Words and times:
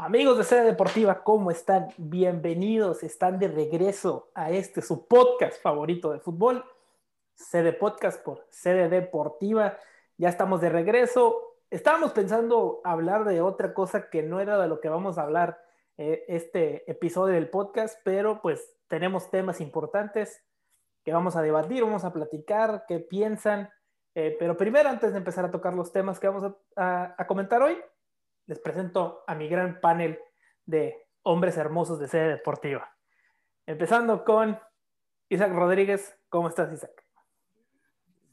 Amigos 0.00 0.38
de 0.38 0.44
Sede 0.44 0.62
Deportiva, 0.62 1.24
¿cómo 1.24 1.50
están? 1.50 1.88
Bienvenidos, 1.96 3.02
están 3.02 3.40
de 3.40 3.48
regreso 3.48 4.30
a 4.32 4.52
este 4.52 4.80
su 4.80 5.08
podcast 5.08 5.60
favorito 5.60 6.12
de 6.12 6.20
fútbol, 6.20 6.64
Sede 7.34 7.72
Podcast 7.72 8.22
por 8.22 8.46
Sede 8.48 8.88
Deportiva. 8.88 9.76
Ya 10.16 10.28
estamos 10.28 10.60
de 10.60 10.68
regreso. 10.68 11.56
Estábamos 11.68 12.12
pensando 12.12 12.80
hablar 12.84 13.24
de 13.24 13.40
otra 13.40 13.74
cosa 13.74 14.08
que 14.08 14.22
no 14.22 14.38
era 14.38 14.56
de 14.56 14.68
lo 14.68 14.80
que 14.80 14.88
vamos 14.88 15.18
a 15.18 15.22
hablar 15.22 15.60
eh, 15.96 16.24
este 16.28 16.88
episodio 16.88 17.34
del 17.34 17.50
podcast, 17.50 17.98
pero 18.04 18.40
pues 18.40 18.76
tenemos 18.86 19.32
temas 19.32 19.60
importantes 19.60 20.44
que 21.02 21.12
vamos 21.12 21.34
a 21.34 21.42
debatir, 21.42 21.82
vamos 21.82 22.04
a 22.04 22.12
platicar, 22.12 22.84
qué 22.86 23.00
piensan. 23.00 23.68
Eh, 24.14 24.36
pero 24.38 24.56
primero, 24.56 24.90
antes 24.90 25.10
de 25.10 25.18
empezar 25.18 25.44
a 25.44 25.50
tocar 25.50 25.74
los 25.74 25.90
temas 25.90 26.20
que 26.20 26.28
vamos 26.28 26.54
a 26.76 27.26
comentar 27.26 27.60
hoy, 27.62 27.76
les 28.48 28.58
presento 28.58 29.24
a 29.26 29.34
mi 29.34 29.46
gran 29.46 29.78
panel 29.80 30.18
de 30.64 31.06
hombres 31.22 31.58
hermosos 31.58 32.00
de 32.00 32.08
sede 32.08 32.28
deportiva. 32.30 32.90
Empezando 33.66 34.24
con 34.24 34.58
Isaac 35.28 35.52
Rodríguez. 35.52 36.18
¿Cómo 36.30 36.48
estás, 36.48 36.72
Isaac? 36.72 37.04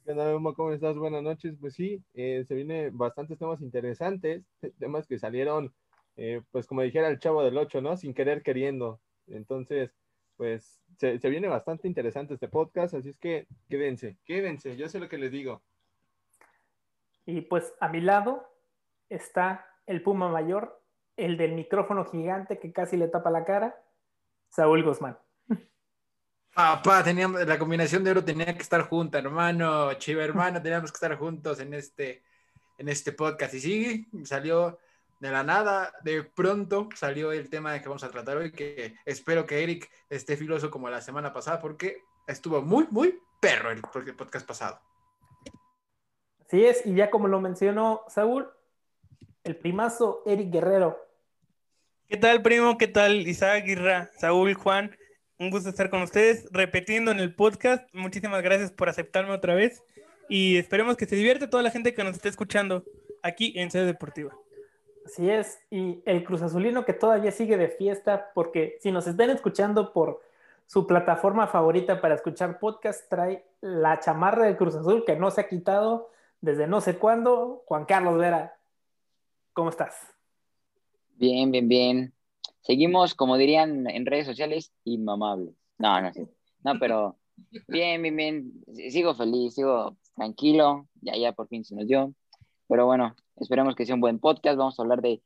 ¿Qué 0.06 0.12
onda, 0.12 0.54
¿Cómo 0.56 0.72
estás? 0.72 0.98
Buenas 0.98 1.22
noches. 1.22 1.56
Pues 1.60 1.74
sí, 1.74 2.02
eh, 2.14 2.46
se 2.48 2.56
vienen 2.56 2.98
bastantes 2.98 3.38
temas 3.38 3.62
interesantes, 3.62 4.46
temas 4.80 5.06
que 5.06 5.20
salieron, 5.20 5.74
eh, 6.16 6.42
pues 6.52 6.66
como 6.66 6.82
dijera 6.82 7.10
el 7.10 7.20
chavo 7.20 7.44
del 7.44 7.58
8, 7.58 7.82
¿no? 7.82 7.98
Sin 7.98 8.14
querer 8.14 8.42
queriendo. 8.42 9.02
Entonces, 9.28 9.92
pues 10.38 10.80
se, 10.98 11.20
se, 11.20 11.30
viene 11.30 11.50
bastante 11.50 11.90
interesante 11.90 12.36
este 12.36 12.48
podcast, 12.48 12.94
así 12.94 13.10
es 13.10 13.18
que 13.18 13.48
quédense, 13.70 14.18
quédense, 14.26 14.78
yo 14.78 14.88
sé 14.88 15.00
lo 15.00 15.10
que 15.10 15.18
les 15.18 15.32
digo. 15.32 15.62
Y 17.26 17.42
pues 17.42 17.74
a 17.80 17.90
mi 17.90 18.00
lado 18.00 18.46
está 19.10 19.66
el 19.86 20.02
Puma 20.02 20.30
Mayor, 20.30 20.82
el 21.18 21.38
del 21.38 21.54
micrófono 21.54 22.06
gigante 22.06 22.60
que 22.60 22.72
casi 22.72 22.98
le 22.98 23.08
tapa 23.08 23.30
la 23.30 23.46
cara, 23.46 23.76
Saúl 24.50 24.84
Guzmán. 24.84 25.18
Papá, 26.54 27.04
teníamos, 27.04 27.46
la 27.46 27.60
combinación 27.60 28.04
de 28.04 28.12
oro 28.12 28.24
tenía 28.24 28.56
que 28.56 28.62
estar 28.62 28.82
junta, 28.84 29.20
hermano, 29.20 29.94
chiva 29.96 30.24
hermano, 30.24 30.62
teníamos 30.62 30.92
que 30.92 30.96
estar 30.96 31.16
juntos 31.18 31.60
en 31.60 31.74
este, 31.74 32.24
en 32.78 32.88
este 32.88 33.12
podcast. 33.12 33.54
Y 33.56 33.60
sí, 33.60 34.08
salió 34.24 34.80
de 35.20 35.32
la 35.32 35.44
nada, 35.44 35.94
de 36.04 36.24
pronto 36.24 36.90
salió 36.96 37.32
el 37.32 37.50
tema 37.50 37.74
de 37.74 37.82
que 37.82 37.90
vamos 37.90 38.04
a 38.04 38.10
tratar 38.12 38.38
hoy, 38.38 38.52
que 38.52 38.96
espero 39.06 39.46
que 39.46 39.64
Eric 39.64 39.90
esté 40.10 40.38
filoso 40.38 40.72
como 40.72 40.90
la 40.90 41.02
semana 41.02 41.34
pasada, 41.34 41.60
porque 41.60 42.02
estuvo 42.26 42.62
muy, 42.62 42.88
muy 42.90 43.20
perro 43.42 43.72
el 43.72 43.82
podcast 43.82 44.48
pasado. 44.48 44.80
Así 46.46 46.64
es, 46.66 46.86
y 46.86 46.96
ya 46.96 47.10
como 47.10 47.28
lo 47.28 47.42
mencionó 47.42 48.04
Saúl, 48.08 48.50
el 49.46 49.56
primazo 49.56 50.24
Eric 50.26 50.52
Guerrero. 50.52 51.00
¿Qué 52.10 52.18
tal, 52.18 52.42
primo? 52.42 52.78
¿Qué 52.78 52.88
tal, 52.88 53.28
Isaac, 53.28 53.64
Guirra, 53.66 54.10
Saúl, 54.18 54.56
Juan? 54.56 54.96
Un 55.40 55.52
gusto 55.52 55.70
estar 55.70 55.90
con 55.90 56.02
ustedes, 56.02 56.48
repitiendo 56.52 57.12
en 57.12 57.20
el 57.20 57.34
podcast. 57.36 57.88
Muchísimas 57.94 58.42
gracias 58.42 58.72
por 58.72 58.90
aceptarme 58.90 59.32
otra 59.32 59.54
vez 59.54 59.84
y 60.30 60.58
esperemos 60.58 60.98
que 60.98 61.06
se 61.06 61.16
divierte 61.16 61.48
toda 61.48 61.62
la 61.62 61.70
gente 61.70 61.94
que 61.94 62.04
nos 62.04 62.16
esté 62.16 62.30
escuchando 62.30 62.84
aquí 63.22 63.54
en 63.56 63.70
Sede 63.70 63.86
Deportiva. 63.86 64.36
Así 65.06 65.30
es, 65.30 65.60
y 65.70 66.02
el 66.06 66.24
Cruz 66.24 66.42
Azulino 66.42 66.84
que 66.84 66.94
todavía 66.94 67.32
sigue 67.32 67.58
de 67.58 67.68
fiesta, 67.68 68.32
porque 68.34 68.78
si 68.82 68.92
nos 68.92 69.06
están 69.06 69.30
escuchando 69.30 69.94
por 69.94 70.24
su 70.66 70.88
plataforma 70.88 71.46
favorita 71.46 72.02
para 72.02 72.16
escuchar 72.16 72.58
podcast, 72.58 73.08
trae 73.08 73.46
la 73.62 74.00
chamarra 74.00 74.46
del 74.46 74.58
Cruz 74.58 74.74
Azul 74.74 75.04
que 75.06 75.16
no 75.16 75.30
se 75.30 75.42
ha 75.42 75.48
quitado 75.48 76.10
desde 76.42 76.66
no 76.66 76.82
sé 76.82 76.98
cuándo. 76.98 77.62
Juan 77.68 77.86
Carlos 77.86 78.18
Vera, 78.18 78.56
¿Cómo 79.56 79.70
estás? 79.70 79.96
Bien, 81.16 81.50
bien, 81.50 81.70
bien. 81.70 82.14
Seguimos, 82.60 83.16
como 83.16 83.38
dirían 83.38 83.90
en 83.90 84.06
redes 84.06 84.26
sociales, 84.26 84.74
inmamables. 84.84 85.56
No, 85.78 86.02
no 86.02 86.12
sé. 86.12 86.28
No, 86.62 86.78
pero 86.78 87.18
bien, 87.70 88.02
bien, 88.02 88.18
bien. 88.18 88.66
Sigo 88.90 89.16
feliz, 89.16 89.56
sigo 89.56 89.96
tranquilo. 90.14 90.90
Ya, 91.00 91.16
ya 91.16 91.32
por 91.32 91.48
fin 91.48 91.64
se 91.64 91.74
nos 91.74 91.88
dio. 91.88 92.14
Pero 92.68 92.86
bueno, 92.86 93.16
esperemos 93.38 93.76
que 93.76 93.86
sea 93.86 93.96
un 93.96 94.02
buen 94.02 94.20
podcast. 94.20 94.58
Vamos 94.58 94.78
a 94.78 94.82
hablar 94.82 95.02
de, 95.02 95.22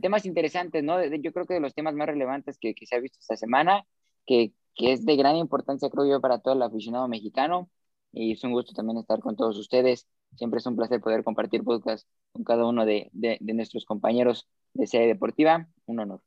temas 0.00 0.24
interesantes, 0.24 0.82
¿no? 0.82 1.04
yo 1.04 1.32
creo 1.34 1.44
que 1.44 1.52
de 1.52 1.60
los 1.60 1.74
temas 1.74 1.94
más 1.94 2.06
relevantes 2.06 2.56
que, 2.58 2.74
se 2.86 2.96
ha 2.96 3.00
visto 3.00 3.18
esta 3.20 3.36
semana, 3.36 3.86
que, 4.24 4.54
que 4.74 4.92
es 4.92 5.04
de 5.04 5.16
gran 5.16 5.36
importancia, 5.36 5.90
creo 5.90 6.06
yo, 6.06 6.22
para 6.22 6.38
todo 6.38 6.54
el 6.54 6.62
aficionado 6.62 7.06
mexicano. 7.06 7.68
Y 8.12 8.32
es 8.32 8.44
un 8.44 8.52
gusto 8.52 8.72
también 8.72 8.96
estar 8.96 9.20
con 9.20 9.36
todos 9.36 9.58
ustedes. 9.58 10.08
Siempre 10.36 10.58
es 10.58 10.66
un 10.66 10.76
placer 10.76 11.00
poder 11.00 11.22
compartir 11.22 11.62
podcast 11.62 12.08
con 12.32 12.44
cada 12.44 12.66
uno 12.66 12.84
de, 12.84 13.10
nuestros 13.40 13.84
compañeros 13.84 14.48
de 14.72 14.86
sede 14.86 15.06
deportiva. 15.06 15.68
Un 15.86 16.00
honor. 16.00 16.20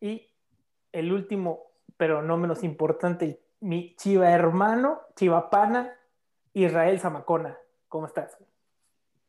Y 0.00 0.28
el 0.92 1.12
último, 1.12 1.62
pero 1.96 2.22
no 2.22 2.36
menos 2.36 2.62
importante, 2.64 3.40
mi 3.60 3.94
chiva 3.96 4.30
hermano, 4.30 5.00
chiva 5.16 5.50
pana, 5.50 5.92
Israel 6.52 7.00
Zamacona. 7.00 7.56
¿Cómo 7.88 8.06
estás? 8.06 8.36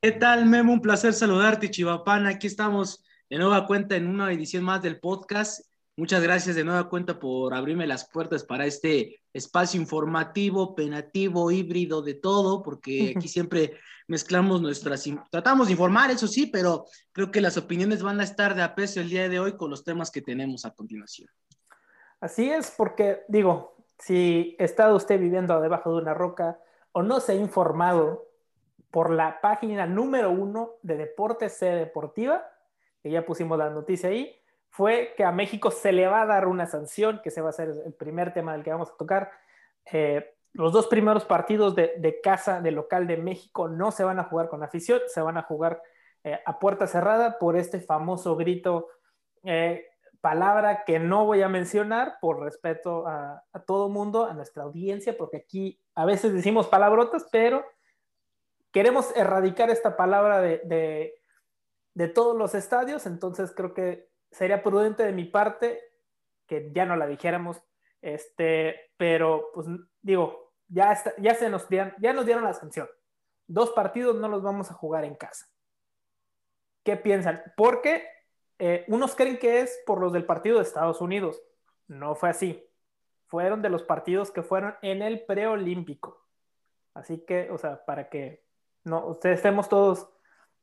¿Qué 0.01 0.11
tal, 0.11 0.45
Memo? 0.45 0.73
Un 0.73 0.81
placer 0.81 1.13
saludarte, 1.13 1.69
Chivapana. 1.69 2.29
Aquí 2.29 2.47
estamos 2.47 3.03
de 3.29 3.37
nueva 3.37 3.67
cuenta 3.67 3.95
en 3.95 4.07
una 4.07 4.31
edición 4.31 4.63
más 4.63 4.81
del 4.81 4.99
podcast 4.99 5.68
Muchas 5.99 6.23
gracias 6.23 6.55
de 6.55 6.63
nueva 6.63 6.87
cuenta 6.87 7.19
por 7.19 7.53
abrirme 7.53 7.85
las 7.85 8.09
puertas 8.09 8.45
para 8.45 8.65
este 8.65 9.19
espacio 9.33 9.81
informativo, 9.81 10.73
penativo, 10.73 11.51
híbrido, 11.51 12.01
de 12.01 12.13
todo, 12.13 12.63
porque 12.63 13.15
aquí 13.17 13.27
siempre 13.27 13.77
mezclamos 14.07 14.61
nuestras, 14.61 15.03
tratamos 15.29 15.67
de 15.67 15.73
informar, 15.73 16.09
eso 16.09 16.29
sí, 16.29 16.45
pero 16.45 16.85
creo 17.11 17.31
que 17.31 17.41
las 17.41 17.57
opiniones 17.57 18.01
van 18.01 18.21
a 18.21 18.23
estar 18.23 18.55
de 18.55 18.61
apeso 18.61 19.01
el 19.01 19.09
día 19.09 19.27
de 19.27 19.41
hoy 19.41 19.57
con 19.57 19.69
los 19.69 19.83
temas 19.83 20.09
que 20.09 20.21
tenemos 20.21 20.63
a 20.63 20.71
continuación. 20.71 21.27
Así 22.21 22.49
es, 22.49 22.73
porque 22.77 23.23
digo, 23.27 23.75
si 23.97 24.55
estado 24.57 24.95
usted 24.95 25.19
viviendo 25.19 25.59
debajo 25.59 25.91
de 25.91 26.01
una 26.01 26.13
roca 26.13 26.61
o 26.93 27.03
no 27.03 27.19
se 27.19 27.33
ha 27.33 27.35
informado 27.35 28.25
por 28.89 29.09
la 29.09 29.41
página 29.41 29.85
número 29.85 30.31
uno 30.31 30.75
de 30.81 30.95
Deportes 30.95 31.57
C 31.57 31.65
Deportiva, 31.65 32.49
que 33.03 33.11
ya 33.11 33.25
pusimos 33.25 33.57
la 33.57 33.69
noticia 33.69 34.07
ahí, 34.07 34.38
fue 34.69 35.13
que 35.17 35.23
a 35.23 35.31
México 35.31 35.71
se 35.71 35.91
le 35.91 36.07
va 36.07 36.21
a 36.21 36.25
dar 36.25 36.47
una 36.47 36.67
sanción, 36.67 37.21
que 37.23 37.31
se 37.31 37.41
va 37.41 37.49
a 37.49 37.53
ser 37.53 37.69
el 37.85 37.93
primer 37.93 38.33
tema 38.33 38.53
del 38.53 38.63
que 38.63 38.71
vamos 38.71 38.91
a 38.91 38.97
tocar. 38.97 39.31
Eh, 39.91 40.35
los 40.53 40.73
dos 40.73 40.87
primeros 40.87 41.25
partidos 41.25 41.75
de, 41.75 42.19
casa, 42.23 42.61
de 42.61 42.71
local 42.71 43.07
de 43.07 43.17
México, 43.17 43.67
no 43.67 43.91
se 43.91 44.03
van 44.03 44.19
a 44.19 44.23
jugar 44.23 44.49
con 44.49 44.63
afición, 44.63 44.99
se 45.07 45.21
van 45.21 45.37
a 45.37 45.43
jugar 45.43 45.81
eh, 46.23 46.39
a 46.45 46.59
puerta 46.59 46.87
cerrada 46.87 47.37
por 47.37 47.55
este 47.55 47.79
famoso 47.79 48.35
grito, 48.35 48.87
eh, 49.43 49.85
palabra 50.21 50.83
que 50.85 50.99
no 50.99 51.25
voy 51.25 51.43
a 51.43 51.49
mencionar 51.49 52.17
por 52.19 52.41
respeto 52.41 53.07
a, 53.07 53.43
todo 53.67 53.89
mundo, 53.89 54.25
a 54.25 54.33
nuestra 54.33 54.63
audiencia, 54.63 55.15
porque 55.17 55.37
aquí 55.37 55.79
a 55.95 56.05
veces 56.05 56.33
decimos 56.33 56.67
palabrotas, 56.67 57.27
pero 57.31 57.63
queremos 58.71 59.15
erradicar 59.15 59.69
esta 59.69 59.95
palabra 59.95 60.41
de, 60.41 61.13
de 61.93 62.07
todos 62.07 62.35
los 62.35 62.55
estadios, 62.55 63.05
entonces 63.05 63.53
creo 63.55 63.73
que 63.73 64.08
sería 64.31 64.63
prudente 64.63 65.03
de 65.03 65.11
mi 65.11 65.25
parte 65.25 65.79
que 66.47 66.71
ya 66.73 66.85
no 66.85 66.95
la 66.95 67.07
dijéramos, 67.07 67.61
este, 68.01 68.91
pero 68.97 69.51
pues 69.53 69.67
digo, 70.01 70.53
ya, 70.67 70.91
está, 70.91 71.13
ya, 71.17 71.35
se 71.35 71.49
nos 71.49 71.69
dieron, 71.69 71.93
ya 71.99 72.13
nos 72.13 72.25
dieron 72.25 72.43
la 72.43 72.53
sanción. 72.53 72.89
Dos 73.47 73.71
partidos 73.71 74.15
no 74.15 74.27
los 74.27 74.41
vamos 74.41 74.71
a 74.71 74.73
jugar 74.73 75.03
en 75.05 75.15
casa. 75.15 75.47
¿Qué 76.83 76.97
piensan? 76.97 77.43
Porque 77.55 78.07
eh, 78.57 78.85
unos 78.87 79.15
creen 79.15 79.37
que 79.37 79.61
es 79.61 79.79
por 79.85 79.99
los 79.99 80.11
del 80.11 80.25
partido 80.25 80.57
de 80.57 80.63
Estados 80.63 81.01
Unidos. 81.01 81.41
No 81.87 82.15
fue 82.15 82.29
así. 82.29 82.67
Fueron 83.27 83.61
de 83.61 83.69
los 83.69 83.83
partidos 83.83 84.31
que 84.31 84.43
fueron 84.43 84.75
en 84.81 85.01
el 85.01 85.25
preolímpico. 85.25 86.25
Así 86.93 87.23
que, 87.25 87.49
o 87.51 87.57
sea, 87.57 87.85
para 87.85 88.09
que 88.09 88.43
no, 88.83 89.05
ustedes 89.07 89.37
estemos 89.37 89.69
todos 89.69 90.09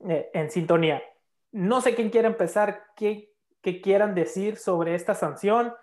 eh, 0.08 0.30
en 0.34 0.50
sintonía. 0.50 1.02
No 1.52 1.80
sé 1.80 1.94
quién 1.94 2.10
quiere 2.10 2.28
empezar, 2.28 2.86
qué, 2.96 3.35
quieran 3.80 4.14
decir 4.14 4.56
sobre 4.56 4.94
esta 4.94 5.14
sanción, 5.14 5.74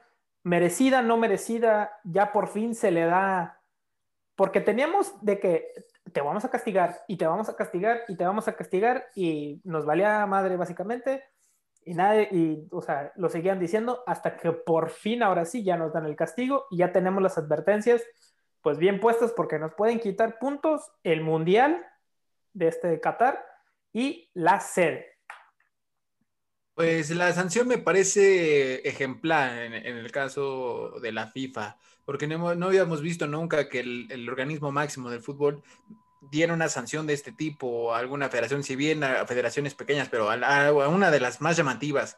merecida, 0.44 1.02
no 1.02 1.18
merecida, 1.18 2.00
ya 2.04 2.32
por 2.32 2.48
fin 2.48 2.76
se 2.76 2.92
le 2.92 3.06
da, 3.06 3.62
porque 4.36 4.62
teníamos 4.62 5.14
de 5.22 5.40
que 5.40 5.68
te 6.12 6.22
vamos 6.22 6.46
a 6.46 6.50
castigar 6.50 7.02
y 7.08 7.18
te 7.18 7.28
vamos 7.28 7.50
a 7.50 7.56
castigar 7.56 8.02
y 8.08 8.16
te 8.16 8.26
vamos 8.26 8.48
a 8.48 8.56
castigar 8.56 9.08
y 9.16 9.62
nos 9.64 9.86
valía 9.86 10.26
madre 10.26 10.58
básicamente 10.58 11.24
y 11.86 11.94
nadie, 11.94 12.30
y 12.32 12.68
o 12.72 12.82
sea, 12.82 13.12
lo 13.16 13.30
seguían 13.30 13.60
diciendo 13.60 14.04
hasta 14.08 14.38
que 14.38 14.52
por 14.52 14.90
fin 14.90 15.24
ahora 15.24 15.46
sí 15.46 15.64
ya 15.64 15.78
nos 15.78 15.94
dan 15.94 16.06
el 16.06 16.16
castigo 16.16 16.66
y 16.72 16.78
ya 16.78 16.92
tenemos 16.92 17.22
las 17.22 17.38
advertencias 17.38 18.02
pues 18.62 18.78
bien 18.78 19.00
puestas 19.00 19.34
porque 19.34 19.60
nos 19.60 19.74
pueden 19.74 20.00
quitar 20.00 20.40
puntos 20.40 20.90
el 21.04 21.22
mundial 21.22 21.86
de 22.54 22.70
este 22.70 23.00
Qatar 23.02 23.46
y 23.92 24.30
la 24.34 24.60
sede. 24.62 25.13
Pues 26.76 27.12
la 27.12 27.32
sanción 27.34 27.68
me 27.68 27.78
parece 27.78 28.88
ejemplar 28.88 29.58
en, 29.60 29.74
el 29.74 30.12
caso 30.12 30.96
de 31.02 31.12
la 31.12 31.28
FIFA, 31.28 31.78
porque 32.04 32.26
no, 32.26 32.56
no 32.56 32.66
habíamos 32.68 33.02
visto 33.02 33.28
nunca 33.28 33.70
que 33.70 33.82
el, 33.82 34.28
organismo 34.28 34.72
máximo 34.72 35.12
del 35.12 35.22
fútbol 35.22 35.62
diera 36.32 36.54
una 36.54 36.70
sanción 36.70 37.06
de 37.06 37.14
este 37.14 37.32
tipo 37.32 37.94
a 37.94 38.00
alguna 38.00 38.30
federación, 38.30 38.64
si 38.64 38.76
bien 38.76 39.04
a 39.04 39.28
federaciones 39.28 39.76
pequeñas, 39.76 40.10
pero 40.10 40.32
a, 40.32 40.88
una 40.88 41.12
de 41.12 41.20
las 41.20 41.42
más 41.42 41.58
llamativas. 41.58 42.18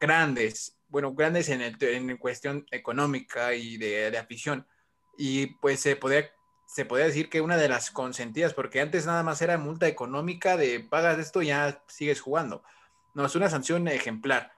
grandes, 0.00 0.76
bueno, 0.88 1.14
grandes 1.14 1.48
en, 1.48 1.62
en 1.62 2.16
cuestión 2.18 2.66
económica 2.72 3.54
y 3.54 3.76
de, 3.76 4.16
afición. 4.18 4.66
Y 5.16 5.46
pues 5.60 5.80
se 5.80 5.96
podría, 5.96 6.30
se 6.66 6.84
podría 6.84 7.06
decir 7.06 7.28
que 7.30 7.40
una 7.40 7.56
de 7.56 7.68
las 7.68 7.90
consentidas, 7.92 8.54
porque 8.54 8.80
antes 8.80 9.06
nada 9.06 9.22
más 9.22 9.40
era 9.42 9.56
multa 9.58 9.86
económica 9.86 10.56
de 10.56 10.80
pagas 10.80 11.18
esto 11.18 11.42
ya 11.42 11.84
sigues 11.86 12.20
jugando. 12.20 12.64
No, 13.18 13.26
es 13.26 13.34
una 13.34 13.50
sanción 13.50 13.88
ejemplar 13.88 14.52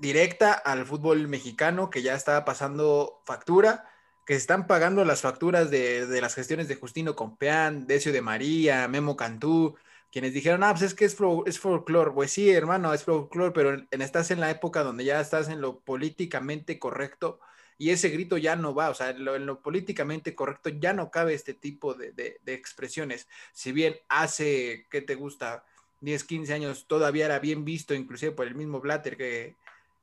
directa 0.00 0.52
al 0.52 0.84
fútbol 0.84 1.28
mexicano 1.28 1.90
que 1.90 2.02
ya 2.02 2.14
está 2.14 2.44
pasando 2.44 3.22
factura, 3.24 3.88
que 4.26 4.32
se 4.34 4.40
están 4.40 4.66
pagando 4.66 5.04
las 5.04 5.20
facturas 5.20 5.70
de, 5.70 6.08
de 6.08 6.20
las 6.20 6.34
gestiones 6.34 6.66
de 6.66 6.74
Justino 6.74 7.14
Compeán, 7.14 7.86
Decio 7.86 8.12
de 8.12 8.20
María, 8.20 8.88
Memo 8.88 9.16
Cantú, 9.16 9.76
quienes 10.10 10.34
dijeron, 10.34 10.64
ah, 10.64 10.72
pues 10.72 10.82
es 10.82 10.94
que 10.94 11.04
es, 11.04 11.14
folclore. 11.60 12.10
Pues 12.10 12.32
sí, 12.32 12.50
hermano, 12.50 12.92
es 12.92 13.04
folclore, 13.04 13.52
pero 13.52 13.74
en, 13.74 14.02
estás 14.02 14.32
en 14.32 14.40
la 14.40 14.50
época 14.50 14.82
donde 14.82 15.04
ya 15.04 15.20
estás 15.20 15.48
en 15.48 15.60
lo 15.60 15.78
políticamente 15.78 16.80
correcto 16.80 17.38
y 17.78 17.90
ese 17.90 18.08
grito 18.08 18.38
ya 18.38 18.56
no 18.56 18.74
va, 18.74 18.90
o 18.90 18.94
sea, 18.94 19.10
en 19.10 19.24
lo, 19.46 19.62
políticamente 19.62 20.34
correcto 20.34 20.70
ya 20.70 20.94
no 20.94 21.12
cabe 21.12 21.34
este 21.34 21.54
tipo 21.54 21.94
de, 21.94 22.10
de, 22.10 22.40
de 22.42 22.54
expresiones. 22.54 23.28
Si 23.52 23.70
bien 23.70 23.94
hace, 24.08 24.88
¿qué 24.90 25.00
te 25.00 25.14
gusta? 25.14 25.64
10, 26.00 26.24
15 26.24 26.52
años 26.54 26.86
todavía 26.86 27.26
era 27.26 27.38
bien 27.38 27.64
visto, 27.64 27.94
inclusive 27.94 28.32
por 28.32 28.46
el 28.46 28.54
mismo 28.54 28.80
Blatter 28.80 29.16
que 29.16 29.56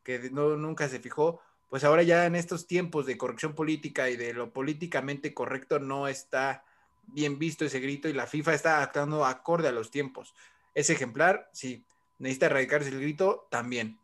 que 0.06 0.30
no, 0.32 0.56
nunca 0.56 0.88
se 0.88 1.00
fijó, 1.00 1.42
pues 1.70 1.84
ahora 1.84 2.04
ya 2.04 2.26
en 2.26 2.36
estos 2.36 2.68
tiempos 2.68 3.06
de 3.06 3.18
corrección 3.18 3.56
política 3.56 4.10
y 4.10 4.16
de 4.16 4.34
lo 4.34 4.52
políticamente 4.54 5.34
correcto 5.34 5.80
no 5.80 6.08
está 6.08 6.64
bien 7.08 7.38
visto 7.40 7.66
ese 7.66 7.82
grito 7.82 8.08
y 8.08 8.14
la 8.14 8.28
FIFA 8.28 8.54
está 8.54 8.82
actuando 8.82 9.26
acorde 9.26 9.68
a 9.68 9.74
los 9.74 9.92
tiempos. 9.92 10.34
Es 10.74 10.90
ejemplar, 10.90 11.50
sí. 11.52 11.84
Necesita 12.20 12.46
erradicarse 12.46 12.90
el 12.90 13.02
grito, 13.02 13.48
también. 13.50 13.98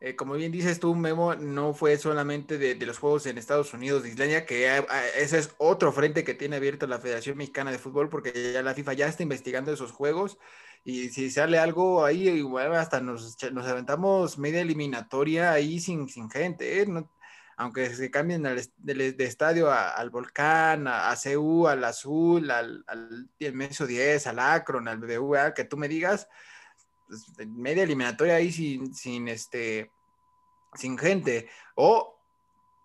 Eh, 0.00 0.16
como 0.16 0.34
bien 0.34 0.52
dices 0.52 0.80
tú, 0.80 0.94
Memo, 0.94 1.34
no 1.34 1.72
fue 1.72 1.96
solamente 1.96 2.58
de, 2.58 2.74
los 2.84 2.98
juegos 2.98 3.24
en 3.26 3.38
Estados 3.38 3.72
Unidos 3.72 4.02
de 4.02 4.10
Islandia, 4.10 4.44
que 4.44 4.84
ese 5.16 5.38
es 5.38 5.54
otro 5.56 5.92
frente 5.92 6.24
que 6.24 6.34
tiene 6.34 6.56
abierto 6.56 6.86
la 6.86 6.98
Federación 6.98 7.38
Mexicana 7.38 7.70
de 7.70 7.78
Fútbol, 7.78 8.10
porque 8.10 8.52
ya 8.52 8.62
la 8.62 8.74
FIFA 8.74 8.92
ya 8.92 9.06
está 9.06 9.22
investigando 9.22 9.72
esos 9.72 9.92
juegos 9.92 10.36
y 10.84 11.08
si 11.08 11.30
sale 11.30 11.58
algo 11.58 12.04
ahí, 12.04 12.28
igual 12.28 12.74
hasta 12.74 13.00
nos, 13.00 13.42
nos 13.52 13.66
aventamos 13.66 14.38
media 14.38 14.60
eliminatoria 14.60 15.52
ahí 15.52 15.80
sin, 15.80 16.08
sin 16.10 16.28
gente, 16.30 16.82
¿eh? 16.82 16.86
aunque 17.56 17.94
se 17.94 18.10
cambien 18.10 18.42
de, 18.42 19.16
estadio 19.20 19.72
al 19.72 20.10
Volcán, 20.10 20.86
a, 20.86 21.10
a 21.10 21.16
CU, 21.16 21.66
al 21.68 21.84
Azul, 21.84 22.50
al, 22.50 22.84
al, 22.86 23.30
Meso 23.54 23.86
10, 23.86 24.26
al 24.26 24.38
Akron, 24.38 24.86
al 24.86 24.98
BBVA, 24.98 25.54
que 25.54 25.64
tú 25.64 25.78
me 25.78 25.88
digas, 25.88 26.28
pues, 27.08 27.24
media 27.46 27.84
eliminatoria 27.84 28.34
ahí 28.34 28.52
sin, 28.52 28.94
sin, 28.94 29.28
este, 29.28 29.90
sin 30.74 30.98
gente. 30.98 31.48
O 31.76 32.20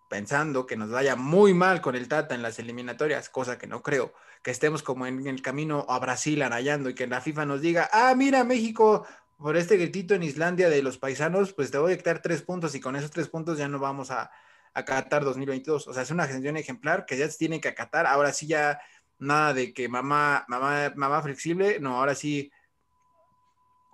pensando 0.09 0.65
que 0.65 0.77
nos 0.77 0.91
vaya 0.91 1.15
muy 1.15 1.53
mal 1.53 1.81
con 1.81 1.95
el 1.95 2.07
Tata 2.07 2.35
en 2.35 2.43
las 2.43 2.59
eliminatorias, 2.59 3.29
cosa 3.29 3.57
que 3.57 3.67
no 3.67 3.81
creo 3.81 4.13
que 4.41 4.51
estemos 4.51 4.83
como 4.83 5.05
en, 5.05 5.25
el 5.27 5.41
camino 5.41 5.85
a 5.89 5.99
Brasil 5.99 6.41
arallando 6.41 6.89
y 6.89 6.95
que 6.95 7.07
la 7.07 7.21
FIFA 7.21 7.45
nos 7.45 7.61
diga, 7.61 7.89
ah, 7.91 8.13
mira 8.15 8.43
México, 8.43 9.05
por 9.37 9.57
este 9.57 9.77
gritito 9.77 10.13
en 10.15 10.23
Islandia 10.23 10.69
de 10.69 10.81
los 10.81 10.97
paisanos, 10.97 11.53
pues 11.53 11.71
te 11.71 11.77
voy 11.77 11.93
a 11.93 11.97
quitar 11.97 12.21
tres 12.21 12.41
puntos 12.41 12.75
y 12.75 12.79
con 12.79 12.95
esos 12.95 13.11
tres 13.11 13.29
puntos 13.29 13.57
ya 13.57 13.67
no 13.67 13.79
vamos 13.79 14.11
a 14.11 14.31
acatar 14.73 15.23
2022. 15.23 15.87
O 15.87 15.93
sea, 15.93 16.03
es 16.03 16.11
una 16.11 16.27
gestión 16.27 16.57
ejemplar 16.57 17.05
que 17.05 17.17
ya 17.17 17.29
se 17.29 17.37
tiene 17.37 17.61
que 17.61 17.69
acatar. 17.69 18.05
Ahora 18.05 18.33
sí 18.33 18.47
ya 18.47 18.79
nada 19.17 19.53
de 19.53 19.73
que 19.73 19.89
mamá, 19.89 20.45
mamá, 20.47 20.93
mamá 20.95 21.21
flexible, 21.21 21.79
no, 21.79 21.97
ahora 21.97 22.15
sí 22.15 22.51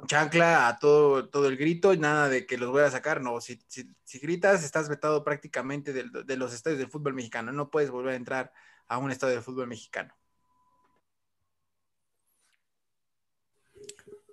chancla 0.07 0.67
a 0.67 0.77
todo, 0.77 1.29
todo 1.29 1.47
el 1.47 1.57
grito, 1.57 1.95
nada 1.95 2.29
de 2.29 2.45
que 2.45 2.57
los 2.57 2.69
voy 2.69 2.83
a 2.83 2.91
sacar, 2.91 3.21
no, 3.21 3.39
si, 3.41 3.59
si, 3.67 4.19
gritas 4.19 4.63
estás 4.63 4.89
vetado 4.89 5.23
prácticamente 5.23 5.93
de, 5.93 6.05
de, 6.25 6.37
los 6.37 6.53
estadios 6.53 6.79
del 6.79 6.89
fútbol 6.89 7.13
mexicano, 7.13 7.51
no 7.51 7.69
puedes 7.71 7.89
volver 7.89 8.13
a 8.13 8.17
entrar 8.17 8.51
a 8.87 8.97
un 8.97 9.11
estadio 9.11 9.35
de 9.35 9.41
fútbol 9.41 9.67
mexicano. 9.67 10.13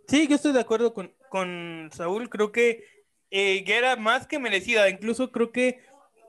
Sí, 0.09 0.27
yo 0.29 0.37
estoy 0.37 0.53
de 0.53 0.61
acuerdo 0.61 0.95
con, 0.95 1.91
Saúl. 1.93 2.29
Creo 2.29 2.53
que 2.53 2.85
eh, 3.31 3.65
era 3.67 3.97
más 3.97 4.27
que 4.27 4.39
merecida. 4.39 4.89
Incluso 4.89 5.33
creo 5.33 5.53
que 5.53 5.81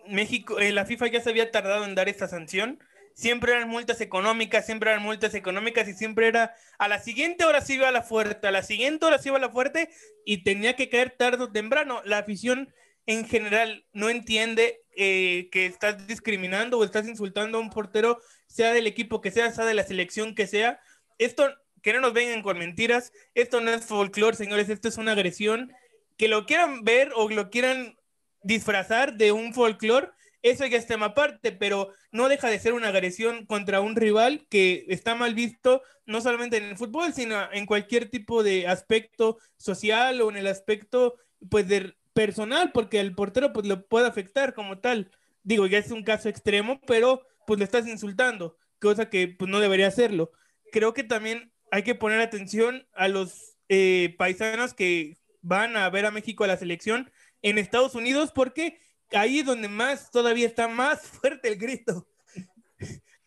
México, 0.08 0.60
eh, 0.60 0.72
la 0.72 0.86
FIFA 0.86 1.08
ya 1.08 1.22
se 1.22 1.30
había 1.30 1.52
tardado 1.52 1.86
en 1.86 1.96
dar 1.96 2.10
esta 2.10 2.28
sanción. 2.28 2.80
Siempre 3.14 3.54
eran 3.54 3.70
multas 3.70 4.02
económicas, 4.02 4.66
siempre 4.66 4.90
eran 4.90 5.04
multas 5.04 5.36
económicas 5.36 5.88
y 5.88 5.94
siempre 5.94 6.28
era 6.28 6.56
a 6.80 6.88
la 6.88 7.00
siguiente 7.00 7.46
hora 7.46 7.62
sí 7.62 7.76
iba 7.76 7.88
a 7.88 7.92
la 7.92 8.02
fuerte, 8.02 8.48
a 8.48 8.52
la 8.52 8.64
siguiente 8.64 9.06
hora 9.06 9.20
sí 9.20 9.30
iba 9.30 9.38
a 9.38 9.42
la 9.42 9.52
fuerte 9.52 9.90
y 10.26 10.44
tenía 10.44 10.76
que 10.76 10.90
caer 10.90 11.12
tarde 11.12 11.44
o 11.44 11.52
temprano. 11.52 12.02
La 12.06 12.20
afición 12.20 12.74
en 13.06 13.28
general 13.28 13.86
no 13.94 14.10
entiende 14.10 14.82
eh, 14.96 15.50
que 15.52 15.66
estás 15.68 16.08
discriminando 16.08 16.80
o 16.80 16.84
estás 16.84 17.08
insultando 17.08 17.58
a 17.58 17.62
un 17.62 17.70
portero, 17.70 18.20
sea 18.48 18.74
del 18.74 18.88
equipo 18.88 19.22
que 19.22 19.32
sea, 19.32 19.52
sea 19.52 19.66
de 19.66 19.74
la 19.76 19.84
selección 19.84 20.34
que 20.34 20.48
sea. 20.48 20.80
Esto 21.20 21.54
que 21.84 21.94
no 21.94 22.02
nos 22.02 22.14
vengan 22.14 22.42
con 22.42 22.58
mentiras. 22.58 23.12
Esto 23.36 23.62
no 23.62 23.70
es 23.70 23.86
folclore, 23.86 24.36
señores, 24.36 24.70
esto 24.70 24.88
es 24.88 24.98
una 24.98 25.12
agresión. 25.12 25.72
Que 26.18 26.28
lo 26.28 26.48
quieran 26.48 26.84
ver 26.84 27.12
o 27.16 27.30
lo 27.30 27.52
quieran 27.52 27.96
disfrazar 28.42 29.16
de 29.16 29.32
un 29.32 29.54
folclore, 29.54 30.10
eso 30.44 30.66
ya 30.66 30.78
es 30.78 30.86
tema 30.86 31.08
aparte, 31.08 31.54
pero 31.54 31.94
no 32.12 32.28
deja 32.28 32.50
de 32.50 32.60
ser 32.60 32.74
una 32.74 32.90
agresión 32.90 33.46
contra 33.46 33.80
un 33.80 33.96
rival 33.96 34.46
que 34.50 34.86
está 34.90 35.16
mal 35.16 35.34
visto, 35.34 35.82
no 36.06 36.20
solamente 36.20 36.58
en 36.58 36.66
el 36.66 36.78
fútbol, 36.78 37.14
sino 37.14 37.50
en 37.54 37.66
cualquier 37.66 38.10
tipo 38.10 38.44
de 38.44 38.68
aspecto 38.68 39.38
social 39.56 40.22
o 40.22 40.30
en 40.30 40.36
el 40.36 40.48
aspecto, 40.48 41.16
pues, 41.50 41.70
de 41.70 41.96
personal, 42.12 42.72
porque 42.74 43.00
el 43.00 43.16
portero, 43.16 43.54
pues, 43.54 43.66
lo 43.66 43.88
puede 43.88 44.08
afectar 44.08 44.54
como 44.54 44.80
tal. 44.80 45.12
Digo, 45.44 45.66
ya 45.66 45.78
es 45.78 45.92
un 45.92 46.04
caso 46.04 46.28
extremo, 46.28 46.82
pero, 46.86 47.26
pues, 47.48 47.58
le 47.58 47.64
estás 47.64 47.88
insultando, 47.88 48.58
cosa 48.80 49.10
que, 49.10 49.30
pues, 49.30 49.50
no 49.50 49.62
debería 49.62 49.88
hacerlo. 49.88 50.34
Creo 50.74 50.94
que 50.94 51.06
también 51.06 51.53
hay 51.74 51.82
que 51.82 51.96
poner 51.96 52.22
atención 52.22 52.88
a 52.94 53.08
los 53.08 53.58
eh, 53.68 54.14
paisanos 54.20 54.76
que 54.76 55.18
van 55.42 55.76
a 55.76 55.90
ver 55.90 56.06
a 56.06 56.12
México 56.12 56.44
a 56.44 56.48
la 56.48 56.56
selección 56.56 57.12
en 57.42 57.58
Estados 57.58 57.96
Unidos, 57.96 58.32
porque 58.32 58.80
ahí 59.12 59.40
es 59.40 59.46
donde 59.48 59.70
más, 59.70 60.12
todavía 60.12 60.46
está 60.46 60.68
más 60.68 61.02
fuerte 61.08 61.48
el 61.48 61.58
grito. 61.58 62.08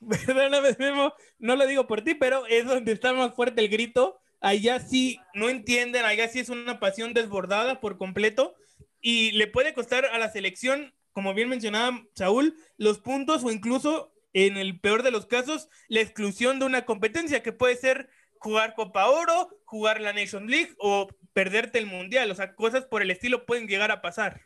Memo, 0.79 1.13
no 1.41 1.57
lo 1.57 1.67
digo 1.67 1.89
por 1.89 2.03
ti, 2.03 2.15
pero 2.15 2.47
es 2.47 2.67
donde 2.67 2.93
está 2.93 3.13
más 3.13 3.35
fuerte 3.35 3.63
el 3.63 3.69
grito. 3.69 4.21
Allá 4.41 4.79
sí 4.79 5.19
no 5.35 5.49
entienden, 5.49 6.05
allá 6.05 6.29
sí 6.29 6.39
es 6.39 6.49
una 6.49 6.79
pasión 6.79 7.15
desbordada 7.15 7.81
por 7.81 7.99
completo 7.99 8.55
y 9.01 9.33
le 9.33 9.49
puede 9.49 9.75
costar 9.75 10.05
a 10.05 10.19
la 10.19 10.31
selección, 10.31 10.95
como 11.11 11.35
bien 11.35 11.49
mencionaba 11.49 12.01
Saúl, 12.15 12.57
los 12.77 13.01
puntos 13.01 13.43
o 13.43 13.51
incluso, 13.51 14.13
en 14.35 14.57
el 14.57 14.79
peor 14.79 15.03
de 15.03 15.11
los 15.11 15.27
casos, 15.27 15.69
la 15.89 16.01
exclusión 16.01 16.61
de 16.61 16.67
una 16.67 16.85
competencia 16.85 17.43
que 17.43 17.53
puede 17.53 17.75
ser 17.75 18.09
jugar 18.39 18.75
Copa 18.75 19.07
Oro, 19.07 19.49
jugar 19.65 20.01
la 20.01 20.13
Nation 20.13 20.47
League 20.47 20.75
o 20.79 21.09
perderte 21.33 21.79
el 21.79 21.87
Mundial. 21.87 22.31
O 22.31 22.35
sea, 22.35 22.55
cosas 22.55 22.85
por 22.85 23.03
el 23.03 23.11
estilo 23.11 23.47
pueden 23.47 23.67
llegar 23.67 23.91
a 23.91 24.03
pasar. 24.03 24.43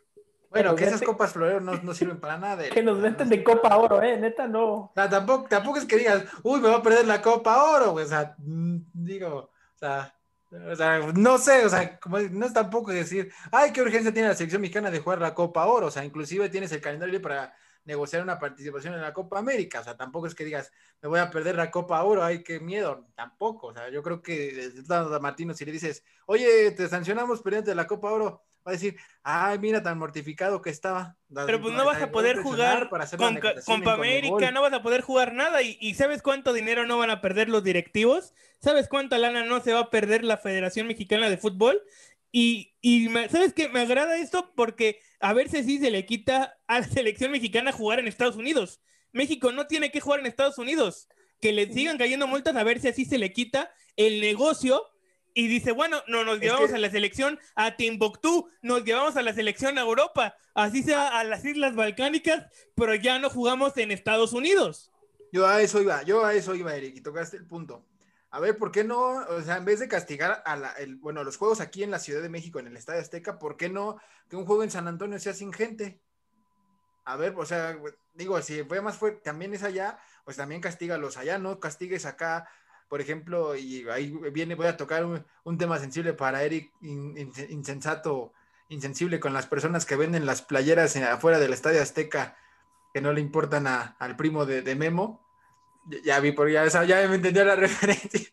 Bueno, 0.49 0.75
que 0.75 0.83
esas 0.83 1.01
copas 1.01 1.31
florero 1.31 1.61
no, 1.61 1.75
no, 1.81 1.93
sirven 1.93 2.19
para 2.19 2.37
nada. 2.37 2.63
que 2.73 2.83
nos 2.83 3.01
venten 3.01 3.29
de 3.29 3.41
Copa 3.41 3.77
Oro, 3.77 4.03
eh, 4.03 4.17
neta, 4.17 4.47
no. 4.47 4.91
tampoco, 4.93 5.47
tampoco 5.47 5.77
es 5.77 5.85
que 5.85 5.97
digas, 5.97 6.25
uy, 6.43 6.59
me 6.59 6.67
voy 6.67 6.77
a 6.77 6.83
perder 6.83 7.07
la 7.07 7.21
Copa 7.21 7.63
Oro, 7.63 7.93
O 7.93 8.05
sea, 8.05 8.35
mm, 8.37 8.77
digo, 8.93 9.49
o 9.75 9.77
sea, 9.77 10.13
o 10.69 10.75
sea, 10.75 10.99
no 11.15 11.37
sé, 11.37 11.65
o 11.65 11.69
sea, 11.69 11.97
como, 11.97 12.19
no 12.19 12.45
es 12.45 12.51
tampoco 12.51 12.91
decir, 12.91 13.31
ay, 13.53 13.71
qué 13.71 13.81
urgencia 13.81 14.11
tiene 14.11 14.27
la 14.27 14.35
selección 14.35 14.61
mexicana 14.61 14.91
de 14.91 14.99
jugar 14.99 15.21
la 15.21 15.33
Copa 15.33 15.65
Oro. 15.65 15.87
O 15.87 15.91
sea, 15.91 16.03
inclusive 16.03 16.49
tienes 16.49 16.71
el 16.73 16.81
calendario 16.81 17.21
para 17.21 17.55
negociar 17.85 18.21
una 18.23 18.39
participación 18.39 18.93
en 18.93 19.01
la 19.01 19.13
Copa 19.13 19.39
América. 19.39 19.79
O 19.79 19.83
sea, 19.83 19.97
tampoco 19.97 20.27
es 20.27 20.35
que 20.35 20.45
digas, 20.45 20.71
me 21.01 21.09
voy 21.09 21.19
a 21.19 21.29
perder 21.29 21.55
la 21.55 21.71
Copa 21.71 22.03
Oro, 22.03 22.23
ay, 22.23 22.43
qué 22.43 22.59
miedo. 22.59 23.07
Tampoco. 23.15 23.67
O 23.67 23.73
sea, 23.73 23.89
yo 23.89 24.03
creo 24.03 24.21
que 24.21 24.71
a 24.89 25.19
Martino, 25.19 25.53
si 25.53 25.65
le 25.65 25.71
dices, 25.71 26.03
oye, 26.25 26.71
te 26.71 26.87
sancionamos 26.87 27.41
perdiendo 27.41 27.73
la 27.73 27.87
Copa 27.87 28.11
Oro, 28.11 28.43
va 28.65 28.71
a 28.71 28.73
decir, 28.73 28.95
ay, 29.23 29.57
mira 29.59 29.81
tan 29.81 29.97
mortificado 29.97 30.61
que 30.61 30.69
estaba. 30.69 31.17
Pero 31.33 31.61
pues 31.61 31.73
no 31.73 31.85
vas 31.85 32.01
a 32.01 32.11
poder 32.11 32.41
jugar 32.41 32.89
con 32.89 33.39
Copa 33.65 33.93
América, 33.93 34.51
no 34.51 34.61
vas 34.61 34.73
a 34.73 34.83
poder 34.83 35.01
jugar 35.01 35.33
nada. 35.33 35.61
Y, 35.61 35.77
y, 35.79 35.95
¿sabes 35.95 36.21
cuánto 36.21 36.53
dinero 36.53 36.85
no 36.85 36.97
van 36.97 37.09
a 37.09 37.21
perder 37.21 37.49
los 37.49 37.63
directivos? 37.63 38.33
¿Sabes 38.59 38.87
cuánta 38.87 39.17
lana 39.17 39.43
no 39.43 39.59
se 39.61 39.73
va 39.73 39.79
a 39.79 39.89
perder 39.89 40.23
la 40.23 40.37
Federación 40.37 40.87
Mexicana 40.87 41.29
de 41.29 41.37
Fútbol? 41.37 41.81
Y, 42.31 42.73
y 42.81 43.07
¿sabes 43.29 43.53
qué? 43.53 43.69
Me 43.69 43.81
agrada 43.81 44.17
esto 44.17 44.53
porque 44.55 44.99
a 45.19 45.33
ver 45.33 45.49
si 45.49 45.57
así 45.57 45.79
se 45.79 45.91
le 45.91 46.05
quita 46.05 46.57
a 46.67 46.79
la 46.79 46.87
selección 46.87 47.31
mexicana 47.31 47.71
jugar 47.71 47.99
en 47.99 48.07
Estados 48.07 48.35
Unidos. 48.35 48.81
México 49.11 49.51
no 49.51 49.67
tiene 49.67 49.91
que 49.91 49.99
jugar 49.99 50.21
en 50.21 50.25
Estados 50.25 50.57
Unidos. 50.57 51.07
Que 51.41 51.51
le 51.51 51.71
sigan 51.71 51.97
cayendo 51.97 52.27
multas 52.27 52.55
a 52.55 52.63
ver 52.63 52.79
si 52.79 52.87
así 52.87 53.03
se 53.03 53.17
le 53.17 53.33
quita 53.33 53.71
el 53.97 54.21
negocio 54.21 54.83
y 55.33 55.47
dice, 55.47 55.71
bueno, 55.71 56.01
no 56.07 56.23
nos 56.23 56.39
llevamos 56.39 56.73
a 56.73 56.77
la 56.77 56.89
selección 56.89 57.39
a 57.55 57.75
Timbuktu, 57.77 58.49
nos 58.61 58.83
llevamos 58.83 59.15
a 59.15 59.21
la 59.21 59.33
selección 59.33 59.77
a 59.77 59.81
Europa, 59.81 60.35
así 60.53 60.83
sea 60.83 61.19
a 61.19 61.23
las 61.23 61.45
Islas 61.45 61.75
Balcánicas, 61.75 62.45
pero 62.75 62.95
ya 62.95 63.19
no 63.19 63.29
jugamos 63.29 63.77
en 63.77 63.91
Estados 63.91 64.33
Unidos. 64.33 64.91
Yo 65.31 65.47
a 65.47 65.61
eso 65.61 65.81
iba, 65.81 66.03
yo 66.03 66.25
a 66.25 66.33
eso 66.33 66.53
iba, 66.55 66.75
Eric, 66.75 66.97
y 66.97 67.01
tocaste 67.01 67.37
el 67.37 67.47
punto. 67.47 67.85
A 68.33 68.39
ver, 68.39 68.57
¿por 68.57 68.71
qué 68.71 68.85
no? 68.85 69.25
O 69.25 69.41
sea, 69.41 69.57
en 69.57 69.65
vez 69.65 69.79
de 69.81 69.89
castigar 69.89 70.41
a 70.45 70.55
la, 70.55 70.71
el, 70.71 70.95
bueno, 70.95 71.23
los 71.25 71.35
juegos 71.35 71.59
aquí 71.59 71.83
en 71.83 71.91
la 71.91 71.99
Ciudad 71.99 72.21
de 72.21 72.29
México, 72.29 72.59
en 72.59 72.67
el 72.67 72.77
Estadio 72.77 73.01
Azteca, 73.01 73.37
¿por 73.37 73.57
qué 73.57 73.67
no 73.67 73.97
que 74.29 74.37
un 74.37 74.45
juego 74.45 74.63
en 74.63 74.71
San 74.71 74.87
Antonio 74.87 75.19
sea 75.19 75.33
sin 75.33 75.51
gente? 75.51 75.99
A 77.03 77.17
ver, 77.17 77.33
o 77.35 77.45
sea, 77.45 77.77
digo, 78.13 78.41
si 78.41 78.63
fue 78.63 78.81
más 78.81 78.97
fuerte, 78.97 79.19
también 79.21 79.53
es 79.53 79.63
allá, 79.63 79.99
pues 80.23 80.37
también 80.37 80.61
castígalos 80.61 81.17
allá, 81.17 81.39
no 81.39 81.59
castigues 81.59 82.05
acá, 82.05 82.47
por 82.87 83.01
ejemplo, 83.01 83.55
y 83.57 83.85
ahí 83.89 84.11
viene, 84.31 84.55
voy 84.55 84.67
a 84.67 84.77
tocar 84.77 85.03
un, 85.05 85.57
tema 85.57 85.77
sensible 85.79 86.13
para 86.13 86.43
Eric, 86.43 86.71
insensato, 86.81 88.31
insensible 88.69 89.19
con 89.19 89.33
las 89.33 89.47
personas 89.47 89.85
que 89.85 89.97
venden 89.97 90.25
las 90.25 90.41
playeras 90.41 90.95
afuera 90.95 91.37
del 91.37 91.51
Estadio 91.51 91.81
Azteca, 91.81 92.37
que 92.93 93.01
no 93.01 93.11
le 93.11 93.19
importan 93.19 93.67
al 93.67 94.15
primo 94.15 94.45
de 94.45 94.75
Memo 94.75 95.21
ya 96.03 96.19
vi, 96.19 96.31
por 96.31 96.49
ya, 96.49 96.67
ya 96.67 97.07
me 97.07 97.15
entendió 97.15 97.43
la 97.43 97.55
referencia. 97.57 98.31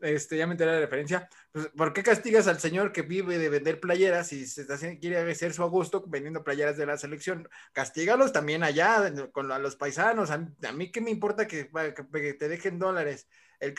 Este, 0.00 0.36
ya 0.36 0.46
me 0.46 0.52
enteré 0.52 0.72
la 0.72 0.80
referencia. 0.80 1.28
Pues, 1.52 1.68
¿Por 1.68 1.92
qué 1.92 2.02
castigas 2.02 2.46
al 2.48 2.60
señor 2.60 2.92
que 2.92 3.02
vive 3.02 3.38
de 3.38 3.48
vender 3.48 3.80
playeras 3.80 4.32
y 4.32 4.46
se 4.46 4.66
quiere 4.98 5.30
hacer 5.30 5.52
su 5.52 5.62
a 5.62 5.68
gusto 5.68 6.04
vendiendo 6.06 6.44
playeras 6.44 6.76
de 6.76 6.86
la 6.86 6.98
selección? 6.98 7.48
Castígalos 7.72 8.32
también 8.32 8.62
allá 8.62 9.12
con 9.32 9.50
a 9.50 9.58
los 9.58 9.76
paisanos. 9.76 10.30
A, 10.30 10.38
mí 10.72 10.92
qué 10.92 11.00
me 11.00 11.10
importa 11.10 11.46
que, 11.46 11.64
te 11.64 12.48
dejen 12.48 12.78
dólares. 12.78 13.28
El, 13.58 13.74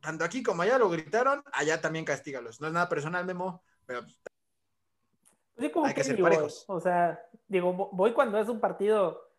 tanto 0.00 0.24
aquí 0.24 0.42
como 0.42 0.62
allá 0.62 0.78
lo 0.78 0.90
gritaron, 0.90 1.42
allá 1.52 1.80
también 1.80 2.04
castígalos. 2.04 2.60
No 2.60 2.66
es 2.66 2.72
nada 2.72 2.88
personal, 2.88 3.24
Memo, 3.24 3.64
pero 3.86 4.02
pues, 4.02 5.72
hay 5.84 5.94
que, 5.94 6.04
ser 6.04 6.20
parejos. 6.20 6.64
O 6.68 6.80
sea, 6.80 7.18
digo, 7.48 7.90
voy 7.92 8.12
cuando 8.12 8.38
es 8.38 8.48
un 8.48 8.60
partido 8.60 9.31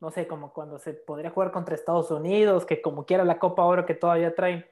no 0.00 0.10
sé, 0.10 0.26
como 0.26 0.52
cuando 0.52 0.78
se 0.78 0.92
podría 0.92 1.30
jugar 1.30 1.52
contra 1.52 1.74
Estados 1.74 2.10
Unidos, 2.10 2.66
que 2.66 2.82
como 2.82 3.06
quiera 3.06 3.24
la 3.24 3.38
Copa 3.38 3.64
Oro 3.64 3.86
que 3.86 3.94
todavía 3.94 4.34
traen, 4.34 4.66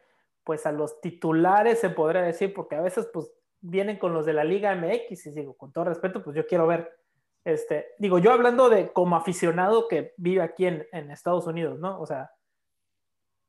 pues 0.45 0.66
a 0.66 0.73
los 0.73 1.00
titulares 1.00 1.78
se 1.78 1.90
podría 1.90 2.23
decir, 2.23 2.52
porque 2.52 2.76
a 2.76 2.83
veces 2.83 3.09
pues 3.12 3.31
vienen 3.61 3.99
con 3.99 4.12
los 4.12 4.26
de 4.26 4.35
la 4.35 4.45
Liga 4.45 4.75
MX 4.75 5.26
y 5.26 5.31
digo, 5.31 5.54
con 5.57 5.73
todo 5.73 5.85
respeto, 5.85 6.23
pues 6.23 6.37
yo 6.37 6.47
quiero 6.47 6.66
ver, 6.66 6.99
este, 7.45 7.93
digo, 7.99 8.19
yo 8.19 8.33
hablando 8.33 8.69
de 8.69 8.93
como 8.93 9.16
aficionado 9.16 9.88
que 9.88 10.12
vive 10.19 10.43
aquí 10.43 10.66
en, 10.66 10.87
en 10.93 11.11
Estados 11.11 11.47
Unidos, 11.47 11.78
¿no? 11.78 11.99
O 12.00 12.07
sea, 12.07 12.31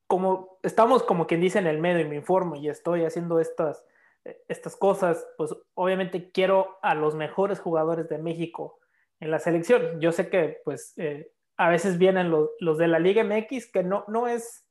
como 0.08 0.60
estamos 0.64 1.04
como 1.04 1.28
quien 1.28 1.42
dice 1.42 1.60
en 1.60 1.68
el 1.68 1.80
medio 1.80 2.02
y 2.02 2.10
me 2.10 2.16
informo 2.16 2.56
y 2.56 2.70
estoy 2.70 3.04
haciendo 3.04 3.40
estas, 3.40 3.86
estas 4.48 4.76
cosas, 4.76 5.28
pues 5.38 5.54
obviamente 5.74 6.32
quiero 6.32 6.78
a 6.82 6.96
los 6.96 7.16
mejores 7.16 7.60
jugadores 7.60 8.08
de 8.10 8.18
México 8.18 8.80
en 9.20 9.32
la 9.32 9.40
selección. 9.40 10.00
Yo 10.00 10.12
sé 10.12 10.30
que 10.30 10.62
pues 10.64 10.94
eh, 10.98 11.32
a 11.58 11.70
veces 11.70 11.98
vienen 11.98 12.32
los, 12.32 12.50
los, 12.60 12.78
de 12.78 12.88
la 12.88 13.00
Liga 13.00 13.24
MX, 13.24 13.72
que 13.72 13.84
no, 13.84 14.04
no, 14.08 14.28
es, 14.28 14.66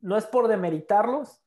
no 0.00 0.16
es 0.16 0.26
por 0.26 0.48
demeritarlos, 0.48 1.42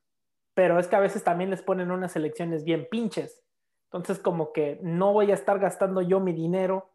pero 0.53 0.79
es 0.79 0.87
que 0.87 0.95
a 0.95 1.01
veces 1.01 1.23
también 1.23 1.49
les 1.49 1.61
ponen 1.61 1.91
unas 1.91 2.11
selecciones 2.11 2.63
bien 2.63 2.87
pinches. 2.89 3.43
Entonces, 3.85 4.19
como 4.19 4.53
que 4.53 4.79
no 4.81 5.13
voy 5.13 5.31
a 5.31 5.33
estar 5.33 5.59
gastando 5.59 6.01
yo 6.01 6.19
mi 6.19 6.33
dinero 6.33 6.91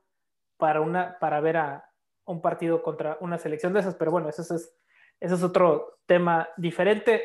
para, 0.57 0.81
una, 0.81 1.19
para 1.19 1.41
ver 1.41 1.57
a 1.57 1.91
un 2.25 2.41
partido 2.41 2.83
contra 2.83 3.19
una 3.21 3.39
selección 3.39 3.73
de 3.73 3.81
esas, 3.81 3.95
pero 3.97 4.11
bueno, 4.11 4.29
eso 4.29 4.43
es, 4.43 4.75
eso 5.21 5.35
es 5.35 5.43
otro 5.43 5.99
tema 6.07 6.49
diferente. 6.57 7.23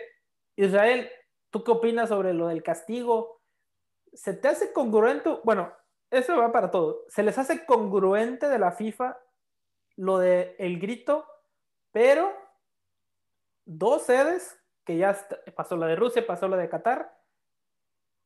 Israel, 0.56 1.10
¿tú 1.50 1.64
qué 1.64 1.72
opinas 1.72 2.10
sobre 2.10 2.34
lo 2.34 2.48
del 2.48 2.64
castigo? 2.64 3.42
¿Se 4.14 4.34
te 4.34 4.48
hace 4.48 4.74
congruente? 4.74 5.38
Bueno, 5.44 5.72
eso 6.12 6.38
va 6.38 6.52
para 6.52 6.72
todo. 6.72 7.06
¿Se 7.08 7.24
les 7.24 7.38
hace 7.38 7.66
congruente 7.66 8.50
de 8.50 8.60
la 8.60 8.72
FIFA 8.72 9.18
lo 10.00 10.18
de 10.18 10.56
el 10.60 10.80
grito, 10.80 11.28
pero 11.92 12.32
dos 13.66 14.04
sedes, 14.04 14.58
que 14.86 14.96
ya 14.96 15.18
pasó 15.56 15.76
la 15.76 15.88
de 15.88 15.98
Rusia, 15.98 16.26
pasó 16.26 16.48
la 16.48 16.56
de 16.56 16.70
Qatar, 16.70 17.14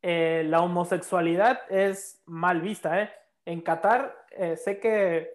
eh, 0.03 0.43
la 0.45 0.61
homosexualidad 0.61 1.61
es 1.69 2.21
mal 2.25 2.61
vista. 2.61 3.01
¿eh? 3.01 3.11
En 3.45 3.61
Qatar 3.61 4.15
eh, 4.31 4.55
sé 4.55 4.79
que 4.79 5.31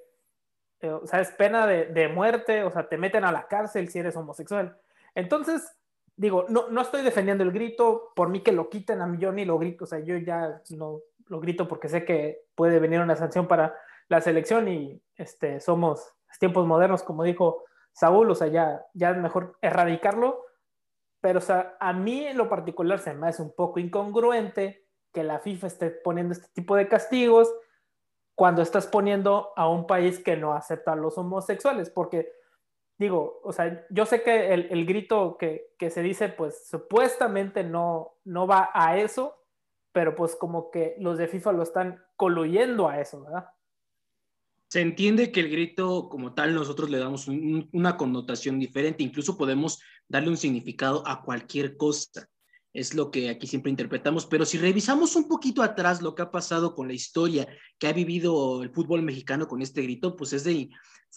o 0.81 1.09
sea, 1.09 1.21
es 1.21 1.33
pena 1.33 1.67
de, 1.67 2.09
muerte, 2.09 2.63
o 2.63 2.71
sea, 2.71 2.89
te 2.89 2.99
meten 2.99 3.25
a 3.25 3.33
la 3.33 3.49
cárcel 3.49 3.89
si 3.89 3.99
eres 3.99 4.15
homosexual. 4.15 4.79
Entonces, 5.17 5.77
digo, 6.15 6.47
no, 6.49 6.69
no 6.69 6.83
estoy 6.83 7.03
defendiendo 7.03 7.43
el 7.43 7.51
grito, 7.51 8.13
por 8.15 8.29
mí 8.29 8.45
que 8.45 8.53
lo 8.53 8.71
quiten, 8.71 9.03
a 9.03 9.09
mí 9.09 9.19
yo 9.19 9.33
ni 9.33 9.45
lo 9.45 9.59
grito, 9.59 9.85
o 9.85 9.87
sea, 9.89 9.99
yo 9.99 10.17
ya 10.19 10.63
no 10.71 11.01
lo 11.27 11.41
grito 11.41 11.67
porque 11.67 11.89
sé 11.89 12.05
que 12.05 12.45
puede 12.55 12.79
venir 12.79 13.01
una 13.01 13.17
sanción 13.17 13.49
para 13.49 13.75
la 14.09 14.21
selección 14.21 14.69
y 14.69 15.03
este, 15.17 15.59
somos 15.59 16.15
tiempos 16.39 16.67
modernos, 16.67 17.03
como 17.03 17.23
dijo 17.23 17.65
Saúl, 17.93 18.31
o 18.31 18.35
sea, 18.35 18.49
ya, 18.49 18.85
ya 18.95 19.11
es 19.11 19.17
mejor 19.17 19.57
erradicarlo, 19.63 20.45
pero 21.21 21.39
o 21.39 21.43
sea, 21.43 21.77
a 21.81 21.93
mí 21.93 22.27
en 22.27 22.37
lo 22.37 22.49
particular 22.49 22.99
se 22.99 23.15
me 23.15 23.29
hace 23.29 23.43
un 23.43 23.55
poco 23.55 23.81
incongruente 23.81 24.87
que 25.13 25.25
la 25.25 25.41
FIFA 25.41 25.67
esté 25.67 25.91
poniendo 25.91 26.33
este 26.33 26.49
tipo 26.53 26.77
de 26.77 26.89
castigos 26.89 27.53
cuando 28.35 28.63
estás 28.63 28.87
poniendo 28.87 29.53
a 29.57 29.69
un 29.69 29.87
país 29.87 30.21
que 30.21 30.37
no 30.37 30.53
acepta 30.53 30.93
a 30.93 30.97
los 30.97 31.19
homosexuales, 31.19 31.91
porque 31.91 32.33
digo, 32.99 33.41
o 33.43 33.53
sea, 33.53 33.85
yo 33.91 34.07
sé 34.07 34.23
que 34.23 34.53
el, 34.53 34.69
el 34.71 34.87
grito 34.87 35.37
que, 35.39 35.75
que, 35.79 35.91
se 35.91 36.03
dice, 36.03 36.29
pues 36.29 36.69
supuestamente 36.69 37.65
no, 37.65 38.15
no 38.25 38.47
va 38.47 38.71
a 38.75 38.97
eso, 38.97 39.45
pero 39.93 40.15
pues 40.15 40.37
como 40.37 40.71
que 40.71 40.97
los 41.01 41.19
de 41.19 41.27
FIFA 41.29 41.53
lo 41.53 41.63
están 41.63 42.05
coluyendo 42.17 42.89
a 42.89 43.01
eso, 43.01 43.23
¿verdad? 43.23 43.51
Se 44.69 44.83
entiende 44.83 45.33
que 45.33 45.41
el 45.41 45.51
grito 45.51 46.09
como 46.09 46.35
tal 46.35 46.55
nosotros 46.55 46.91
le 46.91 46.99
damos 46.99 47.27
una 47.27 47.97
connotación 47.97 48.59
diferente, 48.59 49.03
incluso 49.03 49.39
podemos 49.39 49.81
darle 50.09 50.29
un 50.29 50.37
significado 50.37 51.03
a 51.07 51.23
cualquier 51.23 51.77
cosa. 51.77 52.29
Es 52.75 52.95
lo 52.95 53.11
que 53.11 53.31
aquí 53.31 53.47
siempre 53.47 53.71
interpretamos, 53.71 54.27
pero 54.27 54.45
si 54.45 54.59
revisamos 54.59 55.17
un 55.17 55.27
poquito 55.27 55.63
atrás 55.63 56.03
lo 56.03 56.15
que 56.15 56.23
ha 56.23 56.31
pasado 56.31 56.75
con 56.75 56.87
la 56.87 56.93
historia 56.93 57.49
que 57.79 57.89
ha 57.89 57.95
vivido 57.95 58.63
el 58.63 58.71
fútbol 58.71 59.03
mexicano 59.03 59.49
con 59.49 59.63
este 59.63 59.83
grito, 59.83 60.15
pues 60.17 60.35
es 60.35 60.45
de 60.45 60.69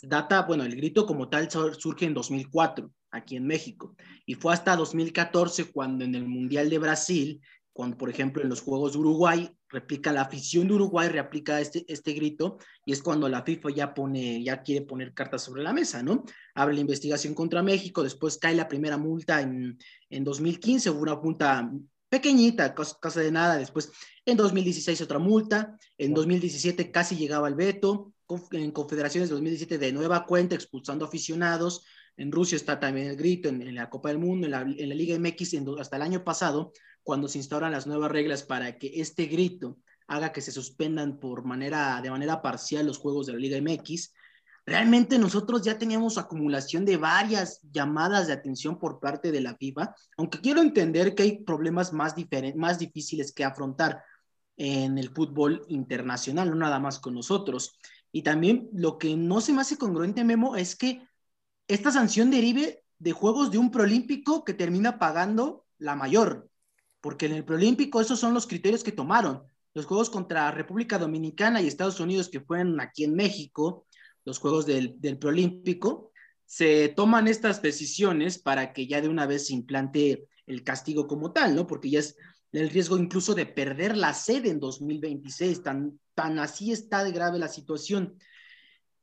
data, 0.02 0.44
bueno, 0.44 0.64
el 0.64 0.76
grito 0.76 1.06
como 1.06 1.28
tal 1.28 1.50
surge 1.52 2.06
en 2.06 2.14
2004 2.14 2.90
aquí 3.12 3.36
en 3.36 3.46
México 3.46 3.96
y 4.26 4.36
fue 4.36 4.54
hasta 4.54 4.78
2014 4.78 5.66
cuando 5.74 6.06
en 6.06 6.16
el 6.16 6.26
Mundial 6.26 6.70
de 6.70 6.80
Brasil 6.80 7.42
cuando, 7.74 7.98
por 7.98 8.10
ejemplo, 8.10 8.42
en 8.42 8.50
los 8.50 8.62
Juegos 8.62 8.94
de 8.94 9.00
Uruguay, 9.00 9.50
replica 9.72 10.12
la 10.12 10.22
afición 10.22 10.68
de 10.68 10.74
Uruguay, 10.74 11.10
replica 11.10 11.60
este, 11.60 11.86
este 11.88 12.14
grito, 12.14 12.58
y 12.86 12.92
es 12.92 13.02
cuando 13.02 13.30
la 13.30 13.44
FIFA 13.44 13.70
ya 13.72 13.94
pone, 13.94 14.44
ya 14.44 14.62
quiere 14.62 14.86
poner 14.86 15.14
cartas 15.14 15.44
sobre 15.44 15.64
la 15.64 15.74
mesa, 15.74 16.04
¿no? 16.04 16.24
Abre 16.54 16.76
la 16.76 16.82
investigación 16.82 17.34
contra 17.34 17.64
México, 17.64 18.04
después 18.04 18.38
cae 18.38 18.56
la 18.56 18.68
primera 18.68 18.98
multa 18.98 19.42
en, 19.42 19.78
en 20.10 20.24
2015, 20.24 20.90
hubo 20.90 21.02
una 21.02 21.16
multa 21.16 21.72
pequeñita, 22.10 22.76
cosa, 22.76 23.22
de 23.22 23.32
nada, 23.32 23.58
después 23.58 23.90
en 24.26 24.36
2016 24.36 25.02
otra 25.02 25.18
multa, 25.18 25.78
en 25.98 26.14
2017 26.14 26.92
casi 26.92 27.16
llegaba 27.16 27.48
al 27.48 27.56
veto, 27.56 28.14
en 28.52 28.72
confederaciones 28.72 29.30
de 29.30 29.36
2017 29.36 29.78
de 29.78 29.94
nueva 29.94 30.26
cuenta 30.26 30.56
expulsando 30.56 31.06
aficionados, 31.06 31.86
en 32.18 32.32
Rusia 32.32 32.58
está 32.58 32.80
también 32.80 33.08
el 33.08 33.16
grito, 33.16 33.48
en, 33.48 33.74
la 33.74 33.90
Copa 33.90 34.10
del 34.10 34.20
Mundo, 34.20 34.46
en 34.46 34.52
la, 34.52 34.62
en 34.62 34.90
la 34.90 34.96
Liga 34.96 35.18
MX, 35.18 35.56
hasta 35.80 35.96
el 35.96 36.02
año 36.02 36.24
pasado 36.24 36.74
cuando 37.04 37.28
se 37.28 37.38
instauran 37.38 37.72
las 37.72 37.88
nuevas 37.88 38.12
reglas 38.12 38.44
para 38.44 38.78
que 38.78 38.92
este 39.02 39.26
grito 39.26 39.78
haga 40.08 40.32
que 40.32 40.42
se 40.42 40.52
suspendan 40.52 41.20
por 41.20 41.46
manera, 41.46 42.02
de 42.02 42.12
manera 42.12 42.42
parcial 42.42 42.86
los 42.86 42.98
juegos 42.98 43.28
de 43.28 43.34
la 43.34 43.40
Liga 43.40 43.58
MX, 43.58 44.14
realmente 44.66 45.18
nosotros 45.18 45.64
ya 45.64 45.78
teníamos 45.78 46.18
acumulación 46.18 46.86
de 46.86 46.98
varias 46.98 47.62
llamadas 47.72 48.28
de 48.28 48.34
atención 48.34 48.78
por 48.78 49.00
parte 49.00 49.32
de 49.32 49.42
la 49.42 49.56
FIFA, 49.56 49.96
aunque 50.18 50.42
quiero 50.42 50.62
entender 50.62 51.16
que 51.16 51.24
hay 51.24 51.44
problemas 51.44 51.94
más, 51.94 52.16
más 52.56 52.78
difíciles 52.78 53.32
que 53.32 53.44
afrontar 53.44 54.04
en 54.58 54.98
el 54.98 55.10
fútbol 55.10 55.66
internacional, 55.70 56.50
no 56.50 56.56
nada 56.56 56.80
más 56.80 57.00
con 57.00 57.16
nosotros. 57.16 57.80
Y 58.12 58.22
también 58.22 58.70
lo 58.74 58.98
que 58.98 59.16
no 59.16 59.42
se 59.42 59.54
me 59.54 59.62
hace 59.62 59.78
congruente, 59.78 60.24
Memo, 60.24 60.56
es 60.56 60.76
que 60.76 61.08
esta 61.68 61.92
sanción 61.92 62.30
derive 62.30 62.84
de 63.00 63.12
juegos 63.14 63.50
de 63.50 63.58
un 63.58 63.72
proolímpico 63.72 64.44
que 64.44 64.54
termina 64.54 65.00
pagando 65.00 65.66
la 65.78 65.96
mayor 65.96 66.51
porque 67.02 67.26
en 67.26 67.34
el 67.34 67.44
preolímpico 67.44 68.00
esos 68.00 68.20
son 68.20 68.34
los 68.34 68.48
criterios 68.48 68.84
que 68.84 68.92
tomaron. 68.92 69.44
Los 69.74 69.86
juegos 69.86 70.10
contra 70.10 70.52
República 70.52 70.98
Dominicana 70.98 71.62
y 71.62 71.68
Estados 71.68 72.00
Unidos, 72.00 72.30
que 72.30 72.42
fueron 72.42 72.80
aquí 72.80 73.04
en 73.04 73.16
México, 73.16 73.86
los 74.24 74.38
juegos 74.38 74.66
del, 74.66 75.00
del 75.00 75.18
preolímpico, 75.18 76.12
se 76.46 76.90
toman 76.90 77.28
estas 77.28 77.62
decisiones 77.62 78.38
para 78.38 78.74
que 78.74 78.86
ya 78.86 79.02
de 79.02 79.08
una 79.08 79.26
vez 79.26 79.48
se 79.48 79.54
implante 79.54 80.28
el 80.46 80.64
castigo 80.64 81.08
como 81.08 81.32
tal, 81.32 81.56
¿no? 81.56 81.66
Porque 81.66 81.90
ya 81.90 82.00
es 82.00 82.18
el 82.52 82.70
riesgo 82.70 82.98
incluso 82.98 83.34
de 83.34 83.46
perder 83.46 83.96
la 83.96 84.14
sede 84.14 84.50
en 84.50 84.60
2026, 84.60 85.64
tan, 85.64 86.00
tan 86.14 86.40
así 86.40 86.72
está 86.72 87.04
de 87.04 87.12
grave 87.12 87.40
la 87.40 87.48
situación. 87.48 88.18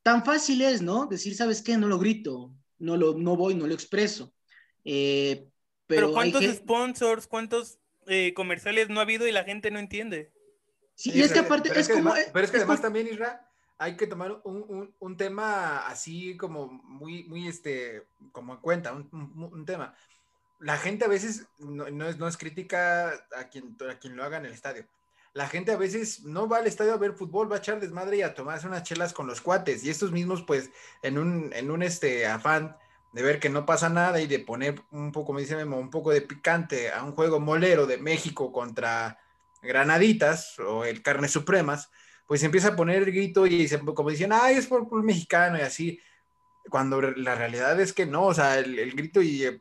Tan 0.02 0.24
fácil 0.24 0.60
es, 0.62 0.82
¿no? 0.82 1.06
Decir, 1.06 1.34
¿sabes 1.34 1.62
qué? 1.62 1.76
No 1.78 1.88
lo 1.88 1.98
grito, 1.98 2.52
no, 2.78 2.96
lo, 2.96 3.14
no 3.14 3.36
voy, 3.36 3.54
no 3.54 3.66
lo 3.66 3.74
expreso. 3.74 4.34
Eh, 4.84 5.48
pero, 5.86 6.12
¿cuántos 6.12 6.44
sponsors, 6.44 7.26
cuántos 7.26 7.78
eh, 8.08 8.34
comerciales 8.34 8.88
no 8.88 9.00
ha 9.00 9.02
habido 9.02 9.26
y 9.26 9.32
la 9.32 9.44
gente 9.44 9.70
no 9.70 9.78
entiende. 9.78 10.32
Sí, 10.94 11.12
y 11.14 11.22
es 11.22 11.32
que 11.32 11.38
aparte 11.38 11.68
pero 11.68 11.80
es, 11.80 11.88
como... 11.88 12.10
Además, 12.10 12.30
pero 12.32 12.44
es 12.44 12.50
que 12.50 12.56
además 12.56 12.82
también, 12.82 13.06
Isra, 13.06 13.48
hay 13.78 13.96
que 13.96 14.08
tomar 14.08 14.40
un, 14.42 14.64
un, 14.68 14.94
un, 14.98 15.16
tema 15.16 15.86
así 15.86 16.36
como 16.36 16.66
muy, 16.66 17.24
muy, 17.24 17.46
este, 17.46 18.04
como 18.32 18.54
en 18.54 18.60
cuenta, 18.60 18.92
un, 18.92 19.08
un, 19.12 19.64
tema. 19.64 19.94
la 20.58 20.76
gente 20.76 21.04
a 21.04 21.08
veces 21.08 21.46
no, 21.58 21.88
no 21.88 22.08
es, 22.08 22.18
no 22.18 22.26
es 22.26 22.36
crítica 22.36 23.10
a 23.36 23.44
quien, 23.48 23.76
a 23.88 23.98
quien 24.00 24.16
lo 24.16 24.24
haga 24.24 24.38
en 24.38 24.46
el 24.46 24.52
estadio. 24.52 24.86
La 25.34 25.46
gente 25.46 25.70
a 25.70 25.76
veces 25.76 26.24
no 26.24 26.48
va 26.48 26.58
al 26.58 26.66
estadio 26.66 26.94
a 26.94 26.98
ver 26.98 27.12
fútbol, 27.12 27.50
va 27.50 27.56
a 27.56 27.58
echar 27.60 27.78
desmadre 27.78 28.16
y 28.16 28.22
a 28.22 28.34
tomarse 28.34 28.66
unas 28.66 28.82
chelas 28.82 29.12
con 29.12 29.28
los 29.28 29.40
cuates. 29.40 29.84
Y 29.84 29.90
estos 29.90 30.10
mismos, 30.10 30.42
pues, 30.42 30.70
en 31.02 31.16
un, 31.16 31.52
en 31.52 31.70
un 31.70 31.84
este, 31.84 32.26
afán 32.26 32.76
de 33.12 33.22
ver 33.22 33.40
que 33.40 33.48
no 33.48 33.64
pasa 33.64 33.88
nada 33.88 34.20
y 34.20 34.26
de 34.26 34.38
poner 34.38 34.82
un 34.90 35.12
poco, 35.12 35.28
como 35.28 35.38
dice 35.38 35.56
Memo, 35.56 35.78
un 35.78 35.90
poco 35.90 36.10
de 36.10 36.20
picante 36.20 36.92
a 36.92 37.02
un 37.02 37.12
juego 37.12 37.40
molero 37.40 37.86
de 37.86 37.98
México 37.98 38.52
contra 38.52 39.18
Granaditas 39.62 40.58
o 40.58 40.84
el 40.84 41.02
Carnes 41.02 41.32
Supremas, 41.32 41.90
pues 42.26 42.42
empieza 42.42 42.68
a 42.68 42.76
poner 42.76 43.02
el 43.02 43.12
grito 43.12 43.46
y 43.46 43.66
se, 43.66 43.78
como 43.80 44.10
dicen, 44.10 44.32
ay, 44.32 44.56
es 44.56 44.66
por 44.66 44.86
el 44.92 45.02
mexicano 45.02 45.58
y 45.58 45.62
así, 45.62 46.00
cuando 46.68 47.00
la 47.00 47.34
realidad 47.34 47.80
es 47.80 47.92
que 47.92 48.04
no, 48.04 48.26
o 48.26 48.34
sea, 48.34 48.58
el, 48.58 48.92
grito 48.92 49.22
y, 49.22 49.60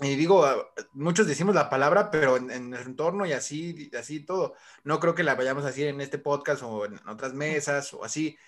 y, 0.00 0.16
digo, 0.16 0.46
muchos 0.94 1.26
decimos 1.26 1.54
la 1.54 1.68
palabra, 1.68 2.10
pero 2.10 2.38
en, 2.38 2.50
en, 2.50 2.72
el 2.72 2.86
entorno 2.86 3.26
y 3.26 3.32
así, 3.32 3.90
así 3.98 4.20
todo, 4.20 4.54
no 4.84 4.98
creo 4.98 5.14
que 5.14 5.22
la 5.22 5.34
vayamos 5.34 5.64
a 5.64 5.68
decir 5.68 5.88
en 5.88 6.00
este 6.00 6.18
podcast 6.18 6.62
o 6.62 6.86
en 6.86 6.98
otras 7.06 7.34
mesas 7.34 7.92
o 7.92 8.02
así, 8.02 8.38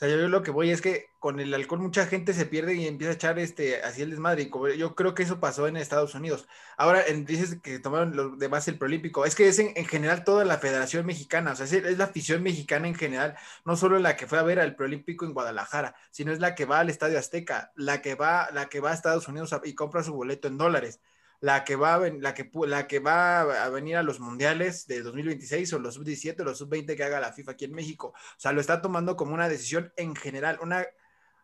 sea, 0.00 0.08
yo 0.08 0.28
lo 0.28 0.42
que 0.42 0.50
voy 0.50 0.70
es 0.70 0.80
que 0.80 1.10
con 1.18 1.40
el 1.40 1.52
alcohol 1.52 1.80
mucha 1.80 2.06
gente 2.06 2.32
se 2.32 2.46
pierde 2.46 2.74
y 2.74 2.86
empieza 2.86 3.12
a 3.12 3.14
echar 3.14 3.38
este, 3.38 3.82
así 3.82 4.00
el 4.02 4.10
desmadre. 4.10 4.44
Y 4.44 4.78
yo 4.78 4.94
creo 4.94 5.14
que 5.14 5.22
eso 5.22 5.40
pasó 5.40 5.68
en 5.68 5.76
Estados 5.76 6.14
Unidos. 6.14 6.48
Ahora 6.78 7.06
en, 7.06 7.26
dices 7.26 7.58
que 7.62 7.78
tomaron 7.78 8.16
los 8.16 8.38
demás 8.38 8.66
el 8.68 8.78
Prolímpico. 8.78 9.26
Es 9.26 9.34
que 9.34 9.48
es 9.48 9.58
en, 9.58 9.74
general 9.86 10.24
toda 10.24 10.46
la 10.46 10.58
Federación 10.58 11.04
Mexicana. 11.04 11.52
O 11.52 11.56
sea, 11.56 11.66
es, 11.66 11.98
la 11.98 12.04
afición 12.04 12.42
mexicana 12.42 12.88
en 12.88 12.94
general. 12.94 13.36
No 13.66 13.76
solo 13.76 13.98
la 13.98 14.16
que 14.16 14.26
fue 14.26 14.38
a 14.38 14.42
ver 14.42 14.58
al 14.58 14.74
Prolímpico 14.74 15.26
en 15.26 15.34
Guadalajara, 15.34 15.94
sino 16.10 16.32
es 16.32 16.40
la 16.40 16.54
que 16.54 16.64
va 16.64 16.80
al 16.80 16.88
Estadio 16.88 17.18
Azteca, 17.18 17.72
la 17.76 18.00
que 18.00 18.14
va, 18.14 18.50
la 18.52 18.70
que 18.70 18.80
va 18.80 18.92
a 18.92 18.94
Estados 18.94 19.28
Unidos 19.28 19.54
y 19.64 19.74
compra 19.74 20.02
su 20.02 20.14
boleto 20.14 20.48
en 20.48 20.56
dólares 20.56 21.00
la 21.40 21.64
que 21.64 21.76
va 21.76 21.94
a, 21.94 22.10
la 22.10 22.34
que, 22.34 22.50
la 22.66 22.86
que 22.86 22.98
va 22.98 23.64
a 23.64 23.68
venir 23.70 23.96
a 23.96 24.02
los 24.02 24.20
mundiales 24.20 24.86
de 24.86 25.02
2026 25.02 25.72
o 25.72 25.78
los 25.78 25.94
sub-17 25.94 26.40
o 26.40 26.44
los 26.44 26.58
sub-20 26.58 26.96
que 26.96 27.04
haga 27.04 27.20
la 27.20 27.32
FIFA 27.32 27.52
aquí 27.52 27.64
en 27.64 27.72
México. 27.72 28.08
O 28.08 28.40
sea, 28.40 28.52
lo 28.52 28.60
está 28.60 28.82
tomando 28.82 29.16
como 29.16 29.34
una 29.34 29.48
decisión 29.48 29.92
en 29.96 30.14
general, 30.14 30.58
una 30.62 30.86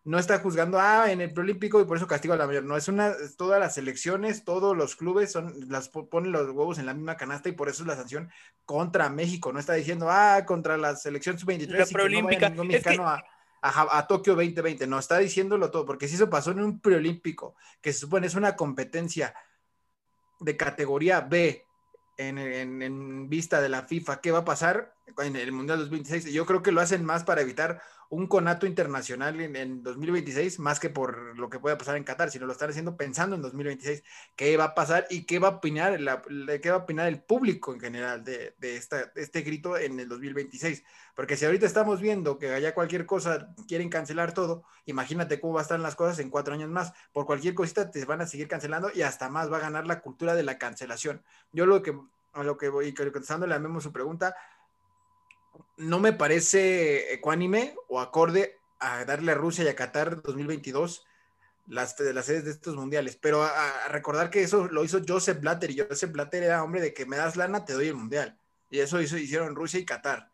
no 0.06 0.20
está 0.20 0.38
juzgando, 0.38 0.78
ah, 0.78 1.10
en 1.10 1.20
el 1.20 1.32
preolímpico 1.32 1.80
y 1.80 1.84
por 1.84 1.96
eso 1.96 2.06
castigo 2.06 2.32
a 2.32 2.36
la 2.36 2.46
mayor. 2.46 2.62
No, 2.62 2.76
es 2.76 2.86
una, 2.86 3.12
todas 3.36 3.58
las 3.58 3.74
selecciones, 3.74 4.44
todos 4.44 4.76
los 4.76 4.94
clubes 4.94 5.32
son, 5.32 5.52
las 5.68 5.88
ponen 5.88 6.30
los 6.30 6.48
huevos 6.50 6.78
en 6.78 6.86
la 6.86 6.94
misma 6.94 7.16
canasta 7.16 7.48
y 7.48 7.52
por 7.52 7.68
eso 7.68 7.82
es 7.82 7.88
la 7.88 7.96
sanción 7.96 8.30
contra 8.64 9.10
México. 9.10 9.52
No 9.52 9.58
está 9.58 9.72
diciendo, 9.72 10.06
ah, 10.08 10.44
contra 10.46 10.76
la 10.76 10.94
selección 10.94 11.40
sub-23 11.40 11.88
y 11.90 12.36
que 12.36 12.50
no 12.50 12.64
mexicano 12.64 13.08
a, 13.08 13.24
a, 13.60 13.98
a, 13.98 14.06
Tokio 14.06 14.36
2020. 14.36 14.86
No, 14.86 15.00
está 15.00 15.18
diciéndolo 15.18 15.72
todo, 15.72 15.84
porque 15.84 16.06
si 16.06 16.14
eso 16.14 16.30
pasó 16.30 16.52
en 16.52 16.60
un 16.60 16.78
preolímpico, 16.78 17.56
que 17.80 17.92
se 17.92 17.98
supone 17.98 18.28
es 18.28 18.36
una 18.36 18.54
competencia 18.54 19.34
de 20.40 20.56
categoría 20.56 21.20
B 21.20 21.66
en, 22.16 22.38
en, 22.38 22.82
en, 22.82 23.28
vista 23.28 23.60
de 23.60 23.68
la 23.68 23.82
FIFA, 23.82 24.20
¿qué 24.20 24.30
va 24.30 24.38
a 24.38 24.44
pasar 24.44 24.94
en 25.18 25.36
el 25.36 25.52
Mundial 25.52 25.78
2026? 25.80 26.32
Yo 26.32 26.46
creo 26.46 26.62
que 26.62 26.72
lo 26.72 26.80
hacen 26.80 27.04
más 27.04 27.24
para 27.24 27.42
evitar 27.42 27.80
un 28.10 28.26
conato 28.26 28.66
internacional 28.66 29.40
en, 29.40 29.56
en, 29.56 29.82
2026, 29.82 30.58
más 30.58 30.80
que 30.80 30.90
por 30.90 31.38
lo 31.38 31.50
que 31.50 31.58
pueda 31.58 31.78
pasar 31.78 31.96
en 31.96 32.04
Qatar, 32.04 32.30
sino 32.30 32.46
lo 32.46 32.52
están 32.52 32.70
haciendo 32.70 32.96
pensando 32.96 33.36
en 33.36 33.42
2026, 33.42 34.02
qué 34.36 34.56
va 34.56 34.64
a 34.64 34.74
pasar 34.74 35.06
y 35.10 35.24
qué 35.24 35.38
va 35.38 35.48
a 35.48 35.50
opinar, 35.52 36.00
la, 36.00 36.22
qué 36.62 36.72
opinar 36.72 37.08
el 37.08 37.20
público 37.20 37.72
en 37.72 37.80
general 37.80 38.24
de, 38.24 38.54
de, 38.58 38.76
esta, 38.76 39.12
este 39.16 39.42
grito 39.42 39.76
en 39.76 39.98
el 40.00 40.08
2026. 40.08 40.84
Porque 41.14 41.36
si 41.36 41.46
ahorita 41.46 41.64
estamos 41.64 42.00
viendo 42.00 42.38
que 42.38 42.50
haya 42.52 42.74
cualquier 42.74 43.06
cosa, 43.06 43.54
quieren 43.66 43.88
cancelar 43.88 44.34
todo, 44.34 44.64
imagínate 44.84 45.40
cómo 45.40 45.54
va 45.54 45.60
a 45.60 45.62
estar 45.62 45.80
las 45.80 45.96
cosas 45.96 46.18
en 46.18 46.28
cuatro 46.28 46.52
años 46.52 46.68
más. 46.68 46.92
Por 47.12 47.24
cualquier 47.24 47.54
cosita 47.54 47.90
te 47.90 48.04
van 48.04 48.20
a 48.20 48.26
seguir 48.26 48.48
cancelando 48.48 48.90
y 48.94 49.02
hasta 49.02 49.30
más 49.30 49.50
va 49.50 49.56
a 49.56 49.60
ganar 49.60 49.86
la 49.86 50.00
cultura 50.00 50.34
de 50.34 50.42
la 50.42 50.58
cancelación. 50.58 51.22
Yo 51.52 51.64
lo 51.64 51.82
que, 51.82 51.98
a 52.34 52.42
lo 52.42 52.58
que 52.58 52.68
voy, 52.68 52.92
contestándole 52.92 53.54
a 53.54 53.58
Memo 53.58 53.80
su 53.80 53.92
pregunta, 53.92 54.36
no 55.76 55.98
me 56.00 56.12
parece 56.12 57.12
ecuánime 57.12 57.74
o 57.88 58.00
acorde 58.00 58.58
a 58.78 59.04
darle 59.04 59.32
a 59.32 59.36
Rusia 59.36 59.64
y 59.64 59.68
a 59.68 59.76
Qatar 59.76 60.22
2022 60.22 61.04
las, 61.68 61.98
las 61.98 62.26
sedes 62.26 62.44
de 62.44 62.50
estos 62.52 62.76
mundiales, 62.76 63.16
pero 63.16 63.42
a, 63.42 63.88
recordar 63.88 64.30
que 64.30 64.42
eso 64.42 64.68
lo 64.68 64.84
hizo 64.84 65.00
Joseph 65.06 65.40
Blatter 65.40 65.70
y 65.70 65.78
Joseph 65.78 66.12
Blatter 66.12 66.44
era 66.44 66.62
hombre 66.62 66.80
de 66.80 66.94
que 66.94 67.06
me 67.06 67.16
das 67.16 67.36
lana, 67.36 67.64
te 67.64 67.72
doy 67.72 67.88
el 67.88 67.94
mundial. 67.94 68.38
Y 68.70 68.80
eso 68.80 69.00
hizo, 69.00 69.16
hicieron 69.16 69.54
Rusia 69.54 69.80
y 69.80 69.84
Qatar. 69.84 70.30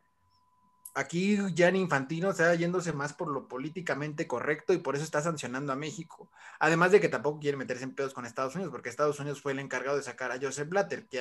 Aquí 0.94 1.38
Gianni 1.54 1.80
Infantino 1.80 2.30
está 2.30 2.54
yéndose 2.54 2.92
más 2.92 3.14
por 3.14 3.28
lo 3.28 3.48
políticamente 3.48 4.26
correcto 4.26 4.74
y 4.74 4.78
por 4.78 4.94
eso 4.94 5.04
está 5.04 5.22
sancionando 5.22 5.72
a 5.72 5.76
México. 5.76 6.30
Además 6.58 6.92
de 6.92 7.00
que 7.00 7.08
tampoco 7.08 7.40
quiere 7.40 7.56
meterse 7.56 7.84
en 7.84 7.94
pedos 7.94 8.12
con 8.12 8.26
Estados 8.26 8.54
Unidos, 8.54 8.70
porque 8.70 8.90
Estados 8.90 9.18
Unidos 9.18 9.40
fue 9.40 9.52
el 9.52 9.58
encargado 9.58 9.96
de 9.96 10.02
sacar 10.02 10.32
a 10.32 10.38
Joseph 10.40 10.68
Blatter, 10.68 11.06
que 11.06 11.18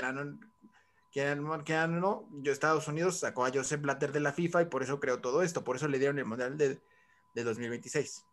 eran 1.20 1.64
que 1.64 1.74
no, 1.74 2.30
yo 2.32 2.52
Estados 2.52 2.88
Unidos 2.88 3.20
sacó 3.20 3.46
a 3.46 3.52
Joseph 3.54 3.82
Blatter 3.82 4.12
de 4.12 4.22
la 4.22 4.32
FIFA 4.32 4.62
y 4.62 4.66
por 4.66 4.82
eso 4.82 5.00
creó 5.00 5.20
todo 5.20 5.42
esto, 5.42 5.64
por 5.64 5.76
eso 5.76 5.88
le 5.88 6.00
dieron 6.00 6.20
el 6.20 6.26
mundial 6.26 6.58
de, 6.58 6.80
de 7.34 7.44
2026. 7.44 8.26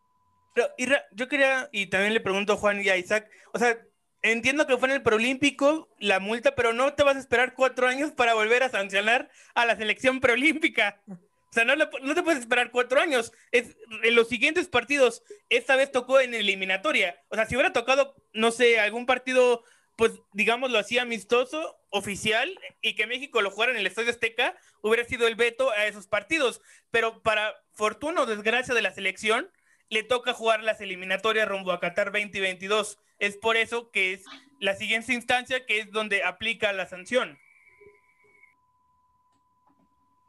Pero, 0.55 0.69
yo 1.13 1.29
quería, 1.29 1.69
y 1.73 1.87
también 1.87 2.15
le 2.15 2.21
pregunto 2.21 2.53
a 2.53 2.57
Juan 2.57 2.81
y 2.81 2.89
a 2.89 2.97
Isaac, 2.97 3.29
o 3.53 3.59
sea, 3.59 3.79
entiendo 4.23 4.67
que 4.67 4.77
fue 4.77 4.89
en 4.89 4.95
el 4.97 5.03
preolímpico 5.03 5.89
la 5.99 6.21
multa, 6.21 6.55
pero 6.55 6.73
no 6.73 6.95
te 6.95 7.03
vas 7.03 7.17
a 7.17 7.21
esperar 7.21 7.55
cuatro 7.55 7.89
años 7.89 8.13
para 8.13 8.35
volver 8.35 8.63
a 8.63 8.69
sancionar 8.69 9.31
a 9.55 9.67
la 9.67 9.77
selección 9.77 10.21
preolímpica. 10.21 11.01
O 11.09 11.53
sea, 11.53 11.65
no, 11.65 11.77
no 11.77 12.15
te 12.15 12.23
puedes 12.23 12.41
esperar 12.41 12.71
cuatro 12.71 13.01
años. 13.01 13.33
Es, 13.53 13.77
en 14.03 14.15
los 14.15 14.29
siguientes 14.29 14.69
partidos, 14.69 15.23
esta 15.49 15.77
vez 15.77 15.91
tocó 15.91 16.21
en 16.21 16.35
eliminatoria. 16.35 17.17
O 17.29 17.37
sea, 17.37 17.47
si 17.47 17.55
hubiera 17.55 17.73
tocado, 17.73 18.15
no 18.35 18.51
sé, 18.51 18.79
algún 18.79 19.07
partido 19.07 19.65
pues 19.99 20.23
digamos 20.33 20.71
lo 20.71 20.79
hacía 20.79 21.03
amistoso, 21.03 21.77
oficial, 21.91 22.49
y 22.81 22.95
que 22.95 23.09
México 23.09 23.43
lo 23.43 23.51
jugara 23.51 23.73
en 23.73 23.79
el 23.79 23.87
Estadio 23.89 24.11
Azteca, 24.11 24.55
hubiera 24.81 25.05
sido 25.05 25.27
el 25.27 25.35
veto 25.35 25.73
a 25.73 25.87
esos 25.87 26.07
partidos. 26.07 26.63
Pero 26.93 27.21
para 27.21 27.53
fortuna 27.73 28.23
o 28.23 28.27
desgracia 28.27 28.77
de 28.77 28.83
la 28.83 28.93
selección, 28.93 29.51
le 29.89 30.05
toca 30.05 30.35
jugar 30.35 30.63
las 30.63 30.81
eliminatorias 30.81 31.49
rumbo 31.49 31.73
a 31.73 31.81
Qatar 31.81 32.13
2022. 32.13 33.01
Es 33.19 33.37
por 33.39 33.57
eso 33.57 33.91
que 33.91 34.13
es 34.13 34.25
la 34.61 34.77
siguiente 34.77 35.13
instancia 35.13 35.67
que 35.67 35.81
es 35.81 35.91
donde 35.91 36.23
aplica 36.23 36.73
la 36.73 36.87
sanción. 36.87 37.37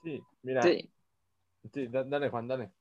Sí, 0.03 0.19
mira. 0.41 0.63
Sí. 0.63 0.89
sí 1.71 1.87
dale, 1.91 2.29
Juan, 2.29 2.47
dale. 2.47 2.71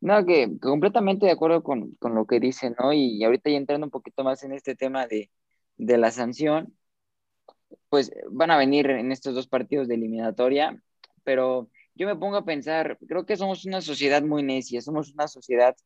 No, 0.00 0.24
que 0.24 0.56
completamente 0.60 1.26
de 1.26 1.32
acuerdo 1.32 1.64
con, 1.64 1.96
con, 1.96 2.14
lo 2.14 2.26
que 2.26 2.38
dice, 2.38 2.72
¿no? 2.78 2.92
Y 2.92 3.24
ahorita 3.24 3.50
ya 3.50 3.56
entrando 3.56 3.88
un 3.88 3.90
poquito 3.90 4.22
más 4.22 4.44
en 4.44 4.52
este 4.52 4.76
tema 4.76 5.08
de, 5.08 5.28
de 5.78 5.98
la 5.98 6.10
sanción, 6.10 6.74
pues 7.88 8.12
van 8.30 8.50
a 8.50 8.58
venir 8.58 8.90
en 8.90 9.12
estos 9.12 9.34
dos 9.34 9.48
partidos 9.48 9.88
de 9.88 9.94
eliminatoria, 9.94 10.82
pero 11.24 11.70
yo 11.94 12.06
me 12.06 12.16
pongo 12.16 12.36
a 12.36 12.44
pensar, 12.44 12.98
creo 13.08 13.26
que 13.26 13.36
somos 13.36 13.64
una 13.64 13.80
sociedad 13.80 14.22
muy 14.22 14.42
necia, 14.42 14.80
somos 14.82 15.12
una 15.12 15.28
sociedad 15.28 15.76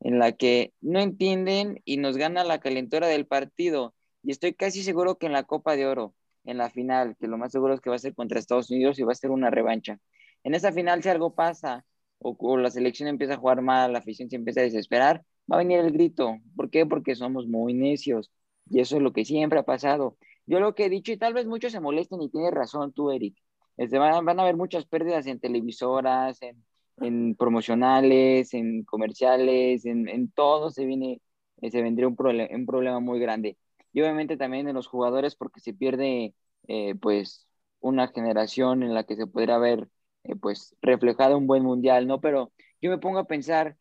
en 0.00 0.18
la 0.18 0.32
que 0.32 0.72
no 0.80 1.00
entienden 1.00 1.80
y 1.84 1.98
nos 1.98 2.16
gana 2.16 2.44
la 2.44 2.58
calentura 2.60 3.06
del 3.06 3.26
partido. 3.26 3.94
Y 4.22 4.32
estoy 4.32 4.54
casi 4.54 4.82
seguro 4.82 5.18
que 5.18 5.26
en 5.26 5.32
la 5.32 5.44
Copa 5.44 5.76
de 5.76 5.86
Oro, 5.86 6.14
en 6.44 6.58
la 6.58 6.70
final, 6.70 7.16
que 7.18 7.28
lo 7.28 7.38
más 7.38 7.52
seguro 7.52 7.74
es 7.74 7.80
que 7.80 7.90
va 7.90 7.96
a 7.96 7.98
ser 7.98 8.14
contra 8.14 8.38
Estados 8.38 8.70
Unidos 8.70 8.98
y 8.98 9.02
va 9.04 9.12
a 9.12 9.14
ser 9.14 9.30
una 9.30 9.50
revancha. 9.50 9.98
En 10.42 10.54
esa 10.54 10.72
final, 10.72 11.02
si 11.02 11.08
algo 11.10 11.34
pasa 11.34 11.84
o, 12.18 12.36
o 12.38 12.56
la 12.56 12.70
selección 12.70 13.08
empieza 13.08 13.34
a 13.34 13.36
jugar 13.38 13.62
mal, 13.62 13.92
la 13.92 13.98
afición 14.00 14.30
se 14.30 14.36
empieza 14.36 14.60
a 14.60 14.64
desesperar, 14.64 15.22
va 15.50 15.56
a 15.56 15.58
venir 15.58 15.80
el 15.80 15.92
grito. 15.92 16.38
¿Por 16.56 16.70
qué? 16.70 16.86
Porque 16.86 17.14
somos 17.14 17.46
muy 17.46 17.74
necios. 17.74 18.30
Y 18.70 18.80
eso 18.80 18.96
es 18.96 19.02
lo 19.02 19.12
que 19.12 19.24
siempre 19.24 19.58
ha 19.58 19.64
pasado. 19.64 20.16
Yo 20.46 20.60
lo 20.60 20.74
que 20.74 20.86
he 20.86 20.90
dicho, 20.90 21.12
y 21.12 21.18
tal 21.18 21.34
vez 21.34 21.46
muchos 21.46 21.72
se 21.72 21.80
molesten 21.80 22.22
y 22.22 22.30
tienes 22.30 22.52
razón 22.52 22.92
tú, 22.92 23.10
Eric, 23.10 23.36
este, 23.76 23.98
van, 23.98 24.24
van, 24.24 24.38
a 24.40 24.42
haber 24.42 24.56
muchas 24.56 24.86
pérdidas 24.86 25.26
en 25.26 25.40
televisoras, 25.40 26.40
en, 26.42 27.34
promocionales, 27.36 28.54
en 28.54 28.84
comerciales, 28.84 29.86
en, 29.86 30.08
en, 30.08 30.30
todo 30.30 30.70
se 30.70 30.84
viene, 30.84 31.20
se 31.62 31.82
vendría 31.82 32.08
un, 32.08 32.16
un 32.18 32.66
problema 32.66 33.00
muy 33.00 33.18
grande. 33.20 33.58
Y 33.92 34.00
obviamente 34.02 34.36
también 34.36 34.68
en 34.68 34.74
los 34.74 34.86
jugadores 34.86 35.34
porque 35.36 35.60
se 35.60 35.74
pierde 35.74 36.34
eh, 36.68 36.94
pues 36.96 37.48
una 37.80 38.08
generación 38.08 38.82
en 38.82 38.94
la 38.94 39.04
que 39.04 39.16
se 39.16 39.26
podría 39.26 39.58
ver 39.58 39.88
eh, 40.24 40.36
pues 40.36 40.76
reflejado 40.82 41.38
un 41.38 41.46
buen 41.46 41.64
mundial, 41.64 42.06
¿no? 42.06 42.20
Pero 42.20 42.52
yo 42.80 42.90
me 42.90 42.98
pongo 42.98 43.18
a 43.20 43.26
pensar, 43.26 43.76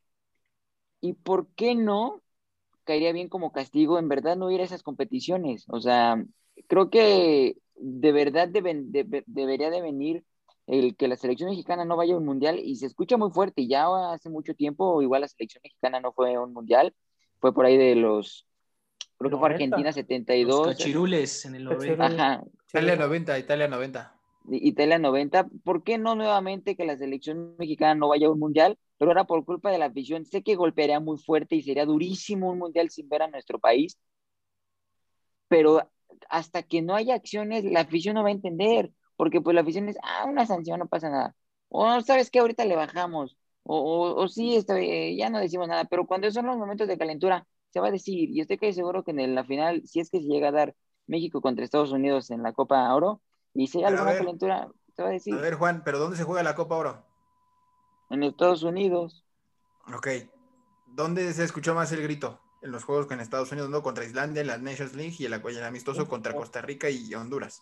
¿y 1.02 1.14
por 1.14 1.48
qué 1.56 1.76
no 1.76 2.22
caería 2.90 3.12
bien 3.12 3.30
como 3.30 3.52
castigo 3.52 4.00
en 4.00 4.10
verdad 4.10 4.36
no 4.36 4.50
ir 4.50 4.62
a 4.62 4.64
esas 4.64 4.82
competiciones. 4.82 5.66
O 5.68 5.80
sea, 5.80 6.26
creo 6.68 6.90
que 6.90 7.58
de 7.76 8.12
verdad 8.12 8.48
deben, 8.48 8.92
de, 8.92 9.24
debería 9.28 9.70
de 9.70 9.84
venir 9.84 10.24
el 10.66 10.96
que 10.96 11.08
la 11.08 11.16
selección 11.16 11.52
mexicana 11.52 11.86
no 11.86 11.98
vaya 11.98 12.16
a 12.16 12.18
un 12.18 12.26
mundial 12.26 12.58
y 12.58 12.78
se 12.78 12.88
escucha 12.88 13.16
muy 13.16 13.30
fuerte. 13.30 13.68
Ya 13.68 13.86
hace 14.12 14.32
mucho 14.32 14.56
tiempo, 14.56 15.04
igual 15.04 15.22
la 15.22 15.28
selección 15.28 15.62
mexicana 15.64 16.00
no 16.00 16.14
fue 16.14 16.34
a 16.34 16.42
un 16.42 16.52
mundial, 16.52 16.96
fue 17.40 17.54
por 17.54 17.68
ahí 17.68 17.78
de 17.78 17.94
los, 17.94 18.48
creo 19.20 19.30
que 19.30 19.38
fue 19.38 19.50
Argentina 19.50 19.92
72. 19.92 20.66
Los 20.66 20.76
cachirules 20.76 21.46
en 21.46 21.56
el 21.56 21.66
90. 21.66 22.06
Ajá. 22.06 22.44
Italia 22.70 22.96
90, 22.96 23.38
Italia 23.38 23.68
90. 23.68 24.19
Italia 24.52 25.00
90, 25.00 25.48
¿por 25.64 25.84
qué 25.84 25.98
no 25.98 26.16
nuevamente 26.16 26.76
que 26.76 26.86
la 26.86 26.98
selección 26.98 27.56
mexicana 27.58 27.96
no 27.96 28.10
vaya 28.10 28.28
a 28.28 28.32
un 28.32 28.40
mundial? 28.40 28.78
Pero 28.98 29.12
ahora 29.12 29.26
por 29.26 29.46
culpa 29.46 29.72
de 29.72 29.78
la 29.78 29.86
afición, 29.86 30.26
sé 30.26 30.44
que 30.44 30.56
golpearía 30.56 31.00
muy 31.00 31.18
fuerte 31.18 31.56
y 31.56 31.62
sería 31.62 31.86
durísimo 31.86 32.50
un 32.52 32.60
mundial 32.60 32.90
sin 32.90 33.10
ver 33.10 33.24
a 33.24 33.28
nuestro 33.28 33.60
país, 33.60 33.98
pero 35.48 35.90
hasta 36.30 36.64
que 36.64 36.82
no 36.82 36.96
haya 36.96 37.16
acciones, 37.16 37.64
la 37.66 37.82
afición 37.82 38.16
no 38.16 38.24
va 38.24 38.30
a 38.30 38.32
entender, 38.32 38.92
porque 39.16 39.42
pues 39.42 39.56
la 39.56 39.62
afición 39.62 39.90
es, 39.90 39.98
ah, 40.04 40.26
una 40.28 40.46
sanción, 40.46 40.80
no 40.80 40.88
pasa 40.88 41.10
nada. 41.10 41.36
O 41.70 42.02
sabes 42.02 42.32
que 42.32 42.40
ahorita 42.40 42.66
le 42.66 42.76
bajamos, 42.76 43.38
o, 43.64 44.16
o, 44.16 44.28
sí, 44.28 44.56
está, 44.56 44.76
ya 44.82 45.30
no 45.30 45.40
decimos 45.40 45.68
nada, 45.68 45.86
pero 45.86 46.08
cuando 46.08 46.32
son 46.32 46.46
los 46.48 46.58
momentos 46.58 46.88
de 46.88 46.98
calentura, 46.98 47.48
se 47.70 47.80
va 47.80 47.88
a 47.90 47.92
decir, 47.92 48.30
y 48.32 48.42
estoy 48.42 48.58
casi 48.58 48.74
seguro 48.74 49.04
que 49.04 49.12
en 49.12 49.36
la 49.36 49.44
final, 49.46 49.84
si 49.86 50.00
es 50.00 50.10
que 50.10 50.20
se 50.22 50.28
llega 50.28 50.50
a 50.50 50.52
dar 50.52 50.76
México 51.08 51.42
contra 51.42 51.64
Estados 51.66 51.92
Unidos 51.92 52.32
en 52.32 52.44
la 52.44 52.54
Copa 52.54 52.94
Oro, 52.96 53.22
y 53.60 53.68
si 53.68 53.80
hay 53.80 53.86
alguna 53.86 54.18
calentura, 54.18 54.70
se 54.96 55.04
va 55.04 55.10
a 55.10 55.12
decir. 55.12 55.34
A 55.34 55.42
ver, 55.42 55.56
Juan, 55.56 55.84
¿pero 55.84 56.00
dónde 56.00 56.16
se 56.16 56.24
juega 56.24 56.44
la 56.44 56.56
Copa 56.56 56.78
Oro? 56.78 57.04
En 58.10 58.24
Estados 58.24 58.64
Unidos. 58.64 59.26
Ok. 59.94 60.08
¿Dónde 60.88 61.34
se 61.34 61.44
escuchó 61.44 61.76
más 61.76 61.92
el 61.92 62.02
grito? 62.02 62.40
En 62.62 62.72
los 62.72 62.86
juegos 62.86 63.06
con 63.06 63.20
Estados 63.20 63.52
Unidos, 63.52 63.70
¿no? 63.70 63.84
Contra 63.84 64.06
Islandia, 64.06 64.42
en 64.42 64.48
la 64.48 64.58
Nations 64.58 64.96
League 64.96 65.16
y 65.20 65.26
el, 65.26 65.34
el 65.34 65.64
amistoso 65.64 66.08
contra 66.08 66.34
Costa 66.34 66.62
Rica 66.62 66.90
y 66.90 67.14
Honduras. 67.14 67.62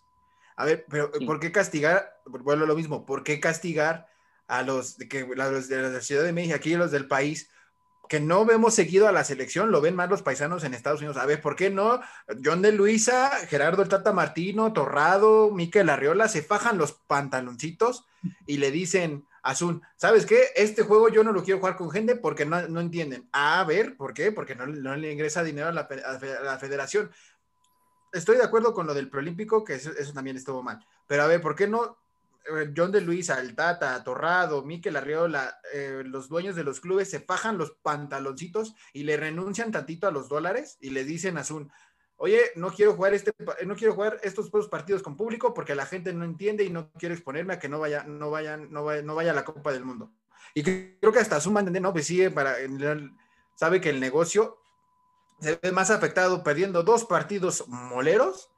A 0.56 0.66
ver, 0.66 0.86
pero 0.88 1.12
¿por 1.26 1.40
qué 1.40 1.52
castigar? 1.52 2.22
Vuelvo 2.28 2.64
a 2.64 2.68
lo 2.68 2.76
mismo, 2.76 3.04
¿por 3.04 3.24
qué 3.24 3.40
castigar 3.40 4.08
a 4.48 4.62
los 4.62 4.98
de, 4.98 5.08
que, 5.08 5.26
los 5.26 5.68
de 5.68 5.82
la 5.82 6.02
Ciudad 6.02 6.24
de 6.24 6.32
México, 6.32 6.56
aquí 6.56 6.76
los 6.76 6.92
del 6.92 7.08
país, 7.08 7.50
que 8.08 8.20
no 8.20 8.46
vemos 8.46 8.74
seguido 8.74 9.08
a 9.08 9.12
la 9.12 9.24
selección, 9.24 9.72
lo 9.72 9.82
ven 9.82 9.96
más 9.96 10.10
los 10.10 10.22
paisanos 10.22 10.64
en 10.64 10.74
Estados 10.74 11.02
Unidos. 11.02 11.18
A 11.18 11.26
ver, 11.26 11.42
¿por 11.42 11.56
qué 11.56 11.70
no? 11.70 12.00
John 12.44 12.62
de 12.62 12.72
Luisa, 12.72 13.30
Gerardo 13.48 13.84
el 13.84 13.90
Tata 13.90 14.14
Martino, 14.14 14.74
Torrado, 14.74 15.52
Miquel 15.52 15.90
Arriola 15.90 16.28
se 16.28 16.42
fajan 16.42 16.78
los 16.78 16.94
pantaloncitos 16.94 18.06
y 18.46 18.58
le 18.58 18.72
dicen 18.72 19.26
a 19.44 19.56
Zun, 19.56 19.82
¿sabes 19.96 20.26
qué? 20.26 20.48
Este 20.56 20.84
juego 20.84 21.08
yo 21.10 21.24
no 21.24 21.32
lo 21.32 21.44
quiero 21.44 21.60
jugar 21.60 21.78
con 21.78 21.90
gente 21.90 22.16
porque 22.16 22.46
no, 22.46 22.80
entienden. 22.82 23.30
A 23.32 23.64
ver, 23.64 23.96
¿por 23.96 24.14
qué? 24.14 24.32
Porque 24.32 24.56
no, 24.56 24.66
le 24.66 25.12
ingresa 25.12 25.44
dinero 25.44 25.68
a 25.68 25.72
la, 25.72 25.88
federación. 26.60 27.10
Estoy 28.12 28.38
de 28.38 28.44
acuerdo 28.44 28.74
con 28.74 28.88
lo 28.88 28.94
del 28.94 29.10
preolímpico, 29.10 29.64
que 29.64 29.76
eso, 29.76 29.92
también 30.14 30.36
estuvo 30.36 30.64
mal. 30.64 30.86
Pero 31.08 31.24
a 31.24 31.28
ver, 31.28 31.42
¿por 31.42 31.56
qué 31.56 31.68
no 31.68 31.98
John 32.76 32.92
de 32.92 33.02
Luisa, 33.02 33.40
el 33.40 33.56
Tata, 33.56 34.04
Torrado, 34.04 34.64
Miquel 34.64 34.96
Arriola, 34.96 35.60
eh, 35.74 36.04
los 36.06 36.30
dueños 36.30 36.56
de 36.56 36.64
los 36.64 36.80
clubes 36.80 37.10
se 37.10 37.20
fajan 37.20 37.58
los 37.58 37.72
pantaloncitos 37.82 38.76
y 38.94 39.04
le 39.04 39.18
renuncian 39.18 39.72
tantito 39.72 40.08
a 40.08 40.12
los 40.12 40.30
dólares 40.30 40.78
y 40.80 40.92
le 40.92 41.04
dicen 41.04 41.38
a 41.38 41.44
Zun, 41.44 41.72
oye, 42.16 42.40
no 42.56 42.72
quiero 42.72 42.94
jugar 42.94 43.14
este, 43.14 43.34
no 43.66 43.76
quiero 43.76 43.94
jugar 43.94 44.20
estos 44.24 44.50
partidos 44.70 45.04
con 45.04 45.18
público 45.18 45.54
porque 45.54 45.76
la 45.76 45.86
gente 45.86 46.14
no 46.14 46.26
entiende 46.26 46.64
y 46.64 46.70
no 46.70 46.92
quiero 46.94 47.14
exponerme 47.14 47.54
a 47.54 47.60
que 47.60 47.70
no 47.70 47.80
vaya, 47.80 48.04
no 48.04 48.18
no 48.18 48.32
vaya, 48.32 48.58
no 48.58 49.16
vaya 49.16 49.32
a 49.32 49.36
la 49.36 49.46
Copa 49.46 49.72
del 49.72 49.86
Mundo. 49.86 50.12
Y 50.54 50.64
creo 50.64 51.12
que 51.12 51.20
hasta 51.20 51.40
Zun 51.40 51.56
va 51.56 51.62
no, 51.62 51.94
pues 51.94 52.08
sí, 52.08 52.30
para, 52.30 52.56
sabe 53.56 53.82
que 53.82 53.90
el 53.90 54.00
negocio 54.00 54.58
se 55.40 55.60
ve 55.62 55.72
más 55.72 55.92
afectado 55.92 56.44
perdiendo 56.44 56.84
dos 56.84 57.06
partidos 57.06 57.68
moleros 57.68 58.50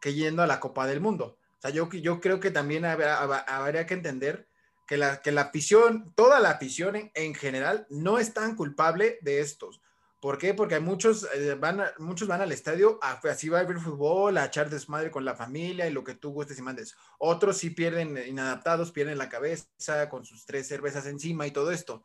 que 0.00 0.14
yendo 0.14 0.42
a 0.42 0.46
la 0.46 0.60
Copa 0.60 0.86
del 0.86 1.00
Mundo. 1.00 1.37
O 1.58 1.60
sea, 1.60 1.70
yo, 1.70 1.90
yo 1.90 2.20
creo 2.20 2.38
que 2.38 2.50
también 2.52 2.84
habría, 2.84 3.86
que 3.86 3.94
entender 3.94 4.48
que 4.86 4.96
la, 4.96 5.20
que 5.20 5.32
la 5.32 5.42
afición, 5.42 6.12
toda 6.14 6.38
la 6.38 6.50
afición 6.50 7.10
en, 7.12 7.34
general, 7.34 7.86
no 7.90 8.18
es 8.18 8.32
tan 8.32 8.54
culpable 8.54 9.18
de 9.22 9.40
estos. 9.40 9.80
¿Por 10.20 10.38
qué? 10.38 10.54
Porque 10.54 10.78
muchos, 10.78 11.28
eh, 11.34 11.54
van 11.54 11.82
muchos 11.98 12.28
van 12.28 12.40
al 12.40 12.52
estadio, 12.52 12.98
a, 13.02 13.20
así 13.24 13.48
va 13.48 13.60
a 13.60 13.64
ver 13.64 13.78
fútbol, 13.78 14.38
a 14.38 14.46
echar 14.46 14.70
desmadre 14.70 15.10
con 15.10 15.24
la 15.24 15.34
familia 15.34 15.86
y 15.86 15.92
lo 15.92 16.04
que 16.04 16.14
tú 16.14 16.30
gustes 16.30 16.58
y 16.58 16.62
mandes. 16.62 16.94
Otros 17.18 17.58
sí 17.58 17.70
pierden, 17.70 18.16
inadaptados, 18.26 18.92
pierden 18.92 19.18
la 19.18 19.28
cabeza 19.28 20.08
con 20.08 20.24
sus 20.24 20.46
tres 20.46 20.68
cervezas 20.68 21.06
encima 21.06 21.46
y 21.46 21.50
todo 21.50 21.72
esto. 21.72 22.04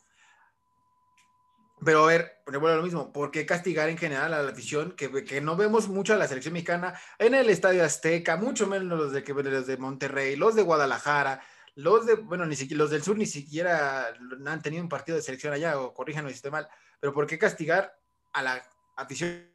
Pero 1.84 2.04
a 2.04 2.08
ver, 2.08 2.42
vuelvo 2.46 2.70
lo 2.76 2.84
mismo, 2.84 3.12
¿por 3.12 3.32
qué 3.32 3.46
castigar 3.46 3.90
en 3.90 3.98
general 3.98 4.34
a 4.34 4.42
la 4.42 4.52
afición? 4.52 4.92
Que, 4.92 5.24
que, 5.24 5.42
no 5.42 5.56
vemos 5.56 5.90
mucho 5.90 6.14
a 6.14 6.18
la 6.18 6.28
selección 6.28 6.54
mexicana 6.54 6.94
en 7.18 7.34
el 7.34 7.50
Estadio 7.50 7.84
Azteca, 7.84 8.38
mucho 8.38 8.68
menos 8.68 8.98
los 8.98 9.12
de, 9.12 9.24
los 9.52 9.68
de 9.68 9.78
Monterrey, 9.78 10.36
los 10.36 10.56
de 10.56 10.62
Guadalajara, 10.62 11.42
los 11.76 12.06
de, 12.06 12.16
bueno, 12.16 12.46
ni 12.46 12.56
siquiera, 12.56 12.84
los 12.84 12.92
del 12.92 13.04
sur 13.04 13.18
ni 13.18 13.26
siquiera 13.26 14.14
han 14.46 14.62
tenido 14.62 14.84
un 14.84 14.90
partido 14.90 15.16
de 15.18 15.24
selección 15.24 15.54
allá, 15.54 15.80
o 15.80 15.94
corríjanme 15.94 16.30
si 16.30 16.36
estoy 16.36 16.52
mal, 16.52 16.68
pero 17.00 17.14
¿por 17.14 17.26
qué 17.26 17.38
castigar 17.38 17.98
a 18.34 18.44
la 18.44 18.64
afición 18.96 19.50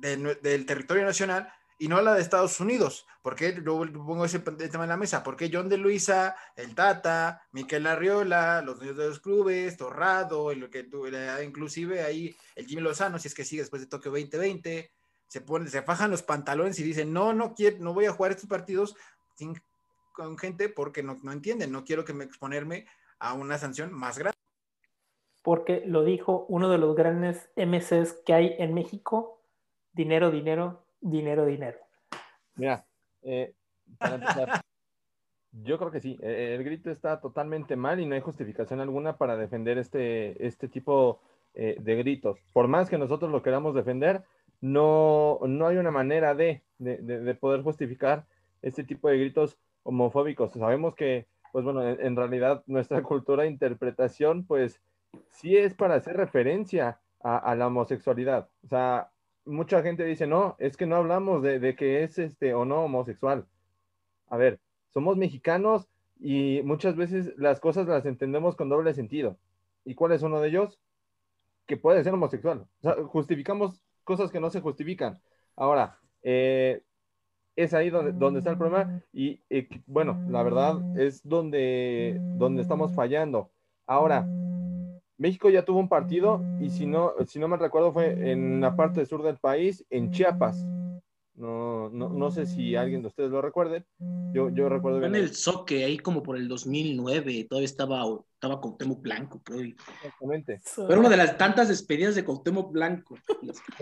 del 0.00 0.66
territorio 0.66 1.04
nacional 1.04 1.52
y 1.82 1.88
no 1.88 2.00
la 2.00 2.14
de 2.14 2.22
Estados 2.22 2.60
Unidos. 2.60 3.08
¿Por 3.22 3.34
qué? 3.34 3.50
Luego 3.54 3.84
pongo 3.92 4.24
ese 4.24 4.38
tema 4.38 4.84
en 4.84 4.90
la 4.90 4.96
mesa. 4.96 5.24
¿Por 5.24 5.34
qué 5.34 5.50
John 5.52 5.68
de 5.68 5.78
Luisa, 5.78 6.36
el 6.54 6.76
Tata, 6.76 7.42
Miquel 7.50 7.88
Arriola, 7.88 8.62
los 8.62 8.78
dueños 8.78 8.96
de 8.96 9.08
los 9.08 9.18
clubes, 9.18 9.76
Torrado, 9.76 10.54
lo 10.54 10.70
que 10.70 10.84
tú, 10.84 11.08
inclusive 11.44 12.04
ahí 12.04 12.36
el 12.54 12.66
Jimmy 12.68 12.82
Lozano, 12.82 13.18
si 13.18 13.26
es 13.26 13.34
que 13.34 13.44
sigue 13.44 13.62
después 13.62 13.82
de 13.82 13.88
Tokio 13.88 14.12
2020, 14.12 14.92
se 15.26 15.40
ponen, 15.40 15.68
se 15.68 15.82
fajan 15.82 16.12
los 16.12 16.22
pantalones 16.22 16.78
y 16.78 16.84
dicen, 16.84 17.12
no, 17.12 17.32
no 17.32 17.52
quiero, 17.52 17.78
no 17.80 17.92
voy 17.94 18.04
a 18.04 18.12
jugar 18.12 18.30
estos 18.30 18.48
partidos 18.48 18.94
sin, 19.34 19.60
con 20.12 20.38
gente 20.38 20.68
porque 20.68 21.02
no, 21.02 21.18
no 21.24 21.32
entienden, 21.32 21.72
no 21.72 21.82
quiero 21.82 22.04
que 22.04 22.14
me 22.14 22.22
exponerme 22.22 22.86
a 23.18 23.32
una 23.32 23.58
sanción 23.58 23.92
más 23.92 24.18
grande. 24.18 24.38
Porque 25.42 25.82
lo 25.84 26.04
dijo 26.04 26.46
uno 26.48 26.68
de 26.68 26.78
los 26.78 26.94
grandes 26.94 27.50
MCs 27.56 28.20
que 28.24 28.34
hay 28.34 28.54
en 28.60 28.72
México, 28.72 29.42
dinero, 29.92 30.30
dinero, 30.30 30.81
dinero, 31.02 31.44
dinero. 31.44 31.78
Mira, 32.56 32.86
eh, 33.22 33.52
yo 35.52 35.78
creo 35.78 35.90
que 35.90 36.00
sí, 36.00 36.18
eh, 36.22 36.54
el 36.56 36.64
grito 36.64 36.90
está 36.90 37.20
totalmente 37.20 37.76
mal 37.76 38.00
y 38.00 38.06
no 38.06 38.14
hay 38.14 38.20
justificación 38.20 38.80
alguna 38.80 39.18
para 39.18 39.36
defender 39.36 39.78
este, 39.78 40.46
este 40.46 40.68
tipo 40.68 41.20
eh, 41.54 41.76
de 41.78 41.96
gritos. 41.96 42.38
Por 42.52 42.68
más 42.68 42.88
que 42.88 42.98
nosotros 42.98 43.30
lo 43.30 43.42
queramos 43.42 43.74
defender, 43.74 44.22
no, 44.60 45.40
no 45.46 45.66
hay 45.66 45.76
una 45.76 45.90
manera 45.90 46.34
de, 46.34 46.62
de, 46.78 47.34
poder 47.34 47.62
justificar 47.62 48.24
este 48.62 48.84
tipo 48.84 49.08
de 49.08 49.18
gritos 49.18 49.58
homofóbicos. 49.82 50.52
Sabemos 50.52 50.94
que, 50.94 51.26
pues 51.50 51.64
bueno, 51.64 51.86
en, 51.86 52.16
realidad 52.16 52.62
nuestra 52.66 53.02
cultura 53.02 53.42
de 53.42 53.50
interpretación, 53.50 54.46
pues 54.46 54.80
sí 55.30 55.56
es 55.56 55.74
para 55.74 55.96
hacer 55.96 56.16
referencia 56.16 57.00
a, 57.20 57.38
a 57.38 57.56
la 57.56 57.66
homosexualidad. 57.66 58.48
O 58.64 58.68
sea, 58.68 59.11
mucha 59.44 59.82
gente 59.82 60.04
dice, 60.04 60.26
no, 60.26 60.56
es 60.58 60.76
que 60.76 60.86
no 60.86 60.96
hablamos 60.96 61.42
de, 61.42 61.74
que 61.76 62.02
es 62.02 62.18
este 62.18 62.54
o 62.54 62.64
no 62.64 62.84
homosexual. 62.84 63.46
A 64.28 64.36
ver, 64.36 64.60
somos 64.90 65.16
mexicanos 65.16 65.88
y 66.20 66.60
muchas 66.64 66.96
veces 66.96 67.32
las 67.36 67.60
cosas 67.60 67.86
las 67.86 68.06
entendemos 68.06 68.56
con 68.56 68.68
doble 68.68 68.94
sentido. 68.94 69.36
¿Y 69.84 69.94
cuál 69.94 70.12
es 70.12 70.22
uno 70.22 70.40
de 70.40 70.48
ellos? 70.48 70.78
Que 71.66 71.76
puede 71.76 72.02
ser 72.04 72.14
homosexual. 72.14 72.66
O 72.80 72.82
sea, 72.82 72.94
justificamos 73.04 73.82
cosas 74.04 74.30
que 74.30 74.40
no 74.40 74.50
se 74.50 74.60
justifican. 74.60 75.20
Ahora, 75.56 75.98
eh, 76.22 76.82
es 77.56 77.74
ahí 77.74 77.90
donde, 77.90 78.12
donde, 78.12 78.38
está 78.38 78.50
el 78.50 78.58
problema 78.58 79.02
y 79.12 79.40
bueno, 79.86 80.24
la 80.30 80.42
verdad 80.42 80.98
es 80.98 81.26
donde, 81.28 82.18
donde 82.36 82.62
estamos 82.62 82.94
fallando. 82.94 83.50
Ahora, 83.86 84.26
México 85.18 85.50
ya 85.50 85.64
tuvo 85.64 85.78
un 85.78 85.88
partido 85.88 86.42
y 86.60 86.70
si 86.70 86.86
no, 86.86 87.12
si 87.26 87.38
no 87.38 87.48
me 87.48 87.56
recuerdo 87.56 87.92
fue 87.92 88.32
en 88.32 88.60
la 88.60 88.76
parte 88.76 89.06
sur 89.06 89.22
del 89.22 89.38
país, 89.38 89.84
en 89.90 90.10
Chiapas. 90.10 90.66
No, 91.34 91.88
no, 91.88 92.10
no 92.10 92.30
sé 92.30 92.46
si 92.46 92.76
alguien 92.76 93.02
de 93.02 93.08
ustedes 93.08 93.30
lo 93.30 93.40
recuerde. 93.40 93.84
Yo, 94.32 94.50
yo 94.50 94.68
recuerdo 94.68 94.98
bien. 95.00 95.14
En 95.14 95.22
el 95.22 95.34
Soque, 95.34 95.84
ahí 95.84 95.98
como 95.98 96.22
por 96.22 96.36
el 96.36 96.46
2009, 96.46 97.46
todavía 97.48 97.64
estaba, 97.64 98.04
estaba 98.34 98.60
Cuauhtémoc 98.60 99.00
Blanco, 99.00 99.40
creo. 99.42 99.74
Exactamente. 100.02 100.60
Fue 100.62 100.98
una 100.98 101.08
de 101.08 101.16
las 101.16 101.38
tantas 101.38 101.68
despedidas 101.68 102.14
de 102.14 102.24
Cuauhtémoc 102.24 102.70
Blanco. 102.70 103.16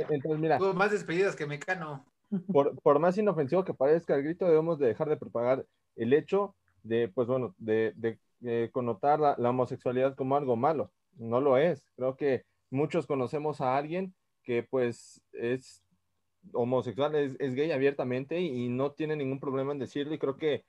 Entonces, 0.09 0.41
mira. 0.41 0.59
Tuvo 0.59 0.75
más 0.75 0.93
despedidas 0.93 1.35
que 1.35 1.47
Mecano. 1.47 2.07
Por, 2.53 2.81
por 2.81 3.01
más 3.01 3.19
inofensivo 3.19 3.65
que 3.65 3.75
parezca 3.75 4.15
el 4.15 4.23
grito, 4.23 4.47
debemos 4.47 4.79
de 4.79 4.87
dejar 4.87 5.09
de 5.09 5.17
propagar 5.17 5.67
el 5.97 6.13
hecho 6.13 6.55
de, 6.85 7.09
pues 7.09 7.27
bueno, 7.27 7.55
de, 7.59 7.93
de, 7.97 8.71
connotar 8.71 9.21
la 9.21 9.51
homosexualidad 9.51 10.15
como 10.15 10.35
algo 10.35 10.57
malo 10.57 10.91
no 11.21 11.41
lo 11.41 11.59
es. 11.59 11.89
Creo 11.97 12.17
que 12.17 12.45
muchos 12.71 13.07
conocemos 13.07 13.61
a 13.61 13.77
alguien 13.77 14.15
que 14.43 14.63
pues 14.63 15.23
es 15.33 15.85
homosexual, 16.55 17.15
es, 17.15 17.55
gay 17.55 17.71
abiertamente 17.71 18.41
y, 18.41 18.69
no 18.69 18.93
tiene 18.93 19.15
ningún 19.15 19.39
problema 19.39 19.73
en 19.73 19.79
decirlo 19.79 20.15
y 20.15 20.19
creo 20.19 20.37
que 20.37 20.65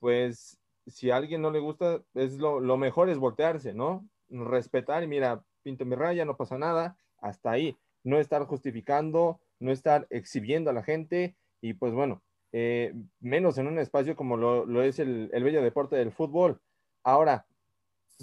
pues 0.00 0.58
si 0.86 1.10
a 1.10 1.16
alguien 1.16 1.42
no 1.42 1.50
le 1.50 1.60
gusta, 1.60 2.02
es 2.14 2.38
lo, 2.38 2.76
mejor 2.76 3.10
es 3.10 3.18
voltearse, 3.18 3.74
¿no? 3.74 4.08
Respetar 4.30 5.04
y 5.04 5.06
mira, 5.06 5.44
pinto 5.62 5.84
mi 5.84 5.94
raya, 5.94 6.24
no 6.24 6.36
pasa 6.36 6.58
nada, 6.58 6.96
hasta 7.18 7.52
ahí. 7.52 7.76
No 8.02 8.18
estar 8.18 8.44
justificando, 8.46 9.40
no 9.60 9.70
estar 9.70 10.08
exhibiendo 10.10 10.70
a 10.70 10.72
la 10.72 10.82
gente 10.82 11.36
y 11.60 11.74
pues 11.74 11.92
bueno, 11.92 12.22
eh, 12.50 12.94
menos 13.20 13.58
en 13.58 13.68
un 13.68 13.78
espacio 13.78 14.16
como 14.16 14.36
lo, 14.36 14.82
es 14.82 14.98
el, 14.98 15.30
el 15.32 15.44
bello 15.44 15.62
deporte 15.62 15.94
del 15.94 16.10
fútbol. 16.10 16.60
Ahora, 17.04 17.46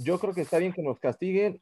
yo 0.04 0.20
creo 0.20 0.34
que 0.34 0.42
está 0.42 0.58
bien 0.58 0.74
que 0.74 0.82
nos 0.82 1.00
castiguen 1.00 1.62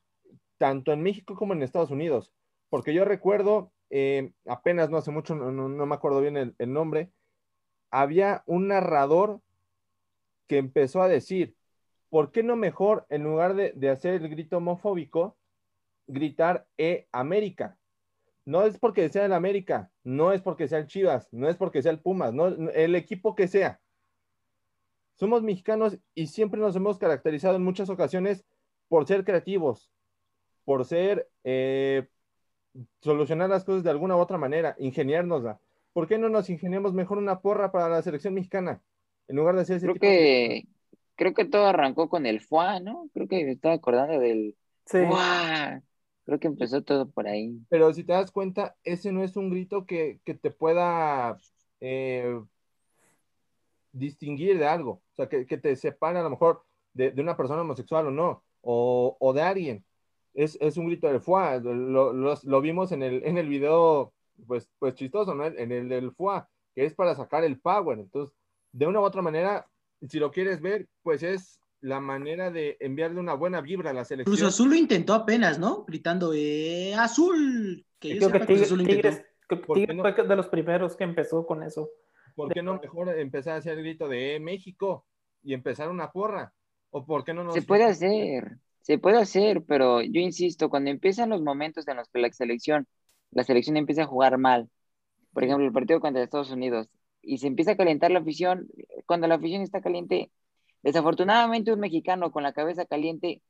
tanto 0.57 0.91
en 0.91 1.01
México 1.01 1.35
como 1.35 1.53
en 1.53 1.63
Estados 1.63 1.91
Unidos, 1.91 2.31
porque 2.69 2.93
yo 2.93 3.05
recuerdo, 3.05 3.71
eh, 3.89 4.31
apenas 4.45 4.89
no 4.89 4.97
hace 4.97 5.11
mucho, 5.11 5.35
no, 5.35 5.85
me 5.85 5.95
acuerdo 5.95 6.21
bien 6.21 6.55
el, 6.57 6.73
nombre, 6.73 7.11
había 7.89 8.43
un 8.45 8.67
narrador 8.67 9.41
que 10.47 10.57
empezó 10.57 11.01
a 11.01 11.07
decir, 11.07 11.55
¿por 12.09 12.31
qué 12.31 12.43
no 12.43 12.55
mejor, 12.55 13.05
en 13.09 13.23
lugar 13.23 13.55
de, 13.55 13.89
hacer 13.89 14.15
el 14.15 14.29
grito 14.29 14.57
homofóbico, 14.57 15.37
gritar 16.07 16.67
E 16.77 17.07
América? 17.11 17.77
no 18.45 18.63
es 18.63 18.79
porque 18.79 19.09
sea 19.09 19.25
el 19.25 19.33
América, 19.33 19.91
no 20.05 20.31
es 20.31 20.41
porque 20.41 20.69
sea 20.69 20.79
el 20.79 20.87
Chivas, 20.87 21.27
no 21.33 21.49
es 21.49 21.57
porque 21.57 21.81
sea 21.81 21.91
el 21.91 21.99
Pumas, 21.99 22.33
no, 22.33 22.47
el 22.47 22.95
equipo 22.95 23.35
que 23.35 23.49
sea. 23.49 23.81
Somos 25.17 25.43
mexicanos 25.43 25.97
y 26.15 26.27
siempre 26.27 26.59
nos 26.61 26.75
hemos 26.75 26.97
caracterizado 26.97 27.55
en 27.55 27.63
muchas 27.63 27.89
ocasiones 27.89 28.45
por 28.87 29.05
ser 29.07 29.25
creativos, 29.25 29.89
por 30.63 30.85
ser, 30.85 31.27
eh, 31.43 32.07
solucionar 33.01 33.49
las 33.49 33.63
cosas 33.63 33.83
de 33.83 33.89
alguna 33.89 34.15
u 34.15 34.19
otra 34.19 34.37
manera, 34.37 34.75
ingeniárnosla. 34.79 35.59
¿Por 35.93 36.07
qué 36.07 36.17
no 36.17 36.29
nos 36.29 36.49
ingeniamos 36.49 36.93
mejor 36.93 37.17
una 37.17 37.39
porra 37.41 37.71
para 37.71 37.89
la 37.89 38.01
selección 38.01 38.35
mexicana? 38.35 38.81
En 39.27 39.35
lugar 39.35 39.55
de 39.55 39.61
hacer 39.61 39.77
ese 39.77 39.87
Creo 39.87 39.93
tipo 39.95 40.05
de- 40.05 40.11
que, 40.11 40.67
creo 41.15 41.33
que 41.33 41.45
todo 41.45 41.65
arrancó 41.65 42.09
con 42.09 42.25
el 42.25 42.39
FUA, 42.39 42.79
¿no? 42.79 43.09
Creo 43.13 43.27
que 43.27 43.43
me 43.43 43.51
estaba 43.53 43.73
acordando 43.75 44.19
del 44.19 44.55
Sí. 44.85 44.99
FUA. 44.99 45.81
Creo 46.25 46.39
que 46.39 46.47
empezó 46.47 46.83
todo 46.83 47.09
por 47.09 47.27
ahí. 47.27 47.57
Pero 47.69 47.93
si 47.93 48.03
te 48.03 48.13
das 48.13 48.31
cuenta, 48.31 48.75
ese 48.83 49.11
no 49.11 49.23
es 49.23 49.35
un 49.37 49.49
grito 49.49 49.85
que, 49.85 50.19
que 50.25 50.33
te 50.35 50.51
pueda 50.51 51.37
eh, 51.79 52.39
distinguir 53.97 54.57
de 54.59 54.67
algo. 54.67 54.91
O 54.91 55.15
sea, 55.15 55.27
que, 55.29 55.45
que 55.45 55.57
te 55.57 55.75
separe 55.75 56.19
a 56.19 56.23
lo 56.23 56.29
mejor 56.29 56.63
de, 56.93 57.11
de 57.11 57.21
una 57.21 57.35
persona 57.37 57.61
homosexual 57.61 58.07
o 58.07 58.11
no, 58.11 58.43
o, 58.61 59.17
o 59.19 59.33
de 59.33 59.41
alguien. 59.41 59.83
Es, 60.33 60.57
es 60.61 60.77
un 60.77 60.87
grito 60.87 61.07
del 61.07 61.19
FUA. 61.21 61.57
Lo, 61.59 62.13
los- 62.13 62.43
lo 62.43 62.61
vimos 62.61 62.91
en 62.91 63.01
el, 63.03 63.23
en 63.25 63.37
el 63.37 63.47
video, 63.49 64.13
pues, 64.45 64.69
pues 64.79 64.93
chistoso, 64.95 65.33
¿no? 65.33 65.45
En 65.45 65.71
el 65.71 65.89
del 65.89 66.11
FUA, 66.11 66.47
que 66.75 66.85
es 66.85 66.93
para 66.93 67.15
sacar 67.15 67.43
el 67.43 67.59
power. 67.59 67.97
Entonces, 67.99 68.35
de 68.71 68.85
una 68.85 68.99
u 68.99 69.03
otra 69.03 69.21
manera, 69.21 69.67
si 70.07 70.19
lo 70.19 70.29
quieres 70.31 70.61
ver, 70.61 70.87
pues 71.01 71.23
es 71.23 71.59
la 71.81 71.99
manera 71.99 72.51
de 72.51 72.77
enviarle 72.79 73.19
una 73.19 73.33
buena 73.33 73.61
vibra 73.61 73.91
a 73.91 73.93
la 73.93 74.05
selección. 74.05 74.35
Cruz 74.35 74.47
Azul 74.47 74.69
lo 74.69 74.75
intentó 74.75 75.13
apenas, 75.13 75.57
¿no? 75.59 75.85
Gritando, 75.85 76.33
eh, 76.35 76.93
azul. 76.95 77.85
Que 77.99 78.19
yo 78.19 78.29
Creo 78.29 78.41
que 78.41 78.47
Tigres, 78.47 78.71
lo 78.71 78.81
intentó. 78.81 79.09
Tigres- 79.09 79.25
creo 79.47 79.61
que 79.61 79.65
¿Por 79.67 79.75
qué 79.75 79.81
Tigres 79.87 79.97
no? 79.97 80.03
fue 80.15 80.27
de 80.27 80.35
los 80.35 80.47
primeros 80.49 80.95
que 80.95 81.03
empezó 81.03 81.45
con 81.47 81.63
eso. 81.63 81.89
¿Por 82.37 82.53
qué 82.53 82.61
no 82.61 82.79
mejor 82.79 83.09
empezar 83.17 83.55
a 83.55 83.57
hacer 83.57 83.73
el 83.77 83.83
grito 83.83 84.07
de 84.07 84.35
"Eh, 84.35 84.39
México 84.39 85.05
y 85.43 85.53
empezar 85.55 85.89
una 85.89 86.11
porra? 86.11 86.53
¿O 86.91 87.03
por 87.03 87.23
qué 87.23 87.33
no 87.33 87.43
nos... 87.43 87.55
Se 87.55 87.63
puede 87.63 87.83
hacer, 87.83 88.59
se 88.81 88.99
puede 88.99 89.17
hacer, 89.17 89.63
pero 89.63 90.01
yo 90.01 90.21
insisto, 90.21 90.69
cuando 90.69 90.91
empiezan 90.91 91.29
los 91.31 91.41
momentos 91.41 91.87
en 91.87 91.97
los 91.97 92.07
que 92.09 92.19
la 92.19 92.31
selección, 92.31 92.87
la 93.31 93.43
selección 93.43 93.75
empieza 93.75 94.03
a 94.03 94.07
jugar 94.07 94.37
mal, 94.37 94.69
por 95.33 95.43
ejemplo, 95.43 95.65
el 95.65 95.73
partido 95.73 95.99
contra 95.99 96.23
Estados 96.23 96.51
Unidos, 96.51 96.87
y 97.23 97.39
se 97.39 97.47
empieza 97.47 97.71
a 97.71 97.75
calentar 97.77 98.11
la 98.11 98.19
afición, 98.19 98.67
cuando 99.07 99.27
la 99.27 99.35
afición 99.35 99.63
está 99.63 99.81
caliente, 99.81 100.31
desafortunadamente 100.83 101.73
un 101.73 101.79
mexicano 101.79 102.31
con 102.31 102.43
la 102.43 102.53
cabeza 102.53 102.85
caliente 102.85 103.41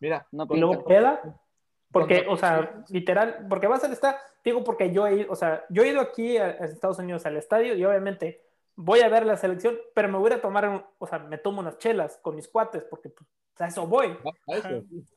Mira, 0.00 0.26
no 0.32 0.46
Y 0.50 0.58
luego 0.58 0.84
piensa. 0.84 0.88
queda, 0.88 1.41
porque, 1.92 2.24
o 2.28 2.36
sea, 2.36 2.84
literal, 2.88 3.46
porque 3.48 3.66
va 3.66 3.76
a 3.76 3.80
ser 3.80 3.90
esta, 3.92 4.18
digo, 4.44 4.64
porque 4.64 4.92
yo 4.92 5.06
he 5.06 5.20
ido, 5.20 5.32
o 5.32 5.36
sea, 5.36 5.64
yo 5.68 5.82
he 5.82 5.88
ido 5.88 6.00
aquí 6.00 6.36
a, 6.38 6.46
a 6.46 6.64
Estados 6.64 6.98
Unidos 6.98 7.26
al 7.26 7.36
estadio 7.36 7.74
y 7.74 7.84
obviamente 7.84 8.40
voy 8.74 9.00
a 9.00 9.08
ver 9.08 9.26
la 9.26 9.36
selección, 9.36 9.76
pero 9.94 10.08
me 10.08 10.18
voy 10.18 10.32
a 10.32 10.40
tomar, 10.40 10.68
un- 10.68 10.82
o 10.98 11.06
sea, 11.06 11.18
me 11.18 11.38
tomo 11.38 11.60
unas 11.60 11.78
chelas 11.78 12.18
con 12.22 12.34
mis 12.34 12.48
cuates, 12.48 12.84
porque 12.84 13.10
pues, 13.10 13.28
a 13.58 13.66
eso 13.68 13.86
voy. 13.86 14.16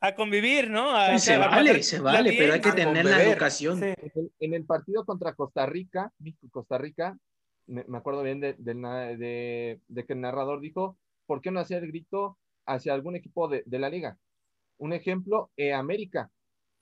a 0.00 0.14
convivir, 0.14 0.70
¿no? 0.70 0.90
A- 0.94 1.18
Sí, 1.18 1.26
se 1.26 1.34
a 1.34 1.38
vale, 1.48 1.82
se 1.82 1.98
vale, 2.00 2.34
pero 2.36 2.52
hay 2.52 2.60
que 2.60 2.72
tener 2.72 3.04
la 3.04 3.22
educación. 3.22 3.80
Sí. 3.80 3.94
En 4.40 4.54
el, 4.54 4.64
partido 4.66 5.04
contra 5.04 5.34
Costa 5.34 5.64
Rica, 5.66 6.12
México-Costa 6.18 6.76
Rica, 6.78 7.16
me, 7.66 7.84
me 7.88 7.98
acuerdo 7.98 8.22
bien 8.22 8.40
de, 8.40 8.52
de- 8.58 9.80
de 9.88 10.04
que 10.04 10.12
el 10.12 10.20
narrador 10.20 10.60
dijo, 10.60 10.96
¿por 11.26 11.40
qué 11.40 11.50
no 11.50 11.60
hacer 11.60 11.82
el 11.82 11.88
grito 11.88 12.38
hacia 12.66 12.92
algún 12.94 13.16
equipo 13.16 13.48
de, 13.48 13.62
de 13.66 13.78
la 13.78 13.88
liga? 13.88 14.16
Un 14.78 14.92
ejemplo, 14.92 15.50
eh, 15.56 15.72
América. 15.72 16.30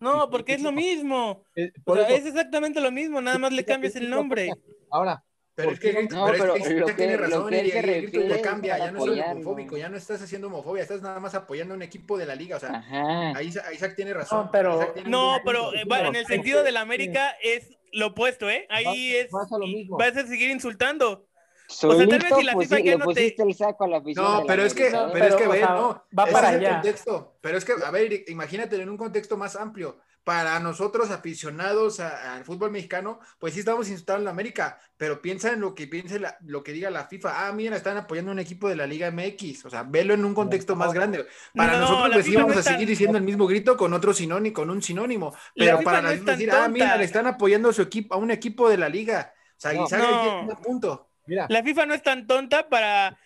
No, 0.00 0.28
porque 0.30 0.54
es 0.54 0.62
lo 0.62 0.72
mismo. 0.72 1.44
Eh, 1.56 1.72
O 1.84 1.94
sea, 1.96 2.08
es 2.08 2.26
exactamente 2.26 2.80
lo 2.80 2.90
mismo, 2.90 3.20
nada 3.20 3.38
más 3.38 3.52
le 3.52 3.64
cambias 3.64 3.96
el 3.96 4.10
nombre. 4.10 4.50
ahora, 4.90 5.22
Pero 5.56 5.68
¿Por 5.68 5.74
es 5.74 5.80
que, 5.80 5.92
no? 5.92 6.26
pero 6.26 6.32
es 6.32 6.38
No, 6.40 6.54
que 6.54 6.60
pero 6.74 6.84
usted 6.86 6.96
tiene 6.96 7.16
razón, 7.16 7.48
que 7.48 7.56
y 7.64 7.70
el 7.70 7.82
grito 8.10 8.20
ya 8.22 8.34
es 8.34 8.42
cambia, 8.42 8.76
ya 8.76 8.90
no 8.90 8.98
es 8.98 9.04
apoyarlo. 9.04 9.32
homofóbico, 9.34 9.76
ya 9.76 9.88
no 9.88 9.96
estás 9.96 10.20
haciendo 10.20 10.48
homofobia, 10.48 10.82
estás 10.82 11.00
nada 11.00 11.20
más 11.20 11.34
apoyando 11.36 11.74
a 11.74 11.76
un 11.76 11.82
equipo 11.82 12.18
de 12.18 12.26
la 12.26 12.34
liga, 12.34 12.56
o 12.56 12.60
sea, 12.60 12.70
Ajá. 12.70 13.36
ahí, 13.36 13.46
Isa- 13.46 13.72
Isaac 13.72 13.94
tiene 13.94 14.12
razón. 14.14 14.46
No, 14.46 14.50
pero- 14.50 14.92
No, 15.06 15.38
pero 15.44 15.72
eh, 15.72 15.84
en 15.88 16.16
el 16.16 16.26
sentido 16.26 16.64
de 16.64 16.72
la 16.72 16.80
América 16.80 17.36
es 17.40 17.70
lo 17.92 18.08
opuesto, 18.08 18.50
¿eh? 18.50 18.66
Ahí 18.68 18.84
Va- 19.12 19.18
es. 19.20 19.30
pasa 19.30 19.56
lo 19.56 19.68
mismo. 19.68 19.96
Vas 19.96 20.16
a 20.16 20.26
seguir 20.26 20.50
insultando. 20.50 21.24
Solito 21.66 22.08
tal 22.10 22.18
vez 22.20 22.32
si 22.36 22.42
la 22.44 22.52
pusi- 22.52 22.62
FIFA 22.64 22.78
ya 22.78 22.84
le 22.84 22.98
no 22.98 22.98
te- 22.98 23.04
pusiste 23.14 23.42
el 23.42 23.54
saco 23.54 23.84
a 23.84 23.88
la 23.88 23.96
afición 23.98 24.24
de 24.24 24.30
No, 24.32 24.40
la 24.40 24.46
pero 24.46 24.62
es 24.64 24.74
que, 24.74 24.88
América, 24.88 25.10
pero 25.12 25.24
es 25.26 25.34
que, 25.34 25.38
Pero, 25.38 25.48
o 25.48 25.52
ver, 25.52 25.60
sea, 25.60 25.74
no, 25.74 26.04
va 26.18 26.26
para 26.26 26.50
el 26.50 26.60
allá. 26.60 26.72
contexto, 26.74 27.36
pero 27.40 27.58
es 27.58 27.64
que, 27.64 27.72
a 27.84 27.90
ver, 27.90 28.24
imagínate 28.28 28.80
en 28.80 28.90
un 28.90 28.96
contexto 28.96 29.36
más 29.36 29.56
amplio. 29.56 29.98
Para 30.24 30.58
nosotros 30.58 31.10
aficionados 31.10 32.00
a- 32.00 32.34
al 32.36 32.44
fútbol 32.46 32.70
mexicano, 32.70 33.18
pues 33.38 33.52
sí 33.52 33.60
estamos 33.60 33.90
insultando 33.90 34.22
a 34.22 34.24
la 34.24 34.30
América, 34.30 34.78
pero 34.96 35.20
piensa 35.20 35.52
en 35.52 35.60
lo 35.60 35.74
que 35.74 35.86
piense 35.86 36.18
la- 36.18 36.38
lo 36.40 36.62
que 36.62 36.72
diga 36.72 36.88
la 36.88 37.06
FIFA. 37.06 37.46
Ah, 37.46 37.52
mira, 37.52 37.76
están 37.76 37.98
apoyando 37.98 38.30
a 38.30 38.32
un 38.34 38.38
equipo 38.38 38.66
de 38.70 38.76
la 38.76 38.86
Liga 38.86 39.08
MX, 39.10 39.66
o 39.66 39.70
sea, 39.70 39.82
velo 39.82 40.14
en 40.14 40.24
un 40.24 40.32
contexto 40.32 40.76
más 40.76 40.94
grande. 40.94 41.26
Para 41.54 41.74
No, 41.74 41.80
nosotros, 41.80 42.12
pues 42.14 42.28
íbamos 42.28 42.54
no 42.54 42.60
a 42.60 42.64
tan- 42.64 42.72
seguir 42.72 42.88
diciendo 42.88 43.18
el 43.18 43.24
mismo 43.24 43.46
grito 43.46 43.76
con 43.76 43.92
otro 43.92 44.14
sinónimo, 44.14 44.54
con 44.54 44.70
un 44.70 44.80
sinónimo, 44.82 45.34
pero 45.54 45.80
para 45.82 46.00
no 46.00 46.08
la 46.08 46.14
decir, 46.14 46.50
ah, 46.50 46.68
mira, 46.68 46.96
le 46.96 47.04
están 47.04 47.26
apoyando 47.26 47.68
a 47.68 47.72
su 47.74 47.82
equipo, 47.82 48.14
a 48.14 48.16
un 48.16 48.30
equipo 48.30 48.70
de 48.70 48.78
la 48.78 48.88
liga. 48.88 49.34
O 49.58 49.60
sea. 49.60 49.74
Isaac 49.74 50.62
punto. 50.62 51.10
Mira, 51.26 51.46
La 51.48 51.62
FIFA 51.62 51.86
no 51.86 51.94
es 51.94 52.02
tan 52.02 52.26
tonta 52.26 52.68
para 52.68 53.16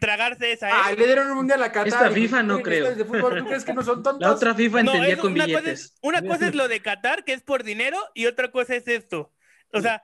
tragarse 0.00 0.52
esa, 0.52 0.68
¿eh? 0.70 0.72
Ah, 0.74 0.92
le 0.92 1.04
dieron 1.06 1.30
un 1.30 1.36
mundial 1.36 1.62
a 1.62 1.70
Qatar. 1.70 1.88
Esta 1.88 2.10
FIFA 2.10 2.42
no 2.42 2.60
creo. 2.62 2.94
de 2.94 3.04
fútbol, 3.04 3.38
¿Tú 3.38 3.46
crees 3.46 3.64
que 3.64 3.74
no 3.74 3.82
son 3.82 4.02
tontos? 4.02 4.20
La 4.28 4.32
otra 4.34 4.54
FIFA 4.54 4.82
No, 4.82 4.92
entendía 4.94 5.18
con 5.18 5.32
una, 5.32 5.44
cosa 5.44 5.58
billetes. 5.60 5.80
es, 5.84 5.98
una 6.00 6.22
cosa 6.22 6.48
es 6.48 6.54
lo 6.54 6.68
de 6.68 6.80
Qatar, 6.80 7.24
que 7.24 7.32
es 7.34 7.42
por 7.42 7.64
dinero, 7.64 7.98
y 8.14 8.26
otra 8.26 8.50
cosa 8.50 8.74
es 8.76 8.88
esto. 8.88 9.32
O 9.72 9.80
sea, 9.80 10.02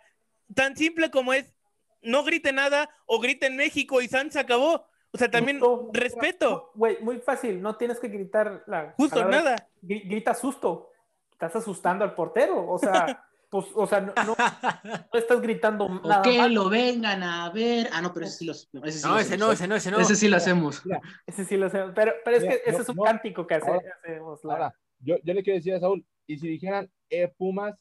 tan 0.54 0.76
simple 0.76 1.10
como 1.10 1.32
es, 1.32 1.54
no 2.02 2.22
grite 2.24 2.52
nada 2.52 2.90
o 3.06 3.18
grite 3.20 3.46
en 3.46 3.56
México 3.56 4.02
y 4.02 4.08
San 4.08 4.30
se 4.30 4.38
acabó. 4.38 4.86
O 5.12 5.16
sea, 5.16 5.30
también 5.30 5.60
No, 5.60 5.88
respeto, 5.92 6.72
Güey, 6.74 6.98
muy 7.00 7.18
fácil, 7.20 7.62
no 7.62 7.76
tienes 7.76 7.98
que 8.00 8.08
gritar 8.08 8.64
la 8.66 8.92
justo 8.98 9.14
palabra- 9.16 9.36
nada. 9.38 9.68
gri- 9.82 10.06
Grita 10.08 10.34
susto. 10.34 10.90
Estás 11.30 11.56
asustando 11.56 12.04
al 12.04 12.14
portero. 12.14 12.68
O 12.68 12.78
sea, 12.78 13.24
pues, 13.54 13.66
o 13.72 13.86
sea, 13.86 14.00
no, 14.00 14.12
no- 14.26 14.34
no 15.12 15.18
estás 15.20 15.40
gritando 15.40 15.84
O 15.84 16.08
nada 16.08 16.22
que 16.22 16.48
lo 16.48 16.68
vengan 16.68 17.22
a 17.22 17.50
ver. 17.50 17.88
Ah, 17.92 18.02
no, 18.02 18.12
pero 18.12 18.26
ese 18.26 18.38
sí, 18.38 18.44
los, 18.46 18.68
ese 18.82 18.98
sí 18.98 19.04
No, 19.06 19.12
lo 19.14 19.20
ese 19.20 19.28
hacemos. 19.34 19.46
no, 19.46 19.52
ese 19.52 19.68
no, 19.68 19.76
ese 19.76 19.90
no. 19.92 20.00
Ese 20.00 20.16
sí 20.16 20.28
lo 20.28 20.36
hacemos. 20.36 20.82
Ese 21.24 21.44
sí 21.44 21.56
lo 21.56 21.66
hacemos. 21.66 21.92
Pero, 21.94 22.12
pero 22.24 22.36
es 22.36 22.42
Mira, 22.42 22.54
que 22.56 22.62
ese 22.64 22.72
no, 22.78 22.82
es 22.82 22.88
un 22.88 22.96
no. 22.96 23.02
cántico 23.04 23.46
que 23.46 23.54
hace- 23.54 23.70
Ahora- 23.70 23.94
hacemos. 24.02 24.40
la- 24.42 24.52
ahora, 24.54 24.74
yo, 24.98 25.16
yo 25.22 25.34
le 25.34 25.44
quiero 25.44 25.56
decir 25.58 25.72
a 25.72 25.78
Saúl, 25.78 26.04
y 26.26 26.36
si 26.36 26.48
dijeran, 26.48 26.90
eh, 27.10 27.32
Pumas, 27.38 27.80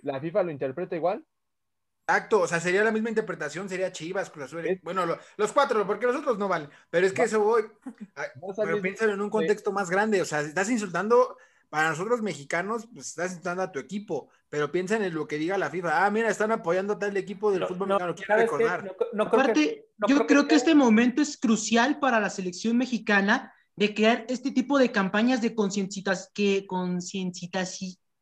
¿la 0.00 0.18
FIFA 0.18 0.44
lo 0.44 0.50
interpreta 0.50 0.96
igual? 0.96 1.22
Exacto, 2.08 2.40
o 2.40 2.46
sea, 2.46 2.58
sería 2.60 2.82
la 2.82 2.92
misma 2.92 3.10
interpretación, 3.10 3.68
sería 3.68 3.92
Chivas, 3.92 4.30
Cruz 4.30 4.46
Azul. 4.46 4.64
Es- 4.66 4.80
Bueno, 4.80 5.04
lo- 5.04 5.18
los 5.36 5.52
cuatro, 5.52 5.86
porque 5.86 6.06
los 6.06 6.16
otros 6.16 6.38
no 6.38 6.48
valen. 6.48 6.70
Pero 6.88 7.04
es 7.06 7.12
que 7.12 7.24
eso 7.24 7.40
voy. 7.40 7.64
Pero 8.56 8.80
piénsalo 8.80 9.12
en 9.12 9.20
un 9.20 9.28
contexto 9.28 9.72
más 9.72 9.90
grande. 9.90 10.22
O 10.22 10.24
sea, 10.24 10.40
estás 10.40 10.70
insultando, 10.70 11.36
para 11.68 11.90
nosotros 11.90 12.22
mexicanos, 12.22 12.86
pues 12.92 13.08
estás 13.08 13.30
insultando 13.30 13.62
a 13.62 13.72
tu 13.72 13.78
equipo. 13.78 14.28
Pero 14.48 14.70
piensa 14.70 14.96
en 14.96 15.12
lo 15.14 15.26
que 15.26 15.38
diga 15.38 15.58
la 15.58 15.70
FIFA. 15.70 16.06
Ah, 16.06 16.10
mira, 16.10 16.30
están 16.30 16.52
apoyando 16.52 16.92
a 16.94 16.98
tal 16.98 17.16
equipo 17.16 17.50
del 17.50 17.60
No, 17.60 17.68
fútbol 17.68 17.88
no, 17.88 17.98
mexicano. 17.98 18.42
Recordar. 18.42 18.84
No, 18.84 18.92
no 19.24 19.30
creo 19.30 19.30
que- 19.30 19.50
Aparte, 19.50 19.88
no 19.98 20.08
yo 20.08 20.16
creo 20.16 20.26
creo 20.26 20.48
que 20.48 20.54
este 20.54 20.74
momento 20.74 21.22
es 21.22 21.36
crucial 21.36 21.98
para 21.98 22.20
la 22.20 22.30
selección 22.30 22.76
mexicana 22.76 23.52
de 23.74 23.92
crear 23.94 24.24
este 24.28 24.52
tipo 24.52 24.78
de 24.78 24.90
campañas 24.92 25.42
de 25.42 25.54
conciencitas 25.54 26.30
que 26.32 26.66
conciencitas 26.66 27.78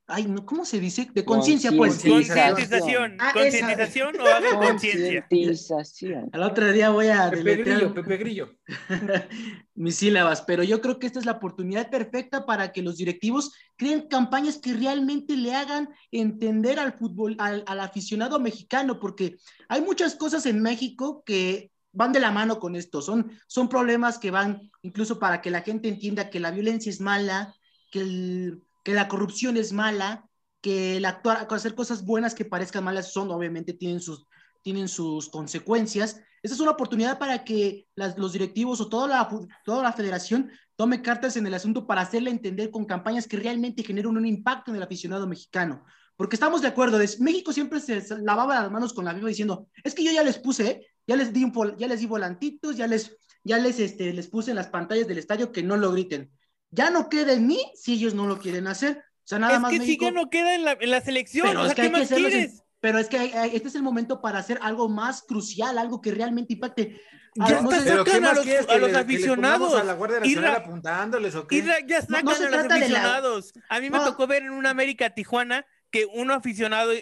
ay 0.07 0.27
no 0.27 0.45
cómo 0.45 0.65
se 0.67 0.79
dice 0.81 1.09
de 1.15 1.25
conciencia 1.25 1.73
pues 1.73 1.95
Concientización. 1.95 2.53
Concientización, 2.55 3.17
Ah, 3.21 3.31
concientización 3.33 4.21
o 4.21 4.27
hagan 4.27 4.57
conciencia. 4.57 5.21
Concientización. 5.29 6.29
al 6.33 6.43
otro 6.43 6.71
día 6.73 6.91
voy 6.91 7.09
a 7.09 7.31
Pepe 7.31 7.43
deletrear 7.43 7.79
Grillo, 7.79 7.95
Pepe 7.95 8.17
Grillo. 8.19 8.51
mis 9.75 9.97
sílabas, 9.97 10.43
pero 10.43 10.63
yo 10.63 10.81
creo 10.81 10.99
que 10.99 11.07
esta 11.07 11.19
es 11.19 11.25
la 11.27 11.33
oportunidad 11.33 11.91
perfecta 11.91 12.47
para 12.47 12.73
que 12.73 12.83
los 12.83 12.97
directivos 12.99 13.53
creen 13.77 14.07
campañas 14.09 14.59
que 14.59 14.73
realmente 14.75 15.37
le 15.37 15.55
hagan 15.55 15.89
entender 16.13 16.79
al 16.79 16.93
fútbol, 16.93 17.35
al, 17.39 17.65
al 17.67 17.81
aficionado 17.81 18.39
mexicano, 18.39 19.01
porque 19.01 19.37
hay 19.69 19.81
muchas 19.81 20.15
cosas 20.15 20.47
en 20.47 20.63
México 20.63 21.23
que 21.27 21.71
van 21.93 22.13
de 22.13 22.21
la 22.21 22.31
mano 22.31 22.59
con 22.61 22.77
esto, 22.77 23.01
son, 23.03 23.33
son 23.47 23.69
problemas 23.69 24.19
que 24.19 24.31
van 24.31 24.71
incluso 24.83 25.19
para 25.19 25.41
que 25.41 25.51
la 25.51 25.63
gente 25.63 25.89
entienda 25.89 26.29
que 26.29 26.41
la 26.41 26.51
violencia 26.51 26.91
es 26.91 27.01
mala, 27.01 27.55
que, 27.91 28.01
el- 28.01 28.61
que 28.85 28.95
la 28.95 29.09
corrupción 29.09 29.57
es 29.57 29.73
mala, 29.73 30.29
que 30.61 30.97
el 30.99 31.05
actuar, 31.05 31.49
hacer 31.51 31.75
cosas 31.75 32.05
buenas 32.05 32.35
que 32.35 32.45
parezcan 32.45 32.85
malas 32.85 33.13
son, 33.13 33.31
obviamente, 33.31 33.73
tienen 33.73 34.01
sus, 34.01 34.27
tienen 34.63 34.89
sus 34.89 35.29
consecuencias. 35.29 36.21
Esta 36.43 36.55
es 36.55 36.61
una 36.61 36.71
oportunidad 36.73 37.19
para 37.19 37.45
que 37.45 37.87
las- 37.97 38.17
los 38.19 38.33
directivos 38.33 38.81
o 38.81 38.89
toda 38.89 39.09
la, 39.09 39.29
toda 39.65 39.83
la 39.83 39.93
federación 39.93 40.51
tome 40.77 41.03
cartas 41.03 41.37
en 41.37 41.47
el 41.47 41.55
asunto 41.55 41.87
para 41.87 42.03
hacerle 42.03 42.31
entender 42.31 42.71
con 42.71 42.85
campañas 42.85 43.27
que 43.27 43.37
realmente 43.37 43.83
generen 43.85 44.17
un 44.17 44.27
impacto 44.27 44.71
en 44.71 44.77
el 44.77 44.83
aficionado 44.83 45.27
mexicano. 45.27 45.85
Porque 46.17 46.37
estamos 46.37 46.63
de 46.63 46.69
acuerdo, 46.69 47.01
es- 47.01 47.21
México 47.21 47.53
siempre 47.53 47.81
se 47.81 48.03
lavaba 48.23 48.61
las 48.63 48.71
manos 48.71 48.93
con 48.95 49.05
la 49.05 49.15
FIFA 49.15 49.27
diciendo, 49.29 49.69
es 49.83 49.95
que 49.95 50.05
yo 50.05 50.13
ya 50.13 50.23
les 50.23 50.39
puse, 50.39 50.67
¿eh? 50.69 50.87
ya 51.07 51.17
les 51.17 51.33
di, 51.33 51.45
un 51.45 51.53
ya 51.77 51.87
les 51.89 52.01
di 52.01 52.07
volantitos, 52.07 52.77
ya 52.77 52.87
les, 52.87 53.17
ya 53.43 53.59
les, 53.59 53.79
este, 53.81 54.13
les 54.13 54.29
puse 54.29 54.51
en 54.51 54.57
las 54.57 54.69
pantallas 54.69 55.07
del 55.09 55.19
estadio 55.19 55.53
que 55.53 55.63
no 55.63 55.77
lo 55.77 55.93
griten. 55.93 56.31
Ya 56.75 56.91
no 56.91 57.09
queda 57.09 57.33
en 57.33 57.47
mí 57.47 57.61
si 57.75 57.95
ellos 57.95 58.15
no 58.15 58.27
lo 58.27 58.39
quieren 58.39 58.67
hacer. 58.67 58.99
O 58.99 59.27
sea, 59.27 59.39
nada 59.39 59.55
es 59.55 59.61
más 59.61 59.71
que 59.73 59.79
México. 59.79 60.07
si 60.07 60.13
no 60.13 60.29
queda 60.29 60.55
en 60.55 60.65
la, 60.65 60.73
en 60.79 60.91
la 60.91 61.01
selección, 61.01 61.47
Pero 61.49 61.61
o 61.63 61.67
es 61.67 61.73
sea, 61.75 61.85
que 61.85 61.93
¿qué 61.93 62.01
que 62.09 62.15
quieres? 62.15 62.63
Pero 62.81 62.99
es 62.99 63.09
que 63.09 63.19
hay- 63.19 63.33
hay- 63.33 63.57
este 63.57 63.69
es 63.69 63.75
el 63.77 63.83
momento 63.83 64.21
para 64.21 64.39
hacer 64.39 64.59
algo 64.61 64.89
más 64.91 65.23
crucial, 65.23 65.79
algo 65.79 66.01
que 66.03 66.11
realmente 66.13 66.53
impacte. 66.55 67.01
Ya 67.37 67.45
Ah, 67.47 67.61
no 67.63 67.71
está 67.71 67.83
sé- 67.83 67.91
Pero 67.91 68.05
¿qué 68.05 68.11
sacan 68.13 68.25
a 68.27 68.33
los- 68.35 68.45
quieres? 68.45 68.65
a 68.65 68.67
¿Que 68.67 68.79
los 68.79 68.91
le- 68.91 68.93
que 68.93 68.99
le 68.99 69.05
pongamos 69.05 69.15
aficionados. 69.15 69.75
a 69.81 69.85
la 69.85 69.93
Guardia 69.95 70.21
Nacional 70.21 70.51
Irra- 70.53 70.57
apuntándoles 70.59 71.35
o 71.35 71.47
qué? 71.47 71.63
Ya 71.63 72.01
No- 72.01 72.07
sacan 72.07 72.25
no 72.27 72.35
se 72.35 72.45
a 72.47 72.51
los 72.51 72.67
la- 72.67 72.75
aficionados. 72.77 73.53
A 73.71 73.81
mí 73.81 73.91
me 73.91 73.99
No. 73.99 74.05
tocó 74.05 74.27
ver 74.27 74.43
en 74.43 74.51
un 74.51 74.67
América 74.67 75.11
Tijuana 75.11 75.67
que 75.91 76.05
un 76.07 76.31
aficionado, 76.31 76.93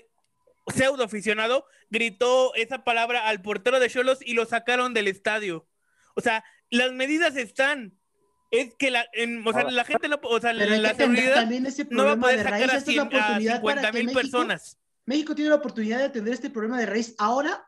pseudo 0.74 1.04
aficionado, 1.04 1.66
gritó 1.90 2.54
esa 2.54 2.84
palabra 2.84 3.26
al 3.28 3.42
portero 3.42 3.80
de 3.80 3.90
Cholos 3.90 4.18
y 4.24 4.34
lo 4.34 4.46
sacaron 4.46 4.94
del 4.94 5.08
estadio. 5.08 5.66
O 6.14 6.20
sea, 6.20 6.44
las 6.70 6.92
medidas 6.92 7.36
están. 7.36 7.98
Es 8.52 8.74
que 8.76 8.90
la, 8.90 9.04
en- 9.14 9.44
o 9.46 9.52
sea, 9.52 9.64
la 9.64 9.84
gente 9.84 10.08
no, 10.08 10.20
o 10.22 10.38
sea, 10.40 10.52
Pero 10.56 10.76
la 10.76 10.94
seguridad 10.94 11.34
también 11.34 11.66
ese 11.66 11.86
no 11.90 12.04
va 12.04 12.12
a 12.12 12.16
problema 12.16 12.22
poder 12.22 12.36
de 12.38 12.42
sacar 12.44 12.60
raíz. 12.60 12.72
a, 12.72 12.76
Esta 12.76 12.90
es 12.90 12.96
la 12.96 13.02
100 13.02 13.02
a 13.02 13.02
oportunidad 13.18 13.54
50 13.56 13.80
para 13.80 13.90
que 13.90 13.98
mil 13.98 14.06
México, 14.06 14.20
personas. 14.20 14.78
México 15.06 15.34
tiene 15.34 15.50
la 15.50 15.56
oportunidad 15.56 15.98
de 15.98 16.04
atender 16.04 16.34
este 16.34 16.50
problema 16.50 16.78
de 16.78 16.86
raíz 16.86 17.14
ahora, 17.18 17.66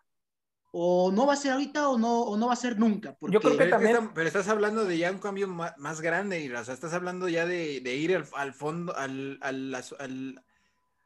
o 0.72 1.10
no 1.12 1.26
va 1.26 1.32
a 1.32 1.36
ser 1.36 1.52
ahorita, 1.52 1.88
o 1.88 1.98
no, 1.98 2.20
o 2.22 2.36
no 2.36 2.48
va 2.48 2.52
a 2.52 2.56
ser 2.56 2.78
nunca. 2.78 3.14
Porque 3.18 3.32
Yo 3.34 3.40
creo 3.40 3.52
que 3.52 3.58
Pero, 3.58 3.64
es 3.64 3.70
que 3.70 3.70
también- 3.76 3.96
están- 3.96 4.14
pero 4.14 4.26
estás 4.28 4.48
hablando 4.48 4.84
de 4.84 4.98
ya 4.98 5.10
un 5.10 5.18
cambio 5.18 5.48
ma- 5.48 5.74
más, 5.78 6.00
grande, 6.00 6.40
y, 6.44 6.50
o 6.52 6.64
sea, 6.64 6.74
estás 6.74 6.92
hablando 6.92 7.28
ya 7.28 7.46
de, 7.46 7.80
de 7.80 7.94
ir 7.96 8.14
al, 8.14 8.26
al 8.34 8.52
fondo, 8.52 8.94
al, 8.96 9.38
al, 9.40 9.74
al- 9.74 10.44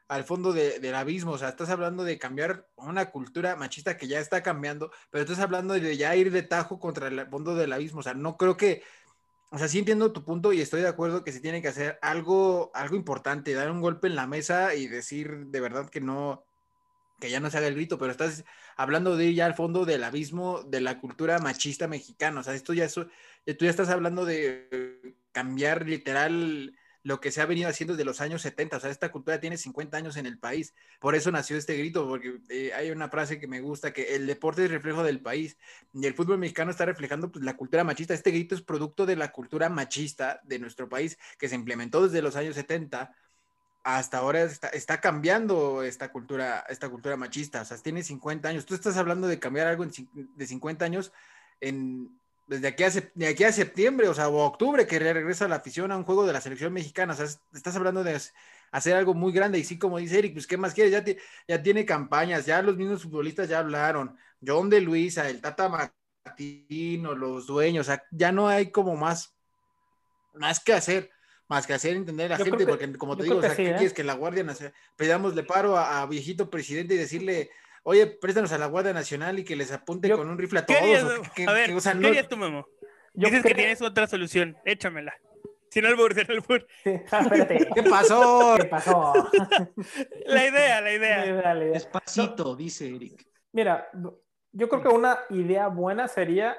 al 0.09 0.25
fondo 0.25 0.53
de- 0.55 0.81
del 0.81 0.95
abismo, 0.95 1.33
o 1.33 1.39
sea, 1.39 1.51
estás 1.51 1.69
hablando 1.69 2.03
de 2.03 2.19
cambiar 2.19 2.67
una 2.77 3.11
cultura 3.11 3.57
machista 3.57 3.97
que 3.99 4.09
ya 4.09 4.19
está 4.21 4.43
cambiando, 4.43 4.91
pero 5.11 5.23
estás 5.25 5.39
hablando 5.39 5.75
de 5.75 5.97
ya 5.99 6.17
ir 6.17 6.33
de 6.33 6.43
tajo 6.43 6.81
contra 6.81 7.09
el 7.09 7.27
fondo 7.29 7.55
del 7.55 7.73
abismo, 7.75 8.01
o 8.01 8.03
sea, 8.03 8.15
no 8.15 8.39
creo 8.39 8.57
que, 8.57 8.83
o 9.51 9.59
sea, 9.59 9.69
sí 9.69 9.79
entiendo 9.79 10.13
tu 10.13 10.25
punto 10.25 10.53
y 10.53 10.61
estoy 10.61 10.83
de 10.83 10.89
acuerdo 10.89 11.25
que 11.25 11.33
se 11.33 11.41
tiene 11.41 11.63
que 11.63 11.69
hacer 11.69 11.99
algo, 12.03 12.71
algo 12.75 12.97
importante, 12.97 13.55
dar 13.55 13.71
un 13.71 13.81
golpe 13.81 14.07
en 14.07 14.17
la 14.17 14.27
mesa 14.27 14.75
y 14.75 14.89
decir 14.89 15.47
de 15.47 15.61
verdad 15.61 15.89
que 15.89 16.01
no, 16.01 16.45
que 17.19 17.31
ya 17.31 17.41
no 17.41 17.51
se 17.51 17.59
haga 17.59 17.67
el 17.67 17.75
grito, 17.75 17.99
pero 17.99 18.11
estás 18.11 18.45
hablando 18.77 19.17
de 19.17 19.27
ir 19.27 19.35
ya 19.35 19.47
al 19.47 19.55
fondo 19.55 19.85
del 19.85 20.05
abismo 20.05 20.63
de 20.65 20.81
la 20.81 21.01
cultura 21.01 21.39
machista 21.39 21.89
mexicana. 21.89 22.41
O 22.41 22.43
sea, 22.43 22.55
esto 22.55 22.75
ya 22.75 22.85
es, 22.85 22.95
tú 22.95 23.07
ya 23.47 23.71
estás 23.71 23.89
hablando 23.89 24.25
de 24.25 25.17
cambiar 25.33 25.87
literal 25.87 26.77
lo 27.09 27.23
que 27.23 27.33
se 27.33 27.41
ha 27.41 27.47
venido 27.47 27.71
haciendo 27.71 27.95
desde 27.95 28.05
los 28.05 28.21
años 28.21 28.43
70. 28.43 28.77
O 28.77 28.81
sea, 28.81 28.91
esta 28.91 29.11
cultura 29.11 29.41
tiene 29.41 29.57
50 29.57 29.97
años 29.97 30.19
en 30.19 30.27
el 30.27 30.39
país. 30.39 30.75
Por 31.01 31.15
eso 31.15 31.33
nació 31.33 31.57
este 31.57 31.75
grito, 31.75 32.07
porque 32.07 32.39
eh, 32.51 32.73
hay 32.75 32.91
una 32.91 33.09
frase 33.09 33.41
que 33.41 33.49
me 33.49 33.63
gusta, 33.63 33.95
que 33.95 34.15
el 34.15 34.27
deporte 34.27 34.67
es 34.67 34.71
reflejo 34.71 35.03
del 35.03 35.23
país 35.23 35.57
y 35.95 36.07
el 36.07 36.13
fútbol 36.13 36.37
mexicano 36.37 36.71
está 36.71 36.85
reflejando 36.85 37.33
pues, 37.33 37.43
la 37.47 37.57
cultura 37.57 37.83
machista. 37.83 38.13
Este 38.13 38.31
grito 38.31 38.55
es 38.55 38.61
producto 38.61 39.07
de 39.07 39.17
la 39.17 39.33
cultura 39.33 39.71
machista 39.71 40.43
de 40.45 40.59
nuestro 40.59 40.91
país, 40.91 41.19
que 41.39 41.49
se 41.49 41.55
implementó 41.55 42.05
desde 42.05 42.21
los 42.21 42.37
años 42.37 42.55
70 42.57 43.11
hasta 43.85 44.19
ahora 44.19 44.43
está, 44.43 44.69
está, 44.69 45.01
cambiando 45.01 45.83
esta 45.83 46.13
cultura, 46.13 46.67
esta 46.69 46.91
cultura 46.91 47.17
machista. 47.17 47.63
O 47.63 47.65
sea, 47.65 47.79
tiene 47.79 48.03
50 48.03 48.47
años. 48.51 48.67
Tú 48.67 48.75
estás 48.75 48.99
hablando 48.99 49.29
de 49.29 49.39
cambiar 49.39 49.67
algo 49.67 49.83
en, 49.83 49.91
de 50.37 50.47
50 50.47 50.85
años 50.85 51.11
en, 51.61 52.18
desde 52.49 52.69
aquí, 52.69 52.83
a, 52.83 52.91
de 52.91 53.27
aquí 53.29 53.45
a 53.45 53.53
septiembre, 53.53 54.09
o 54.09 54.15
sea, 54.15 54.29
o 54.29 54.39
octubre, 54.45 54.87
que 54.87 54.99
regresa 54.99 55.47
la 55.49 55.57
afición 55.57 55.93
a 55.93 55.97
un 55.97 56.05
juego 56.05 56.27
de 56.27 56.33
la 56.33 56.41
selección 56.41 56.73
mexicana. 56.73 57.13
O 57.13 57.17
sea, 57.17 57.27
estás 57.55 57.77
hablando 57.77 58.03
de 58.03 58.19
hacer 58.73 58.97
algo 58.97 59.15
muy 59.15 59.33
grande. 59.33 59.59
Y 59.59 59.65
sí, 59.65 59.79
como 59.79 59.99
dice 59.99 60.19
Eric, 60.19 60.33
pues, 60.33 60.47
¿qué 60.47 60.57
más 60.57 60.75
quieres? 60.75 60.93
Ya, 60.93 61.05
te, 61.05 61.19
ya 61.47 61.63
tiene 61.63 61.85
campañas, 61.85 62.47
ya 62.47 62.61
los 62.63 62.77
mismos 62.77 63.03
futbolistas 63.03 63.49
ya 63.49 63.61
hablaron. 63.61 64.17
John 64.45 64.71
de 64.71 64.81
Luisa, 64.81 65.29
el 65.29 65.41
Tata 65.41 65.69
Martino, 65.69 67.15
los 67.15 67.47
dueños, 67.47 67.87
o 67.87 67.91
sea, 67.93 68.03
ya 68.11 68.33
no 68.33 68.49
hay 68.49 68.71
como 68.71 68.97
más, 68.97 69.37
más 70.35 70.61
que 70.61 70.73
hacer 70.73 71.11
más 71.49 71.67
que 71.67 71.73
hacer 71.73 71.97
entender 71.97 72.27
a 72.27 72.37
la 72.37 72.39
Yo 72.39 72.45
gente, 72.45 72.59
que- 72.59 72.67
porque 72.67 72.93
como 72.99 73.17
te 73.17 73.23
digo, 73.23 73.39
o 73.39 73.41
sea, 73.41 73.51
que 73.51 73.57
¿qué 73.57 73.63
sí, 73.63 73.71
¿eh? 73.71 73.75
quieres 73.77 73.95
que 73.95 74.05
la 74.05 74.13
Guardia 74.13 74.45
Nacional, 74.45 74.75
pedamosle 74.97 75.45
paro 75.45 75.79
a, 75.79 76.03
a 76.03 76.07
viejito 76.07 76.51
presidente 76.51 76.95
y 76.95 76.99
decirle, 76.99 77.51
oye, 77.83 78.07
préstanos 78.07 78.53
a 78.53 78.59
la 78.59 78.67
Guardia 78.67 78.93
Nacional 78.93 79.39
y 79.39 79.45
que 79.45 79.57
les 79.57 79.73
apunte 79.73 80.09
Yo- 80.09 80.17
con 80.17 80.29
un 80.29 80.39
rifle 80.39 80.61
a 80.61 80.67
¿Qué 80.67 80.75
todos? 80.75 80.85
harías, 80.85 81.05
o 81.05 81.23
qué- 81.35 81.47
a 81.47 81.53
ver, 81.53 81.67
qué- 81.71 81.75
o 81.75 81.81
sea, 81.81 81.99
¿qué 81.99 82.07
harías 82.07 82.29
tú, 82.29 82.37
Memo? 82.37 82.67
Yo 83.15 83.29
Dices 83.29 83.43
que 83.43 83.55
tienes 83.55 83.83
otra 83.83 84.07
solución, 84.07 84.57
échamela. 84.65 85.15
Sin 85.71 85.85
albur, 85.85 86.15
sin 86.15 86.31
albur. 86.31 86.67
Sí, 86.83 86.93
ah, 87.11 87.21
espérate. 87.21 87.69
¿Qué 87.75 87.83
pasó? 87.83 88.55
¿Qué 88.59 88.65
pasó? 88.67 89.13
La 90.27 90.47
idea, 90.47 90.81
la 90.81 90.93
idea. 90.93 91.19
Dale, 91.19 91.33
dale. 91.43 91.65
Despacito, 91.67 92.57
dice 92.57 92.95
Eric. 92.95 93.27
Mira, 93.53 93.89
yo 94.53 94.69
creo 94.69 94.83
que 94.83 94.89
una 94.89 95.19
idea 95.31 95.69
buena 95.69 96.09
sería 96.09 96.57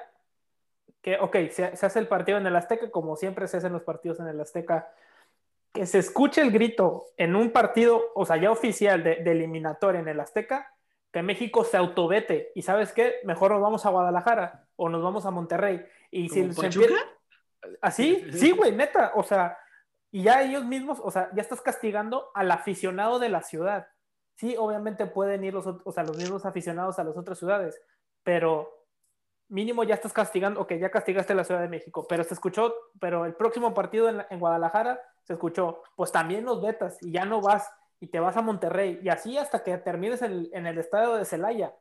que, 1.02 1.16
ok, 1.18 1.36
se, 1.50 1.76
se 1.76 1.86
hace 1.86 1.98
el 1.98 2.06
partido 2.08 2.38
en 2.38 2.46
el 2.46 2.54
Azteca, 2.54 2.90
como 2.90 3.16
siempre 3.16 3.48
se 3.48 3.56
hacen 3.56 3.72
los 3.72 3.82
partidos 3.82 4.20
en 4.20 4.26
el 4.28 4.40
Azteca, 4.40 4.92
que 5.72 5.86
se 5.86 5.98
escuche 5.98 6.40
el 6.42 6.50
grito 6.52 7.06
en 7.16 7.34
un 7.36 7.50
partido, 7.50 8.12
o 8.14 8.26
sea, 8.26 8.36
ya 8.36 8.50
oficial 8.50 9.02
de, 9.02 9.16
de 9.16 9.30
eliminatoria 9.32 10.00
en 10.00 10.08
el 10.08 10.20
Azteca, 10.20 10.72
que 11.12 11.22
México 11.22 11.64
se 11.64 11.76
autovete. 11.76 12.52
Y 12.54 12.62
sabes 12.62 12.92
qué, 12.92 13.16
mejor 13.24 13.52
nos 13.52 13.60
vamos 13.60 13.84
a 13.86 13.90
Guadalajara 13.90 14.66
o 14.76 14.88
nos 14.88 15.02
vamos 15.02 15.26
a 15.26 15.30
Monterrey. 15.30 15.84
Y 16.10 16.28
si 16.28 16.42
¿Como 16.42 16.54
se 16.54 16.66
empieza- 16.66 16.94
Así, 17.80 18.24
sí, 18.32 18.52
güey, 18.52 18.72
neta, 18.72 19.12
o 19.14 19.22
sea, 19.22 19.58
y 20.10 20.22
ya 20.22 20.42
ellos 20.42 20.64
mismos, 20.64 20.98
o 21.02 21.10
sea, 21.10 21.30
ya 21.34 21.42
estás 21.42 21.60
castigando 21.60 22.30
al 22.34 22.50
aficionado 22.50 23.18
de 23.18 23.28
la 23.28 23.42
ciudad. 23.42 23.88
Sí, 24.34 24.56
obviamente 24.58 25.06
pueden 25.06 25.44
ir 25.44 25.52
los, 25.54 25.66
o 25.66 25.92
sea, 25.92 26.02
los 26.02 26.16
mismos 26.16 26.46
aficionados 26.46 26.98
a 26.98 27.04
las 27.04 27.16
otras 27.16 27.38
ciudades, 27.38 27.80
pero 28.22 28.86
mínimo 29.48 29.84
ya 29.84 29.94
estás 29.94 30.12
castigando, 30.12 30.60
ok, 30.60 30.74
ya 30.74 30.90
castigaste 30.90 31.32
a 31.32 31.36
la 31.36 31.44
Ciudad 31.44 31.60
de 31.60 31.68
México, 31.68 32.06
pero 32.08 32.24
se 32.24 32.34
escuchó, 32.34 32.74
pero 32.98 33.26
el 33.26 33.34
próximo 33.34 33.74
partido 33.74 34.08
en, 34.08 34.24
en 34.30 34.40
Guadalajara 34.40 35.00
se 35.24 35.34
escuchó, 35.34 35.82
pues 35.96 36.10
también 36.12 36.44
los 36.44 36.62
vetas 36.62 36.96
y 37.02 37.12
ya 37.12 37.24
no 37.24 37.40
vas 37.40 37.70
y 38.00 38.06
te 38.06 38.18
vas 38.18 38.36
a 38.36 38.42
Monterrey 38.42 38.98
y 39.02 39.08
así 39.10 39.36
hasta 39.36 39.62
que 39.62 39.76
termines 39.78 40.22
en, 40.22 40.48
en 40.52 40.66
el 40.66 40.78
estadio 40.78 41.14
de 41.16 41.24
Celaya. 41.24 41.74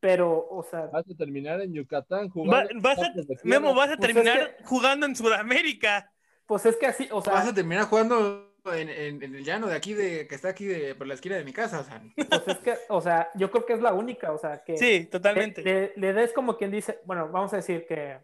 Pero, 0.00 0.48
o 0.50 0.64
sea, 0.64 0.86
Vas 0.86 1.04
a 1.08 1.14
terminar 1.16 1.60
en 1.60 1.72
Yucatán 1.74 2.26
Va- 2.26 2.30
jugando. 2.30 2.68
vas 2.80 2.98
a-. 2.98 3.12
Memo, 3.44 3.72
vas 3.74 3.90
a 3.92 3.96
Pues 3.96 4.08
es 4.10 4.14
terminar 4.14 4.56
jugando 4.64 5.06
en 5.06 5.14
Sudamérica. 5.14 6.10
pues 6.46 6.66
es 6.66 6.76
que 6.76 6.86
así, 6.86 7.08
o 7.12 7.22
sea, 7.22 7.34
Vas 7.34 7.48
a 7.48 7.54
terminar 7.54 7.84
jugando 7.84 8.48
en, 8.74 8.88
en- 8.88 9.22
en 9.22 9.34
el 9.36 9.44
llano 9.44 9.68
de 9.68 9.76
aquí, 9.76 9.94
de 9.94 10.26
que 10.26 10.34
está 10.34 10.48
aquí 10.48 10.64
de, 10.64 10.94
por 10.96 11.06
la 11.06 11.14
esquina 11.14 11.36
de 11.36 11.44
mi 11.44 11.52
casa. 11.52 11.80
O 11.80 11.84
sea, 11.84 12.02
pues 12.16 12.48
es 12.48 12.58
que, 12.58 12.74
o 12.88 13.00
sea, 13.00 13.30
yo 13.34 13.50
creo 13.52 13.64
que 13.64 13.74
es 13.74 13.80
la 13.80 13.92
única, 13.92 14.32
o 14.32 14.38
sea, 14.38 14.64
que 14.64 14.76
Sí, 14.76 15.06
totalmente. 15.06 15.62
le- 15.62 15.92
le 15.94 16.12
des 16.12 16.32
como 16.32 16.56
quien 16.56 16.70
dice, 16.72 16.98
bueno, 17.04 17.28
vamos 17.28 17.52
a 17.52 17.56
decir 17.56 17.86
que 17.86 18.18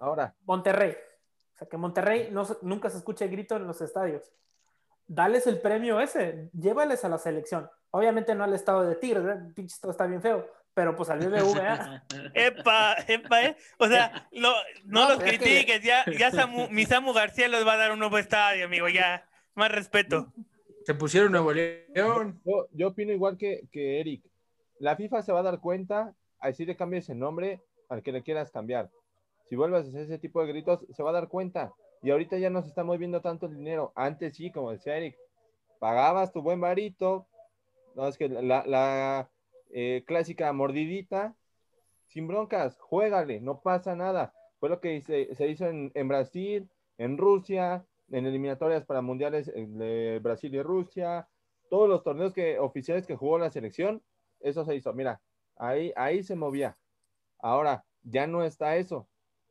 Ahora, 0.00 0.34
Monterrey, 0.46 0.92
o 1.54 1.58
sea, 1.58 1.68
que 1.68 1.76
Monterrey 1.76 2.28
no, 2.32 2.44
nunca 2.62 2.88
se 2.90 2.96
escuche 2.98 3.28
grito 3.28 3.56
en 3.56 3.66
los 3.66 3.80
estadios. 3.82 4.32
Dales 5.08 5.46
el 5.46 5.60
premio 5.60 6.00
ese, 6.00 6.50
llévales 6.52 7.04
a 7.04 7.08
la 7.08 7.18
selección. 7.18 7.70
Obviamente 7.90 8.34
no 8.34 8.44
al 8.44 8.54
estado 8.54 8.82
de 8.84 8.96
Tigres, 8.96 9.24
pinche 9.54 9.74
estado 9.74 9.92
está 9.92 10.06
bien 10.06 10.20
feo, 10.20 10.46
pero 10.74 10.96
pues 10.96 11.08
al 11.10 11.20
BBVA. 11.20 12.02
Epa, 12.34 12.96
epa, 13.06 13.42
¿eh? 13.44 13.56
O 13.78 13.86
sea, 13.86 14.28
no, 14.32 14.50
no, 14.84 15.02
No, 15.04 15.08
los 15.10 15.18
que- 15.22 15.38
critiques, 15.38 15.80
ya, 15.82 16.04
ya 16.18 16.30
Samu- 16.32 16.68
mi 16.70 16.84
Samu 16.84 17.12
García 17.12 17.48
les 17.48 17.66
va 17.66 17.74
a 17.74 17.76
dar 17.76 17.92
un 17.92 17.98
nuevo 18.00 18.18
estadio, 18.18 18.64
amigo, 18.66 18.88
ya. 18.88 19.26
Más 19.54 19.70
respeto. 19.72 20.32
se 20.84 20.94
pusieron 20.94 21.32
Nuevo 21.32 21.52
León. 21.52 22.40
yo, 22.44 22.66
yo 22.72 22.88
opino 22.88 23.12
igual 23.12 23.36
que, 23.38 23.62
que 23.72 24.00
Eric. 24.00 24.22
La 24.78 24.94
FIFA 24.96 25.22
se 25.22 25.32
va 25.32 25.40
a 25.40 25.44
dar 25.44 25.60
cuenta, 25.60 26.12
así 26.40 26.66
le 26.66 26.76
cambies 26.76 27.08
el 27.08 27.18
nombre 27.18 27.62
al 27.88 28.02
que 28.02 28.12
le 28.12 28.22
quieras 28.22 28.50
cambiar. 28.50 28.90
Si 29.48 29.56
vuelves 29.56 29.86
a 29.86 29.88
hacer 29.88 30.02
ese 30.02 30.18
tipo 30.18 30.42
de 30.42 30.48
gritos, 30.52 30.80
se 30.94 31.02
va 31.02 31.10
a 31.10 31.14
dar 31.14 31.28
cuenta. 31.28 31.72
Y 32.06 32.10
ahorita 32.12 32.38
ya 32.38 32.50
no 32.50 32.62
se 32.62 32.68
está 32.68 32.84
moviendo 32.84 33.20
tanto 33.20 33.46
el 33.46 33.56
dinero. 33.56 33.92
Antes 33.96 34.36
sí, 34.36 34.52
como 34.52 34.70
decía 34.70 34.96
Eric, 34.96 35.18
pagabas 35.80 36.32
tu 36.32 36.40
buen 36.40 36.60
varito, 36.60 37.26
no 37.96 38.06
es 38.06 38.16
que 38.16 38.28
la, 38.28 39.28
eh, 39.70 40.04
clásica 40.06 40.52
mordidita, 40.52 41.34
sin 42.04 42.28
broncas, 42.28 42.78
juégale, 42.78 43.40
no 43.40 43.60
pasa 43.60 43.96
nada. 43.96 44.32
Fue 44.60 44.68
lo 44.68 44.80
que 44.80 45.00
se, 45.00 45.34
se 45.34 45.48
hizo 45.48 45.66
en, 45.66 45.90
en 45.94 46.06
Brasil, 46.06 46.70
en 46.96 47.18
Rusia, 47.18 47.84
en 48.12 48.24
eliminatorias 48.24 48.84
para 48.84 49.02
mundiales 49.02 49.48
eh, 49.48 49.66
de 49.66 50.20
Brasil 50.22 50.54
y 50.54 50.62
Rusia, 50.62 51.26
todos 51.68 51.88
los 51.88 52.04
torneos 52.04 52.32
que, 52.32 52.60
oficiales 52.60 53.04
que 53.04 53.16
jugó 53.16 53.36
la 53.36 53.50
selección, 53.50 54.00
eso 54.38 54.64
se 54.64 54.76
hizo. 54.76 54.92
Mira, 54.92 55.20
ahí, 55.56 55.92
ahí 55.96 56.22
se 56.22 56.36
movía. 56.36 56.78
Ahora, 57.40 57.84
ya 58.04 58.28
no 58.28 58.44
está 58.44 58.76
eso. 58.76 59.08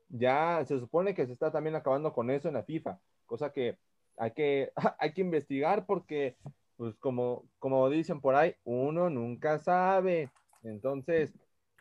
Ya 0.10 0.64
se 0.66 0.80
supone 0.80 1.14
que 1.14 1.26
se 1.26 1.34
está 1.34 1.51
también 1.51 1.76
acabando 1.76 2.14
con 2.14 2.30
eso 2.30 2.47
en 2.47 2.53
la 2.53 2.64
FIFA, 2.64 2.99
cosa 3.26 3.51
que 3.51 3.78
hay 4.18 4.32
que, 4.32 4.72
hay 4.99 5.14
que 5.14 5.22
investigar 5.22 5.86
porque, 5.86 6.36
pues 6.78 6.95
como, 6.97 7.43
como 7.60 7.89
dicen 7.89 8.22
por 8.22 8.36
ahí, 8.36 8.56
uno 8.64 9.10
nunca 9.10 9.60
sabe. 9.60 10.30
Entonces, 10.64 11.34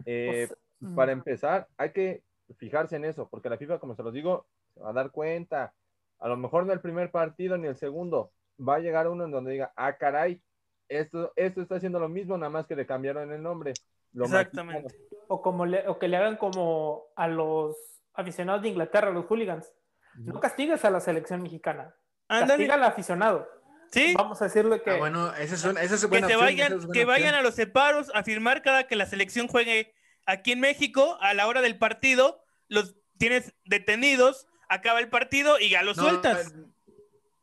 eh, 0.07 0.49
Pues, 0.81 0.93
para 0.95 1.12
empezar, 1.12 1.68
hay 1.77 1.93
que 1.93 2.22
fijarse 2.59 2.97
en 2.97 3.05
eso, 3.05 3.29
porque 3.29 3.49
la 3.49 3.57
FIFA, 3.57 3.79
como 3.79 3.95
se 3.95 4.03
los 4.03 4.12
digo, 4.12 4.47
se 4.75 4.81
va 4.81 4.91
a 4.91 4.93
dar 4.93 5.11
cuenta. 5.11 5.72
A 6.18 6.29
lo 6.29 6.37
mejor 6.37 6.66
no 6.66 6.72
el 6.72 6.81
primer 6.81 7.11
partido 7.11 7.57
ni 7.57 7.68
el 7.68 7.77
segundo. 7.77 8.33
Va 8.61 8.77
a 8.77 8.81
llegar 8.81 9.09
uno 9.09 9.25
en 9.25 9.31
donde 9.31 9.53
diga, 9.53 9.72
ah, 9.77 9.97
caray, 9.97 10.43
esto, 10.89 11.33
esto 11.37 11.62
está 11.62 11.77
haciendo 11.77 11.99
lo 11.99 12.09
mismo, 12.09 12.37
nada 12.37 12.51
más 12.51 12.66
que 12.66 12.77
le 12.77 12.87
cambiaron 12.87 13.33
el 13.33 13.43
nombre. 13.43 13.72
Lo 14.12 14.27
Exactamente. 14.27 14.95
o, 15.29 15.43
como 15.43 15.66
le- 15.66 15.89
o 15.89 15.99
que 15.99 16.09
le 16.09 16.16
hagan 16.16 16.37
como 16.37 17.05
a 17.16 17.29
los 17.29 17.77
aficionados 18.15 18.62
de 18.62 18.69
Inglaterra, 18.69 19.11
los 19.11 19.27
hooligans. 19.27 19.71
No 20.17 20.39
castigues 20.41 20.85
a 20.85 20.91
la 20.91 21.01
selección 21.01 21.43
mexicana, 21.43 21.95
Ándale. 22.29 22.49
castiga 22.53 22.75
al 22.75 22.85
aficionado. 22.85 23.49
Sí, 23.91 24.15
vamos 24.17 24.41
a 24.41 24.47
decirle 24.47 24.83
que 24.83 24.91
Ah, 24.93 24.97
bueno, 24.97 25.33
esa 25.35 25.55
es, 25.55 25.65
una, 25.65 25.83
esa 25.83 25.95
es 25.97 26.01
que 26.01 26.07
buena 26.07 26.27
se 26.29 26.35
opción, 26.35 26.47
vayan, 26.47 26.67
esa 26.69 26.77
es 26.77 26.87
buena 26.87 27.01
que 27.01 27.05
vayan 27.05 27.35
a 27.35 27.43
los 27.43 27.55
separos 27.55 28.11
a 28.15 28.23
firmar 28.25 28.62
cada 28.62 28.87
que 28.87 28.97
la 28.97 29.07
selección 29.07 29.47
juegue 29.49 29.93
aquí 30.27 30.53
en 30.53 30.61
México 30.61 31.19
a 31.21 31.35
la 31.35 31.47
hora 31.47 31.61
del 31.62 31.79
partido, 31.79 32.43
los 32.69 32.97
tienes 33.19 33.55
detenidos, 33.65 34.47
acaba 34.69 34.99
el 35.01 35.09
partido 35.09 35.59
y 35.61 35.71
ya 35.71 35.83
los 35.83 35.97
No, 35.97 36.05
sueltas. 36.05 36.49
eh, 36.49 36.65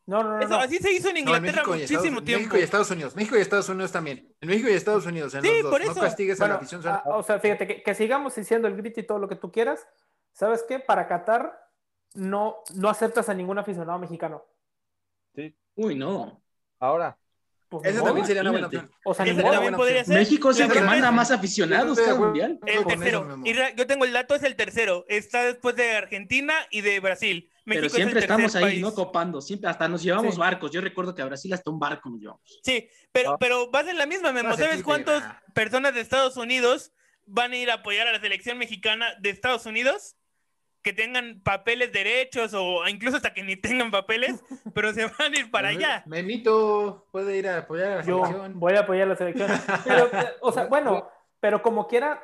no, 0.07 0.23
no, 0.23 0.29
no, 0.37 0.39
Eso, 0.39 0.49
no. 0.49 0.57
así 0.59 0.77
se 0.79 0.91
hizo 0.91 1.09
en 1.09 1.13
no, 1.13 1.19
en 1.19 1.27
Inglaterra 1.27 1.63
México 1.63 1.75
y 1.75 1.81
Estados- 1.83 1.91
muchísimo 2.01 2.23
tiempo. 2.23 2.39
México 2.41 2.57
y 2.57 2.61
Estados 2.63 2.91
Unidos. 2.91 3.15
México 3.15 3.37
y 3.37 3.41
Estados 3.41 3.69
Unidos 3.69 3.91
también. 3.91 4.35
En 4.41 4.49
México 4.49 4.69
y 4.69 4.73
Estados 4.73 5.05
Unidos. 5.05 5.33
En 5.35 5.41
Sí, 5.43 5.47
los 5.47 5.61
dos. 5.63 5.71
por 5.71 5.85
No 5.85 5.91
eso. 5.91 6.01
castigues 6.01 6.41
a 6.41 6.47
la 6.47 6.55
afición. 6.55 6.81
solo- 6.81 6.95
ah, 6.95 7.03
o 7.17 7.23
sea, 7.23 7.39
fíjate, 7.39 7.67
que, 7.67 7.83
que 7.83 7.95
sigamos 7.95 8.35
diciendo 8.35 8.67
el 8.67 8.75
grito 8.75 8.99
y 8.99 9.03
todo 9.03 9.19
lo 9.19 9.29
que 9.29 9.35
tú 9.35 9.51
quieras. 9.51 9.87
¿Sabes 10.33 10.63
qué? 10.67 10.79
Para 10.79 11.07
Qatar 11.07 11.59
no, 12.13 12.57
no 12.75 12.89
aceptas 12.89 13.29
a 13.29 13.33
ningún 13.33 13.57
aficionado 13.59 13.99
mexicano. 13.99 14.43
Uy, 15.75 15.95
no. 15.95 16.41
Ahora, 16.79 17.17
Pues, 17.69 17.87
Esa 17.87 18.03
también 18.03 18.27
sería 18.27 18.41
una 18.41 18.51
buena 18.51 18.67
opción. 18.67 18.91
O 19.05 19.13
sea, 19.13 19.25
Esa 19.25 19.41
también 19.49 19.75
podría 19.75 20.03
ser. 20.03 20.17
México 20.17 20.49
es 20.51 20.59
el 20.59 20.69
que 20.69 20.81
manda 20.81 21.09
más 21.09 21.31
aficionados 21.31 21.97
cada 21.97 22.15
mundial. 22.15 22.59
El 22.65 22.85
tercero. 22.85 23.39
eso, 23.45 23.61
yo 23.77 23.87
tengo 23.87 24.03
el 24.03 24.11
dato, 24.11 24.35
es 24.35 24.43
el 24.43 24.57
tercero. 24.57 25.05
Está 25.07 25.45
después 25.45 25.77
de 25.77 25.91
Argentina 25.93 26.53
y 26.69 26.81
de 26.81 26.99
Brasil. 26.99 27.49
México 27.63 27.83
Pero 27.83 27.87
es 27.87 27.93
el 27.93 27.97
siempre 27.97 28.19
estamos 28.19 28.55
ahí, 28.55 28.63
país. 28.63 28.81
¿no? 28.81 28.93
Copando. 28.93 29.39
Siempre, 29.39 29.69
hasta 29.69 29.87
nos 29.87 30.03
llevamos 30.03 30.33
Sí. 30.33 30.39
barcos. 30.41 30.69
Yo 30.71 30.81
recuerdo 30.81 31.15
que 31.15 31.21
a 31.21 31.25
Brasil 31.25 31.53
hasta 31.53 31.69
un 31.69 31.79
barco 31.79 32.09
nos 32.09 32.19
llevamos. 32.19 32.59
Sí, 32.61 32.89
pero, 33.13 33.31
Ah. 33.31 33.37
pero 33.39 33.71
vas 33.71 33.87
en 33.87 33.97
la 33.97 34.05
misma, 34.05 34.33
Memo. 34.33 34.49
No 34.49 34.57
¿Sabes 34.57 34.83
cuántas 34.83 35.23
ah. 35.23 35.41
personas 35.53 35.93
de 35.93 36.01
Estados 36.01 36.35
Unidos 36.35 36.91
van 37.25 37.53
a 37.53 37.55
ir 37.55 37.71
a 37.71 37.75
apoyar 37.75 38.05
a 38.05 38.11
la 38.11 38.19
selección 38.19 38.57
mexicana 38.57 39.15
de 39.21 39.29
Estados 39.29 39.65
Unidos? 39.65 40.17
Que 40.83 40.93
tengan 40.93 41.41
papeles, 41.43 41.91
derechos 41.91 42.53
o 42.55 42.87
incluso 42.87 43.17
hasta 43.17 43.33
que 43.33 43.43
ni 43.43 43.55
tengan 43.55 43.91
papeles, 43.91 44.43
pero 44.73 44.93
se 44.93 45.05
van 45.05 45.33
a 45.33 45.39
ir 45.39 45.51
para 45.51 45.69
allá. 45.69 46.03
Memito 46.07 47.07
puede 47.11 47.37
ir 47.37 47.47
a 47.47 47.59
apoyar 47.59 47.91
a 47.91 47.95
la 47.97 48.01
Yo 48.03 48.25
selección. 48.25 48.59
voy 48.59 48.73
a 48.73 48.79
apoyar 48.81 49.07
la 49.07 49.15
selección. 49.15 49.49
Pero, 49.83 50.05
eh, 50.07 50.29
o 50.41 50.51
sea, 50.51 50.65
bueno, 50.69 51.07
pero 51.39 51.61
como 51.61 51.87
quiera, 51.87 52.23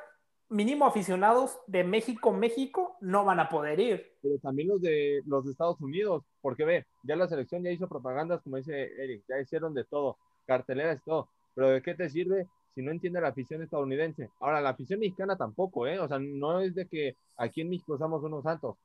mínimo 0.50 0.86
aficionados 0.86 1.60
de 1.68 1.84
México, 1.84 2.32
México, 2.32 2.98
no 3.02 3.26
van 3.26 3.40
a 3.40 3.50
poder 3.50 3.80
ir. 3.80 4.16
pero 4.22 4.40
también 4.40 4.70
los 4.70 4.82
de 4.82 5.22
los 5.26 5.46
de 5.46 5.52
Estados 5.52 5.80
Unidos, 5.82 6.24
porque 6.42 6.66
ve, 6.66 6.86
ya 7.04 7.16
la 7.16 7.28
selección 7.28 7.64
ya 7.64 7.70
hizo 7.72 7.88
propagandas, 7.88 8.42
como 8.42 8.58
dice 8.58 8.92
Eric, 8.98 9.24
ya 9.28 9.40
hicieron 9.40 9.74
de 9.74 9.84
todo, 9.84 10.18
carteleras 10.46 11.00
y 11.02 11.04
todo, 11.06 11.30
pero 11.54 11.70
¿de 11.70 11.82
qué 11.82 11.94
te 11.96 12.10
sirve 12.10 12.48
si 12.78 12.84
no 12.84 12.92
entiende 12.92 13.20
la 13.20 13.30
afición 13.30 13.64
estadounidense? 13.64 14.30
Ahora, 14.40 14.62
la 14.62 14.70
afición 14.70 15.00
mexicana 15.00 15.36
tampoco, 15.36 15.88
¿eh? 15.88 15.98
O 15.98 16.08
sea, 16.08 16.20
no 16.20 16.62
es 16.62 16.76
de 16.76 16.88
que 16.88 17.16
aquí 17.36 17.62
en 17.62 17.70
México 17.70 17.98
somos 17.98 18.24
unos 18.24 18.44
santos. 18.44 18.78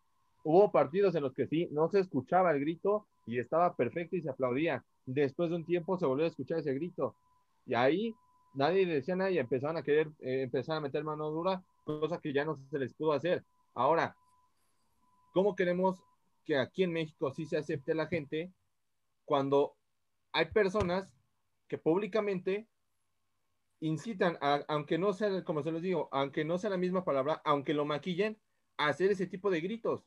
Hubo 0.44 0.72
partidos 0.72 1.14
en 1.14 1.22
los 1.22 1.34
que 1.34 1.46
sí, 1.46 1.68
no 1.72 1.90
se 1.90 2.00
escuchaba 2.00 2.52
el 2.52 2.60
grito 2.60 3.06
y 3.26 3.38
estaba 3.38 3.76
perfecto 3.76 4.16
y 4.16 4.22
se 4.22 4.30
aplaudía. 4.30 4.82
Después 5.04 5.50
de 5.50 5.56
un 5.56 5.66
tiempo 5.66 5.98
se 5.98 6.06
volvió 6.06 6.24
a 6.24 6.28
escuchar 6.28 6.60
ese 6.60 6.72
grito. 6.72 7.14
Y 7.66 7.74
ahí 7.74 8.14
nadie 8.54 8.86
decía 8.86 9.14
nada 9.14 9.30
y 9.30 9.36
empezaron 9.36 9.76
a 9.76 9.82
querer, 9.82 10.08
eh, 10.20 10.40
empezar 10.44 10.78
a 10.78 10.80
meter 10.80 11.04
mano 11.04 11.28
dura, 11.28 11.62
cosa 11.84 12.18
que 12.18 12.32
ya 12.32 12.46
no 12.46 12.58
se 12.70 12.78
les 12.78 12.94
pudo 12.94 13.12
hacer. 13.12 13.44
Ahora, 13.74 14.16
¿cómo 15.34 15.54
queremos 15.54 16.02
que 16.46 16.56
aquí 16.56 16.84
en 16.84 16.94
México 16.94 17.30
sí 17.30 17.44
se 17.44 17.58
acepte 17.58 17.94
la 17.94 18.06
gente 18.06 18.50
cuando 19.26 19.74
hay 20.32 20.46
personas 20.46 21.12
que 21.68 21.76
públicamente 21.76 22.66
incitan, 23.82 24.38
a- 24.40 24.64
aunque 24.68 24.96
no 24.98 25.12
sea, 25.12 25.44
como 25.44 25.62
se 25.62 25.72
los 25.72 25.82
digo, 25.82 26.08
aunque 26.12 26.44
no 26.44 26.56
sea 26.58 26.70
la 26.70 26.76
misma 26.78 27.04
palabra, 27.04 27.42
aunque 27.44 27.74
lo 27.74 27.84
maquillen, 27.84 28.38
a 28.76 28.88
hacer 28.88 29.10
ese 29.10 29.26
tipo 29.26 29.50
de 29.50 29.60
gritos? 29.60 30.04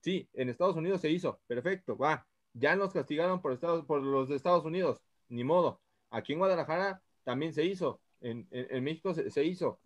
Sí, 0.00 0.28
en 0.34 0.48
Estados 0.48 0.76
Unidos 0.76 1.00
se 1.00 1.10
hizo, 1.10 1.40
perfecto, 1.46 1.96
va. 1.96 2.26
Ya 2.52 2.76
nos 2.76 2.92
castigaron 2.92 3.40
por, 3.40 3.52
Estados, 3.52 3.84
por 3.86 4.02
los 4.02 4.28
de 4.28 4.36
Estados 4.36 4.64
Unidos, 4.64 5.02
ni 5.28 5.44
modo. 5.44 5.80
Aquí 6.10 6.32
en 6.32 6.38
Guadalajara 6.38 7.02
también 7.24 7.52
se 7.52 7.64
hizo, 7.64 8.00
en, 8.20 8.46
México 8.82 9.14
se 9.14 9.44
hizo. 9.44 9.80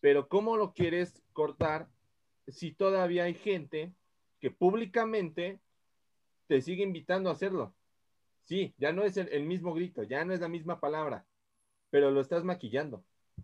Pero 0.00 0.28
¿cómo 0.28 0.56
lo 0.56 0.72
quieres 0.72 1.22
cortar 1.32 1.88
si 2.46 2.72
todavía 2.72 3.24
hay 3.24 3.34
gente 3.34 3.92
que 4.40 4.50
públicamente 4.50 5.60
te 6.46 6.62
sigue 6.62 6.84
invitando 6.84 7.28
a 7.28 7.32
hacerlo? 7.32 7.74
Sí, 8.48 8.74
ya 8.78 8.92
no 8.92 9.04
es 9.04 9.16
el, 9.18 9.28
el 9.28 9.44
mismo 9.44 9.74
grito, 9.74 10.02
ya 10.04 10.24
no 10.24 10.32
es 10.32 10.40
la 10.40 10.48
misma 10.48 10.80
palabra, 10.80 11.26
pero 11.90 12.10
lo 12.10 12.22
estás 12.22 12.44
maquillando. 12.44 13.04
O 13.36 13.42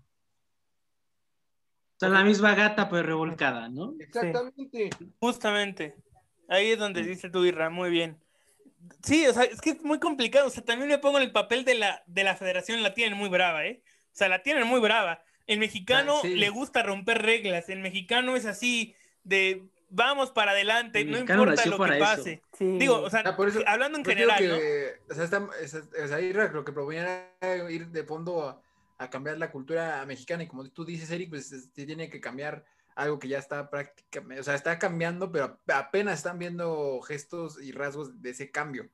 sea, 1.98 2.08
la 2.08 2.24
misma 2.24 2.54
gata, 2.54 2.88
pues 2.88 3.04
revolcada, 3.04 3.68
¿no? 3.68 3.94
Exactamente. 4.00 4.88
Justamente. 5.20 5.96
Ahí 6.48 6.70
es 6.70 6.78
donde 6.78 7.02
dice 7.02 7.28
tu 7.28 7.44
Irra, 7.44 7.68
muy 7.68 7.90
bien. 7.90 8.18
Sí, 9.02 9.26
o 9.26 9.32
sea, 9.32 9.44
es 9.44 9.60
que 9.60 9.70
es 9.70 9.82
muy 9.82 9.98
complicado. 9.98 10.46
O 10.46 10.50
sea, 10.50 10.64
también 10.64 10.88
me 10.88 10.98
pongo 10.98 11.18
en 11.18 11.24
el 11.24 11.32
papel 11.32 11.64
de 11.64 11.74
la, 11.74 12.02
de 12.06 12.24
la 12.24 12.36
federación, 12.36 12.82
la 12.82 12.94
tienen 12.94 13.18
muy 13.18 13.28
brava, 13.28 13.66
¿eh? 13.66 13.82
O 13.86 14.16
sea, 14.16 14.28
la 14.28 14.42
tienen 14.42 14.66
muy 14.66 14.80
brava. 14.80 15.22
El 15.46 15.58
mexicano 15.58 16.16
Ah, 16.16 16.20
sí. 16.22 16.34
le 16.34 16.48
gusta 16.48 16.82
romper 16.82 17.22
reglas. 17.22 17.68
El 17.68 17.80
mexicano 17.80 18.36
es 18.36 18.46
así 18.46 18.94
de 19.22 19.68
vamos 19.88 20.30
para 20.30 20.52
adelante, 20.52 21.00
El 21.00 21.10
no 21.10 21.18
importa 21.18 21.66
lo 21.66 21.78
que 21.84 21.98
pase. 21.98 22.42
Sí. 22.58 22.78
Digo, 22.78 23.00
o 23.00 23.10
sea, 23.10 23.22
Ah, 23.24 23.36
por 23.36 23.48
eso- 23.48 23.62
hablando 23.66 23.98
en 23.98 24.04
general, 24.04 24.42
o 25.10 25.14
sea, 25.14 25.24
está- 25.24 25.48
es- 25.60 25.74
o 25.74 26.08
sea, 26.08 26.20
ir 26.20 26.38
a- 26.40 26.50
lo 26.50 26.64
que 26.64 26.72
proponía 26.72 27.30
era 27.40 27.70
ir 27.70 27.88
de 27.88 28.04
fondo 28.04 28.48
a, 28.48 28.60
a 28.98 29.10
cambiar 29.10 29.38
la 29.38 29.50
cultura 29.50 30.04
mexicana 30.06 30.42
y 30.44 30.46
como 30.48 30.68
tú 30.70 30.84
dices, 30.84 31.10
Eric, 31.10 31.30
pues 31.30 31.52
es- 31.52 31.68
sí 31.74 31.86
tiene 31.86 32.08
que 32.10 32.20
cambiar 32.20 32.64
algo 32.96 33.18
que 33.18 33.26
ya 33.28 33.38
está 33.38 33.70
prácticamente, 33.70 34.40
o 34.40 34.44
sea, 34.44 34.54
está 34.54 34.78
cambiando, 34.78 35.32
pero 35.32 35.58
apenas 35.68 36.18
están 36.18 36.38
viendo 36.38 37.00
gestos 37.02 37.60
y 37.60 37.72
rasgos 37.72 38.22
de 38.22 38.30
ese 38.30 38.50
cambio. 38.52 38.88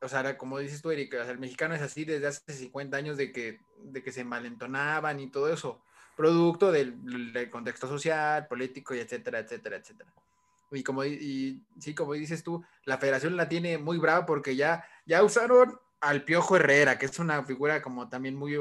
O 0.00 0.08
sea, 0.08 0.38
como 0.38 0.60
dices 0.60 0.80
tú, 0.82 0.92
Eric, 0.92 1.14
o 1.14 1.22
sea, 1.24 1.32
el 1.32 1.40
mexicano 1.40 1.74
es 1.74 1.82
así 1.82 2.04
desde 2.04 2.28
hace 2.28 2.52
50 2.52 2.96
años 2.96 3.16
de 3.16 3.32
que, 3.32 3.58
de 3.82 4.02
que 4.04 4.12
se 4.12 4.22
malentonaban 4.22 5.18
y 5.18 5.28
todo 5.30 5.52
eso, 5.52 5.82
producto 6.18 6.72
del, 6.72 7.32
del 7.32 7.48
contexto 7.48 7.86
social, 7.86 8.48
político 8.48 8.92
y 8.92 8.98
etcétera, 8.98 9.38
etcétera, 9.38 9.76
etcétera. 9.76 10.12
Y 10.72 10.82
como 10.82 11.04
y, 11.04 11.62
sí, 11.78 11.94
como 11.94 12.14
dices 12.14 12.42
tú, 12.42 12.64
la 12.84 12.98
federación 12.98 13.36
la 13.36 13.48
tiene 13.48 13.78
muy 13.78 13.98
brava 13.98 14.26
porque 14.26 14.56
ya, 14.56 14.84
ya 15.06 15.22
usaron 15.22 15.78
al 16.00 16.24
Piojo 16.24 16.56
Herrera, 16.56 16.98
que 16.98 17.06
es 17.06 17.20
una 17.20 17.44
figura 17.44 17.80
como 17.80 18.08
también 18.08 18.34
muy 18.34 18.58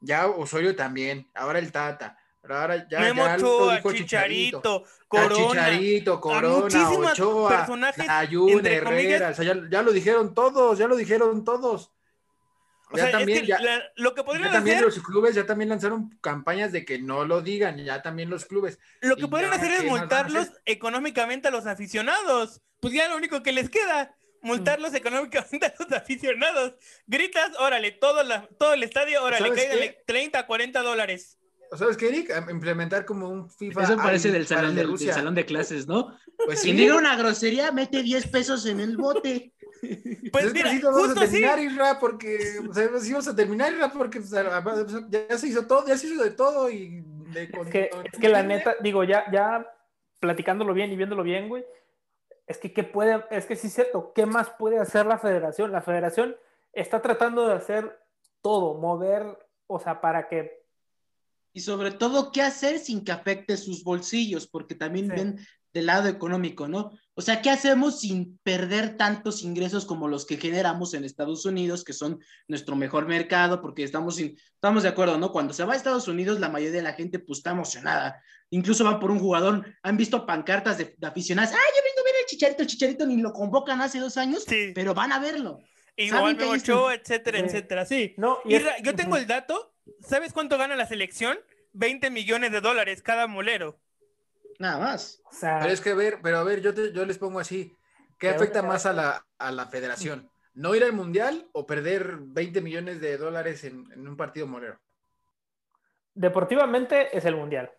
ya 0.00 0.26
Osorio 0.26 0.74
también, 0.74 1.30
ahora 1.34 1.60
el 1.60 1.70
Tata, 1.70 2.18
pero 2.40 2.56
ahora 2.56 2.88
ya, 2.88 2.98
Memo 2.98 3.26
ya 3.26 3.36
Ochoa, 3.36 3.76
dijo 3.76 3.92
Chicharito, 3.92 4.84
Corona. 5.06 5.36
Chicharito, 5.36 6.20
Corona, 6.20 6.90
Ochoa, 6.90 7.48
personajes, 7.48 8.08
Ayun, 8.08 8.66
Herrera, 8.66 9.30
o 9.30 9.34
sea, 9.34 9.44
ya, 9.44 9.54
ya 9.70 9.82
lo 9.82 9.92
dijeron 9.92 10.34
todos, 10.34 10.78
ya 10.78 10.88
lo 10.88 10.96
dijeron 10.96 11.44
todos. 11.44 11.92
O 12.92 12.96
Ya 12.96 13.04
sea, 13.04 13.12
también, 13.12 13.38
es 13.38 13.42
que 13.42 13.48
ya- 13.48 13.60
la- 13.60 13.82
lo 13.96 14.14
que 14.14 14.20
ya 14.20 14.24
podrían 14.24 14.52
también 14.52 14.76
hacer, 14.76 14.86
los 14.86 15.02
clubes 15.02 15.34
ya 15.34 15.46
también 15.46 15.68
lanzaron 15.70 16.10
campañas 16.20 16.72
de 16.72 16.84
que 16.84 16.98
no 16.98 17.24
lo 17.24 17.40
digan, 17.40 17.78
ya 17.82 18.02
también 18.02 18.28
los 18.30 18.44
clubes. 18.44 18.78
lo 19.00 19.16
que 19.16 19.26
podrían 19.28 19.50
ya, 19.52 19.56
hacer 19.56 19.70
es 19.72 19.80
¿qué 19.82 19.84
más 19.84 19.92
van 19.92 19.98
a 19.98 20.02
multarlos 20.02 20.42
hacer? 20.48 20.62
económicamente 20.66 21.48
a 21.48 21.50
los 21.50 21.66
aficionados. 21.66 22.60
Pues 22.80 22.92
ya 22.94 23.08
lo 23.08 23.16
único 23.16 23.42
que 23.42 23.52
les 23.52 23.70
queda, 23.70 24.14
multarlos 24.42 24.92
económicamente 24.94 25.66
a 25.66 25.74
los 25.78 25.90
aficionados. 25.92 26.74
Gritas, 27.06 27.50
órale, 27.58 27.92
todo, 27.92 28.22
la- 28.24 28.46
todo 28.58 28.74
el 28.74 28.82
estadio, 28.82 29.22
órale, 29.22 29.46
¿Sabes 29.48 29.62
cáiganle 29.64 29.94
qué? 29.96 30.02
30, 30.06 30.46
40 30.46 30.82
dólares. 30.82 31.38
¿Sabes 31.78 31.96
qué, 31.96 32.08
Eric? 32.08 32.30
Implementar 32.50 33.06
como 33.06 33.30
un 33.30 33.48
FIFA. 33.48 33.84
Eso 33.84 33.96
parece 33.96 34.30
del 34.30 34.46
salón 34.46 34.74
de, 34.74 34.82
de 34.84 34.88
del 34.88 35.12
salón 35.14 35.34
de 35.34 35.46
clases, 35.46 35.86
¿no? 35.86 36.14
Pues 36.44 36.58
sí. 36.60 36.64
Quien 36.66 36.76
diga 36.76 36.96
una 36.96 37.16
grosería, 37.16 37.72
mete 37.72 38.02
10 38.02 38.26
pesos 38.28 38.66
en 38.66 38.78
el 38.80 38.98
bote. 38.98 39.54
Pues 40.32 40.52
mira, 40.54 40.70
justo 40.70 40.88
a 41.20 41.24
así. 41.24 41.32
terminar, 41.32 41.58
Isra, 41.58 41.98
porque 41.98 42.38
o 42.68 42.72
sea, 42.72 42.88
así 42.96 43.10
vamos 43.12 43.28
a 43.28 43.34
terminar, 43.36 43.72
Isra, 43.72 43.92
porque 43.92 44.20
o 44.20 44.22
sea, 44.22 44.62
ya 45.08 45.36
se 45.38 45.48
hizo 45.48 45.66
todo, 45.66 45.86
ya 45.86 45.98
se 45.98 46.06
hizo 46.06 46.22
de 46.22 46.30
todo 46.30 46.70
y 46.70 47.02
de 47.32 47.42
Es 47.44 47.68
que, 47.68 47.90
es 48.12 48.18
que 48.20 48.28
la 48.28 48.42
neta, 48.42 48.76
digo, 48.80 49.02
ya, 49.04 49.24
ya 49.32 49.68
platicándolo 50.20 50.72
bien 50.72 50.92
y 50.92 50.96
viéndolo 50.96 51.22
bien, 51.24 51.48
güey, 51.48 51.64
es 52.46 52.58
que, 52.58 52.72
¿qué 52.72 52.84
puede, 52.84 53.24
es 53.30 53.46
que 53.46 53.56
sí 53.56 53.66
es 53.66 53.74
cierto, 53.74 54.12
¿qué 54.14 54.24
más 54.24 54.50
puede 54.50 54.78
hacer 54.78 55.06
la 55.06 55.18
federación? 55.18 55.72
La 55.72 55.82
federación 55.82 56.36
está 56.72 57.02
tratando 57.02 57.48
de 57.48 57.54
hacer 57.54 57.98
todo, 58.40 58.74
mover, 58.74 59.38
o 59.66 59.78
sea, 59.80 60.00
para 60.00 60.28
que, 60.28 60.62
Y 61.52 61.60
sobre 61.60 61.90
todo, 61.90 62.30
¿qué 62.32 62.42
hacer 62.42 62.78
sin 62.78 63.04
que 63.04 63.12
afecte 63.12 63.56
sus 63.56 63.84
bolsillos? 63.84 64.46
Porque 64.46 64.74
también 64.74 65.06
Sí. 65.06 65.12
ven 65.12 65.38
del 65.72 65.86
lado 65.86 66.08
económico, 66.08 66.68
¿no? 66.68 66.92
O 67.14 67.20
sea, 67.20 67.42
¿qué 67.42 67.50
hacemos 67.50 68.00
sin 68.00 68.38
perder 68.42 68.96
tantos 68.96 69.42
ingresos 69.42 69.84
como 69.84 70.08
los 70.08 70.24
que 70.24 70.38
generamos 70.38 70.94
en 70.94 71.04
Estados 71.04 71.44
Unidos, 71.44 71.84
que 71.84 71.92
son 71.92 72.20
nuestro 72.48 72.74
mejor 72.74 73.06
mercado? 73.06 73.60
Porque 73.60 73.82
estamos, 73.84 74.16
sin- 74.16 74.36
estamos 74.54 74.82
de 74.82 74.88
acuerdo, 74.88 75.18
¿no? 75.18 75.30
Cuando 75.30 75.52
se 75.52 75.62
va 75.64 75.74
a 75.74 75.76
Estados 75.76 76.08
Unidos, 76.08 76.40
la 76.40 76.48
mayoría 76.48 76.76
de 76.78 76.82
la 76.82 76.94
gente 76.94 77.18
pues 77.18 77.40
está 77.40 77.50
emocionada. 77.50 78.22
Incluso 78.48 78.82
van 78.84 78.98
por 78.98 79.10
un 79.10 79.18
jugador, 79.18 79.66
han 79.82 79.96
visto 79.98 80.24
pancartas 80.24 80.78
de, 80.78 80.94
de 80.96 81.06
aficionados. 81.06 81.52
¡Ah, 81.52 81.56
yo 81.56 81.82
vengo 81.84 82.00
a 82.00 82.04
ver 82.04 82.14
el 82.20 82.26
Chicharito! 82.26 82.62
El 82.62 82.68
Chicharito 82.68 83.06
ni 83.06 83.18
lo 83.18 83.32
convocan 83.34 83.82
hace 83.82 83.98
dos 83.98 84.16
años, 84.16 84.44
Sí. 84.48 84.72
pero 84.74 84.94
van 84.94 85.12
a 85.12 85.18
verlo. 85.18 85.58
Igual 85.96 86.20
¿Saben 86.22 86.36
que 86.36 86.40
Memo 86.44 86.52
hay 86.52 86.56
este- 86.58 86.72
Ochoa, 86.72 86.94
etcétera, 86.94 87.38
Sí. 87.40 87.44
etcétera, 87.44 87.84
sí. 87.84 88.14
no, 88.16 88.38
y 88.46 88.54
es- 88.54 88.64
yo 88.82 88.94
tengo 88.94 89.18
el 89.18 89.26
dato, 89.26 89.74
¿sabes 90.00 90.32
cuánto 90.32 90.56
gana 90.56 90.76
la 90.76 90.86
selección? 90.86 91.38
20 91.74 92.08
millones 92.10 92.52
de 92.52 92.62
dólares 92.62 93.02
cada 93.02 93.26
molero. 93.26 93.78
Nada 94.62 94.78
más. 94.78 95.20
o 95.28 95.32
sea, 95.34 95.58
Pero 95.60 95.72
es 95.72 95.80
que 95.80 95.90
a 95.90 95.94
ver, 95.96 96.20
pero 96.22 96.38
a 96.38 96.44
ver, 96.44 96.60
yo, 96.60 96.72
te- 96.72 96.92
yo 96.92 97.04
les 97.04 97.18
pongo 97.18 97.40
así. 97.40 97.76
¿Qué 98.16 98.28
afecta 98.28 98.62
más 98.62 98.86
a 98.86 98.92
la, 98.92 99.26
a 99.36 99.50
la 99.50 99.66
federación? 99.66 100.30
¿No 100.54 100.76
ir 100.76 100.84
al 100.84 100.92
mundial 100.92 101.48
o 101.50 101.66
perder 101.66 102.18
20 102.20 102.60
millones 102.60 103.00
de 103.00 103.18
dólares 103.18 103.64
en, 103.64 103.90
en 103.92 104.06
un 104.06 104.16
partido 104.16 104.46
molero? 104.46 104.78
Deportivamente 106.14 107.16
es 107.16 107.24
el 107.24 107.34
mundial. 107.34 107.72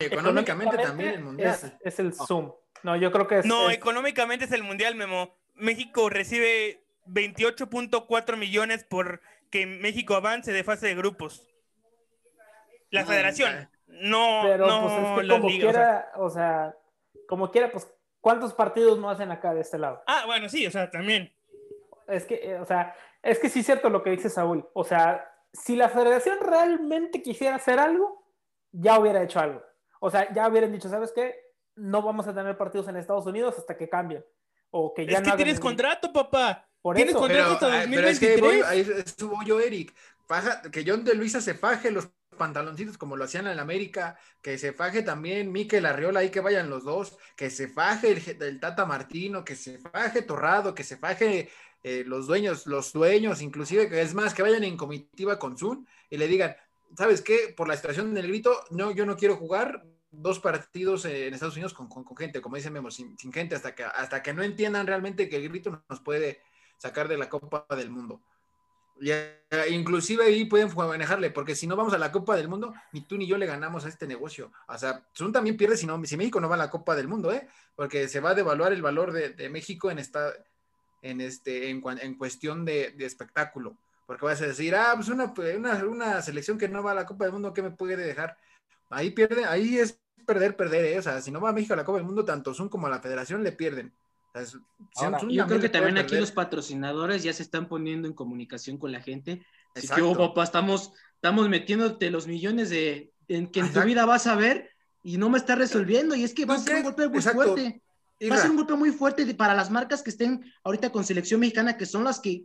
Económicamente, 0.00 0.78
también 0.78 1.10
el 1.10 1.20
mundial. 1.22 1.50
Es, 1.54 1.72
es 1.80 1.98
el 2.00 2.12
Zoom. 2.12 2.52
No, 2.82 2.96
yo 2.96 3.12
creo 3.12 3.28
que 3.28 3.38
es. 3.38 3.46
No, 3.46 3.70
es- 3.70 3.76
económicamente 3.76 4.46
es 4.46 4.52
el 4.52 4.64
mundial, 4.64 4.96
Memo. 4.96 5.38
México 5.54 6.08
recibe 6.10 6.82
28.4 7.06 8.36
millones 8.36 8.82
por 8.82 9.20
que 9.48 9.64
México 9.66 10.16
avance 10.16 10.52
de 10.52 10.64
fase 10.64 10.88
de 10.88 10.96
grupos. 10.96 11.46
La 12.90 13.02
Ah, 13.02 13.06
federación. 13.06 13.70
No, 13.90 14.40
pero 14.42 14.66
no 14.66 14.82
pues 14.82 14.92
es 14.92 14.98
que 14.98 15.28
como 15.40 15.48
liga, 15.48 15.68
o 15.68 15.72
sea. 15.72 15.72
quiera, 15.72 16.12
o 16.16 16.30
sea, 16.30 16.76
como 17.28 17.50
quiera, 17.50 17.70
pues, 17.72 17.92
¿cuántos 18.20 18.54
partidos 18.54 18.98
no 18.98 19.10
hacen 19.10 19.30
acá 19.30 19.54
de 19.54 19.60
este 19.60 19.78
lado? 19.78 20.02
Ah, 20.06 20.24
bueno, 20.26 20.48
sí, 20.48 20.66
o 20.66 20.70
sea, 20.70 20.90
también. 20.90 21.32
Es 22.08 22.24
que, 22.24 22.34
eh, 22.36 22.58
o 22.58 22.64
sea, 22.64 22.94
es 23.22 23.38
que 23.38 23.48
sí 23.48 23.60
es 23.60 23.66
cierto 23.66 23.88
lo 23.90 24.02
que 24.02 24.10
dice 24.10 24.30
Saúl. 24.30 24.68
O 24.72 24.84
sea, 24.84 25.30
si 25.52 25.76
la 25.76 25.88
federación 25.88 26.38
realmente 26.40 27.22
quisiera 27.22 27.56
hacer 27.56 27.78
algo, 27.78 28.24
ya 28.72 28.98
hubiera 28.98 29.22
hecho 29.22 29.40
algo. 29.40 29.62
O 30.00 30.10
sea, 30.10 30.32
ya 30.32 30.48
hubieran 30.48 30.72
dicho, 30.72 30.88
¿sabes 30.88 31.12
qué? 31.14 31.36
No 31.76 32.02
vamos 32.02 32.26
a 32.26 32.34
tener 32.34 32.56
partidos 32.56 32.88
en 32.88 32.96
Estados 32.96 33.26
Unidos 33.26 33.56
hasta 33.58 33.76
que 33.76 33.88
cambien. 33.88 34.24
O 34.70 34.92
que 34.94 35.06
ya 35.06 35.18
es 35.18 35.24
no 35.24 35.30
que 35.32 35.36
tienes 35.36 35.56
el- 35.56 35.60
contrato, 35.60 36.12
papá. 36.12 36.66
Por 36.82 36.96
tienes 36.96 37.12
eso. 37.14 37.20
contrato. 37.20 37.56
Pero, 37.60 37.72
hasta 37.72 37.82
ah, 37.82 37.86
pero 37.92 38.08
es 38.08 38.18
que 38.18 38.36
2023. 38.36 38.40
voy, 38.40 38.60
ahí 38.96 39.00
estuvo 39.04 39.42
yo, 39.44 39.60
Eric. 39.60 39.94
Faja- 40.26 40.62
que 40.70 40.84
John 40.86 41.04
de 41.04 41.14
Luisa 41.14 41.40
se 41.40 41.54
faje 41.54 41.90
los 41.90 42.08
pantaloncitos 42.40 42.96
como 42.96 43.16
lo 43.16 43.24
hacían 43.24 43.46
en 43.46 43.58
América, 43.60 44.18
que 44.40 44.56
se 44.56 44.72
faje 44.72 45.02
también 45.02 45.52
Mikel 45.52 45.84
Arriola, 45.84 46.20
ahí 46.20 46.30
que 46.30 46.40
vayan 46.40 46.70
los 46.70 46.84
dos, 46.84 47.18
que 47.36 47.50
se 47.50 47.68
faje 47.68 48.12
el, 48.40 48.58
Tata 48.58 48.86
Martino, 48.86 49.44
que 49.44 49.54
se 49.56 49.78
faje 49.78 50.22
Torrado, 50.22 50.74
que 50.74 50.82
se 50.82 50.96
faje 50.96 51.50
eh, 51.82 52.04
los 52.06 52.26
dueños, 52.26 52.66
los 52.66 52.92
dueños, 52.94 53.42
inclusive, 53.42 53.90
que 53.90 54.00
es 54.00 54.14
más, 54.14 54.32
que 54.32 54.42
vayan 54.42 54.64
en 54.64 54.78
comitiva 54.78 55.38
con 55.38 55.58
Zoom 55.58 55.84
y 56.08 56.16
le 56.16 56.28
digan, 56.28 56.56
¿sabes 56.96 57.20
qué? 57.20 57.52
Por 57.54 57.68
la 57.68 57.76
situación 57.76 58.14
del 58.14 58.28
grito, 58.28 58.64
no, 58.70 58.90
yo 58.90 59.04
no 59.04 59.16
quiero 59.16 59.36
jugar 59.36 59.84
dos 60.10 60.40
partidos 60.40 61.04
en 61.04 61.34
Estados 61.34 61.56
Unidos 61.56 61.74
con, 61.74 61.88
con- 61.88 62.16
gente, 62.16 62.40
como 62.40 62.56
dice 62.56 62.70
Memo, 62.70 62.90
sin, 62.90 63.16
sin 63.18 63.32
gente, 63.32 63.54
hasta 63.54 63.74
que, 63.74 63.84
hasta 63.84 64.22
que 64.22 64.32
no 64.32 64.42
entiendan 64.42 64.86
realmente 64.86 65.28
que 65.28 65.36
el 65.36 65.48
grito 65.50 65.84
nos 65.88 66.00
puede 66.00 66.40
sacar 66.78 67.08
de 67.08 67.18
la 67.18 67.28
Copa 67.28 67.66
del 67.76 67.90
Mundo. 67.90 68.22
Y, 69.00 69.10
eh, 69.10 69.40
inclusive 69.70 70.24
ahí 70.24 70.44
pueden 70.44 70.72
manejarle, 70.76 71.30
porque 71.30 71.54
si 71.54 71.66
no 71.66 71.74
vamos 71.74 71.94
a 71.94 71.98
la 71.98 72.12
Copa 72.12 72.36
del 72.36 72.48
Mundo, 72.48 72.74
ni 72.92 73.00
tú 73.00 73.16
ni 73.16 73.26
yo 73.26 73.38
le 73.38 73.46
ganamos 73.46 73.84
a 73.84 73.88
este 73.88 74.06
negocio. 74.06 74.52
O 74.68 74.78
sea, 74.78 75.02
Zoom 75.16 75.32
también 75.32 75.56
pierde 75.56 75.76
si, 75.76 75.86
no, 75.86 76.04
si 76.04 76.16
México 76.18 76.40
no 76.40 76.48
va 76.48 76.56
a 76.56 76.58
la 76.58 76.70
Copa 76.70 76.94
del 76.94 77.08
Mundo, 77.08 77.32
¿eh? 77.32 77.48
Porque 77.74 78.08
se 78.08 78.20
va 78.20 78.30
a 78.30 78.34
devaluar 78.34 78.72
el 78.72 78.82
valor 78.82 79.12
de, 79.12 79.48
México 79.48 79.90
en 79.90 79.98
esta, 79.98 80.32
en 81.00 81.22
este, 81.22 81.70
en, 81.70 81.82
en 82.00 82.14
cuestión 82.18 82.66
de, 82.66 82.94
espectáculo. 82.98 83.76
Porque 84.06 84.26
vas 84.26 84.42
a 84.42 84.46
decir, 84.46 84.74
ah, 84.74 84.92
pues 84.94 85.08
una, 85.08 85.32
una, 85.56 85.84
una 85.86 86.22
selección 86.22 86.58
que 86.58 86.68
no 86.68 86.82
va 86.82 86.92
a 86.92 86.96
la 86.96 87.06
Copa 87.06 87.24
del 87.24 87.32
Mundo, 87.32 87.54
¿qué 87.54 87.62
me 87.62 87.70
puede 87.70 87.96
dejar? 87.96 88.36
Ahí 88.90 89.10
pierde, 89.10 89.46
ahí 89.46 89.78
es 89.78 89.98
perder, 90.26 90.56
perder, 90.56 90.84
¿eh? 90.84 90.98
O 90.98 91.02
sea, 91.02 91.22
si 91.22 91.30
no 91.30 91.40
va 91.40 91.52
México 91.52 91.72
a 91.72 91.76
la 91.76 91.84
Copa 91.84 91.98
del 91.98 92.06
Mundo, 92.06 92.24
tanto 92.24 92.52
Zoom 92.52 92.68
como 92.68 92.88
la 92.88 93.00
Federación 93.00 93.42
le 93.42 93.52
pierden. 93.52 93.94
Es- 94.34 94.56
Ahora, 94.96 95.20
Yo 95.28 95.46
creo 95.46 95.60
que 95.60 95.68
también 95.68 95.98
aquí 95.98 96.08
perder. 96.10 96.20
los 96.20 96.32
patrocinadores 96.32 97.22
ya 97.22 97.32
se 97.32 97.42
están 97.42 97.68
poniendo 97.68 98.06
en 98.06 98.14
comunicación 98.14 98.78
con 98.78 98.92
la 98.92 99.00
gente. 99.00 99.44
Así 99.74 99.88
que, 99.88 100.02
oh, 100.02 100.16
papá, 100.16 100.44
estamos, 100.44 100.92
estamos 101.14 101.48
metiéndote 101.48 102.10
los 102.10 102.26
millones 102.26 102.70
de 102.70 103.12
en 103.28 103.46
que 103.48 103.60
en 103.60 103.72
tu 103.72 103.80
vida 103.82 104.04
vas 104.06 104.26
a 104.26 104.34
ver 104.34 104.70
y 105.04 105.16
no 105.16 105.30
me 105.30 105.38
está 105.38 105.54
resolviendo. 105.54 106.14
Y 106.14 106.24
es 106.24 106.34
que 106.34 106.44
va 106.44 106.54
a 106.54 106.56
¿Tú 106.58 106.64
ser 106.64 106.76
un 106.76 106.82
golpe 106.84 107.08
muy 107.08 107.18
Exacto. 107.18 107.42
fuerte. 107.54 107.82
Va 108.30 108.34
a 108.34 108.38
ser 108.38 108.50
un 108.50 108.56
golpe 108.56 108.74
muy 108.74 108.90
fuerte 108.90 109.24
de- 109.24 109.34
para 109.34 109.54
las 109.54 109.70
marcas 109.70 110.02
que 110.02 110.10
estén 110.10 110.44
ahorita 110.64 110.90
con 110.92 111.04
selección 111.04 111.40
mexicana, 111.40 111.76
que 111.76 111.86
son 111.86 112.04
las 112.04 112.20
que 112.20 112.44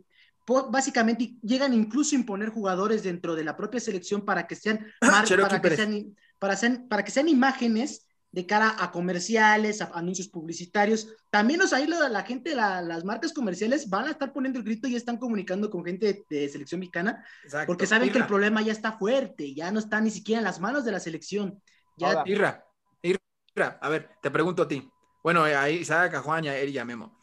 básicamente 0.70 1.34
llegan 1.42 1.74
incluso 1.74 2.14
a 2.14 2.18
imponer 2.20 2.50
jugadores 2.50 3.02
dentro 3.02 3.34
de 3.34 3.44
la 3.44 3.56
propia 3.56 3.80
selección 3.80 4.24
para 4.24 4.46
que 4.46 4.54
sean, 4.54 4.86
mar- 5.00 5.24
Cherokee 5.24 5.48
para 5.48 5.60
que 5.62 5.76
sean, 5.76 6.16
para, 6.38 6.56
sean- 6.56 6.86
para 6.88 7.04
que 7.04 7.10
sean 7.10 7.28
imágenes 7.28 8.05
de 8.36 8.44
cara 8.46 8.76
a 8.78 8.90
comerciales, 8.92 9.80
a 9.80 9.86
anuncios 9.94 10.28
publicitarios. 10.28 11.08
También 11.30 11.58
los, 11.58 11.72
ahí 11.72 11.86
la, 11.86 12.06
la 12.10 12.22
gente, 12.22 12.54
la- 12.54 12.82
las 12.82 13.02
marcas 13.02 13.32
comerciales 13.32 13.88
van 13.88 14.08
a 14.08 14.10
estar 14.10 14.30
poniendo 14.34 14.58
el 14.58 14.64
grito 14.66 14.86
y 14.86 14.94
están 14.94 15.16
comunicando 15.16 15.70
con 15.70 15.82
gente 15.82 16.06
de, 16.06 16.26
de 16.28 16.48
selección 16.50 16.80
mexicana, 16.80 17.24
exacto. 17.42 17.66
porque 17.66 17.86
saben 17.86 18.12
que 18.12 18.18
el 18.18 18.26
problema 18.26 18.60
ya 18.60 18.72
está 18.72 18.92
fuerte, 18.92 19.54
ya 19.54 19.70
no 19.70 19.78
está 19.78 20.02
ni 20.02 20.10
siquiera 20.10 20.40
en 20.40 20.44
las 20.44 20.60
manos 20.60 20.84
de 20.84 20.92
la 20.92 21.00
selección. 21.00 21.62
Ya, 21.96 22.22
Irra, 22.26 22.62
Irra, 23.00 23.78
a 23.80 23.88
ver, 23.88 24.10
te 24.20 24.30
pregunto 24.30 24.64
a 24.64 24.68
ti. 24.68 24.86
Bueno, 25.22 25.42
ahí 25.42 25.76
Isaac, 25.76 26.12
a 26.12 26.20
Juan, 26.20 26.44
a 26.46 26.54
Eri 26.54 26.72
y 26.72 26.78
a 26.78 26.84
Memo. 26.84 27.18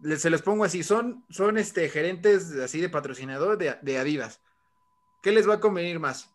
Les- 0.00 0.22
se 0.22 0.30
les 0.30 0.40
pongo 0.40 0.64
así, 0.64 0.82
son, 0.82 1.26
son 1.28 1.58
este, 1.58 1.90
gerentes 1.90 2.52
así 2.56 2.80
de 2.80 2.88
patrocinador 2.88 3.58
de, 3.58 3.76
de 3.82 3.98
Adidas. 3.98 4.40
¿Qué 5.22 5.30
les 5.30 5.46
va 5.46 5.56
a 5.56 5.60
convenir 5.60 6.00
más? 6.00 6.30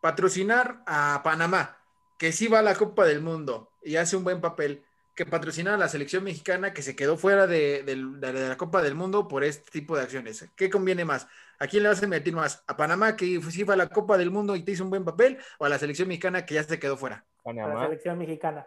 Patrocinar 0.00 0.82
a 0.84 1.20
Panamá, 1.22 1.75
que 2.18 2.32
sí 2.32 2.48
va 2.48 2.60
a 2.60 2.62
la 2.62 2.74
Copa 2.74 3.04
del 3.04 3.20
Mundo 3.20 3.72
y 3.82 3.96
hace 3.96 4.16
un 4.16 4.24
buen 4.24 4.40
papel, 4.40 4.84
que 5.16 5.24
patrocinar 5.24 5.74
a 5.74 5.78
la 5.78 5.88
selección 5.88 6.22
mexicana 6.24 6.74
que 6.74 6.82
se 6.82 6.94
quedó 6.94 7.16
fuera 7.16 7.46
de, 7.46 7.82
la 8.20 8.56
Copa 8.58 8.82
del 8.82 8.94
Mundo 8.94 9.26
por 9.26 9.44
este 9.44 9.70
tipo 9.70 9.96
de 9.96 10.02
acciones. 10.02 10.46
¿Qué 10.54 10.68
conviene 10.68 11.06
más? 11.06 11.26
¿A 11.58 11.66
quién 11.66 11.82
le 11.82 11.88
vas 11.88 12.02
a 12.02 12.06
meter 12.06 12.34
más? 12.34 12.62
¿A 12.66 12.76
Panamá 12.76 13.16
que 13.16 13.40
sí 13.50 13.64
fue 13.64 13.74
a 13.74 13.78
la 13.78 13.88
Copa 13.88 14.18
del 14.18 14.30
Mundo 14.30 14.54
y 14.54 14.62
te 14.62 14.72
hizo 14.72 14.84
un 14.84 14.90
buen 14.90 15.06
papel? 15.06 15.38
¿O 15.58 15.64
a 15.64 15.70
la 15.70 15.78
selección 15.78 16.08
mexicana 16.08 16.44
que 16.44 16.54
ya 16.54 16.62
se 16.64 16.78
quedó 16.78 16.98
fuera? 16.98 17.24
a 17.46 17.52
la 17.52 17.84
selección 17.84 18.18
mexicana. 18.18 18.66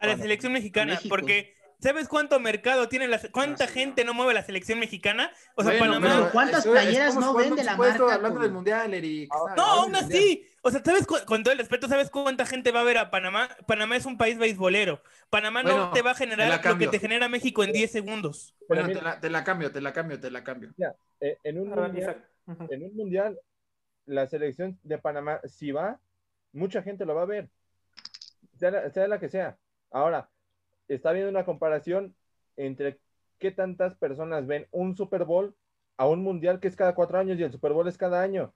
A 0.00 0.06
la 0.06 0.16
selección 0.16 0.52
mexicana, 0.54 0.94
México. 0.94 1.14
porque 1.14 1.54
¿sabes 1.80 2.08
cuánto 2.08 2.38
mercado 2.40 2.88
tiene 2.88 3.08
la 3.08 3.20
cuánta 3.30 3.66
gente 3.66 4.04
no 4.04 4.14
mueve 4.14 4.34
la 4.34 4.42
selección 4.42 4.78
mexicana? 4.78 5.30
O 5.54 5.62
sea, 5.62 5.78
Bueno, 5.78 5.94
Panamá 5.94 6.14
pero 6.20 6.32
¿cuántas 6.32 6.66
playeras 6.66 7.16
no 7.16 7.34
vende 7.34 7.62
la 7.64 7.76
marca 7.76 8.14
hablando 8.14 8.40
del 8.40 8.52
mundial, 8.52 8.94
Eric. 8.94 9.28
Ahora- 9.32 9.54
No, 9.56 9.62
aún 9.64 9.96
así. 9.96 10.46
O 10.62 10.70
sea, 10.70 10.82
¿sabes 10.82 11.06
cu- 11.06 11.18
con 11.26 11.42
todo 11.42 11.52
el 11.52 11.58
respeto, 11.58 11.88
¿sabes 11.88 12.08
cuánta 12.08 12.46
gente 12.46 12.72
va 12.72 12.80
a 12.80 12.84
ver 12.84 12.96
a 12.96 13.10
Panamá? 13.10 13.50
Panamá 13.66 13.96
es 13.96 14.06
un 14.06 14.16
país 14.16 14.38
beisbolero. 14.38 15.02
Panamá 15.28 15.62
Bueno, 15.62 15.78
no 15.86 15.92
te 15.92 16.00
va 16.00 16.12
a 16.12 16.14
generar 16.14 16.64
lo 16.64 16.78
que 16.78 16.86
te 16.88 16.98
genera 16.98 17.28
México 17.28 17.62
en 17.64 17.72
10 17.72 17.92
segundos. 17.92 18.54
Bueno, 18.68 18.86
te 18.88 19.02
la, 19.02 19.20
te 19.20 19.28
la 19.28 19.44
cambio, 19.44 19.70
te 19.70 19.82
la 19.82 19.92
cambio, 19.92 20.18
te 20.18 20.30
la 20.30 20.42
cambio. 20.42 20.72
eh, 21.20 21.38
en, 21.42 21.58
un 21.60 21.70
A 21.72 21.76
ver, 21.76 21.84
mundial, 21.90 22.02
Isaac. 22.02 22.30
Ujú. 22.46 22.66
en 22.72 22.82
un 22.84 22.96
mundial, 22.96 23.38
la 24.06 24.26
selección 24.26 24.78
de 24.82 24.96
Panamá, 24.98 25.40
si 25.44 25.70
va, 25.70 25.98
mucha 26.52 26.82
gente 26.82 27.04
lo 27.04 27.14
va 27.14 27.22
a 27.22 27.26
ver, 27.26 27.50
sea 28.58 28.70
la, 28.70 28.90
sea 28.90 29.06
la 29.08 29.18
que 29.20 29.28
sea. 29.28 29.58
Ahora, 29.90 30.28
está 30.88 31.12
viendo 31.12 31.30
una 31.30 31.44
comparación 31.44 32.14
entre 32.56 33.00
qué 33.38 33.50
tantas 33.50 33.94
personas 33.96 34.46
ven 34.46 34.66
un 34.70 34.96
Super 34.96 35.24
Bowl 35.24 35.54
a 35.96 36.08
un 36.08 36.22
mundial 36.22 36.60
que 36.60 36.68
es 36.68 36.76
cada 36.76 36.94
cuatro 36.94 37.18
años 37.18 37.38
y 37.38 37.42
el 37.42 37.52
Super 37.52 37.72
Bowl 37.72 37.88
es 37.88 37.98
cada 37.98 38.20
año. 38.22 38.52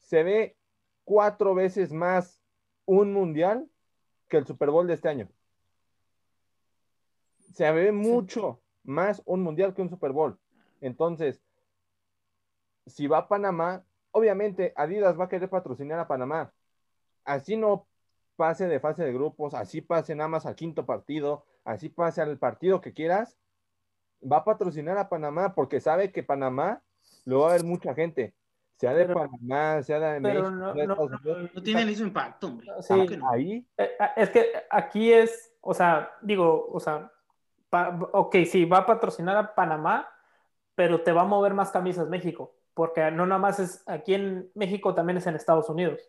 Se 0.00 0.22
ve 0.22 0.56
cuatro 1.04 1.54
veces 1.54 1.92
más 1.92 2.42
un 2.84 3.12
mundial 3.12 3.68
que 4.28 4.38
el 4.38 4.46
Super 4.46 4.70
Bowl 4.70 4.86
de 4.86 4.94
este 4.94 5.08
año. 5.08 5.28
Se 7.54 7.70
ve 7.70 7.92
mucho 7.92 8.62
más 8.82 9.22
un 9.24 9.42
mundial 9.42 9.74
que 9.74 9.82
un 9.82 9.90
Super 9.90 10.12
Bowl. 10.12 10.38
Entonces, 10.80 11.42
si 12.86 13.06
va 13.06 13.18
a 13.18 13.28
Panamá, 13.28 13.84
obviamente 14.10 14.72
Adidas 14.76 15.18
va 15.18 15.24
a 15.24 15.28
querer 15.28 15.48
patrocinar 15.48 15.98
a 15.98 16.08
Panamá. 16.08 16.52
Así 17.24 17.56
no 17.56 17.86
pase 18.36 18.66
de 18.66 18.80
fase 18.80 19.04
de 19.04 19.12
grupos, 19.12 19.54
así 19.54 19.80
pase 19.80 20.14
nada 20.14 20.28
más 20.28 20.46
al 20.46 20.54
quinto 20.54 20.86
partido, 20.86 21.44
así 21.64 21.88
pase 21.88 22.20
al 22.22 22.38
partido 22.38 22.80
que 22.80 22.92
quieras, 22.92 23.36
va 24.30 24.38
a 24.38 24.44
patrocinar 24.44 24.98
a 24.98 25.08
Panamá 25.08 25.54
porque 25.54 25.80
sabe 25.80 26.12
que 26.12 26.22
Panamá 26.22 26.82
lo 27.24 27.40
va 27.40 27.50
a 27.50 27.52
ver 27.54 27.64
mucha 27.64 27.94
gente, 27.94 28.34
sea 28.76 28.94
de 28.94 29.04
Pero- 29.06 29.18
Panamá, 29.20 29.82
sea 29.82 29.98
de 30.00 30.20
pero 30.20 30.40
México, 30.42 30.50
no- 30.50 30.74
de 30.74 30.86
no-. 30.86 31.50
No 31.54 31.62
tiene 31.62 31.82
el 31.82 31.88
mismo 31.88 32.06
impacto, 32.06 32.46
hombre. 32.48 32.68
Sí. 32.80 32.86
Claro 32.94 33.06
que 33.08 33.16
no. 33.16 33.30
Ahí, 33.30 33.66
Eh, 33.76 33.90
Es 34.16 34.30
que 34.30 34.46
aquí 34.70 35.12
es, 35.12 35.52
o 35.60 35.74
sea, 35.74 36.10
digo, 36.22 36.68
o 36.72 36.80
sea, 36.80 37.10
pa- 37.70 37.98
ok, 38.12 38.36
sí, 38.46 38.64
va 38.64 38.78
a 38.78 38.86
patrocinar 38.86 39.36
a 39.36 39.54
Panamá, 39.54 40.08
pero 40.74 41.02
te 41.02 41.12
va 41.12 41.22
a 41.22 41.26
mover 41.26 41.54
más 41.54 41.70
camisas 41.70 42.08
México, 42.08 42.54
porque 42.74 43.10
no 43.10 43.26
nada 43.26 43.40
más 43.40 43.58
es 43.60 43.82
aquí 43.86 44.14
en 44.14 44.50
México, 44.54 44.94
también 44.94 45.18
es 45.18 45.26
en 45.26 45.34
Estados 45.36 45.68
Unidos. 45.68 46.00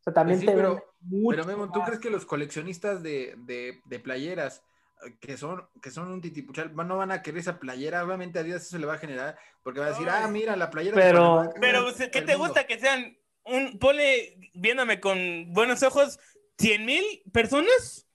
O 0.00 0.02
sea, 0.02 0.12
también 0.12 0.40
Sí, 0.40 0.46
te 0.46 0.52
pero- 0.52 0.84
mucho 1.00 1.36
Pero 1.36 1.44
Memo, 1.46 1.70
¿tú 1.72 1.78
más. 1.80 1.88
crees 1.88 2.00
que 2.00 2.10
los 2.10 2.24
coleccionistas 2.26 3.02
de, 3.02 3.34
de, 3.38 3.80
de 3.84 3.98
playeras 4.00 4.62
eh, 5.06 5.16
que 5.20 5.36
son, 5.36 5.66
que 5.82 5.90
son 5.90 6.10
un 6.10 6.20
titipuchal 6.20 6.74
no 6.74 6.96
van 6.98 7.10
a 7.12 7.22
querer 7.22 7.40
esa 7.40 7.58
playera? 7.58 8.04
Obviamente 8.04 8.38
a 8.38 8.42
Adidas 8.42 8.62
eso 8.66 8.78
le 8.78 8.86
va 8.86 8.94
a 8.94 8.98
generar, 8.98 9.38
porque 9.62 9.80
va 9.80 9.86
a 9.86 9.90
decir, 9.90 10.08
ah, 10.10 10.26
mira, 10.28 10.56
la 10.56 10.70
playera 10.70 10.94
Pero- 10.96 11.36
Panamá, 11.36 11.50
Pero, 11.60 11.86
¿qué 11.96 12.22
te 12.22 12.32
mundo". 12.36 12.38
gusta 12.38 12.66
que 12.66 12.78
sean 12.78 13.16
un, 13.44 13.78
ponle, 13.78 14.38
viéndome 14.54 15.00
con 15.00 15.18
buenos 15.52 15.82
ojos, 15.82 16.18
100 16.58 16.84
mil 16.84 17.04
personas? 17.32 18.06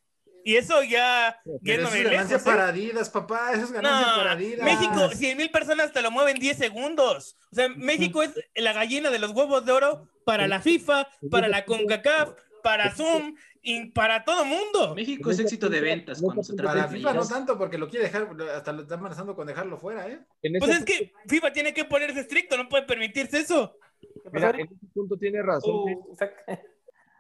Y 0.48 0.58
eso 0.58 0.84
ya, 0.84 1.42
yéndome 1.64 1.98
es 1.98 2.04
ganancia 2.04 2.38
lejos, 2.38 2.48
¿eh? 2.48 2.52
para 2.52 2.68
Adidas, 2.68 3.10
papá, 3.10 3.52
eso 3.54 3.64
es 3.64 3.72
ganancia 3.72 4.12
No, 4.12 4.18
para 4.18 4.32
Adidas. 4.34 4.64
México, 4.64 5.10
100 5.10 5.38
mil 5.40 5.50
personas 5.50 5.92
te 5.92 6.04
lo 6.04 6.12
mueven 6.12 6.38
10 6.38 6.56
segundos. 6.56 7.36
O 7.52 7.56
sea, 7.56 7.68
México 7.70 8.22
es 8.22 8.32
la 8.54 8.72
gallina 8.72 9.10
de 9.10 9.18
los 9.18 9.32
huevos 9.32 9.66
de 9.66 9.72
oro 9.72 10.08
para 10.24 10.48
la 10.48 10.62
FIFA, 10.62 11.08
para 11.32 11.48
la 11.48 11.66
CONCACAF, 11.66 12.36
para 12.62 12.94
Zoom 12.94 13.36
y 13.64 13.88
para 13.88 14.24
todo 14.24 14.46
mundo. 14.46 14.94
México 14.94 15.32
es 15.32 15.40
éxito 15.40 15.68
de 15.68 15.82
ventas 15.82 16.22
cuando 16.22 16.44
se 16.44 16.54
trata 16.54 16.74
Para 16.74 16.88
de 16.90 16.96
FIFA 16.96 17.14
no 17.16 17.28
tanto 17.28 17.58
porque 17.58 17.80
lo 17.80 17.90
quiere 17.90 18.06
dejar, 18.06 18.30
hasta 18.56 18.72
lo 18.72 18.84
está 18.84 18.96
amenazando 18.96 19.36
con 19.36 19.48
dejarlo 19.48 19.80
fuera, 19.80 20.08
¿eh? 20.08 20.20
Pues 20.60 20.78
es 20.78 20.86
que 20.86 21.12
FIFA 21.28 21.54
tiene 21.54 21.74
que 21.74 21.86
ponerse 21.86 22.20
estricto, 22.20 22.56
no 22.56 22.70
puede 22.70 22.84
permitirse 22.84 23.40
eso. 23.40 23.80
¿Qué 24.00 24.08
Mira, 24.32 24.52
en 24.52 24.68
ese 24.68 24.86
punto 24.94 25.18
tiene 25.18 25.42
razón. 25.42 25.74
Uh. 25.74 26.06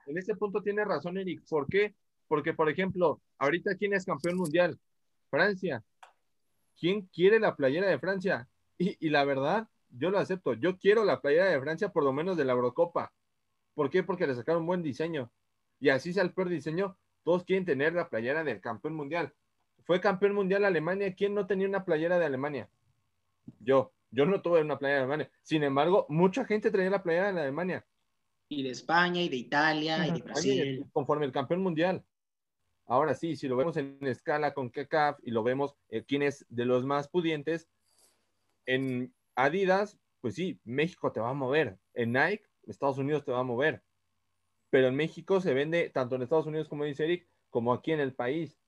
En 0.06 0.18
ese 0.20 0.36
punto 0.36 0.62
tiene 0.62 0.86
razón, 0.86 1.18
Eric. 1.18 1.42
¿Por 1.50 1.68
qué? 1.68 1.96
Porque, 2.28 2.54
por 2.54 2.70
ejemplo, 2.70 3.22
ahorita, 3.38 3.76
¿quién 3.76 3.94
es 3.94 4.06
campeón 4.06 4.38
mundial? 4.38 4.80
Francia. 5.30 5.84
¿Quién 6.78 7.04
quiere 7.14 7.40
la 7.40 7.56
playera 7.56 7.88
de 7.88 8.00
Francia? 8.00 8.48
Y, 8.78 8.98
y 9.06 9.10
la 9.10 9.24
verdad, 9.24 9.68
yo 9.90 10.10
lo 10.10 10.20
acepto. 10.20 10.54
Yo 10.54 10.78
quiero 10.78 11.06
la 11.06 11.22
playera 11.22 11.46
de 11.46 11.60
Francia 11.60 11.90
por 11.90 12.04
lo 12.04 12.12
menos 12.12 12.38
de 12.38 12.46
la 12.46 12.54
Eurocopa. 12.54 13.14
¿Por 13.74 13.90
qué? 13.90 14.04
Porque 14.04 14.28
le 14.28 14.36
sacaron 14.36 14.66
buen 14.66 14.82
diseño. 14.82 15.32
Y 15.80 15.90
así 15.90 16.14
sea 16.14 16.24
el 16.24 16.34
peor 16.34 16.50
diseño, 16.50 16.98
todos 17.24 17.44
quieren 17.44 17.66
tener 17.66 17.94
la 17.94 18.10
playera 18.10 18.44
del 18.44 18.62
campeón 18.62 18.96
mundial. 18.96 19.34
Fue 19.84 20.02
campeón 20.02 20.34
mundial 20.34 20.66
Alemania. 20.66 21.14
¿Quién 21.14 21.34
no 21.34 21.46
tenía 21.46 21.68
una 21.68 21.86
playera 21.86 22.18
de 22.18 22.26
Alemania? 22.26 22.70
Yo. 23.60 23.92
Yo 24.12 24.26
no 24.26 24.42
tuve 24.42 24.62
una 24.62 24.80
playera 24.80 25.00
de 25.00 25.04
Alemania. 25.04 25.32
Sin 25.42 25.64
embargo, 25.64 26.06
mucha 26.08 26.46
gente 26.46 26.72
traía 26.72 26.90
la 26.90 27.04
playera 27.04 27.34
de 27.34 27.42
Alemania. 27.42 27.86
Y 28.48 28.64
de 28.64 28.70
España, 28.70 29.22
y 29.22 29.28
de 29.28 29.36
Italia, 29.36 30.08
y 30.08 30.12
de 30.12 30.22
Brasil. 30.22 30.86
conforme 30.94 31.26
el 31.26 31.32
campeón 31.34 31.62
mundial. 31.62 32.04
Ahora 32.88 33.16
sí, 33.16 33.36
si 33.36 33.48
lo 33.48 33.56
vemos 33.58 33.78
en 33.78 33.98
escala 34.02 34.54
con 34.54 34.70
KECAF 34.70 35.20
y 35.24 35.32
lo 35.32 35.44
vemos 35.44 35.76
eh, 35.90 36.04
quién 36.06 36.22
es 36.22 36.46
de 36.50 36.66
los 36.66 36.86
más 36.86 37.08
pudientes, 37.08 37.68
en 38.66 39.14
Adidas, 39.36 40.00
pues 40.22 40.36
sí, 40.36 40.60
México 40.64 41.12
te 41.12 41.20
va 41.20 41.30
a 41.30 41.34
mover. 41.34 41.78
En 41.94 42.14
Nike, 42.14 42.46
Estados 42.68 42.98
Unidos 42.98 43.26
te 43.26 43.32
va 43.32 43.40
a 43.40 43.44
mover. 43.44 43.84
Pero 44.70 44.88
en 44.88 44.96
México 44.96 45.42
se 45.42 45.54
vende 45.54 45.90
tanto 45.90 46.16
en 46.16 46.22
Estados 46.24 46.48
Unidos, 46.48 46.68
como 46.70 46.84
dice 46.86 47.06
Eric, 47.06 47.28
como 47.50 47.74
aquí 47.74 47.92
en 47.92 48.00
el 48.00 48.14
país. 48.14 48.60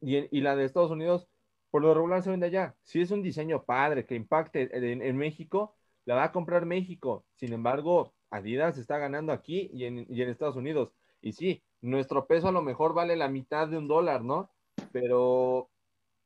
Y, 0.00 0.16
en- 0.16 0.28
la 0.44 0.56
de 0.56 0.64
Estados 0.64 0.90
Unidos, 0.90 1.28
por 1.70 1.82
lo 1.82 1.94
regular 1.94 2.22
se 2.22 2.30
vende 2.30 2.46
allá. 2.46 2.76
Si 2.82 3.00
es 3.00 3.10
un 3.10 3.22
diseño 3.22 3.64
padre 3.64 4.06
que 4.06 4.14
impacte 4.14 4.68
en, 4.92 5.02
en 5.02 5.16
México, 5.16 5.76
la 6.04 6.14
va 6.14 6.24
a 6.24 6.32
comprar 6.32 6.66
México. 6.66 7.26
Sin 7.36 7.52
embargo, 7.52 8.14
Adidas 8.30 8.78
está 8.78 8.98
ganando 8.98 9.32
aquí 9.32 9.70
y 9.72 9.84
en, 9.84 10.06
y 10.08 10.22
en 10.22 10.28
Estados 10.30 10.56
Unidos. 10.56 10.92
Y 11.20 11.32
sí, 11.32 11.62
nuestro 11.80 12.26
peso 12.26 12.48
a 12.48 12.52
lo 12.52 12.62
mejor 12.62 12.94
vale 12.94 13.16
la 13.16 13.28
mitad 13.28 13.68
de 13.68 13.78
un 13.78 13.88
dólar, 13.88 14.22
¿no? 14.22 14.50
Pero, 14.92 15.70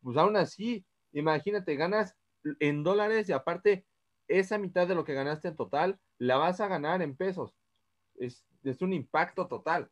pues 0.03 0.17
aún 0.17 0.37
así, 0.37 0.85
imagínate, 1.13 1.77
ganas 1.77 2.17
en 2.61 2.83
dólares 2.83 3.29
y 3.29 3.33
aparte, 3.33 3.87
esa 4.29 4.59
mitad 4.59 4.87
de 4.87 4.95
lo 4.95 5.05
que 5.05 5.15
ganaste 5.15 5.49
en 5.49 5.57
total, 5.57 5.99
la 6.19 6.37
vas 6.37 6.61
a 6.61 6.69
ganar 6.69 7.03
en 7.03 7.17
pesos. 7.17 7.55
Es, 8.17 8.47
es 8.63 8.83
un 8.83 8.93
impacto 8.93 9.47
total. 9.47 9.91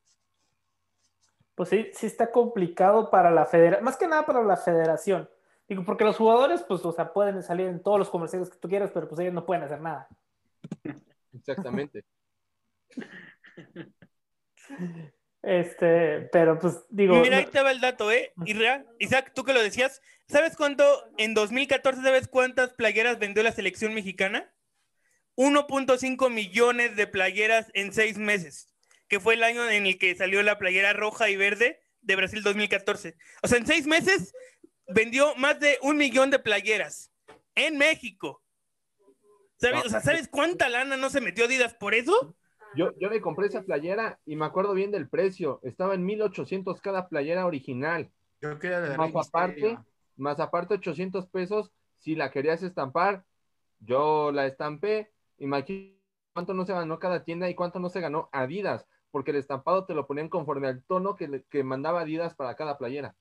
Pues 1.55 1.69
sí, 1.69 1.91
sí 1.93 2.07
está 2.07 2.31
complicado 2.31 3.11
para 3.11 3.31
la 3.31 3.45
federación, 3.45 3.85
más 3.85 3.97
que 3.97 4.09
nada 4.09 4.25
para 4.25 4.43
la 4.43 4.57
federación. 4.57 5.29
Digo, 5.69 5.85
porque 5.85 6.05
los 6.05 6.17
jugadores, 6.17 6.63
pues, 6.63 6.85
o 6.85 6.93
sea, 6.93 7.13
pueden 7.13 7.43
salir 7.43 7.67
en 7.67 7.83
todos 7.83 7.99
los 7.99 8.11
comerciales 8.11 8.51
que 8.51 8.59
tú 8.59 8.69
quieras, 8.69 8.91
pero 8.93 9.09
pues 9.09 9.21
ellos 9.21 9.35
no 9.35 9.47
pueden 9.47 9.65
hacer 9.65 9.81
nada. 9.81 10.09
Exactamente. 11.33 12.05
Este, 15.43 16.29
pero 16.33 16.59
pues 16.59 16.79
digo, 16.89 17.17
Mira, 17.21 17.39
ahí 17.39 17.47
te 17.47 17.63
va 17.63 17.73
el 17.73 17.81
dato, 17.81 18.13
¿eh? 18.13 18.33
Isaac, 19.01 19.33
tú 19.35 19.43
que 19.43 19.53
lo 19.53 19.63
decías, 19.63 20.01
¿sabes 20.29 20.57
cuánto 20.57 20.85
en 21.19 21.35
2014, 21.35 22.01
sabes 22.01 22.29
cuántas 22.29 22.73
playeras 22.75 23.19
vendió 23.19 23.43
la 23.43 23.51
selección 23.51 23.93
mexicana? 23.93 24.55
1.5 25.37 26.31
millones 26.31 26.95
de 26.95 27.07
playeras 27.07 27.71
en 27.75 27.93
seis 27.93 28.19
meses, 28.19 28.73
que 29.09 29.19
fue 29.19 29.35
el 29.35 29.43
año 29.43 29.69
en 29.69 29.87
el 29.87 29.99
que 29.99 30.15
salió 30.15 30.43
la 30.43 30.59
playera 30.59 30.93
roja 30.93 31.29
y 31.29 31.37
verde 31.37 31.81
de 32.03 32.17
Brasil 32.17 32.43
2014. 32.43 33.17
O 33.43 33.49
sea, 33.49 33.59
en 33.59 33.67
seis 33.67 33.87
meses 33.87 34.33
vendió 34.87 35.35
más 35.37 35.59
de 35.59 35.79
un 35.83 35.97
millón 35.97 36.31
de 36.31 36.39
playeras 36.39 37.11
en 37.55 37.79
México. 37.79 38.43
¿Sabes? 39.57 39.87
O 39.87 39.89
sea, 39.89 40.01
¿sabes 40.01 40.29
cuánta 40.29 40.69
lana 40.69 40.97
no 40.97 41.09
se 41.09 41.21
metió 41.21 41.45
Adidas 41.45 41.75
por 41.75 41.95
eso? 41.95 42.37
Yo, 42.75 42.93
yo 42.99 43.11
me 43.11 43.21
compré 43.21 43.47
esa 43.47 43.63
playera 43.63 44.19
y 44.27 44.37
me 44.37 44.45
acuerdo 44.47 44.73
bien 44.75 44.91
del 44.91 45.09
precio. 45.09 45.61
Estaba 45.63 45.95
en 45.95 46.05
1800 46.05 46.81
cada 46.81 47.09
playera 47.09 47.47
original. 47.47 48.11
Yo 48.41 48.59
quería 48.59 48.81
de 48.81 48.97
Más 48.97 49.11
aparte, 49.29 49.79
más 50.17 50.41
aparte 50.41 50.75
800 50.75 51.27
pesos 51.27 51.71
si 51.99 52.15
la 52.15 52.31
querías 52.31 52.63
estampar. 52.63 53.25
Yo 53.81 54.33
la 54.33 54.47
estampé. 54.47 55.11
Imagínate 55.39 55.99
cuánto 56.33 56.55
no 56.55 56.65
se 56.65 56.73
ganó 56.73 56.99
cada 56.99 57.25
tienda 57.25 57.49
y 57.51 57.55
cuánto 57.55 57.79
no 57.79 57.89
se 57.91 58.01
ganó 58.01 58.29
Adidas, 58.33 58.87
porque 59.11 59.33
el 59.33 59.37
estampado 59.37 59.85
te 59.85 59.95
lo 59.95 60.07
ponían 60.07 60.29
conforme 60.29 60.69
al 60.69 60.83
tono 60.85 61.15
que, 61.17 61.29
le- 61.29 61.43
que 61.45 61.63
mandaba 61.63 62.01
Adidas 62.01 62.35
para 62.35 62.55
cada 62.55 62.79
playera. 62.79 63.15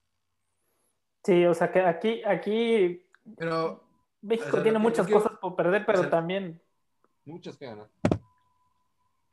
sí, 1.23 1.45
o 1.45 1.53
sea 1.53 1.71
que 1.71 1.81
aquí, 1.81 2.23
aquí 2.23 3.05
Pero 3.37 3.83
México 4.21 4.47
O 4.49 4.51
sea, 4.53 4.63
tiene 4.63 4.77
que- 4.77 4.81
muchas 4.83 5.05
que- 5.07 5.13
cosas 5.13 5.33
por 5.39 5.55
perder, 5.55 5.85
pero 5.85 5.99
o 5.99 6.01
sea, 6.03 6.09
también 6.11 6.61
Muchas 7.25 7.57
que 7.57 7.65
ganar. 7.67 7.87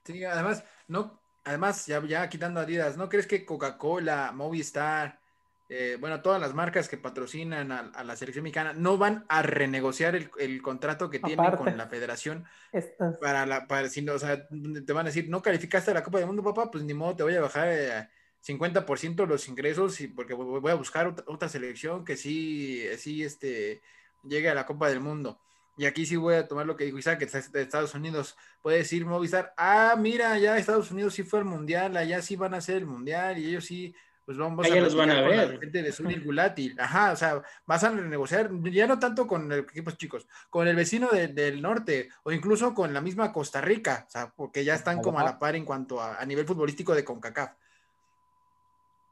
Sí, 0.08 0.24
además, 0.24 0.64
no, 0.86 1.20
además, 1.44 1.84
ya, 1.84 2.02
ya 2.06 2.26
quitando 2.30 2.60
Adidas, 2.60 2.96
¿no 2.96 3.10
crees 3.10 3.26
que 3.26 3.44
Coca-Cola, 3.44 4.32
Movistar, 4.34 5.20
eh, 5.68 5.98
bueno, 6.00 6.22
todas 6.22 6.40
las 6.40 6.54
marcas 6.54 6.88
que 6.88 6.96
patrocinan 6.96 7.70
a, 7.72 7.80
a 7.94 8.04
la 8.04 8.16
selección 8.16 8.42
mexicana 8.42 8.72
no 8.72 8.96
van 8.96 9.26
a 9.28 9.42
renegociar 9.42 10.16
el, 10.16 10.30
el 10.38 10.62
contrato 10.62 11.10
que 11.10 11.18
tienen 11.18 11.40
Aparte. 11.44 11.62
con 11.62 11.76
la 11.76 11.88
federación 11.88 12.46
estas- 12.72 13.18
para 13.18 13.44
la, 13.44 13.66
para, 13.66 13.90
si 13.90 14.00
no, 14.00 14.14
o 14.14 14.18
sea, 14.18 14.48
te 14.48 14.92
van 14.94 15.04
a 15.04 15.10
decir, 15.10 15.28
no 15.28 15.42
calificaste 15.42 15.90
a 15.90 15.94
la 15.94 16.02
Copa 16.02 16.16
del 16.20 16.26
Mundo, 16.26 16.42
papá, 16.42 16.70
pues 16.70 16.84
ni 16.84 16.94
modo, 16.94 17.16
te 17.16 17.22
voy 17.22 17.34
a 17.34 17.42
bajar 17.42 17.68
eh, 17.68 18.08
50% 18.40 19.26
los 19.26 19.46
ingresos 19.46 20.00
y 20.00 20.08
porque 20.08 20.32
voy 20.32 20.72
a 20.72 20.74
buscar 20.74 21.06
otra, 21.06 21.22
otra 21.28 21.50
selección 21.50 22.02
que 22.02 22.16
sí, 22.16 22.82
sí, 22.96 23.22
este, 23.22 23.82
llegue 24.22 24.48
a 24.48 24.54
la 24.54 24.64
Copa 24.64 24.88
del 24.88 25.00
Mundo. 25.00 25.38
Y 25.78 25.86
aquí 25.86 26.04
sí 26.04 26.16
voy 26.16 26.34
a 26.34 26.46
tomar 26.48 26.66
lo 26.66 26.76
que 26.76 26.84
dijo 26.84 26.98
Isaac, 26.98 27.20
que 27.20 27.24
es 27.26 27.52
de 27.52 27.62
Estados 27.62 27.94
Unidos. 27.94 28.36
Puede 28.60 28.78
decir 28.78 29.06
Movistar, 29.06 29.54
ah, 29.56 29.94
mira, 29.96 30.36
ya 30.38 30.58
Estados 30.58 30.90
Unidos 30.90 31.14
sí 31.14 31.22
fue 31.22 31.38
al 31.38 31.44
Mundial, 31.44 31.96
allá 31.96 32.20
sí 32.20 32.34
van 32.36 32.52
a 32.54 32.56
hacer 32.58 32.76
el 32.78 32.86
Mundial 32.86 33.38
y 33.38 33.46
ellos 33.48 33.64
sí, 33.64 33.94
pues 34.26 34.36
vamos 34.36 34.66
Allá 34.66 34.80
los 34.82 34.94
van 34.96 35.10
a 35.10 35.22
ver. 35.22 35.54
la 35.54 35.58
gente 35.60 35.82
de 35.82 35.92
Zurich 35.92 36.22
Gulati. 36.24 36.74
Ajá, 36.78 37.12
o 37.12 37.16
sea, 37.16 37.40
vas 37.64 37.82
a 37.84 37.90
renegociar, 37.90 38.50
ya 38.72 38.86
no 38.88 38.98
tanto 38.98 39.26
con 39.26 39.50
el 39.52 39.60
equipos 39.60 39.96
chicos, 39.96 40.26
con 40.50 40.66
el 40.68 40.74
vecino 40.76 41.08
de- 41.10 41.28
del 41.28 41.62
norte 41.62 42.08
o 42.24 42.32
incluso 42.32 42.74
con 42.74 42.92
la 42.92 43.00
misma 43.00 43.32
Costa 43.32 43.60
Rica, 43.60 44.04
o 44.06 44.10
sea, 44.10 44.30
porque 44.36 44.64
ya 44.64 44.74
están 44.74 45.00
como 45.00 45.20
a 45.20 45.24
la 45.24 45.38
par 45.38 45.54
en 45.56 45.64
cuanto 45.64 46.00
a, 46.02 46.16
a 46.20 46.26
nivel 46.26 46.44
futbolístico 46.44 46.94
de 46.94 47.04
CONCACAF. 47.04 47.52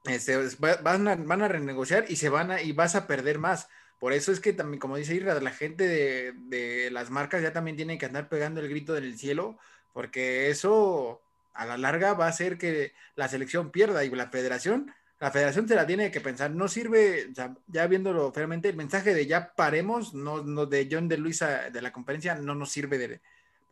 Este, 0.05 0.37
va- 0.63 0.77
van, 0.83 1.09
a, 1.09 1.17
van 1.17 1.43
a 1.43 1.49
renegociar 1.49 2.05
y 2.09 2.17
se 2.17 2.29
van 2.29 2.51
a, 2.51 2.61
y 2.61 2.73
vas 2.73 2.95
a 2.95 3.07
perder 3.07 3.39
más. 3.39 3.69
Por 3.99 4.13
eso 4.13 4.31
es 4.31 4.41
que 4.41 4.53
también, 4.53 4.79
como 4.79 4.97
dice 4.97 5.15
Irra, 5.15 5.41
la 5.41 5.51
gente 5.51 5.89
de, 5.89 6.91
las 6.91 7.11
marcas 7.11 7.43
ya 7.43 7.53
también 7.53 7.77
tienen 7.77 7.99
que 7.99 8.07
andar 8.07 8.29
pegando 8.29 8.61
el 8.61 8.69
grito 8.69 8.93
del 8.93 9.19
cielo, 9.19 9.59
porque 9.93 10.51
eso 10.51 11.23
a 11.55 11.65
la 11.65 11.79
larga 11.79 12.13
va 12.13 12.27
a 12.27 12.31
hacer 12.31 12.59
que 12.59 12.93
la 13.15 13.29
selección 13.29 13.71
pierda 13.71 14.05
y 14.05 14.11
la 14.11 14.29
federación, 14.29 14.93
la 15.19 15.31
federación 15.31 15.67
se 15.67 15.75
la 15.75 15.87
tiene 15.87 16.11
que 16.11 16.21
pensar. 16.21 16.51
No 16.51 16.69
sirve, 16.69 17.33
sea, 17.35 17.57
ya 17.67 17.87
viéndolo 17.87 18.31
realmente, 18.35 18.69
el 18.69 18.77
mensaje 18.77 19.15
de 19.15 19.27
ya 19.27 19.55
paremos, 19.55 20.13
no, 20.13 20.43
no 20.43 20.67
de 20.67 20.89
John 20.91 21.09
de 21.09 21.17
Luisa 21.17 21.71
de 21.71 21.81
la 21.81 21.93
conferencia, 21.93 22.35
no 22.35 22.55
nos 22.55 22.71
sirve 22.71 22.99
de, 22.99 23.23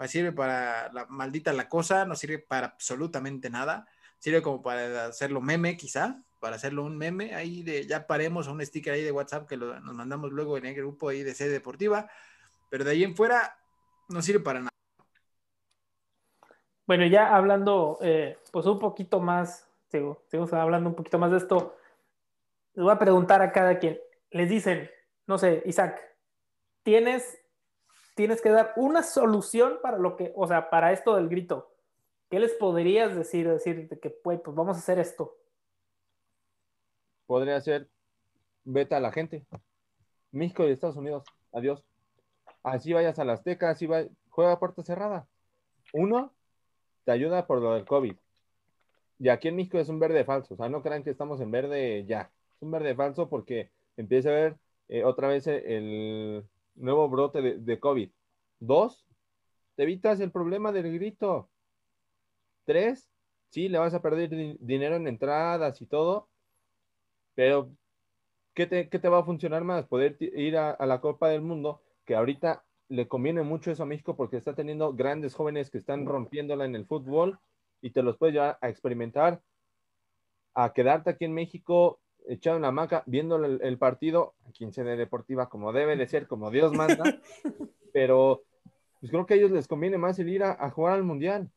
sirve 0.08 0.32
para 0.32 0.90
la 0.92 1.06
maldita 1.06 1.52
la 1.52 1.68
cosa, 1.68 2.06
no 2.06 2.16
sirve 2.16 2.38
para 2.38 2.68
absolutamente 2.68 3.50
nada, 3.50 3.86
sirve 4.18 4.40
como 4.40 4.62
para 4.62 5.06
hacerlo 5.06 5.42
meme 5.42 5.76
quizá, 5.76 6.23
para 6.44 6.56
hacerlo 6.56 6.84
un 6.84 6.98
meme 6.98 7.34
ahí 7.34 7.62
de 7.62 7.86
ya 7.86 8.06
paremos 8.06 8.48
un 8.48 8.60
sticker 8.60 8.92
ahí 8.92 9.02
de 9.02 9.10
WhatsApp 9.10 9.48
que 9.48 9.56
lo- 9.56 9.80
nos 9.80 9.94
mandamos 9.94 10.30
luego 10.30 10.58
en 10.58 10.66
el 10.66 10.74
grupo 10.74 11.08
ahí 11.08 11.22
de 11.22 11.32
sede 11.32 11.48
deportiva, 11.48 12.06
pero 12.68 12.84
de 12.84 12.90
ahí 12.90 13.02
en 13.02 13.16
fuera 13.16 13.56
no 14.10 14.20
sirve 14.20 14.40
para 14.40 14.58
nada. 14.58 14.70
Bueno, 16.86 17.06
ya 17.06 17.34
hablando, 17.34 17.96
eh, 18.02 18.36
pues 18.52 18.66
un 18.66 18.78
poquito 18.78 19.20
más, 19.20 19.66
sigo, 19.88 20.22
sigo 20.30 20.46
hablando 20.54 20.90
un 20.90 20.94
poquito 20.94 21.18
más 21.18 21.30
de 21.30 21.38
esto, 21.38 21.78
les 22.74 22.82
voy 22.84 22.92
a 22.92 22.98
preguntar 22.98 23.40
a 23.40 23.50
cada 23.50 23.78
quien. 23.78 23.98
Les 24.28 24.50
dicen, 24.50 24.90
no 25.26 25.38
sé, 25.38 25.62
Isaac, 25.64 25.98
tienes, 26.82 27.40
tienes 28.16 28.42
que 28.42 28.50
dar 28.50 28.74
una 28.76 29.02
solución 29.02 29.78
para 29.82 29.96
lo 29.96 30.14
que, 30.14 30.30
o 30.36 30.46
sea, 30.46 30.68
para 30.68 30.92
esto 30.92 31.16
del 31.16 31.30
grito. 31.30 31.74
¿Qué 32.28 32.38
les 32.38 32.52
podrías 32.52 33.16
decir? 33.16 33.48
Decir 33.48 33.88
de 33.88 33.98
que, 33.98 34.10
pues 34.10 34.40
vamos 34.44 34.76
a 34.76 34.80
hacer 34.80 34.98
esto. 34.98 35.38
Podría 37.26 37.60
ser, 37.60 37.88
vete 38.64 38.94
a 38.94 39.00
la 39.00 39.12
gente. 39.12 39.46
México 40.32 40.66
y 40.66 40.70
Estados 40.70 40.96
Unidos, 40.96 41.24
adiós. 41.52 41.84
Así 42.62 42.92
vayas 42.92 43.18
a 43.18 43.22
Azteca, 43.30 43.70
así 43.70 43.86
va, 43.86 44.04
juega 44.30 44.52
a 44.52 44.58
puerta 44.58 44.82
cerrada. 44.82 45.26
Uno, 45.92 46.34
te 47.04 47.12
ayuda 47.12 47.46
por 47.46 47.60
lo 47.60 47.74
del 47.74 47.84
COVID. 47.84 48.16
Y 49.18 49.28
aquí 49.28 49.48
en 49.48 49.56
México 49.56 49.78
es 49.78 49.88
un 49.88 50.00
verde 50.00 50.24
falso, 50.24 50.54
o 50.54 50.56
sea, 50.56 50.68
no 50.68 50.82
crean 50.82 51.04
que 51.04 51.10
estamos 51.10 51.40
en 51.40 51.50
verde 51.50 52.04
ya. 52.06 52.32
Es 52.56 52.62
un 52.62 52.70
verde 52.70 52.94
falso 52.94 53.28
porque 53.28 53.70
empieza 53.96 54.30
a 54.30 54.32
ver 54.32 54.56
eh, 54.88 55.04
otra 55.04 55.28
vez 55.28 55.46
el, 55.46 55.64
el 55.64 56.44
nuevo 56.74 57.08
brote 57.08 57.40
de, 57.40 57.58
de 57.58 57.78
COVID. 57.78 58.10
Dos, 58.58 59.06
te 59.76 59.84
evitas 59.84 60.20
el 60.20 60.32
problema 60.32 60.72
del 60.72 60.92
grito. 60.92 61.48
Tres, 62.64 63.08
sí, 63.50 63.68
le 63.68 63.78
vas 63.78 63.94
a 63.94 64.02
perder 64.02 64.30
di- 64.30 64.56
dinero 64.58 64.96
en 64.96 65.06
entradas 65.06 65.80
y 65.80 65.86
todo, 65.86 66.28
pero 67.34 67.70
¿qué 68.54 68.66
te, 68.66 68.88
qué 68.88 68.98
te 68.98 69.08
va 69.08 69.20
a 69.20 69.24
funcionar 69.24 69.64
más? 69.64 69.86
Poder 69.86 70.16
ir 70.20 70.56
a, 70.56 70.70
a 70.70 70.86
la 70.86 71.00
Copa 71.00 71.28
del 71.28 71.42
Mundo, 71.42 71.82
que 72.04 72.14
ahorita 72.14 72.64
le 72.88 73.08
conviene 73.08 73.42
mucho 73.42 73.70
eso 73.70 73.82
a 73.82 73.86
México 73.86 74.16
porque 74.16 74.36
está 74.36 74.54
teniendo 74.54 74.92
grandes 74.94 75.34
jóvenes 75.34 75.70
que 75.70 75.78
están 75.78 76.06
rompiéndola 76.06 76.64
en 76.64 76.74
el 76.74 76.86
fútbol 76.86 77.38
y 77.80 77.90
te 77.90 78.02
los 78.02 78.16
puedes 78.16 78.34
llevar 78.34 78.58
a 78.60 78.68
experimentar, 78.68 79.42
a 80.54 80.72
quedarte 80.72 81.10
aquí 81.10 81.24
en 81.24 81.34
México 81.34 82.00
echado 82.26 82.56
en 82.56 82.62
la 82.62 82.68
hamaca, 82.68 83.02
viendo 83.06 83.36
el, 83.36 83.60
el 83.62 83.78
partido 83.78 84.34
aquí 84.48 84.64
en 84.64 84.72
sede 84.72 84.96
deportiva 84.96 85.48
como 85.48 85.72
debe 85.72 85.96
de 85.96 86.06
ser, 86.06 86.26
como 86.26 86.50
Dios 86.50 86.72
manda, 86.72 87.04
pero 87.92 88.42
pues 89.00 89.10
creo 89.10 89.26
que 89.26 89.34
a 89.34 89.36
ellos 89.36 89.50
les 89.50 89.68
conviene 89.68 89.98
más 89.98 90.18
el 90.18 90.28
ir 90.30 90.42
a, 90.42 90.52
a 90.52 90.70
jugar 90.70 90.94
al 90.94 91.04
Mundial. 91.04 91.50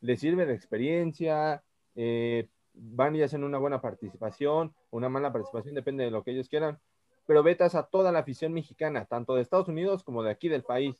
Les 0.00 0.20
sirve 0.20 0.46
de 0.46 0.54
experiencia, 0.54 1.64
eh, 1.94 2.48
van 2.74 3.14
y 3.16 3.22
hacen 3.22 3.44
una 3.44 3.58
buena 3.58 3.80
participación, 3.80 4.74
una 4.90 5.08
mala 5.08 5.32
participación, 5.32 5.74
depende 5.74 6.04
de 6.04 6.10
lo 6.10 6.22
que 6.22 6.32
ellos 6.32 6.48
quieran, 6.48 6.78
pero 7.26 7.42
vetas 7.42 7.74
a 7.74 7.84
toda 7.84 8.12
la 8.12 8.20
afición 8.20 8.52
mexicana, 8.52 9.04
tanto 9.04 9.34
de 9.34 9.42
Estados 9.42 9.68
Unidos 9.68 10.02
como 10.02 10.22
de 10.22 10.30
aquí 10.30 10.48
del 10.48 10.64
país. 10.64 10.96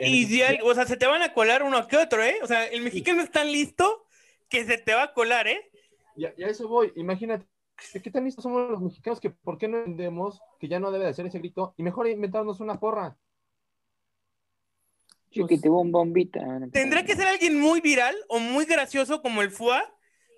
Y 0.00 0.24
si 0.26 0.42
hay- 0.42 0.58
o 0.62 0.74
sea, 0.74 0.86
se 0.86 0.96
te 0.96 1.06
van 1.06 1.22
a 1.22 1.34
colar 1.34 1.62
uno 1.62 1.86
que 1.86 1.96
otro, 1.96 2.22
¿eh? 2.22 2.38
O 2.42 2.46
sea, 2.46 2.66
el 2.66 2.82
mexicano 2.82 3.22
es 3.22 3.30
tan 3.30 3.50
listo 3.52 4.06
que 4.48 4.64
se 4.64 4.78
te 4.78 4.94
va 4.94 5.04
a 5.04 5.12
colar, 5.14 5.48
¿eh? 5.48 5.70
Y 6.16 6.24
a, 6.26 6.34
y 6.36 6.44
a 6.44 6.48
eso 6.48 6.66
voy, 6.68 6.92
imagínate, 6.96 7.46
¿qué 8.02 8.10
tan 8.10 8.24
listos 8.24 8.42
somos 8.42 8.70
los 8.70 8.80
mexicanos 8.80 9.20
que 9.20 9.30
por 9.30 9.58
qué 9.58 9.68
no 9.68 9.78
entendemos 9.78 10.40
que 10.58 10.68
ya 10.68 10.78
no 10.78 10.90
debe 10.90 11.04
de 11.04 11.10
hacer 11.10 11.26
ese 11.26 11.38
grito 11.38 11.74
y 11.76 11.82
mejor 11.82 12.08
inventarnos 12.08 12.60
una 12.60 12.78
porra? 12.80 13.16
Chiquitibum 15.30 15.86
un 15.86 15.92
bombita. 15.92 16.40
Tendrá 16.70 17.04
que 17.04 17.16
ser 17.16 17.26
alguien 17.26 17.58
muy 17.58 17.80
viral 17.80 18.14
o 18.28 18.38
muy 18.38 18.66
gracioso 18.66 19.22
como 19.22 19.40
el 19.40 19.50
FUA 19.50 19.82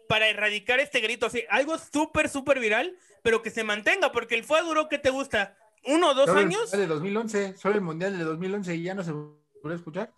para 0.09 0.29
erradicar 0.29 0.81
este 0.81 1.01
grito. 1.01 1.31
Sea, 1.31 1.43
algo 1.51 1.79
súper, 1.79 2.29
súper 2.29 2.61
viral, 2.61 2.97
pero 3.23 3.43
que 3.43 3.51
se 3.51 3.65
mantenga, 3.65 4.13
porque 4.13 4.35
el 4.35 4.45
FUA 4.45 4.63
duró, 4.63 4.89
¿qué 4.89 4.99
te 4.99 5.11
gusta? 5.11 5.57
¿Uno 5.87 6.11
o 6.11 6.15
dos 6.15 6.27
Solo 6.27 6.41
el 6.41 6.47
años? 6.47 6.61
Mundial 6.61 6.81
de 6.81 6.87
2011, 6.87 7.57
solo 7.57 7.75
el 7.75 7.81
Mundial 7.81 8.19
de 8.19 8.25
2011 8.25 8.75
y 8.75 8.83
ya 8.83 8.95
no 8.95 9.03
se 9.03 9.13
volvió 9.13 9.73
a 9.73 9.75
escuchar. 9.75 10.13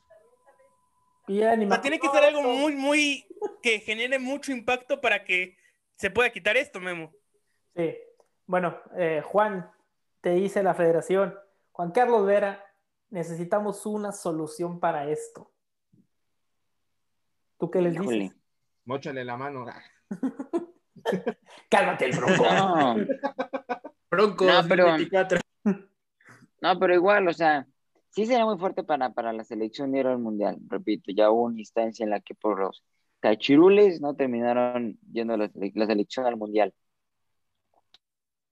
Y 1.29 1.39
ya 1.39 1.57
ni 1.57 1.65
O 1.65 1.69
me 1.69 1.75
sea, 1.75 1.83
tiene 1.83 1.99
que 1.99 2.09
ser 2.09 2.23
algo 2.25 2.43
muy, 2.43 2.77
muy 2.77 3.27
que 3.63 3.81
genere 3.81 4.19
mucho 4.19 4.53
impacto 4.53 5.01
para 5.01 5.25
que 5.25 5.57
se 5.97 6.11
pueda 6.11 6.31
quitar 6.31 6.57
esto, 6.57 6.79
Memo. 6.81 7.13
Sí. 7.75 7.97
Bueno, 8.47 8.79
eh, 8.97 9.23
Juan, 9.25 9.69
te 10.21 10.31
dice 10.31 10.63
la 10.63 10.75
federación, 10.75 11.37
Juan 11.73 11.91
Carlos 11.91 12.25
Vera, 12.27 12.65
necesitamos 13.11 13.87
una 13.87 14.13
solución 14.13 14.79
para 14.79 15.11
esto. 15.11 15.51
¿Tú 17.59 17.71
qué 17.71 17.81
les 17.81 17.95
Híjole. 17.95 18.19
dices? 18.19 18.37
Móchale 18.87 19.25
la 19.25 19.37
mano. 19.37 19.67
Cálmate 21.71 22.07
el 22.07 22.17
bronco. 22.17 22.45
No, 22.45 22.97
Bronco 24.11 24.45
No, 24.45 24.63
pero- 24.69 24.85
2024. 24.87 25.41
no, 26.63 26.79
pero 26.79 26.95
igual, 26.95 27.29
o 27.29 27.33
sea, 27.33 27.67
sí 28.11 28.27
sería 28.27 28.45
muy 28.45 28.59
fuerte 28.59 28.83
para, 28.85 29.11
para 29.13 29.33
la 29.33 29.45
selección 29.45 29.93
de 29.93 30.01
ir 30.01 30.07
al 30.07 30.19
mundial. 30.19 30.59
Repito, 30.69 31.13
ya 31.15 31.31
hubo 31.31 31.43
una 31.45 31.59
instancia 31.59 32.05
en 32.05 32.11
la 32.11 32.21
que 32.21 32.35
por 32.35 32.59
los 32.61 32.83
cachirules 33.21 34.01
no 34.01 34.15
terminaron 34.15 34.99
yendo 35.13 35.37
la, 35.37 35.51
la 35.55 35.87
selección 35.87 36.27
al 36.27 36.37
mundial. 36.37 36.73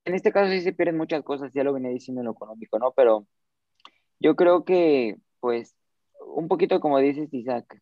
En 0.05 0.15
este 0.15 0.33
caso 0.33 0.51
sí 0.51 0.61
se 0.61 0.73
pierden 0.75 0.97
muchas 0.99 1.23
cosas, 1.23 1.53
ya 1.55 1.65
lo 1.65 1.73
venía 1.73 1.91
diciendo 1.91 2.21
en 2.21 2.27
lo 2.27 2.33
económico, 2.33 2.79
¿no? 2.79 2.93
Pero 2.93 3.27
yo 4.21 4.37
creo 4.37 4.65
que, 4.65 5.17
pues, 5.41 5.75
un 6.27 6.47
poquito 6.49 6.79
como 6.81 6.99
dices, 6.99 7.33
Isaac, 7.33 7.81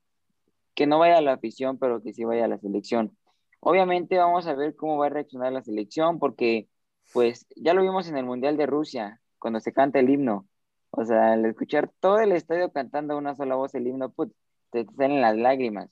que 0.74 0.86
no 0.86 0.98
vaya 0.98 1.18
a 1.18 1.22
la 1.22 1.34
afición, 1.34 1.78
pero 1.78 2.02
que 2.02 2.12
sí 2.12 2.24
vaya 2.24 2.44
a 2.46 2.48
la 2.48 2.58
selección. 2.58 3.16
Obviamente 3.60 4.18
vamos 4.18 4.46
a 4.46 4.54
ver 4.54 4.74
cómo 4.76 4.98
va 4.98 5.06
a 5.06 5.10
reaccionar 5.10 5.52
la 5.52 5.62
selección, 5.62 6.18
porque, 6.18 6.68
pues, 7.12 7.46
ya 7.56 7.74
lo 7.74 7.82
vimos 7.82 8.08
en 8.08 8.16
el 8.16 8.24
Mundial 8.24 8.56
de 8.56 8.66
Rusia, 8.66 9.20
cuando 9.38 9.60
se 9.60 9.72
canta 9.72 10.00
el 10.00 10.10
himno. 10.10 10.48
O 10.90 11.04
sea, 11.04 11.32
al 11.32 11.44
escuchar 11.46 11.90
todo 12.00 12.18
el 12.18 12.32
estadio 12.32 12.72
cantando 12.72 13.16
una 13.16 13.34
sola 13.34 13.54
voz 13.56 13.74
el 13.74 13.86
himno, 13.86 14.10
put, 14.10 14.32
te 14.70 14.84
salen 14.96 15.20
las 15.20 15.36
lágrimas. 15.36 15.90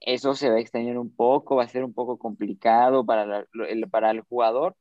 Eso 0.00 0.34
se 0.34 0.50
va 0.50 0.56
a 0.56 0.60
extrañar 0.60 0.98
un 0.98 1.14
poco, 1.14 1.56
va 1.56 1.64
a 1.64 1.68
ser 1.68 1.84
un 1.84 1.94
poco 1.94 2.18
complicado 2.18 3.04
para, 3.06 3.46
el, 3.68 3.90
para 3.90 4.10
el 4.10 4.22
jugador. 4.22 4.76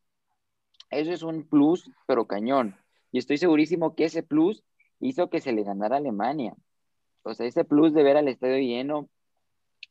Eso 0.90 1.12
es 1.12 1.24
un 1.24 1.48
plus, 1.48 1.90
pero 2.08 2.28
cañón. 2.28 2.76
Y 3.12 3.20
estoy 3.20 3.38
segurísimo 3.38 3.96
que 3.96 4.06
ese 4.06 4.24
plus 4.24 4.64
hizo 5.00 5.30
que 5.30 5.42
se 5.42 5.54
le 5.54 5.64
ganara 5.64 5.96
a 5.96 6.00
Alemania. 6.00 6.56
O 7.24 7.34
sea, 7.34 7.46
ese 7.48 7.66
plus 7.66 7.94
de 7.94 8.04
ver 8.04 8.18
al 8.18 8.28
estadio 8.28 8.58
lleno 8.60 9.10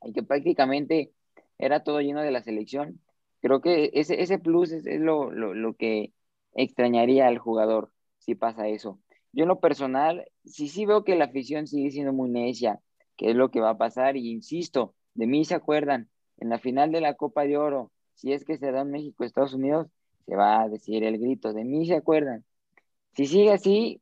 y 0.04 0.12
que 0.12 0.22
prácticamente 0.22 1.12
era 1.58 1.82
todo 1.82 2.00
lleno 2.00 2.22
de 2.22 2.30
la 2.30 2.42
selección, 2.42 3.00
creo 3.40 3.60
que 3.60 3.90
ese, 3.94 4.22
ese 4.22 4.38
plus 4.38 4.72
es, 4.72 4.84
lo, 5.00 5.30
lo, 5.30 5.54
lo 5.54 5.74
que 5.74 6.12
extrañaría 6.54 7.26
al 7.26 7.38
jugador 7.38 7.92
si 8.18 8.34
pasa 8.34 8.68
eso. 8.68 8.98
Yo 9.32 9.42
en 9.44 9.48
lo 9.48 9.60
personal, 9.60 10.24
sí, 10.44 10.68
sí 10.68 10.86
veo 10.86 11.04
que 11.04 11.16
la 11.16 11.26
afición 11.26 11.66
sigue 11.66 11.90
siendo 11.90 12.12
muy 12.12 12.30
necia, 12.30 12.80
que 13.16 13.30
es 13.30 13.36
lo 13.36 13.50
que 13.50 13.60
va 13.60 13.70
a 13.70 13.78
pasar, 13.78 14.16
y 14.16 14.30
insisto, 14.30 14.94
de 15.14 15.26
mí 15.26 15.44
se 15.44 15.54
acuerdan, 15.54 16.08
en 16.38 16.48
la 16.48 16.58
final 16.58 16.92
de 16.92 17.00
la 17.00 17.14
Copa 17.14 17.44
de 17.44 17.56
Oro, 17.56 17.92
si 18.14 18.32
es 18.32 18.44
que 18.44 18.56
se 18.56 18.70
da 18.72 18.82
en 18.82 18.90
México, 18.90 19.24
Estados 19.24 19.54
Unidos, 19.54 19.88
se 20.26 20.36
va 20.36 20.62
a 20.62 20.68
decir 20.68 21.04
el 21.04 21.18
grito, 21.18 21.52
de 21.52 21.64
mí 21.64 21.86
se 21.86 21.96
acuerdan. 21.96 22.44
Si 23.12 23.26
sigue 23.26 23.52
así, 23.52 24.00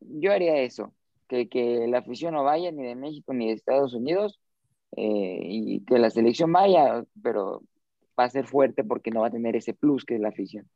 yo 0.00 0.32
haría 0.32 0.58
eso, 0.58 0.94
que, 1.28 1.48
que 1.48 1.86
la 1.88 1.98
afición 1.98 2.34
no 2.34 2.44
vaya 2.44 2.72
ni 2.72 2.84
de 2.84 2.94
México 2.94 3.34
ni 3.34 3.48
de 3.48 3.54
Estados 3.54 3.94
Unidos, 3.94 4.40
eh, 4.96 5.40
y 5.42 5.84
que 5.84 5.98
la 5.98 6.10
selección 6.10 6.52
vaya, 6.52 7.04
pero 7.22 7.62
va 8.18 8.24
a 8.24 8.30
ser 8.30 8.46
fuerte 8.46 8.84
porque 8.84 9.10
no 9.10 9.20
va 9.20 9.28
a 9.28 9.32
tener 9.32 9.56
ese 9.56 9.74
plus 9.74 10.04
que 10.04 10.14
es 10.14 10.20
la 10.20 10.28
afición. 10.28 10.68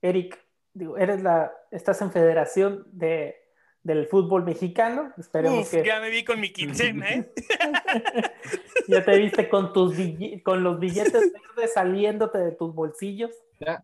Eric, 0.00 0.38
digo, 0.72 0.96
eres 0.96 1.22
la, 1.22 1.52
estás 1.70 2.00
en 2.02 2.12
federación 2.12 2.86
de, 2.92 3.36
del 3.82 4.06
fútbol 4.06 4.44
mexicano. 4.44 5.12
Esperemos 5.18 5.66
Uf, 5.66 5.70
que 5.70 5.84
ya 5.84 6.00
me 6.00 6.10
vi 6.10 6.24
con 6.24 6.40
mi 6.40 6.52
quincena, 6.52 7.08
¿eh? 7.10 7.32
ya 8.88 9.04
te 9.04 9.16
viste 9.18 9.48
con 9.48 9.72
tus 9.72 9.94
con 10.42 10.62
los 10.62 10.78
billetes 10.78 11.32
verdes 11.32 11.72
saliéndote 11.74 12.38
de 12.38 12.52
tus 12.52 12.74
bolsillos. 12.74 13.30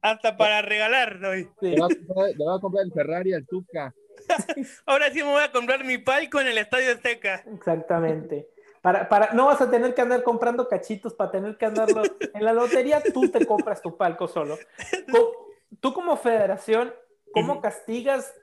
Hasta 0.02 0.36
para 0.36 0.62
regalar, 0.62 1.20
doy. 1.20 1.48
Sí. 1.61 1.70
Le 1.70 1.80
va 1.80 1.86
a 1.86 1.88
comprar, 1.88 2.28
le 2.36 2.44
va 2.44 2.56
a 2.56 2.61
comprar 2.61 2.84
el 2.84 2.92
Ferrari 2.92 3.32
al 3.34 3.46
Tuca. 3.46 3.94
Ahora 4.86 5.11
sí 5.11 5.18
me 5.18 5.30
voy 5.30 5.42
a 5.42 5.52
comprar 5.52 5.84
mi 5.84 5.98
palco 5.98 6.40
en 6.40 6.48
el 6.48 6.58
Estadio 6.58 6.92
Azteca. 6.92 7.44
Exactamente. 7.54 8.48
Para, 8.81 9.09
para, 9.09 9.33
no 9.35 9.47
vas 9.47 9.61
a 9.61 9.70
tener 9.70 9.95
que 9.95 10.01
andar 10.01 10.22
comprando 10.22 10.66
cachitos 10.68 11.12
para 11.14 11.31
tener 11.31 11.57
que 11.59 11.66
andarlo 11.66 12.03
en 12.35 12.45
la 12.45 12.53
lotería, 12.53 13.03
tú 13.12 13.31
te 13.31 13.45
compras 13.47 13.83
tu 13.83 13.97
palco 13.97 14.26
solo. 14.28 14.57
Tú 15.81 15.95
como 15.95 16.16
federación, 16.16 16.93
¿cómo 17.33 17.61
castigas 17.61 18.35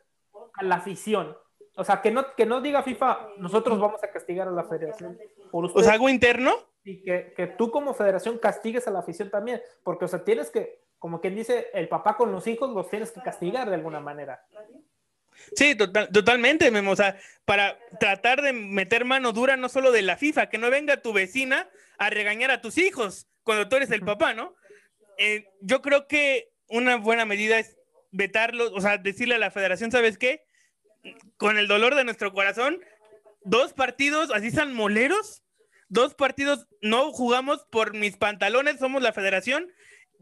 a 0.54 0.64
la 0.64 0.76
afición? 0.76 1.36
O 1.76 1.84
sea, 1.84 2.02
que 2.02 2.10
no, 2.10 2.26
que 2.36 2.46
no 2.46 2.62
diga 2.62 2.84
FIFA, 2.84 3.32
nosotros 3.38 3.78
vamos 3.80 4.02
a 4.02 4.10
castigar 4.10 4.48
a 4.48 4.52
la 4.52 4.64
federación 4.64 5.20
por 5.52 5.66
O 5.66 5.68
usted. 5.68 5.82
sea, 5.82 5.94
algo 5.94 6.08
interno. 6.08 6.54
y 6.86 7.04
que, 7.04 7.34
que 7.36 7.48
tú 7.48 7.70
como 7.70 7.94
federación 7.94 8.38
castigues 8.38 8.88
a 8.88 8.92
la 8.92 9.00
afición 9.00 9.30
también, 9.30 9.62
porque, 9.84 10.06
o 10.06 10.08
sea, 10.08 10.24
tienes 10.24 10.50
que, 10.50 10.82
como 11.00 11.20
quien 11.20 11.36
dice, 11.36 11.68
el 11.74 11.90
papá 11.90 12.16
con 12.16 12.32
los 12.32 12.48
hijos 12.48 12.70
los 12.70 12.90
tienes 12.90 13.12
que 13.12 13.22
castigar 13.22 13.68
de 13.68 13.76
alguna 13.76 14.00
manera. 14.00 14.42
Sí, 15.56 15.76
total- 15.76 16.10
totalmente, 16.12 16.70
Memo. 16.72 16.92
O 16.92 16.96
sea, 16.96 17.18
para 17.46 17.78
tratar 18.00 18.42
de 18.42 18.54
meter 18.54 19.06
mano 19.06 19.32
dura 19.32 19.58
no 19.58 19.70
solo 19.70 19.92
de 19.92 20.02
la 20.02 20.18
FIFA, 20.18 20.50
que 20.50 20.58
no 20.58 20.70
venga 20.70 21.02
tu 21.02 21.14
vecina 21.14 21.70
a 21.98 22.10
regañar 22.10 22.52
a 22.52 22.62
tus 22.62 22.78
hijos 22.78 23.28
cuando 23.44 23.70
tú 23.70 23.76
eres 23.78 23.92
el 23.92 24.02
papá, 24.02 24.34
¿no? 24.34 24.56
Eh, 25.18 25.48
yo 25.62 25.82
creo 25.82 26.08
que 26.08 26.50
una 26.68 26.98
buena 26.98 27.26
medida 27.26 27.58
es 27.60 27.78
vetarlo, 28.12 28.72
o 28.74 28.82
sea, 28.82 28.98
decirle 28.98 29.36
a 29.36 29.40
la 29.40 29.52
federación, 29.52 29.92
¿sabes 29.92 30.18
qué? 30.18 30.44
Con 31.38 31.58
el 31.58 31.68
dolor 31.68 31.96
de 31.96 32.04
nuestro 32.04 32.34
corazón, 32.34 32.80
dos 33.44 33.74
partidos, 33.74 34.32
así 34.32 34.52
sean 34.52 34.74
moleros, 34.74 35.44
dos 35.88 36.14
partidos 36.14 36.68
no 36.82 37.12
jugamos 37.14 37.66
por 37.72 37.94
mis 37.94 38.18
pantalones, 38.18 38.80
somos 38.80 39.02
la 39.02 39.14
federación, 39.14 39.72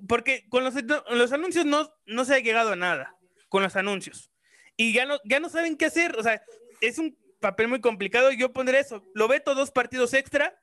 porque 0.08 0.46
con 0.50 0.64
los, 0.64 0.76
los 1.10 1.32
anuncios 1.32 1.66
no, 1.66 1.92
no 2.06 2.26
se 2.26 2.36
ha 2.36 2.40
llegado 2.40 2.74
a 2.74 2.76
nada, 2.76 3.16
con 3.50 3.64
los 3.64 3.76
anuncios 3.76 4.32
y 4.78 4.94
ya 4.94 5.06
no, 5.06 5.20
ya 5.24 5.40
no 5.40 5.50
saben 5.50 5.78
qué 5.78 5.86
hacer. 5.86 6.18
O 6.18 6.24
sea, 6.24 6.42
es 6.82 6.98
un 6.98 7.18
papel 7.40 7.68
muy 7.68 7.82
complicado. 7.82 8.32
Yo 8.32 8.54
pondré 8.54 8.80
eso. 8.80 9.04
Lo 9.14 9.28
veto 9.28 9.56
dos 9.56 9.72
partidos 9.72 10.14
extra. 10.14 10.58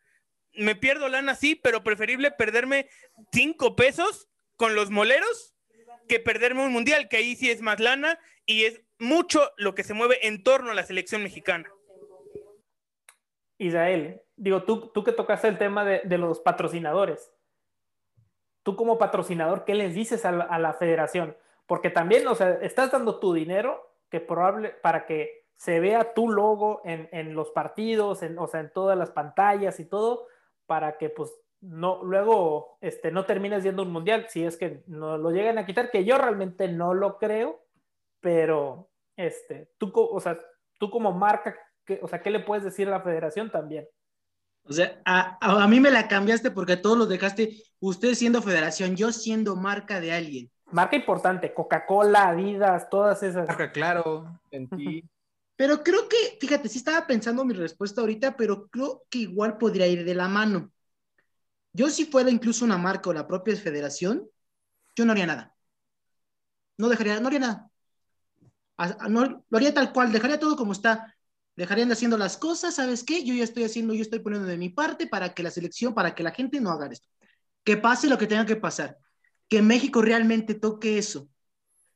Me 0.54 0.74
pierdo 0.74 1.08
lana, 1.08 1.34
sí, 1.34 1.54
pero 1.54 1.82
preferible 1.82 2.30
perderme 2.30 2.88
cinco 3.32 3.74
pesos 3.74 4.28
con 4.56 4.74
los 4.74 4.90
moleros 4.90 5.54
que 6.08 6.20
perderme 6.20 6.64
un 6.64 6.72
mundial, 6.72 7.08
que 7.08 7.16
ahí 7.16 7.36
sí 7.36 7.50
es 7.50 7.62
más 7.62 7.80
lana 7.80 8.18
y 8.44 8.64
es 8.64 8.82
mucho 8.98 9.50
lo 9.56 9.74
que 9.74 9.84
se 9.84 9.94
mueve 9.94 10.26
en 10.26 10.42
torno 10.42 10.70
a 10.70 10.74
la 10.74 10.84
selección 10.84 11.22
mexicana. 11.22 11.70
Israel, 13.56 14.20
digo, 14.36 14.64
tú, 14.64 14.90
tú 14.92 15.04
que 15.04 15.12
tocaste 15.12 15.48
el 15.48 15.58
tema 15.58 15.84
de, 15.84 16.02
de 16.04 16.18
los 16.18 16.40
patrocinadores. 16.40 17.32
Tú 18.62 18.76
como 18.76 18.98
patrocinador, 18.98 19.64
¿qué 19.64 19.74
les 19.74 19.94
dices 19.94 20.24
a 20.24 20.32
la, 20.32 20.44
a 20.44 20.58
la 20.58 20.74
federación? 20.74 21.36
Porque 21.66 21.90
también, 21.90 22.26
o 22.26 22.34
sea, 22.34 22.58
estás 22.60 22.92
dando 22.92 23.18
tu 23.18 23.32
dinero 23.32 23.91
que 24.12 24.20
probable 24.20 24.68
para 24.82 25.06
que 25.06 25.46
se 25.56 25.80
vea 25.80 26.12
tu 26.12 26.30
logo 26.30 26.82
en, 26.84 27.08
en 27.12 27.34
los 27.34 27.50
partidos, 27.50 28.22
en, 28.22 28.38
o 28.38 28.46
sea, 28.46 28.60
en 28.60 28.70
todas 28.70 28.96
las 28.98 29.10
pantallas 29.10 29.80
y 29.80 29.86
todo, 29.86 30.26
para 30.66 30.98
que 30.98 31.08
pues 31.08 31.32
no, 31.62 32.04
luego 32.04 32.76
este, 32.82 33.10
no 33.10 33.24
termines 33.24 33.64
yendo 33.64 33.80
a 33.80 33.86
un 33.86 33.92
mundial 33.92 34.26
si 34.28 34.44
es 34.44 34.58
que 34.58 34.82
no 34.86 35.16
lo 35.16 35.30
llegan 35.30 35.56
a 35.56 35.64
quitar, 35.64 35.90
que 35.90 36.04
yo 36.04 36.18
realmente 36.18 36.68
no 36.68 36.92
lo 36.92 37.16
creo, 37.16 37.64
pero 38.20 38.90
este, 39.16 39.70
tú, 39.78 39.90
o 39.94 40.20
sea, 40.20 40.38
tú 40.78 40.90
como 40.90 41.12
marca, 41.12 41.56
¿qué, 41.86 41.98
o 42.02 42.06
sea, 42.06 42.20
¿qué 42.20 42.28
le 42.28 42.40
puedes 42.40 42.64
decir 42.64 42.88
a 42.88 42.90
la 42.90 43.00
federación 43.00 43.50
también? 43.50 43.88
O 44.64 44.74
sea, 44.74 45.00
a, 45.06 45.38
a, 45.40 45.64
a 45.64 45.68
mí 45.68 45.80
me 45.80 45.90
la 45.90 46.06
cambiaste 46.06 46.50
porque 46.50 46.76
todos 46.76 46.98
los 46.98 47.08
dejaste, 47.08 47.56
usted 47.80 48.12
siendo 48.12 48.42
federación, 48.42 48.94
yo 48.94 49.10
siendo 49.10 49.56
marca 49.56 50.00
de 50.00 50.12
alguien. 50.12 50.51
Marca 50.72 50.96
importante, 50.96 51.52
Coca-Cola, 51.52 52.28
Adidas, 52.28 52.88
todas 52.90 53.22
esas. 53.22 53.46
Marca 53.46 53.70
claro. 53.70 54.40
En 54.50 54.68
ti. 54.68 55.04
Pero 55.54 55.82
creo 55.82 56.08
que, 56.08 56.38
fíjate, 56.40 56.68
sí 56.68 56.78
estaba 56.78 57.06
pensando 57.06 57.44
mi 57.44 57.54
respuesta 57.54 58.00
ahorita, 58.00 58.36
pero 58.36 58.68
creo 58.68 59.04
que 59.08 59.18
igual 59.18 59.58
podría 59.58 59.86
ir 59.86 60.04
de 60.04 60.14
la 60.14 60.28
mano. 60.28 60.72
Yo 61.72 61.88
si 61.88 62.06
fuera 62.06 62.30
incluso 62.30 62.64
una 62.64 62.78
marca 62.78 63.10
o 63.10 63.12
la 63.12 63.28
propia 63.28 63.54
federación, 63.56 64.28
yo 64.96 65.04
no 65.04 65.12
haría 65.12 65.26
nada. 65.26 65.54
No 66.78 66.88
dejaría, 66.88 67.20
no 67.20 67.28
haría 67.28 67.38
nada. 67.38 67.70
No, 69.08 69.44
lo 69.48 69.56
haría 69.56 69.72
tal 69.72 69.92
cual, 69.92 70.10
dejaría 70.10 70.40
todo 70.40 70.56
como 70.56 70.72
está. 70.72 71.14
Dejarían 71.54 71.92
haciendo 71.92 72.16
las 72.16 72.36
cosas, 72.38 72.74
¿sabes 72.74 73.04
qué? 73.04 73.24
Yo 73.24 73.34
ya 73.34 73.44
estoy 73.44 73.64
haciendo, 73.64 73.94
yo 73.94 74.02
estoy 74.02 74.20
poniendo 74.20 74.48
de 74.48 74.56
mi 74.56 74.70
parte 74.70 75.06
para 75.06 75.34
que 75.34 75.42
la 75.42 75.50
selección, 75.50 75.94
para 75.94 76.14
que 76.14 76.22
la 76.22 76.32
gente 76.32 76.60
no 76.60 76.70
haga 76.70 76.86
esto. 76.86 77.08
Que 77.62 77.76
pase 77.76 78.08
lo 78.08 78.18
que 78.18 78.26
tenga 78.26 78.46
que 78.46 78.56
pasar. 78.56 78.96
Que 79.48 79.62
México 79.62 80.02
realmente 80.02 80.54
toque 80.54 80.98
eso. 80.98 81.28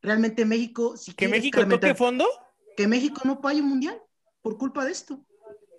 Realmente 0.03 0.45
México... 0.45 0.97
Si 0.97 1.13
¿Que 1.15 1.29
México 1.29 1.67
toque 1.67 1.95
fondo? 1.95 2.27
Que 2.77 2.87
México 2.87 3.23
no 3.25 3.41
vaya 3.41 3.63
un 3.63 3.69
mundial 3.69 4.01
por 4.43 4.59
culpa 4.59 4.85
de 4.85 4.93
esto. 4.93 5.25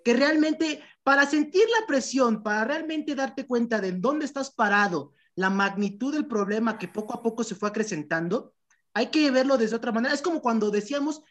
Que 0.04 0.14
realmente, 0.14 0.82
para 1.02 1.26
sentir 1.26 1.62
la 1.80 1.86
presión, 1.86 2.42
para 2.42 2.64
realmente 2.64 3.14
darte 3.14 3.46
cuenta 3.46 3.80
de 3.80 3.88
en 3.88 4.00
dónde 4.00 4.24
estás 4.24 4.50
parado, 4.50 5.12
la 5.34 5.50
magnitud 5.50 6.12
del 6.12 6.26
problema 6.26 6.78
que 6.78 6.88
poco 6.88 7.14
a 7.14 7.22
poco 7.22 7.44
se 7.44 7.54
fue 7.54 7.68
acrecentando, 7.68 8.54
hay 8.92 9.06
que 9.06 9.30
verlo 9.30 9.56
desde 9.56 9.76
otra 9.76 9.92
manera. 9.92 10.12
Es 10.12 10.22
como 10.22 10.42
cuando 10.42 10.70
decíamos, 10.70 11.22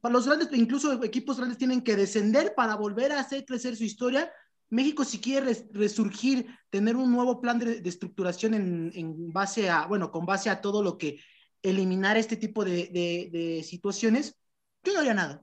para 0.00 0.12
los 0.12 0.26
grandes, 0.26 0.48
incluso 0.52 1.02
equipos 1.02 1.38
grandes 1.38 1.58
tienen 1.58 1.82
que 1.82 1.96
descender 1.96 2.54
para 2.54 2.76
volver 2.76 3.10
a 3.10 3.20
hacer 3.20 3.44
crecer 3.44 3.76
su 3.76 3.84
historia. 3.84 4.30
México, 4.68 5.04
si 5.04 5.20
quiere 5.20 5.46
res, 5.46 5.66
resurgir, 5.72 6.46
tener 6.70 6.96
un 6.96 7.12
nuevo 7.12 7.40
plan 7.40 7.58
de, 7.58 7.80
estructuración 7.84 8.54
en, 8.54 9.32
base 9.32 9.70
a, 9.70 9.86
bueno, 9.86 10.10
con 10.10 10.26
base 10.26 10.50
a 10.50 10.60
todo 10.60 10.82
lo 10.82 10.98
que 10.98 11.20
eliminar 11.62 12.16
este 12.16 12.36
tipo 12.36 12.64
de, 12.64 13.62
situaciones, 13.64 14.36
yo 14.82 14.92
no 14.92 15.00
haría 15.00 15.14
nada. 15.14 15.42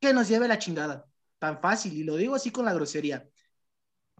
Que 0.00 0.12
nos 0.12 0.28
lleve 0.28 0.48
la 0.48 0.58
chingada. 0.58 1.06
Tan 1.38 1.60
fácil, 1.60 1.94
y 1.94 2.04
lo 2.04 2.16
digo 2.16 2.34
así 2.34 2.50
con 2.50 2.64
la 2.64 2.74
grosería. 2.74 3.28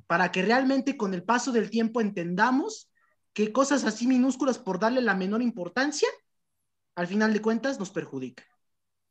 Para 0.06 0.30
que 0.30 0.42
realmente 0.42 0.96
con 0.96 1.14
el 1.14 1.24
paso 1.24 1.52
del 1.52 1.70
tiempo 1.70 2.00
entendamos 2.00 2.90
que 3.32 3.52
cosas 3.52 3.84
así 3.84 4.06
minúsculas 4.06 4.58
por 4.58 4.78
darle 4.78 5.02
la 5.02 5.14
menor 5.14 5.42
importancia, 5.42 6.08
al 6.94 7.06
final 7.06 7.32
de 7.32 7.42
cuentas 7.42 7.78
nos 7.78 7.90
perjudica. 7.90 8.44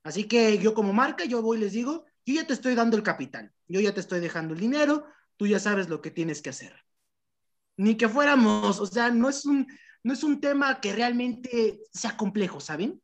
Así 0.03 0.25
que 0.25 0.57
yo 0.59 0.73
como 0.73 0.93
marca, 0.93 1.25
yo 1.25 1.41
voy 1.41 1.57
y 1.57 1.61
les 1.61 1.73
digo, 1.73 2.05
yo 2.25 2.35
ya 2.35 2.47
te 2.47 2.53
estoy 2.53 2.75
dando 2.75 2.97
el 2.97 3.03
capital, 3.03 3.51
yo 3.67 3.79
ya 3.79 3.93
te 3.93 3.99
estoy 3.99 4.19
dejando 4.19 4.53
el 4.53 4.59
dinero, 4.59 5.05
tú 5.37 5.47
ya 5.47 5.59
sabes 5.59 5.89
lo 5.89 6.01
que 6.01 6.11
tienes 6.11 6.41
que 6.41 6.49
hacer. 6.49 6.75
Ni 7.77 7.95
que 7.95 8.09
fuéramos, 8.09 8.79
o 8.79 8.85
sea, 8.85 9.11
no 9.11 9.29
es 9.29 9.45
un, 9.45 9.67
no 10.03 10.13
es 10.13 10.23
un 10.23 10.39
tema 10.39 10.79
que 10.81 10.93
realmente 10.93 11.81
sea 11.91 12.15
complejo, 12.17 12.59
¿saben? 12.59 13.01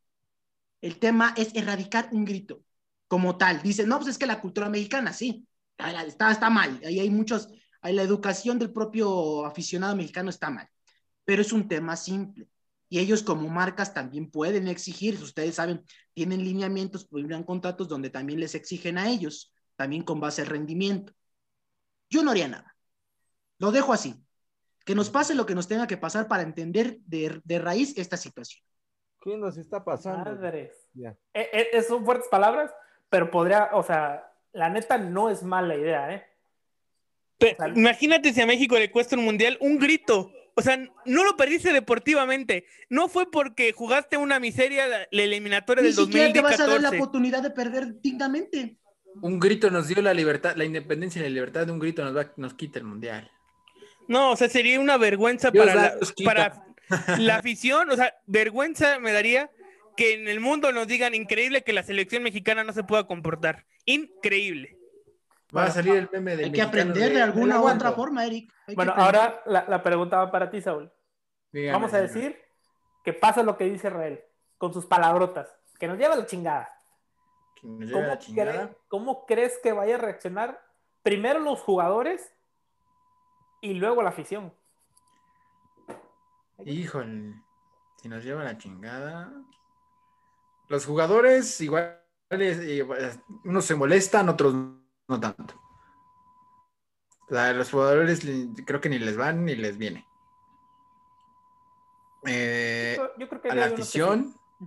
El 0.81 0.97
tema 0.97 1.33
es 1.37 1.53
erradicar 1.55 2.09
un 2.11 2.25
grito 2.25 2.63
como 3.07 3.37
tal. 3.37 3.61
Dicen, 3.61 3.89
no, 3.89 3.97
pues 3.97 4.09
es 4.09 4.17
que 4.17 4.25
la 4.25 4.41
cultura 4.41 4.69
mexicana, 4.69 5.13
sí, 5.13 5.47
está, 6.07 6.31
está 6.31 6.49
mal. 6.49 6.79
Ahí 6.85 6.99
hay 6.99 7.09
muchos, 7.09 7.49
ahí 7.81 7.93
la 7.93 8.03
educación 8.03 8.57
del 8.57 8.71
propio 8.71 9.45
aficionado 9.45 9.95
mexicano 9.95 10.29
está 10.29 10.49
mal, 10.49 10.67
pero 11.25 11.41
es 11.41 11.51
un 11.51 11.67
tema 11.67 11.95
simple 11.95 12.50
y 12.91 12.99
ellos 12.99 13.23
como 13.23 13.47
marcas 13.47 13.93
también 13.93 14.29
pueden 14.29 14.67
exigir, 14.67 15.15
ustedes 15.23 15.55
saben, 15.55 15.81
tienen 16.13 16.43
lineamientos, 16.43 17.05
publican 17.05 17.45
contratos 17.45 17.87
donde 17.87 18.09
también 18.09 18.41
les 18.41 18.53
exigen 18.53 18.97
a 18.97 19.09
ellos, 19.09 19.55
también 19.77 20.03
con 20.03 20.19
base 20.19 20.41
al 20.41 20.49
rendimiento. 20.49 21.13
Yo 22.09 22.21
no 22.21 22.31
haría 22.31 22.49
nada. 22.49 22.75
Lo 23.59 23.71
dejo 23.71 23.93
así. 23.93 24.21
Que 24.83 24.93
nos 24.93 25.09
pase 25.09 25.35
lo 25.35 25.45
que 25.45 25.55
nos 25.55 25.69
tenga 25.69 25.87
que 25.87 25.95
pasar 25.95 26.27
para 26.27 26.43
entender 26.43 26.97
de, 27.05 27.39
de 27.45 27.59
raíz 27.59 27.97
esta 27.97 28.17
situación. 28.17 28.61
¿Qué 29.21 29.37
nos 29.37 29.55
está 29.55 29.85
pasando? 29.85 30.29
Madres. 30.29 30.73
Yeah. 30.93 31.15
Eh, 31.33 31.69
eh, 31.71 31.81
son 31.83 32.03
fuertes 32.03 32.27
palabras, 32.27 32.73
pero 33.09 33.31
podría, 33.31 33.69
o 33.71 33.83
sea, 33.83 34.29
la 34.51 34.69
neta 34.69 34.97
no 34.97 35.29
es 35.29 35.43
mala 35.43 35.77
idea, 35.77 36.13
¿eh? 36.13 36.25
Pero, 37.37 37.53
o 37.53 37.55
sea, 37.55 37.67
imagínate 37.69 38.33
si 38.33 38.41
a 38.41 38.45
México 38.45 38.77
le 38.77 38.91
cuesta 38.91 39.15
un 39.15 39.23
mundial 39.23 39.57
un 39.61 39.79
grito. 39.79 40.29
O 40.55 40.61
sea, 40.61 40.77
no 41.05 41.23
lo 41.23 41.37
perdiste 41.37 41.71
deportivamente. 41.71 42.65
No 42.89 43.07
fue 43.07 43.29
porque 43.31 43.71
jugaste 43.71 44.17
una 44.17 44.39
miseria 44.39 44.87
la, 44.87 45.07
la 45.09 45.23
eliminatoria 45.23 45.81
Ni 45.81 45.87
del 45.87 45.95
siquiera 45.95 46.27
2014. 46.27 46.33
te 46.33 46.41
vas 46.41 46.59
a 46.59 46.71
dar 46.71 46.81
la 46.81 46.97
oportunidad 46.97 47.41
de 47.41 47.51
perder 47.51 48.01
dignamente. 48.01 48.77
Un 49.21 49.39
grito 49.39 49.69
nos 49.69 49.87
dio 49.87 50.01
la 50.01 50.13
libertad, 50.13 50.55
la 50.55 50.65
independencia 50.65 51.19
y 51.19 51.23
la 51.23 51.29
libertad 51.29 51.65
de 51.65 51.71
un 51.71 51.79
grito 51.79 52.03
nos, 52.03 52.15
va, 52.15 52.31
nos 52.37 52.53
quita 52.53 52.79
el 52.79 52.85
mundial. 52.85 53.29
No, 54.07 54.31
o 54.31 54.35
sea, 54.35 54.49
sería 54.49 54.79
una 54.79 54.97
vergüenza 54.97 55.51
Dios 55.51 55.65
para 55.65 55.75
la, 55.75 55.97
para 56.25 56.65
la 57.19 57.35
afición. 57.37 57.89
O 57.89 57.95
sea, 57.95 58.13
vergüenza 58.25 58.99
me 58.99 59.11
daría 59.11 59.49
que 59.95 60.13
en 60.13 60.27
el 60.27 60.39
mundo 60.39 60.71
nos 60.71 60.87
digan 60.87 61.13
increíble 61.15 61.63
que 61.63 61.73
la 61.73 61.83
selección 61.83 62.23
mexicana 62.23 62.63
no 62.63 62.73
se 62.73 62.83
pueda 62.83 63.05
comportar. 63.05 63.65
Increíble. 63.85 64.77
Va 65.55 65.65
a 65.65 65.71
salir 65.71 65.95
el 65.95 66.09
meme 66.11 66.37
de 66.37 66.45
Hay 66.45 66.51
que 66.51 66.61
aprender 66.61 67.13
de 67.13 67.21
alguna 67.21 67.59
u 67.59 67.67
otra 67.67 67.91
forma, 67.91 68.25
Eric. 68.25 68.51
Hay 68.67 68.75
bueno, 68.75 68.93
ahora 68.95 69.41
la, 69.45 69.65
la, 69.67 69.83
pregunta 69.83 70.17
va 70.17 70.31
para 70.31 70.49
ti, 70.49 70.61
Saúl. 70.61 70.89
Dígame, 71.51 71.73
Vamos 71.73 71.93
a 71.93 72.01
dígame. 72.01 72.13
decir 72.21 72.41
que 73.03 73.13
pasa 73.13 73.43
lo 73.43 73.57
que 73.57 73.65
dice 73.65 73.87
Israel, 73.87 74.21
con 74.57 74.73
sus 74.73 74.85
palabrotas, 74.85 75.49
que 75.77 75.87
nos 75.87 75.97
lleva 75.97 76.13
a 76.13 76.17
la 76.17 76.25
chingada. 76.25 76.69
Que 77.55 77.67
nos 77.67 77.79
lleve 77.79 77.91
¿Cómo, 77.93 78.07
la 78.07 78.17
chingada. 78.19 78.51
cre 78.53 78.77
¿Cómo 78.87 79.25
crees 79.25 79.59
que 79.61 79.73
vaya 79.73 79.95
a 79.95 79.97
reaccionar 79.97 80.63
primero 81.03 81.39
los 81.39 81.59
jugadores 81.59 82.31
y 83.59 83.73
luego 83.73 84.01
la 84.03 84.09
afición? 84.09 84.53
Híjole, 86.65 87.33
si 88.01 88.07
nos 88.07 88.23
lleva 88.23 88.43
la 88.43 88.57
chingada. 88.57 89.33
Los 90.69 90.85
jugadores 90.85 91.59
igual, 91.59 91.99
eh, 92.29 92.85
unos 93.43 93.65
se 93.65 93.75
molestan, 93.75 94.29
otros 94.29 94.53
no 94.53 94.80
tanto. 95.19 95.53
O 97.29 97.33
sea, 97.33 97.53
los 97.53 97.71
jugadores 97.71 98.21
creo 98.65 98.81
que 98.81 98.89
ni 98.89 98.99
les 98.99 99.15
van 99.15 99.45
ni 99.45 99.55
les 99.55 99.77
viene. 99.77 100.05
Eh, 102.25 102.95
Yo, 102.97 103.11
yo 103.17 103.29
creo 103.29 103.41
que 103.41 103.49
a 103.49 103.55
la 103.55 103.65
afición. 103.65 104.35
sí. 104.59 104.65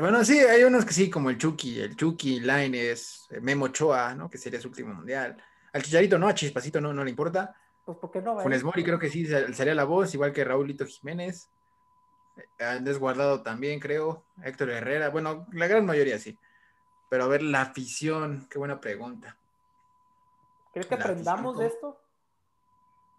Bueno, 0.00 0.24
sí, 0.24 0.38
hay 0.38 0.64
unos 0.64 0.84
que 0.84 0.94
sí, 0.94 1.10
como 1.10 1.28
el 1.28 1.36
Chucky, 1.38 1.80
el 1.80 1.96
Chucky, 1.96 2.40
Laines, 2.40 3.28
Memo 3.42 3.66
Ochoa, 3.66 4.14
¿no? 4.14 4.30
Que 4.30 4.38
sería 4.38 4.60
su 4.60 4.68
último 4.68 4.94
mundial. 4.94 5.36
Al 5.72 5.82
Chicharito 5.82 6.18
no, 6.18 6.28
a 6.28 6.34
Chispacito 6.34 6.80
no, 6.80 6.92
no 6.92 7.04
le 7.04 7.10
importa. 7.10 7.54
Pues 7.84 7.98
¿por 7.98 8.10
qué 8.10 8.22
no? 8.22 8.34
va 8.34 8.40
a 8.40 8.42
Funes? 8.44 8.62
Mori 8.62 8.84
creo 8.84 8.98
que 8.98 9.10
sí 9.10 9.26
sería 9.26 9.74
la 9.74 9.84
voz, 9.84 10.14
igual 10.14 10.32
que 10.32 10.44
Raúlito 10.44 10.86
Jiménez. 10.86 11.50
Eh, 12.36 12.64
Andrés 12.64 12.98
Guardado 12.98 13.42
también, 13.42 13.80
creo. 13.80 14.24
Héctor 14.42 14.70
Herrera, 14.70 15.10
bueno, 15.10 15.46
la 15.52 15.66
gran 15.66 15.84
mayoría 15.84 16.18
sí. 16.18 16.38
Pero 17.12 17.24
a 17.24 17.28
ver, 17.28 17.42
la 17.42 17.60
afición, 17.60 18.46
qué 18.48 18.58
buena 18.58 18.80
pregunta. 18.80 19.36
¿Crees 20.72 20.86
que 20.86 20.96
La 20.96 21.02
aprendamos 21.04 21.58
de 21.58 21.66
esto? 21.66 22.00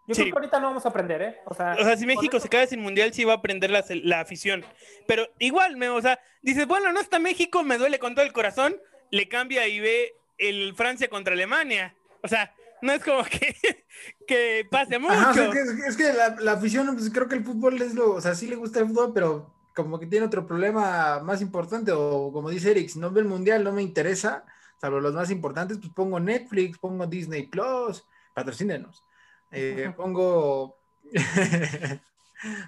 Yo 0.08 0.16
Sí. 0.16 0.22
creo 0.24 0.34
que 0.34 0.40
ahorita 0.40 0.60
no 0.60 0.70
vamos 0.70 0.84
a 0.88 0.90
aprender, 0.90 1.22
¿eh? 1.22 1.38
O 1.46 1.54
sea, 1.54 1.76
O 1.80 1.84
sea, 1.84 1.96
si 1.96 2.08
México 2.08 2.40
se 2.40 2.50
queda 2.50 2.66
sin 2.66 2.80
mundial, 2.80 3.14
sí 3.14 3.24
va 3.24 3.34
a 3.34 3.36
aprender 3.36 3.70
la, 3.70 3.86
la 4.02 4.22
afición. 4.22 4.66
Pero 5.08 5.28
igual, 5.38 5.78
me, 5.78 5.90
o 5.90 6.02
sea, 6.02 6.20
dices, 6.42 6.66
bueno, 6.66 6.92
no 6.92 7.00
está 7.00 7.20
México, 7.20 7.62
me 7.62 7.78
duele 7.78 8.00
con 8.00 8.16
todo 8.16 8.26
el 8.26 8.34
corazón, 8.34 8.76
le 9.12 9.30
cambia 9.30 9.68
y 9.68 9.80
ve 9.80 10.16
el 10.40 10.74
Francia 10.74 11.08
contra 11.08 11.36
Alemania. 11.36 11.96
O 12.24 12.28
sea, 12.28 12.52
no 12.82 12.94
es 12.94 13.04
como 13.04 13.24
que, 13.26 13.56
que 14.28 14.66
pase 14.72 14.98
mucho. 14.98 15.14
Ajá, 15.14 15.30
o 15.30 15.34
sea, 15.36 15.50
que 15.52 15.60
es, 15.60 15.70
es 15.70 15.98
que 15.98 16.14
la, 16.14 16.30
la 16.40 16.54
afición, 16.54 16.88
pues 16.96 17.12
creo 17.12 17.28
que 17.30 17.36
el 17.36 17.44
fútbol 17.44 17.80
es 17.80 17.94
lo, 17.94 18.14
o 18.16 18.22
sea, 18.22 18.34
sí 18.34 18.48
le 18.48 18.56
gusta 18.56 18.80
el 18.80 18.88
fútbol, 18.88 19.12
pero 19.14 19.54
como 19.74 20.00
que 20.00 20.08
tiene 20.08 20.26
otro 20.26 20.46
problema 20.46 21.20
más 21.20 21.42
importante, 21.42 21.92
o 21.92 22.32
como 22.32 22.50
dice 22.50 22.72
Eric, 22.72 22.90
si 22.90 23.00
no 23.00 23.12
ve 23.12 23.22
el 23.22 23.28
mundial, 23.28 23.64
no 23.64 23.72
me 23.72 23.82
interesa, 23.82 24.46
salvo 24.80 25.00
los 25.00 25.14
más 25.14 25.32
importantes, 25.32 25.78
pues 25.80 25.92
pongo 25.94 26.20
Netflix, 26.20 26.78
pongo 26.78 27.08
Disney 27.08 27.48
Plus, 27.48 28.04
patrocínenos. 28.34 29.04
Eh, 29.52 29.94
pongo 29.96 30.78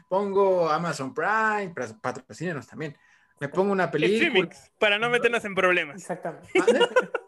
pongo 0.07 0.69
Amazon 0.69 1.13
Prime, 1.13 1.73
patrocínenos 2.01 2.67
también. 2.67 2.95
Me 3.39 3.49
pongo 3.49 3.71
una 3.71 3.91
película. 3.91 4.17
Streaming, 4.17 4.49
para 4.79 4.97
no 4.97 5.09
meternos 5.09 5.43
en 5.45 5.55
problemas. 5.55 5.97
Exactamente. 5.97 6.49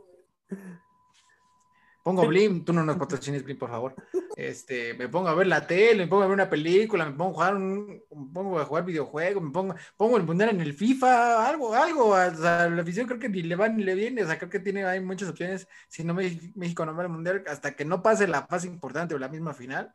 Pongo 2.08 2.26
Blim, 2.26 2.64
tú 2.64 2.72
no 2.72 2.86
nos 2.86 2.96
patrocines 2.96 3.44
Blim, 3.44 3.58
por 3.58 3.70
favor. 3.70 3.94
Este, 4.38 4.94
me 4.94 5.10
pongo 5.10 5.28
a 5.28 5.36
ver 5.36 5.48
la 5.48 5.68
tele, 5.68 6.06
me 6.06 6.08
pongo 6.08 6.24
a 6.24 6.28
ver 6.28 6.36
una 6.36 6.50
película, 6.50 7.06
me 7.06 7.12
pongo 7.12 7.32
a 7.32 7.34
jugar 7.34 7.56
un, 7.56 7.86
me 7.86 8.34
pongo 8.34 8.60
a 8.60 8.64
jugar 8.64 8.86
videojuegos, 8.86 9.44
me 9.44 9.52
pongo, 9.52 9.76
pongo 9.98 10.16
el 10.16 10.24
mundial 10.24 10.52
en 10.52 10.62
el 10.62 10.74
FIFA, 10.74 11.46
algo, 11.50 11.74
algo. 11.74 12.12
O 12.12 12.36
sea, 12.36 12.70
la 12.70 12.82
afición 12.82 13.08
creo 13.08 13.20
que 13.20 13.28
ni 13.28 13.42
le 13.42 13.58
va 13.58 13.68
ni 13.68 13.84
le 13.84 13.94
viene, 13.94 14.24
o 14.24 14.26
sea, 14.26 14.38
creo 14.38 14.50
que 14.50 14.62
tiene, 14.62 14.86
hay 14.86 15.02
muchas 15.02 15.28
opciones. 15.28 15.68
Si 15.90 16.06
no 16.06 16.14
México 16.14 16.86
no 16.86 16.96
va 16.96 17.04
al 17.04 17.10
mundial, 17.10 17.44
hasta 17.46 17.76
que 17.76 17.84
no 17.84 18.02
pase 18.02 18.26
la 18.26 18.48
fase 18.48 18.68
importante 18.68 19.14
o 19.14 19.20
la 19.20 19.28
misma 19.28 19.54
final, 19.54 19.92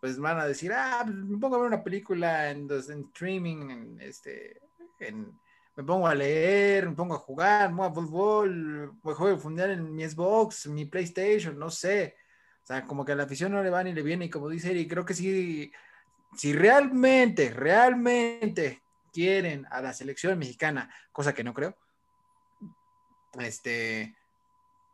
pues 0.00 0.18
van 0.18 0.38
a 0.38 0.46
decir, 0.46 0.72
ah, 0.72 1.02
pues, 1.04 1.14
me 1.14 1.36
pongo 1.36 1.56
a 1.56 1.58
ver 1.58 1.68
una 1.68 1.84
película 1.84 2.50
en, 2.50 2.70
en 2.70 3.00
streaming, 3.08 3.68
en 3.68 4.00
este, 4.00 4.62
en 4.98 5.38
me 5.76 5.82
pongo 5.82 6.06
a 6.06 6.14
leer, 6.14 6.88
me 6.88 6.94
pongo 6.94 7.14
a 7.14 7.18
jugar, 7.18 7.70
me 7.70 7.76
pongo 7.76 7.84
a 7.84 7.94
fútbol, 7.94 8.92
me 9.02 9.14
juego 9.14 9.36
a 9.36 9.40
fundar 9.40 9.70
en 9.70 9.94
mi 9.94 10.08
Xbox, 10.08 10.66
mi 10.68 10.84
PlayStation, 10.84 11.58
no 11.58 11.70
sé. 11.70 12.16
O 12.62 12.66
sea, 12.66 12.84
como 12.84 13.04
que 13.04 13.12
a 13.12 13.16
la 13.16 13.24
afición 13.24 13.52
no 13.52 13.62
le 13.62 13.70
va 13.70 13.82
ni 13.82 13.92
le 13.92 14.02
viene, 14.02 14.26
y 14.26 14.30
como 14.30 14.48
dice 14.48 14.70
Eric, 14.70 14.88
creo 14.88 15.04
que 15.04 15.14
sí, 15.14 15.72
si 16.36 16.52
realmente, 16.52 17.50
realmente 17.50 18.82
quieren 19.12 19.66
a 19.70 19.82
la 19.82 19.92
selección 19.92 20.38
mexicana, 20.38 20.92
cosa 21.12 21.34
que 21.34 21.44
no 21.44 21.52
creo, 21.52 21.76
este, 23.38 24.16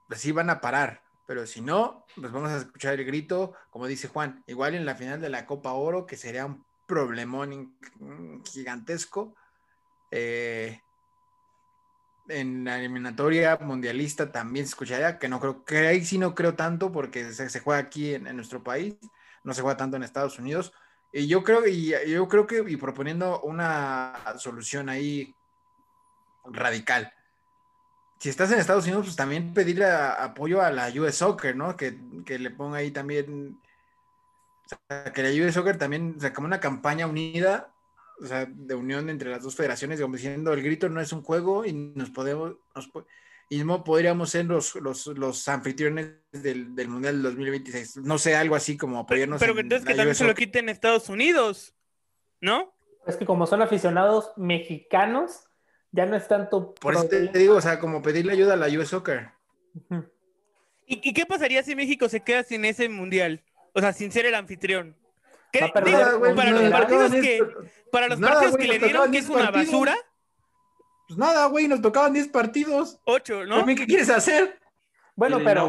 pues 0.09 0.21
sí 0.21 0.33
van 0.33 0.51
a 0.51 0.61
parar. 0.61 1.03
Pero 1.27 1.47
si 1.47 1.61
no, 1.61 2.07
pues 2.17 2.33
vamos 2.33 2.51
a 2.51 2.57
escuchar 2.57 2.99
el 2.99 3.07
grito, 3.07 3.55
como 3.71 3.87
dice 3.87 4.09
Juan, 4.09 4.43
igual 4.49 4.75
en 4.75 4.85
la 4.85 4.97
final 4.97 5.21
de 5.21 5.29
la 5.29 5.47
Copa 5.47 5.75
Oro, 5.75 6.05
que 6.05 6.17
sería 6.17 6.45
un 6.45 6.65
problemón 6.89 7.79
gigantesco 8.45 9.37
eh, 10.11 10.81
en 12.29 12.65
la 12.65 12.79
eliminatoria 12.79 13.59
mundialista 13.61 14.31
también 14.31 14.67
se 14.67 14.71
escucharía, 14.71 15.19
que 15.19 15.29
no 15.29 15.41
creo, 15.41 15.65
que 15.65 15.79
ahí 15.89 16.05
sí 16.05 16.19
no 16.19 16.35
creo 16.35 16.55
tanto 16.55 16.93
porque 16.93 17.33
se, 17.33 17.61
juega 17.61 17.81
aquí 17.81 18.15
en, 18.15 18.35
nuestro 18.37 18.63
país, 18.63 18.97
no 19.43 19.53
se 19.53 19.63
juega 19.63 19.77
tanto 19.77 19.97
en 19.97 20.03
Estados 20.03 20.39
Unidos. 20.39 20.73
Y 21.13 21.27
yo 21.27 21.43
creo, 21.43 21.67
y 21.67 21.93
yo 22.09 22.29
creo 22.29 22.47
que, 22.47 22.65
y 22.69 22.77
proponiendo 22.77 23.41
una 23.41 24.15
solución 24.39 24.89
ahí 24.89 25.35
radical. 26.45 27.13
Si 28.19 28.29
estás 28.29 28.53
en 28.53 28.61
Estados 28.61 28.85
Unidos, 28.85 29.07
pues 29.07 29.17
también 29.17 29.53
pedirle 29.55 29.87
apoyo 29.87 30.63
a 30.63 30.71
la 30.71 30.89
US 30.89 31.17
Soccer, 31.17 31.57
¿no? 31.57 31.77
Que, 31.77 31.99
que 32.25 32.39
le 32.39 32.51
ponga 32.51 32.79
ahí 32.79 32.91
también, 32.91 33.59
que 35.15 35.23
la 35.23 35.47
US 35.47 35.55
Soccer 35.55 35.79
también, 35.79 36.15
o 36.17 36.21
sea, 36.21 36.33
como 36.33 36.47
una 36.47 36.61
campaña 36.61 37.07
unida 37.07 37.73
o 38.21 38.27
sea, 38.27 38.47
de 38.47 38.75
unión 38.75 39.09
entre 39.09 39.31
las 39.31 39.43
dos 39.43 39.57
federaciones, 39.57 39.99
digamos, 39.99 40.19
diciendo 40.19 40.53
el 40.53 40.63
grito 40.63 40.89
no 40.89 41.01
es 41.01 41.13
un 41.13 41.23
juego 41.23 41.65
y 41.65 41.73
nos 41.73 42.11
podemos, 42.11 42.57
y 43.49 43.65
no 43.65 43.83
podríamos 43.83 44.31
ser 44.31 44.45
los, 44.47 44.75
los, 44.77 45.07
los 45.09 45.49
anfitriones 45.49 46.13
del, 46.31 46.75
del, 46.75 46.89
Mundial 46.89 47.15
del 47.15 47.23
2026. 47.35 47.97
No 47.99 48.19
sé, 48.19 48.37
algo 48.37 48.55
así 48.55 48.77
como 48.77 48.99
apoyarnos. 48.99 49.41
Pero, 49.41 49.55
pero 49.55 49.63
entonces 49.65 49.87
que 49.87 49.95
también 49.95 50.15
se 50.15 50.25
lo 50.25 50.35
quiten 50.35 50.69
Estados 50.69 51.09
Unidos, 51.09 51.75
¿no? 52.41 52.73
Es 53.07 53.17
que 53.17 53.27
como 53.27 53.47
son 53.47 53.63
aficionados 53.63 54.33
mexicanos, 54.37 55.49
ya 55.91 56.07
no 56.07 56.15
es 56.15 56.29
tanto. 56.29 56.75
Por 56.75 56.95
eso 56.95 57.09
te 57.09 57.27
digo, 57.31 57.57
o 57.57 57.61
sea, 57.61 57.81
como 57.81 58.03
pedirle 58.03 58.33
ayuda 58.35 58.55
a 58.55 58.57
la 58.57 58.69
US 58.69 58.89
Soccer. 58.89 59.31
¿Y, 60.87 61.09
¿Y 61.09 61.13
qué 61.13 61.27
pasaría 61.27 61.63
si 61.63 61.75
México 61.75 62.09
se 62.09 62.21
queda 62.21 62.45
sin 62.45 62.65
ese 62.65 62.89
mundial? 62.89 63.43
O 63.73 63.81
sea, 63.81 63.93
sin 63.93 64.13
ser 64.13 64.27
el 64.27 64.35
anfitrión. 64.35 64.97
¿Qué? 65.53 65.69
para, 65.73 66.13
los 66.53 66.71
partidos 66.71 67.13
que, 67.13 67.41
para 67.91 68.09
los 68.09 68.21
partidos 68.21 68.57
que 68.57 68.69
le 68.69 68.79
dieron, 68.79 69.11
que 69.11 69.19
es 69.19 69.29
una 69.29 69.51
basura. 69.51 69.97
Pues 71.09 71.19
nada, 71.19 71.47
güey, 71.47 71.67
nos 71.67 71.83
tocaban 71.83 72.13
10 72.13 72.29
partidos. 72.29 73.01
8, 73.05 73.45
¿no? 73.47 73.67
¿Qué 73.67 73.87
quieres 73.87 74.11
hacer? 74.11 74.61
Bueno, 75.17 75.41
pero. 75.45 75.69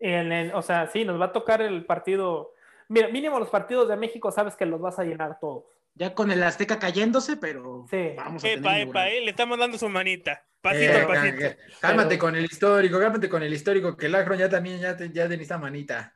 En 0.00 0.54
o 0.54 0.62
sea, 0.62 0.88
sí, 0.88 1.04
nos 1.04 1.20
va 1.20 1.26
a 1.26 1.32
tocar 1.32 1.62
el 1.62 1.84
partido. 1.84 2.52
Mira, 2.88 3.08
mínimo 3.08 3.38
los 3.38 3.50
partidos 3.50 3.88
de 3.88 3.96
México 3.96 4.30
sabes 4.30 4.56
que 4.56 4.66
los 4.66 4.80
vas 4.80 4.98
a 4.98 5.04
llenar 5.04 5.38
todos. 5.38 5.64
Ya 5.94 6.14
con 6.14 6.30
el 6.30 6.42
Azteca 6.42 6.78
cayéndose, 6.78 7.36
pero 7.36 7.86
sí. 7.88 8.14
vamos 8.16 8.42
a 8.42 8.48
epa, 8.48 8.80
epa, 8.80 9.08
eh, 9.08 9.20
le 9.20 9.30
estamos 9.30 9.58
dando 9.58 9.78
su 9.78 9.88
manita. 9.88 10.44
Pasito 10.60 10.92
a 10.92 11.00
eh, 11.00 11.06
pasito. 11.06 11.78
Cálmate 11.80 12.18
con 12.18 12.34
el 12.34 12.44
histórico, 12.44 12.98
cálmate 12.98 13.28
con 13.28 13.42
el 13.42 13.52
histórico, 13.52 13.96
que 13.96 14.06
el 14.06 14.14
Agro 14.14 14.34
ya 14.34 14.48
también 14.48 14.80
ya, 14.80 14.96
ya 14.96 15.24
esta 15.24 15.58
manita. 15.58 16.14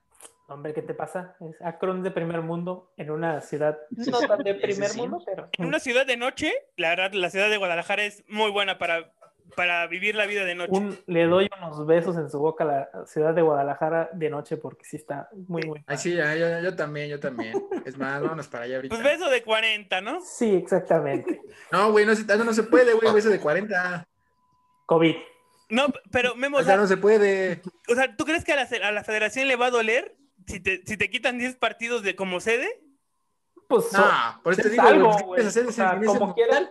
Hombre, 0.50 0.72
¿qué 0.72 0.80
te 0.80 0.94
pasa? 0.94 1.36
Es 1.40 1.60
Akron 1.60 2.02
de 2.02 2.10
primer 2.10 2.40
mundo 2.40 2.90
en 2.96 3.10
una 3.10 3.42
ciudad 3.42 3.78
no 3.90 4.18
tan 4.20 4.42
de 4.42 4.54
primer 4.54 4.94
mundo, 4.94 5.22
pero. 5.24 5.50
En 5.58 5.66
una 5.66 5.78
ciudad 5.78 6.06
de 6.06 6.16
noche, 6.16 6.54
la 6.76 6.88
verdad, 6.88 7.12
la 7.12 7.28
ciudad 7.28 7.50
de 7.50 7.58
Guadalajara 7.58 8.04
es 8.04 8.24
muy 8.28 8.50
buena 8.50 8.78
para, 8.78 9.12
para 9.54 9.86
vivir 9.88 10.14
la 10.14 10.24
vida 10.24 10.46
de 10.46 10.54
noche. 10.54 11.02
le 11.04 11.26
doy 11.26 11.50
unos 11.58 11.86
besos 11.86 12.16
en 12.16 12.30
su 12.30 12.38
boca 12.38 12.64
a 12.64 12.66
la 12.66 13.06
ciudad 13.06 13.34
de 13.34 13.42
Guadalajara 13.42 14.08
de 14.14 14.30
noche 14.30 14.56
porque 14.56 14.86
sí 14.86 14.96
está 14.96 15.28
muy, 15.48 15.64
muy. 15.64 15.84
Ay, 15.86 15.98
sí, 15.98 16.16
yo, 16.16 16.74
también, 16.74 17.10
yo 17.10 17.20
también. 17.20 17.52
Es 17.84 17.98
más, 17.98 18.22
vámonos 18.22 18.48
para 18.48 18.64
allá 18.64 18.76
ahorita. 18.76 18.94
Pues 18.94 19.04
beso 19.04 19.28
de 19.28 19.42
40, 19.42 20.00
¿no? 20.00 20.22
Sí, 20.22 20.54
exactamente. 20.54 21.42
no, 21.70 21.92
güey, 21.92 22.06
no, 22.06 22.14
no, 22.14 22.52
se 22.54 22.62
puede, 22.62 22.94
güey, 22.94 23.12
beso 23.12 23.28
de 23.28 23.38
40. 23.38 24.08
COVID. 24.86 25.14
No, 25.68 25.88
pero 26.10 26.34
Memo. 26.36 26.56
O 26.56 26.62
sea, 26.62 26.78
no 26.78 26.86
se 26.86 26.96
puede. 26.96 27.60
O 27.86 27.94
sea, 27.94 28.16
¿tú 28.16 28.24
crees 28.24 28.46
que 28.46 28.54
a 28.54 28.56
la, 28.56 28.88
a 28.88 28.92
la 28.92 29.04
federación 29.04 29.46
le 29.46 29.56
va 29.56 29.66
a 29.66 29.70
doler 29.70 30.16
si 30.48 30.60
te, 30.60 30.82
si 30.84 30.96
te 30.96 31.10
quitan 31.10 31.38
10 31.38 31.56
partidos 31.56 32.02
de 32.02 32.16
como 32.16 32.40
sede, 32.40 32.82
pues 33.68 33.92
no, 33.92 34.02
por 34.42 34.54
eso 34.54 34.62
te 34.62 34.70
digo, 34.70 34.82
algo, 34.82 35.10
como 36.06 36.34
quiera, 36.34 36.70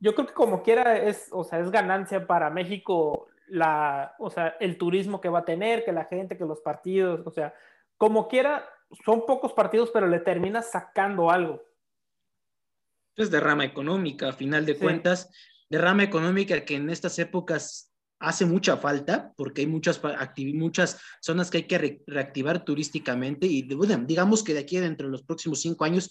yo 0.00 0.14
creo 0.14 0.26
que 0.26 0.34
como 0.34 0.62
quiera 0.62 0.98
es, 0.98 1.28
o 1.30 1.44
sea, 1.44 1.60
es 1.60 1.70
ganancia 1.70 2.26
para 2.26 2.50
México 2.50 3.28
la, 3.46 4.16
o 4.18 4.30
sea, 4.30 4.56
el 4.58 4.76
turismo 4.76 5.20
que 5.20 5.28
va 5.28 5.40
a 5.40 5.44
tener, 5.44 5.84
que 5.84 5.92
la 5.92 6.06
gente, 6.06 6.36
que 6.36 6.44
los 6.44 6.60
partidos, 6.60 7.24
o 7.24 7.30
sea, 7.30 7.54
como 7.96 8.26
quiera, 8.26 8.68
son 9.04 9.24
pocos 9.26 9.52
partidos, 9.52 9.90
pero 9.92 10.08
le 10.08 10.18
terminas 10.18 10.70
sacando 10.70 11.30
algo. 11.30 11.62
Es 13.16 13.30
derrama 13.30 13.64
económica, 13.64 14.30
a 14.30 14.32
final 14.32 14.66
de 14.66 14.76
cuentas, 14.76 15.30
derrama 15.70 16.02
económica 16.02 16.64
que 16.64 16.74
en 16.74 16.90
estas 16.90 17.18
épocas 17.20 17.93
hace 18.24 18.46
mucha 18.46 18.76
falta 18.76 19.32
porque 19.36 19.62
hay 19.62 19.66
muchas, 19.66 20.00
muchas 20.54 21.00
zonas 21.20 21.50
que 21.50 21.58
hay 21.58 21.64
que 21.64 22.02
reactivar 22.06 22.64
turísticamente 22.64 23.46
y 23.46 23.68
digamos 24.06 24.42
que 24.42 24.54
de 24.54 24.60
aquí 24.60 24.78
dentro 24.78 25.06
de 25.06 25.12
los 25.12 25.22
próximos 25.22 25.60
cinco 25.60 25.84
años 25.84 26.10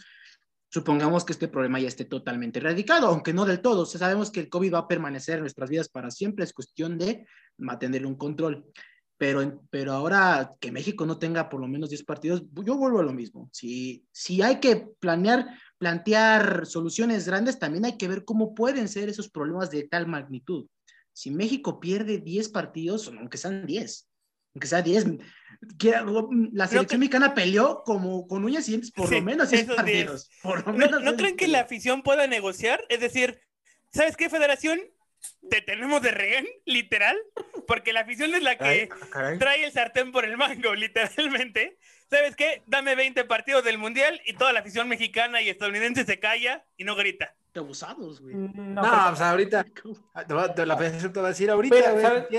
supongamos 0.74 1.24
que 1.24 1.34
este 1.34 1.48
problema 1.48 1.80
ya 1.80 1.88
esté 1.88 2.06
totalmente 2.06 2.58
erradicado, 2.58 3.08
aunque 3.08 3.32
no 3.32 3.46
del 3.46 3.62
todo. 3.62 3.86
sabemos 3.86 4.32
que 4.32 4.40
el 4.40 4.50
COVID 4.50 4.74
va 4.74 4.80
a 4.80 4.88
permanecer 4.88 5.36
en 5.36 5.42
nuestras 5.42 5.70
vidas 5.70 5.88
para 5.88 6.10
siempre, 6.10 6.44
es 6.44 6.52
cuestión 6.52 6.98
de 6.98 7.28
mantener 7.58 8.08
un 8.08 8.16
control. 8.16 8.66
Pero, 9.16 9.62
pero 9.70 9.94
ahora 9.94 10.52
que 10.60 10.72
México 10.72 11.06
no 11.06 11.20
tenga 11.20 11.48
por 11.48 11.62
lo 11.62 11.68
menos 11.68 11.90
10 11.90 12.04
partidos, 12.04 12.44
yo 12.66 12.76
vuelvo 12.76 13.00
a 13.00 13.04
lo 13.04 13.14
mismo. 13.14 13.50
Si, 13.54 14.04
si 14.12 14.42
hay 14.42 14.60
que 14.60 14.88
planear, 15.00 15.48
plantear 15.78 16.66
soluciones 16.66 17.28
grandes, 17.28 17.60
también 17.60 17.86
hay 17.86 17.96
que 17.96 18.08
ver 18.08 18.26
cómo 18.26 18.56
pueden 18.56 18.88
ser 18.88 19.10
esos 19.10 19.30
problemas 19.30 19.70
de 19.70 19.84
tal 19.84 20.08
magnitud. 20.08 20.66
Si 21.14 21.30
México 21.30 21.80
pierde 21.80 22.18
10 22.18 22.50
partidos, 22.50 23.08
aunque 23.08 23.38
sean 23.38 23.66
10, 23.66 24.10
aunque 24.56 24.68
sea 24.68 24.82
10, 24.82 25.06
la 26.52 26.68
selección 26.68 27.00
mexicana 27.00 27.34
peleó 27.34 27.84
como 27.84 28.28
con 28.28 28.44
uñas 28.44 28.68
y 28.68 28.72
dientes 28.72 28.92
por 28.92 29.12
lo 29.12 29.22
menos 29.22 29.50
10 29.52 29.66
partidos. 29.66 30.30
¿No, 30.44 31.16
creen 31.16 31.38
que 31.38 31.48
la 31.48 31.62
afición 31.62 32.02
pueda 32.02 32.28
negociar? 32.28 32.84
Es 32.90 33.00
decir, 33.00 33.40
¿sabes 33.92 34.18
qué, 34.18 34.30
Federación? 34.30 34.82
Te 35.50 35.62
tenemos 35.62 36.02
de 36.02 36.12
rehén, 36.12 36.46
literal, 36.66 37.16
porque 37.66 37.94
la 37.94 38.02
afición 38.02 38.34
es 38.36 38.44
la 38.44 38.58
que 38.58 38.90
trae 39.40 39.64
el 39.64 39.72
sartén 39.72 40.12
por 40.12 40.26
el 40.26 40.36
mango, 40.36 40.76
literalmente. 40.76 41.78
¿Sabes 42.10 42.36
qué? 42.36 42.62
Dame 42.66 42.96
20 42.96 43.24
partidos 43.26 43.64
del 43.64 43.78
Mundial 43.78 44.22
y 44.26 44.34
toda 44.34 44.52
la 44.52 44.60
afición 44.60 44.90
mexicana 44.90 45.42
y 45.42 45.50
estadounidense 45.50 46.06
se 46.06 46.20
calla 46.20 46.66
y 46.76 46.84
no 46.84 46.96
grita 46.96 47.36
abusados, 47.60 48.22
güey. 48.22 48.36
Mm, 48.36 48.74
no, 48.74 48.82
o 48.82 49.16
sea, 49.16 49.32
ahorita, 49.32 49.66
la 50.66 50.78
federación 50.78 51.14
te 51.14 51.20
va 51.20 51.28
a 51.28 51.30
decir 51.30 51.50
ahorita, 51.50 51.76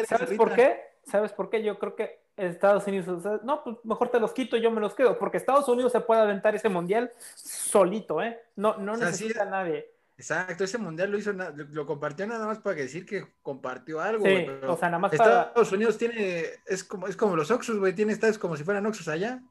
¿sabes, 0.06 0.36
por 0.36 0.54
qué? 0.54 0.80
¿Sabes 1.04 1.32
por 1.32 1.50
qué? 1.50 1.62
Yo 1.62 1.78
creo 1.78 1.94
que 1.94 2.20
Estados 2.36 2.86
Unidos, 2.86 3.22
no, 3.44 3.62
pues 3.62 3.76
mejor 3.84 4.08
te 4.08 4.18
los 4.18 4.32
quito, 4.32 4.56
yo 4.56 4.70
me 4.70 4.80
los 4.80 4.94
quedo, 4.94 5.18
porque 5.18 5.36
Estados 5.36 5.68
Unidos 5.68 5.92
se 5.92 6.00
puede 6.00 6.22
aventar 6.22 6.54
ese 6.54 6.68
mundial 6.68 7.12
solito, 7.36 8.20
¿eh? 8.22 8.40
No, 8.56 8.76
no 8.78 8.96
necesita 8.96 9.42
a 9.42 9.46
nadie. 9.46 9.90
Exacto, 10.16 10.62
ese 10.62 10.78
mundial 10.78 11.10
lo 11.10 11.18
hizo, 11.18 11.32
lo, 11.32 11.86
compartió 11.86 12.26
nada 12.26 12.46
más 12.46 12.58
para 12.58 12.76
decir 12.76 13.04
que 13.04 13.26
compartió 13.42 14.00
algo. 14.00 14.24
Sí, 14.24 14.46
o 14.66 14.76
sea, 14.76 14.88
nada 14.88 15.00
más 15.00 15.12
Estados 15.12 15.72
Unidos 15.72 15.98
tiene, 15.98 16.44
es 16.66 16.84
como, 16.84 17.08
es 17.08 17.16
como 17.16 17.34
los 17.34 17.50
Oxus, 17.50 17.78
güey, 17.78 17.94
tiene 17.94 18.12
estadios 18.12 18.38
como 18.38 18.56
si 18.56 18.62
fueran 18.62 18.86
Oxus 18.86 19.08
allá. 19.08 19.42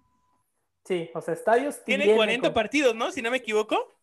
Sí, 0.85 1.09
o 1.13 1.21
sea, 1.21 1.33
estadios. 1.33 1.83
Tiene 1.83 2.15
40 2.15 2.53
partidos, 2.53 2.95
¿no? 2.95 3.11
Si 3.11 3.21
no 3.21 3.31
me 3.31 3.37
equivoco 3.37 3.93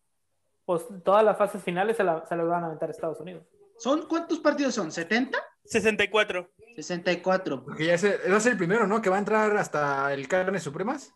pues 0.71 0.85
todas 1.03 1.25
las 1.25 1.37
fases 1.37 1.61
finales 1.61 1.97
se, 1.97 2.05
la, 2.05 2.25
se 2.29 2.37
las 2.37 2.47
van 2.47 2.63
a 2.63 2.67
aventar 2.67 2.89
a 2.89 2.93
Estados 2.93 3.19
Unidos. 3.19 3.43
¿Son 3.77 4.07
cuántos 4.07 4.39
partidos 4.39 4.73
son? 4.73 4.91
¿70? 4.91 5.37
64. 5.65 6.49
64. 6.77 7.65
Porque 7.65 7.87
ya 7.87 7.97
va 8.31 8.37
a 8.37 8.41
ser 8.41 8.53
el 8.53 8.57
primero, 8.57 8.87
¿no? 8.87 9.03
Que 9.03 9.11
va 9.11 9.17
a 9.17 9.19
entrar 9.19 9.57
hasta 9.57 10.15
el 10.15 10.29
Carnes 10.29 10.63
Supremas. 10.63 11.13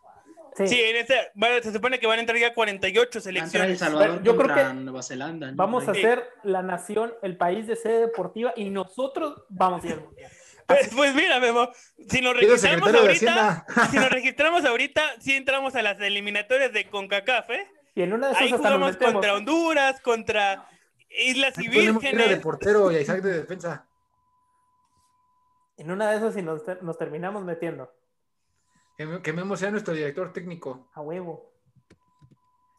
Sí, 0.56 0.66
sí 0.66 0.80
en 0.80 0.96
este, 0.96 1.14
se 1.62 1.72
supone 1.72 2.00
que 2.00 2.06
van 2.08 2.18
a 2.18 2.22
entrar 2.22 2.36
ya 2.36 2.52
48 2.52 3.20
selecciones. 3.20 3.80
yo 4.24 4.36
creo 4.36 4.56
que 4.56 4.74
Nueva 4.74 5.04
Zelanda, 5.04 5.52
vamos 5.54 5.86
a 5.86 5.94
ser 5.94 6.28
la 6.42 6.62
nación, 6.62 7.14
el 7.22 7.36
país 7.36 7.68
de 7.68 7.76
sede 7.76 8.00
deportiva 8.00 8.54
y 8.56 8.70
nosotros 8.70 9.44
vamos 9.50 9.84
a 9.84 9.86
ir 9.86 9.92
al 9.92 10.00
mundial. 10.00 10.32
Pues, 10.66 10.90
pues 10.92 11.14
mira, 11.14 11.38
Memo, 11.38 11.70
si 12.08 12.20
nos 12.20 12.34
registramos 12.34 12.92
ahorita, 12.92 13.66
si 13.92 13.98
nos 13.98 14.10
registramos 14.10 14.64
ahorita, 14.64 15.02
sí 15.20 15.36
entramos 15.36 15.76
a 15.76 15.82
las 15.82 16.00
eliminatorias 16.00 16.72
de 16.72 16.88
CONCACAF, 16.90 17.50
¿eh? 17.50 17.68
Y 17.94 18.02
en 18.02 18.12
una 18.12 18.26
de 18.28 18.32
esas 18.32 18.42
Ahí 18.42 18.52
hasta 18.52 18.68
jugamos 18.68 18.90
metemos. 18.92 19.12
contra 19.14 19.34
Honduras, 19.34 20.00
contra 20.00 20.68
Islas 21.08 21.56
y 21.58 21.62
Ira 21.66 21.72
de 21.72 21.92
Vírgenes. 21.92 22.38
portero 22.40 22.90
y 22.90 22.96
a 22.96 23.00
Isaac 23.00 23.22
de 23.22 23.32
defensa. 23.40 23.86
En 25.76 25.90
una 25.90 26.10
de 26.10 26.16
esas 26.18 26.34
sí 26.34 26.42
nos, 26.42 26.62
nos 26.82 26.98
terminamos 26.98 27.44
metiendo. 27.44 27.92
Que, 28.96 29.22
que 29.22 29.32
Memo 29.32 29.56
sea 29.56 29.70
nuestro 29.70 29.94
director 29.94 30.32
técnico. 30.32 30.88
A 30.94 31.00
huevo. 31.00 31.52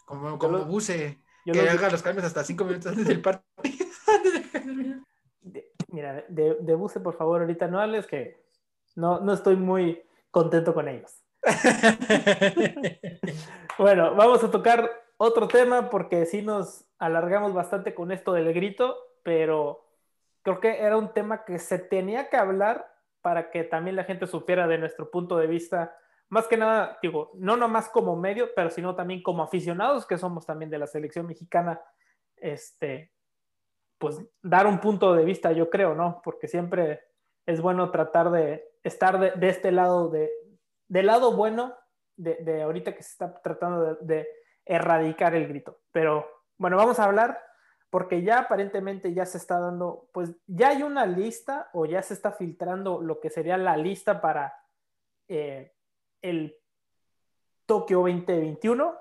Como, 0.05 0.37
como 0.37 0.57
lo- 0.59 0.65
Buse. 0.65 1.19
Yo 1.45 1.53
que 1.53 1.61
lo- 1.61 1.71
haga 1.71 1.89
los 1.89 2.01
cambios 2.01 2.25
hasta 2.25 2.43
cinco 2.43 2.63
minutos 2.65 2.87
antes 2.91 3.07
del 3.07 3.21
partido. 3.21 3.45
de- 5.41 5.71
mira, 5.89 6.23
de, 6.27 6.57
de 6.59 6.75
Buse, 6.75 6.99
por 6.99 7.17
favor, 7.17 7.41
ahorita 7.41 7.67
no 7.67 7.79
hables 7.79 8.07
que 8.07 8.43
no, 8.95 9.19
no 9.19 9.33
estoy 9.33 9.55
muy 9.55 10.01
contento 10.31 10.73
con 10.73 10.87
ellos. 10.89 11.11
Bueno, 13.77 14.15
vamos 14.15 14.41
a 14.41 14.49
tocar 14.49 14.89
otro 15.17 15.47
tema 15.47 15.89
porque 15.89 16.25
sí 16.25 16.41
nos 16.41 16.85
alargamos 16.97 17.53
bastante 17.53 17.93
con 17.93 18.11
esto 18.11 18.33
del 18.33 18.53
grito, 18.53 18.97
pero 19.23 19.85
creo 20.41 20.59
que 20.59 20.81
era 20.81 20.97
un 20.97 21.13
tema 21.13 21.45
que 21.45 21.59
se 21.59 21.79
tenía 21.79 22.29
que 22.29 22.37
hablar 22.37 22.93
para 23.21 23.49
que 23.49 23.63
también 23.63 23.95
la 23.95 24.03
gente 24.03 24.27
supiera 24.27 24.67
de 24.67 24.77
nuestro 24.77 25.09
punto 25.09 25.37
de 25.37 25.47
vista, 25.47 25.97
más 26.29 26.47
que 26.47 26.57
nada, 26.57 26.99
digo, 27.01 27.31
no 27.35 27.57
nomás 27.57 27.89
como 27.89 28.15
medio, 28.15 28.53
pero 28.55 28.69
sino 28.69 28.95
también 28.95 29.23
como 29.23 29.43
aficionados 29.43 30.05
que 30.05 30.17
somos 30.17 30.45
también 30.45 30.69
de 30.69 30.77
la 30.77 30.87
selección 30.87 31.25
mexicana, 31.25 31.81
este, 32.37 33.11
pues 33.97 34.21
dar 34.43 34.67
un 34.67 34.79
punto 34.79 35.15
de 35.15 35.25
vista, 35.25 35.51
yo 35.51 35.69
creo, 35.69 35.95
¿no? 35.95 36.21
Porque 36.23 36.47
siempre 36.47 37.01
es 37.45 37.61
bueno 37.61 37.89
tratar 37.89 38.29
de 38.31 38.67
estar 38.83 39.19
de, 39.19 39.49
este 39.49 39.71
lado, 39.71 40.09
de, 40.09 40.31
del 40.87 41.07
lado 41.07 41.35
bueno 41.35 41.75
de, 42.15 42.35
de 42.35 42.61
ahorita 42.61 42.95
que 42.95 43.01
se 43.01 43.11
está 43.11 43.41
tratando 43.41 43.95
de 43.95 44.27
erradicar 44.65 45.35
el 45.35 45.47
grito. 45.47 45.79
Pero 45.91 46.27
bueno, 46.57 46.77
vamos 46.77 46.99
a 46.99 47.05
hablar 47.05 47.41
porque 47.89 48.23
ya 48.23 48.39
aparentemente 48.39 49.13
ya 49.13 49.25
se 49.25 49.37
está 49.37 49.59
dando, 49.59 50.09
pues 50.11 50.35
ya 50.47 50.69
hay 50.69 50.83
una 50.83 51.05
lista 51.05 51.69
o 51.73 51.85
ya 51.85 52.01
se 52.01 52.13
está 52.13 52.31
filtrando 52.33 53.01
lo 53.01 53.19
que 53.21 53.29
sería 53.29 53.57
la 53.57 53.77
lista 53.77 54.19
para 54.19 54.53
eh, 55.27 55.73
el 56.21 56.57
Tokio 57.65 57.99
2021, 57.99 58.95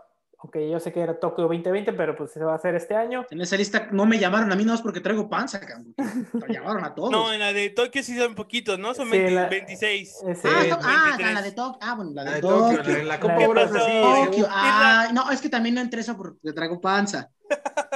aunque 0.44 0.68
yo 0.70 0.78
sé 0.78 0.92
que 0.92 1.00
era 1.00 1.18
Tokio 1.18 1.44
2020, 1.44 1.94
pero 1.94 2.14
pues 2.14 2.30
se 2.32 2.44
va 2.44 2.52
a 2.52 2.56
hacer 2.56 2.74
este 2.74 2.94
año. 2.94 3.24
En 3.30 3.40
esa 3.40 3.56
lista 3.56 3.88
no 3.92 4.04
me 4.04 4.18
llamaron 4.18 4.52
a 4.52 4.56
mí, 4.56 4.62
no 4.66 4.74
es 4.74 4.82
porque 4.82 5.00
traigo 5.00 5.26
panza, 5.30 5.58
cabrón. 5.58 5.94
Me 5.96 6.54
llamaron 6.54 6.84
a 6.84 6.94
todos. 6.94 7.10
No, 7.10 7.32
en 7.32 7.40
la 7.40 7.54
de 7.54 7.70
Tokio 7.70 8.02
sí 8.02 8.14
son 8.18 8.34
poquitos, 8.34 8.78
¿no? 8.78 8.92
Son 8.92 9.06
Sí, 9.06 9.12
20 9.12 9.30
la- 9.30 9.48
26. 9.48 10.22
Ese- 10.28 10.48
ah, 10.48 10.62
Eh, 10.66 10.68
to- 10.68 10.78
ah, 10.82 11.04
23. 11.16 11.34
la 11.34 11.42
de 11.42 11.52
Tokio. 11.52 11.78
Ah, 11.80 11.94
bueno, 11.94 12.10
la 12.14 12.24
La 12.24 12.30
de 12.32 12.36
de 12.36 12.42
Tokio, 12.42 12.76
Tokio. 12.76 12.96
la, 12.98 13.04
la 13.04 13.20
Copa 13.20 13.36
¿Qué 13.38 13.48
pasó? 13.48 13.76
así. 13.78 14.24
Tokio. 14.26 14.46
Ah, 14.50 15.08
no, 15.14 15.30
es 15.30 15.40
que 15.40 15.48
también 15.48 15.74
no 15.76 15.80
entré 15.80 16.00
esa 16.02 16.14
porque 16.14 16.52
traigo 16.52 16.78
panza. 16.78 17.30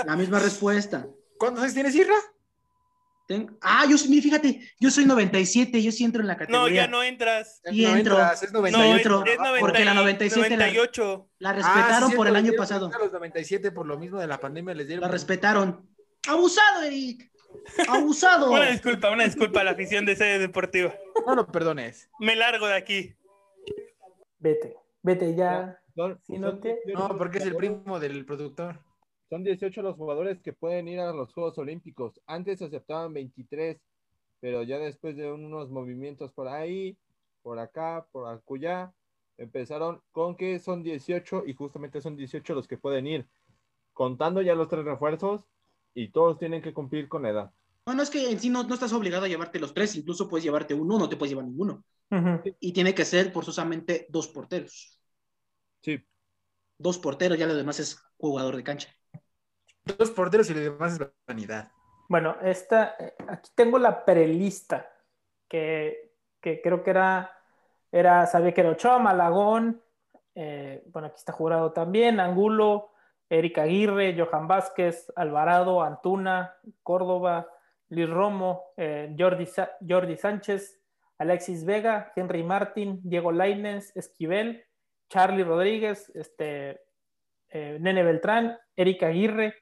La 0.06 0.16
misma 0.16 0.38
respuesta. 0.38 1.06
¿Cuántos 1.38 1.62
años 1.64 1.74
tienes, 1.74 1.94
Irra? 1.96 2.14
Ten- 3.28 3.58
Ah, 3.60 3.84
yo 3.88 3.98
sí, 3.98 4.22
fíjate, 4.22 4.58
yo 4.80 4.90
soy 4.90 5.04
97, 5.04 5.82
yo 5.82 5.92
sí 5.92 6.02
entro 6.02 6.22
en 6.22 6.28
la 6.28 6.32
No, 6.32 6.38
categoría. 6.38 6.82
ya 6.84 6.88
no 6.88 7.02
entras. 7.02 7.60
Y 7.70 7.82
no 7.82 7.94
entro. 7.94 8.14
entras, 8.14 8.42
es 8.42 8.52
No, 8.54 8.66
es, 8.66 8.72
98. 8.72 8.96
entro. 8.96 9.32
es 9.32 9.38
90 9.38 9.60
Porque 9.60 9.84
la 9.84 9.92
y- 9.92 9.96
97 9.96 10.50
la- 10.56 10.64
98. 10.66 11.28
La 11.38 11.50
Ah, 11.50 11.52
sí, 11.54 11.58
respetaron 11.62 12.12
por 12.12 12.26
el 12.26 12.36
año 12.36 12.52
pasado. 12.56 12.90
A 12.92 12.98
los 12.98 13.12
97 13.12 13.70
por 13.70 13.86
lo 13.86 13.98
mismo 13.98 14.18
de 14.18 14.26
la 14.26 14.38
pandemia 14.40 14.72
les 14.74 14.86
dieron. 14.88 15.02
La 15.02 15.08
respetaron. 15.08 15.86
Abusado, 16.26 16.82
Eric. 16.84 17.30
Abusado. 17.86 18.50
Una 18.50 18.70
disculpa, 18.70 19.10
una 19.10 19.24
disculpa 19.24 19.60
a 19.60 19.64
la 19.64 19.70
afición 19.72 20.06
de 20.06 20.16
sede 20.16 20.38
deportiva. 20.38 20.94
No 21.26 21.34
lo 21.34 21.46
perdones. 21.46 22.08
Me 22.18 22.34
largo 22.34 22.66
de 22.66 22.74
aquí. 22.76 23.14
Vete, 24.38 24.74
vete 25.02 25.34
ya. 25.34 25.78
No 25.94 26.18
son 26.26 26.60
te- 26.60 26.78
18 26.86 26.98
No, 26.98 27.08
los 27.08 27.18
porque 27.18 27.38
es 27.38 27.44
el 27.44 27.56
primo 27.56 27.98
del 28.00 28.24
productor. 28.24 28.80
Son 29.28 29.44
18 29.44 29.82
los 29.82 29.96
jugadores 29.96 30.40
que 30.40 30.52
pueden 30.52 30.88
ir 30.88 31.00
a 31.00 31.12
los 31.12 31.32
Juegos 31.32 31.58
Olímpicos. 31.58 32.20
Antes 32.26 32.58
se 32.58 32.66
aceptaban 32.66 33.12
23, 33.12 33.78
pero 34.40 34.62
ya 34.62 34.78
después 34.78 35.16
de 35.16 35.30
unos 35.30 35.70
movimientos 35.70 36.32
por 36.32 36.48
ahí, 36.48 36.96
por 37.42 37.58
acá, 37.58 38.06
por 38.10 38.28
acullá, 38.28 38.92
empezaron 39.36 40.00
con 40.12 40.36
que 40.36 40.58
son 40.58 40.82
18 40.82 41.44
y 41.46 41.54
justamente 41.54 42.00
son 42.00 42.16
18 42.16 42.54
los 42.54 42.66
que 42.66 42.78
pueden 42.78 43.06
ir, 43.06 43.26
contando 43.92 44.42
ya 44.42 44.54
los 44.54 44.68
tres 44.68 44.84
refuerzos 44.84 45.42
y 45.94 46.08
todos 46.08 46.38
tienen 46.38 46.62
que 46.62 46.72
cumplir 46.72 47.08
con 47.08 47.22
la 47.22 47.30
edad. 47.30 47.52
Bueno, 47.84 48.02
es 48.02 48.10
que 48.10 48.30
en 48.30 48.38
sí 48.38 48.50
no, 48.50 48.64
no 48.64 48.74
estás 48.74 48.92
obligado 48.92 49.24
a 49.24 49.28
llevarte 49.28 49.58
los 49.58 49.74
tres, 49.74 49.96
incluso 49.96 50.28
puedes 50.28 50.44
llevarte 50.44 50.74
uno, 50.74 50.98
no 50.98 51.08
te 51.08 51.16
puedes 51.16 51.30
llevar 51.30 51.46
ninguno. 51.46 51.84
Y 52.60 52.72
tiene 52.72 52.94
que 52.94 53.04
ser 53.04 53.32
forzosamente 53.32 54.06
dos 54.08 54.28
porteros. 54.28 54.98
Sí, 55.82 56.02
Dos 56.78 56.98
porteros, 56.98 57.38
ya 57.38 57.46
lo 57.46 57.54
demás 57.54 57.80
es 57.80 57.98
jugador 58.16 58.56
de 58.56 58.62
cancha. 58.64 58.97
Dos 59.96 60.10
porteros 60.10 60.50
y 60.50 60.54
lo 60.54 60.60
demás 60.60 60.94
es 60.94 61.08
vanidad. 61.26 61.70
Bueno, 62.08 62.36
esta, 62.42 62.96
aquí 63.28 63.50
tengo 63.54 63.78
la 63.78 64.04
prelista, 64.04 64.90
que, 65.48 66.12
que 66.40 66.60
creo 66.60 66.82
que 66.82 66.90
era, 66.90 67.30
era, 67.92 68.26
sabía 68.26 68.52
que 68.52 68.60
era 68.60 68.70
Ochoa, 68.70 68.98
Malagón, 68.98 69.82
eh, 70.34 70.84
bueno, 70.92 71.08
aquí 71.08 71.16
está 71.16 71.32
jurado 71.32 71.72
también, 71.72 72.20
Angulo, 72.20 72.92
Erika 73.28 73.62
Aguirre, 73.62 74.16
Johan 74.18 74.48
Vázquez, 74.48 75.12
Alvarado, 75.16 75.82
Antuna, 75.82 76.56
Córdoba, 76.82 77.48
Luis 77.88 78.08
Romo, 78.08 78.72
eh, 78.76 79.14
Jordi, 79.18 79.48
Jordi 79.86 80.16
Sánchez, 80.16 80.80
Alexis 81.18 81.64
Vega, 81.64 82.12
Henry 82.14 82.42
Martín, 82.42 83.00
Diego 83.02 83.32
Lainez, 83.32 83.94
Esquivel, 83.96 84.64
Charlie 85.08 85.44
Rodríguez, 85.44 86.10
este, 86.14 86.80
eh, 87.50 87.78
Nene 87.80 88.02
Beltrán, 88.02 88.56
Erika 88.76 89.08
Aguirre, 89.08 89.54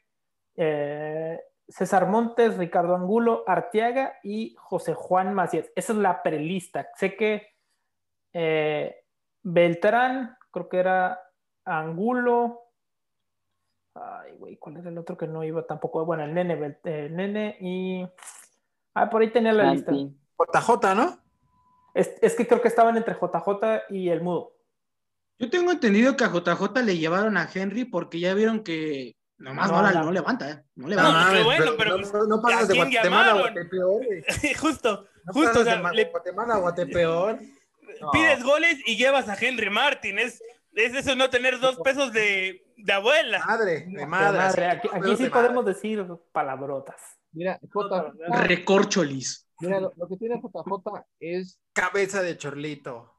eh, 0.57 1.40
César 1.68 2.09
Montes, 2.09 2.57
Ricardo 2.57 2.94
Angulo, 2.94 3.44
Arteaga 3.46 4.18
y 4.22 4.54
José 4.59 4.94
Juan 4.94 5.34
Macías. 5.34 5.70
Esa 5.74 5.92
es 5.92 5.98
la 5.98 6.22
prelista. 6.22 6.88
Sé 6.96 7.16
que 7.16 7.48
eh, 8.32 9.04
Beltrán, 9.42 10.36
creo 10.50 10.68
que 10.68 10.78
era 10.78 11.20
Angulo. 11.64 12.62
Ay, 13.94 14.32
güey, 14.38 14.57
¿cuál 14.57 14.76
era 14.76 14.90
el 14.90 14.98
otro 14.98 15.16
que 15.16 15.26
no 15.26 15.42
iba 15.42 15.66
tampoco? 15.66 16.04
Bueno, 16.04 16.24
el 16.24 16.34
nene, 16.34 16.78
el 16.84 17.16
nene 17.16 17.57
y. 17.61 18.07
Ah, 18.94 19.11
por 19.11 19.22
ahí 19.22 19.30
tenía 19.30 19.52
la 19.52 19.72
lista. 19.72 19.92
JJ, 19.92 20.94
¿no? 20.94 21.18
Es, 21.94 22.14
es 22.20 22.34
que 22.34 22.46
creo 22.46 22.61
que 22.61 22.68
estaban 22.68 22.96
entre 22.96 23.14
JJ 23.14 23.90
y 23.90 24.11
el 24.11 24.22
Mudo. 24.22 24.52
Yo 25.38 25.50
tengo 25.50 25.70
entendido 25.70 26.16
que 26.16 26.24
a 26.24 26.28
JJ 26.28 26.82
le 26.82 26.96
llevaron 26.96 27.36
a 27.36 27.48
Henry 27.52 27.84
porque 27.84 28.20
ya 28.20 28.34
vieron 28.34 28.62
que 28.62 29.16
nomás 29.39 29.70
No, 29.70 29.82
no, 29.82 29.91
no. 29.91 30.05
no 30.05 30.12
levanta, 30.12 30.51
¿eh? 30.51 30.62
No 30.76 30.84
No, 30.84 30.89
levanta. 30.89 31.32
qué 31.37 31.43
bueno, 31.45 31.72
pero, 31.78 31.99
no, 31.99 32.26
no 32.26 32.43
pasas 32.43 32.64
¿a 32.64 32.66
de 32.72 32.74
Guatemala 32.78 33.30
a? 33.32 33.39
Guatepeor, 33.41 34.03
justo, 34.61 35.09
No 35.24 35.32
justo, 35.32 35.49
pasas 35.51 35.57
o 35.61 35.64
sea, 35.64 35.76
de 35.76 35.82
Ma- 35.82 35.93
le 35.93 36.05
Guatemala 36.07 36.55
a 36.55 36.59
Guatepeor. 36.59 37.39
No. 38.01 38.11
pides 38.11 38.43
goles 38.43 38.78
y 38.87 38.97
llevas 38.97 39.28
a 39.28 39.34
Henry 39.41 39.70
Martin. 39.70 40.18
Es, 40.18 40.43
es 40.74 40.95
eso 40.95 41.14
no 41.16 41.30
tener 41.30 41.59
dos 41.61 41.76
pesos 41.78 42.12
de, 42.12 42.62
de 42.76 42.93
abuela. 42.93 43.43
Madre, 43.47 43.87
de 43.87 43.99
De 44.01 44.07
madre. 44.07 44.66
Aquí, 44.66 44.89
sí 44.89 44.95
de 44.99 45.01
madre. 45.01 45.30
podemos 45.30 45.64
decir 45.64 46.07
palabrotas. 46.33 47.00
mira, 47.33 47.58
J- 47.72 48.13
Recorcholis. 48.42 49.49
mira, 49.61 49.80
lo, 49.80 49.92
lo 49.96 50.08
que 50.08 50.17
tiene 50.17 50.41
JJ 50.41 51.04
es 51.21 51.61
Cabeza 51.72 52.22
de 52.22 52.37
chorlito. 52.37 53.14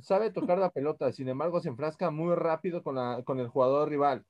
sabe 0.00 0.30
tocar 0.32 0.58
la 0.58 0.70
pelota, 0.70 1.12
sin 1.12 1.28
embargo 1.28 1.60
se 1.60 1.68
enfrasca 1.68 2.10
muy 2.10 2.34
rápido 2.34 2.82
con, 2.82 2.96
la, 2.96 3.22
con 3.24 3.38
el 3.38 3.48
jugador 3.48 3.88
rival. 3.88 4.24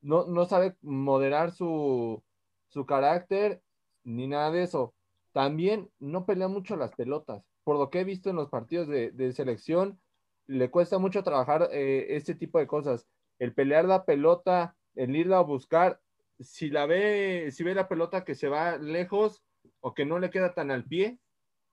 No, 0.00 0.26
no 0.26 0.44
sabe 0.46 0.76
moderar 0.82 1.52
su, 1.52 2.22
su 2.68 2.86
carácter 2.86 3.62
ni 4.04 4.26
nada 4.26 4.50
de 4.50 4.62
eso. 4.62 4.94
También 5.32 5.90
no 5.98 6.26
pelea 6.26 6.48
mucho 6.48 6.76
las 6.76 6.94
pelotas. 6.94 7.44
Por 7.64 7.78
lo 7.78 7.90
que 7.90 8.00
he 8.00 8.04
visto 8.04 8.30
en 8.30 8.36
los 8.36 8.48
partidos 8.48 8.88
de, 8.88 9.32
selección, 9.32 10.00
le 10.46 10.70
cuesta 10.70 10.98
mucho 10.98 11.22
trabajar 11.22 11.68
eh, 11.72 12.06
este 12.16 12.34
tipo 12.34 12.58
de 12.58 12.66
cosas. 12.66 13.06
El 13.38 13.52
pelear 13.52 13.84
la 13.84 14.04
pelota, 14.04 14.76
el 14.94 15.14
irla 15.14 15.38
a 15.38 15.42
buscar, 15.42 16.00
si 16.40 16.70
la 16.70 16.86
ve, 16.86 17.50
si 17.52 17.64
ve 17.64 17.74
la 17.74 17.88
pelota 17.88 18.24
que 18.24 18.34
se 18.34 18.48
va 18.48 18.78
lejos 18.78 19.42
o 19.80 19.94
que 19.94 20.06
no 20.06 20.18
le 20.18 20.30
queda 20.30 20.54
tan 20.54 20.70
al 20.70 20.84
pie, 20.84 21.18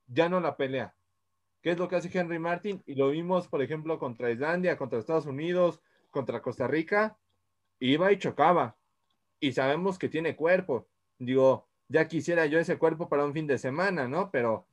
ya 0.06 0.28
no 0.28 0.40
la 0.40 0.56
pelea. 0.56 0.94
¿Qué 1.62 1.70
es 1.72 1.78
lo 1.78 1.88
que 1.88 1.96
hace 1.96 2.16
Henry 2.16 2.38
Martin? 2.38 2.82
Y 2.86 2.94
lo 2.94 3.10
vimos, 3.10 3.48
por 3.48 3.62
ejemplo, 3.62 3.98
contra 3.98 4.30
Islandia, 4.30 4.76
contra 4.76 4.98
Estados 4.98 5.26
Unidos, 5.26 5.80
contra 6.10 6.42
Costa 6.42 6.68
Rica. 6.68 7.18
Iba 7.80 8.12
y 8.12 8.18
chocaba. 8.18 8.76
Y 9.40 9.52
sabemos 9.52 9.98
que 9.98 10.08
tiene 10.08 10.34
cuerpo. 10.36 10.86
Digo, 11.18 11.66
ya 11.88 12.08
quisiera 12.08 12.46
yo 12.46 12.58
ese 12.58 12.78
cuerpo 12.78 13.08
para 13.08 13.24
un 13.24 13.32
fin 13.32 13.46
de 13.46 13.58
semana, 13.58 14.08
¿no? 14.08 14.30
Pero 14.30 14.66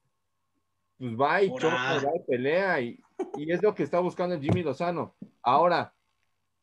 pues 0.98 1.14
va 1.20 1.42
y 1.42 1.50
choca, 1.56 1.96
va 1.96 2.12
y 2.16 2.20
pelea. 2.28 2.80
Y, 2.82 3.00
y 3.38 3.52
es 3.52 3.62
lo 3.62 3.74
que 3.76 3.84
está 3.84 4.00
buscando 4.00 4.40
Jimmy 4.40 4.64
Lozano. 4.64 5.16
Ahora, 5.42 5.94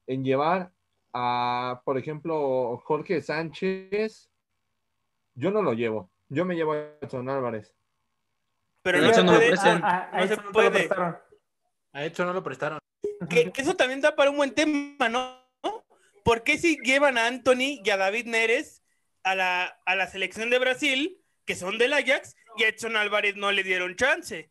en 0.07 0.25
llevar 0.25 0.73
a, 1.12 1.83
por 1.85 1.99
ejemplo, 1.99 2.81
Jorge 2.85 3.21
Sánchez, 3.21 4.31
yo 5.35 5.51
no 5.51 5.62
lo 5.62 5.73
llevo. 5.75 6.11
Yo 6.29 6.45
me 6.45 6.55
llevo 6.55 6.73
a 6.73 6.79
Edson 7.03 7.29
Álvarez. 7.29 7.75
Pero 8.83 8.99
Pero 9.01 9.23
no 9.25 9.33
lo 9.33 9.39
puede. 9.39 9.49
prestan. 9.49 9.85
A, 9.85 9.89
a- 9.89 10.11
a 10.11 10.21
no 10.21 10.27
se 10.27 10.33
Edson 10.33 10.39
no 10.45 10.49
lo 10.49 10.53
puede. 10.53 10.71
prestaron. 10.71 11.19
A 11.93 12.05
hecho 12.05 12.25
no 12.25 12.33
lo 12.33 12.43
prestaron. 12.43 12.79
Que, 13.29 13.51
que 13.53 13.62
eso 13.62 13.75
también 13.75 14.01
da 14.01 14.15
para 14.17 14.31
un 14.31 14.37
buen 14.37 14.55
tema, 14.55 15.09
¿no? 15.09 15.40
¿Por 16.24 16.42
qué 16.42 16.59
si 16.59 16.76
llevan 16.84 17.18
a 17.18 17.26
Anthony 17.26 17.80
y 17.84 17.90
a 17.90 17.97
David 17.97 18.26
Neres 18.26 18.82
a 19.22 19.34
la, 19.34 19.80
a 19.86 19.94
la 19.97 20.06
selección 20.06 20.51
de 20.51 20.59
Brasil, 20.59 21.18
que 21.47 21.55
son 21.56 21.78
del 21.78 21.92
Ajax, 21.92 22.36
y 22.56 22.64
a 22.64 22.68
Edson 22.68 22.97
Álvarez 22.97 23.36
no 23.36 23.52
le 23.52 23.62
dieron 23.62 23.97
chance? 23.97 24.51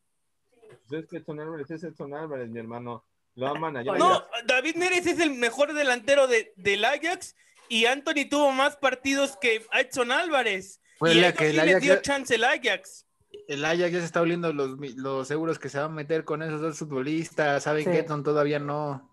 Pues 0.87 1.03
es 1.03 1.09
que 1.09 1.17
Edson 1.17 1.39
Álvarez 1.39 1.69
es 1.71 1.83
Edson 1.83 2.13
Álvarez, 2.13 2.49
mi 2.49 2.59
hermano. 2.59 3.05
Lo 3.35 3.47
aman 3.47 3.77
allá. 3.77 3.93
No, 3.93 4.25
David 4.45 4.75
Neres 4.75 5.05
es 5.05 5.19
el 5.19 5.31
mejor 5.31 5.73
delantero 5.73 6.27
de, 6.27 6.51
del 6.57 6.83
Ajax 6.83 7.35
y 7.69 7.85
Anthony 7.85 8.27
tuvo 8.29 8.51
más 8.51 8.75
partidos 8.77 9.37
que 9.39 9.65
Edson 9.73 10.11
Álvarez. 10.11 10.81
Pues 10.97 11.15
y 11.15 11.21
la 11.21 11.31
que 11.33 11.51
el 11.51 11.59
Ajax 11.59 11.81
dio 11.81 11.95
ya- 11.95 12.01
chance 12.01 12.35
el 12.35 12.43
Ajax. 12.43 13.05
El 13.47 13.63
Ajax 13.63 13.91
ya 13.91 13.99
se 13.99 14.05
está 14.05 14.21
oliendo 14.21 14.51
los, 14.51 14.71
los 14.97 15.31
euros 15.31 15.59
que 15.59 15.69
se 15.69 15.77
va 15.79 15.85
a 15.85 15.89
meter 15.89 16.25
con 16.25 16.41
esos 16.41 16.59
dos 16.59 16.77
futbolistas. 16.79 17.63
Saben 17.63 17.85
Sí. 17.85 17.91
que 17.91 17.99
Edson 17.99 18.23
todavía 18.23 18.59
no. 18.59 19.07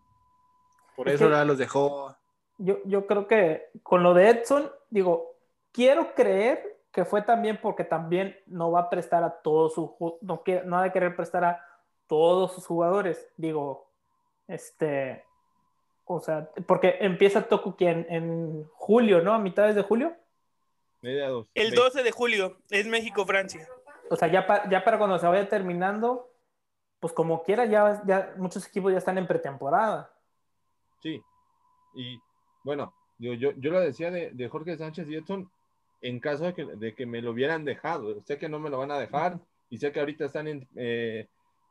Por 0.97 1.09
Es 1.09 1.17
eso 1.17 1.25
ahora 1.25 1.45
los 1.45 1.59
dejó. 1.59 2.16
Yo, 2.59 2.79
yo 2.85 3.07
creo 3.07 3.27
que 3.27 3.69
con 3.83 4.03
lo 4.03 4.15
de 4.15 4.31
Edson, 4.31 4.71
digo, 4.91 5.35
quiero 5.73 6.15
creer 6.15 6.79
que 6.91 7.05
fue 7.05 7.21
también 7.23 7.59
porque 7.61 7.85
también 7.85 8.39
no 8.47 8.71
va 8.71 8.81
a 8.81 8.91
prestar 8.91 9.23
a 9.23 9.31
todos 9.43 9.75
sus, 9.75 9.91
no, 10.23 10.43
quiere, 10.43 10.65
no 10.65 10.79
ha 10.79 10.83
de 10.83 10.93
querer 10.93 11.15
prestar 11.15 11.45
a 11.45 11.63
todos 12.07 12.53
sus 12.55 12.67
jugadores. 12.67 13.29
Digo, 13.37 13.91
este, 14.49 15.23
o 16.07 16.21
sea, 16.21 16.49
porque 16.67 16.97
empieza 17.01 17.43
Tokuki 17.43 17.87
en, 17.87 18.07
en 18.09 18.65
julio, 18.75 19.21
¿no? 19.21 19.35
A 19.35 19.39
mitades 19.39 19.75
de 19.75 19.83
julio. 19.83 20.15
Mediados. 21.03 21.47
El 21.55 21.71
Ve- 21.73 21.77
12 21.77 22.03
de 22.03 22.11
julio 22.13 22.57
es 22.71 22.87
México-Francia. 22.87 23.69
O 24.09 24.17
sea, 24.17 24.29
ya, 24.29 24.47
pa- 24.47 24.67
ya 24.71 24.83
para 24.83 24.97
cuando 24.99 25.19
se 25.19 25.27
vaya 25.27 25.49
terminando, 25.49 26.31
pues 27.01 27.13
como 27.13 27.43
quiera, 27.43 27.67
ya, 27.67 28.03
ya 28.07 28.33
muchos 28.39 28.67
equipos 28.67 28.93
ya 28.93 28.99
están 28.99 29.19
en 29.19 29.27
pretemporada. 29.27 30.11
Sí. 31.03 31.21
Y 31.95 32.19
bueno, 32.67 32.93
digo, 33.17 33.35
yo, 33.35 33.53
yo 33.57 33.71
lo 33.71 33.81
decía 33.81 34.11
de, 34.11 34.31
de 34.33 34.49
Jorge 34.49 34.77
Sánchez 34.77 35.09
y 35.09 35.15
Edson 35.15 35.49
en 36.03 36.21
caso 36.21 36.45
de 36.45 36.55
que, 36.55 36.65
de 36.65 36.95
que 36.95 37.07
me 37.07 37.23
lo 37.23 37.31
hubieran 37.31 37.65
dejado. 37.65 38.21
Sé 38.25 38.37
que 38.39 38.49
no 38.49 38.59
me 38.59 38.69
lo 38.71 38.79
van 38.79 38.91
a 38.91 38.99
dejar 38.99 39.39
y 39.71 39.79
sé 39.79 39.93
que 39.93 40.01
ahorita 40.01 40.27
están 40.27 40.47
en, 40.49 40.69
eh, 40.77 41.29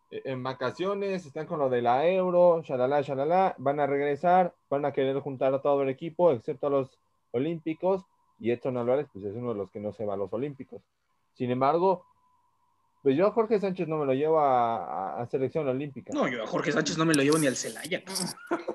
en 0.10 0.42
vacaciones, 0.42 1.26
están 1.26 1.46
con 1.48 1.60
lo 1.60 1.70
de 1.70 1.82
la 1.82 2.08
euro, 2.08 2.62
shalala, 2.64 3.02
shalala, 3.02 3.54
van 3.58 3.80
a 3.80 3.86
regresar, 3.88 4.54
van 4.70 4.86
a 4.86 4.92
querer 4.94 5.20
juntar 5.20 5.54
a 5.54 5.62
todo 5.62 5.84
el 5.84 5.90
equipo, 5.90 6.32
excepto 6.32 6.68
a 6.68 6.70
los 6.72 6.98
olímpicos, 7.32 8.04
y 8.40 8.52
Edson 8.52 8.78
Álvarez, 8.78 9.08
pues 9.14 9.26
es 9.26 9.36
uno 9.36 9.52
de 9.54 9.60
los 9.60 9.70
que 9.72 9.80
no 9.80 9.92
se 9.94 10.06
va 10.06 10.14
a 10.14 10.18
los 10.18 10.32
olímpicos. 10.34 10.82
Sin 11.34 11.52
embargo, 11.52 12.06
pues 13.04 13.16
yo 13.16 13.28
a 13.28 13.32
Jorge 13.32 13.60
Sánchez 13.60 13.88
no 13.88 13.98
me 13.98 14.06
lo 14.06 14.14
llevo 14.14 14.40
a, 14.40 14.78
a- 15.18 15.22
a 15.22 15.26
selección 15.28 15.68
olímpica. 15.68 16.14
No, 16.14 16.28
yo 16.28 16.44
a 16.44 16.48
Jorge 16.48 16.72
Sánchez 16.72 16.98
no 16.98 17.06
me 17.06 17.14
lo 17.14 17.22
llevo 17.24 17.38
ni 17.38 17.48
al 17.48 17.56
Celaya. 17.56 18.02
La 18.08 18.58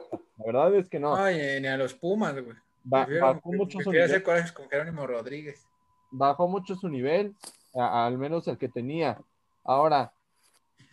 verdad 0.52 0.74
es 0.74 0.88
que 0.88 0.98
no. 1.00 1.14
Ay, 1.16 1.60
ni 1.60 1.66
a 1.68 1.76
los 1.76 1.94
Pumas, 1.94 2.32
güey. 2.34 2.56
Ba- 2.82 3.04
Prefiero- 3.06 3.26
bajó 3.34 3.52
mucho 3.52 3.78
su 3.80 3.90
nivel. 3.90 4.04
hacer 4.06 4.22
corajes 4.22 4.52
con 4.52 4.68
Jerónimo 4.68 5.06
Rodríguez. 5.06 5.66
bajó 6.12 6.48
mucho 6.48 6.74
su 6.74 6.88
nivel, 6.88 7.34
a- 7.74 8.06
al 8.06 8.18
menos 8.18 8.48
el 8.48 8.58
que 8.58 8.68
tenía. 8.68 9.18
Ahora, 9.64 10.12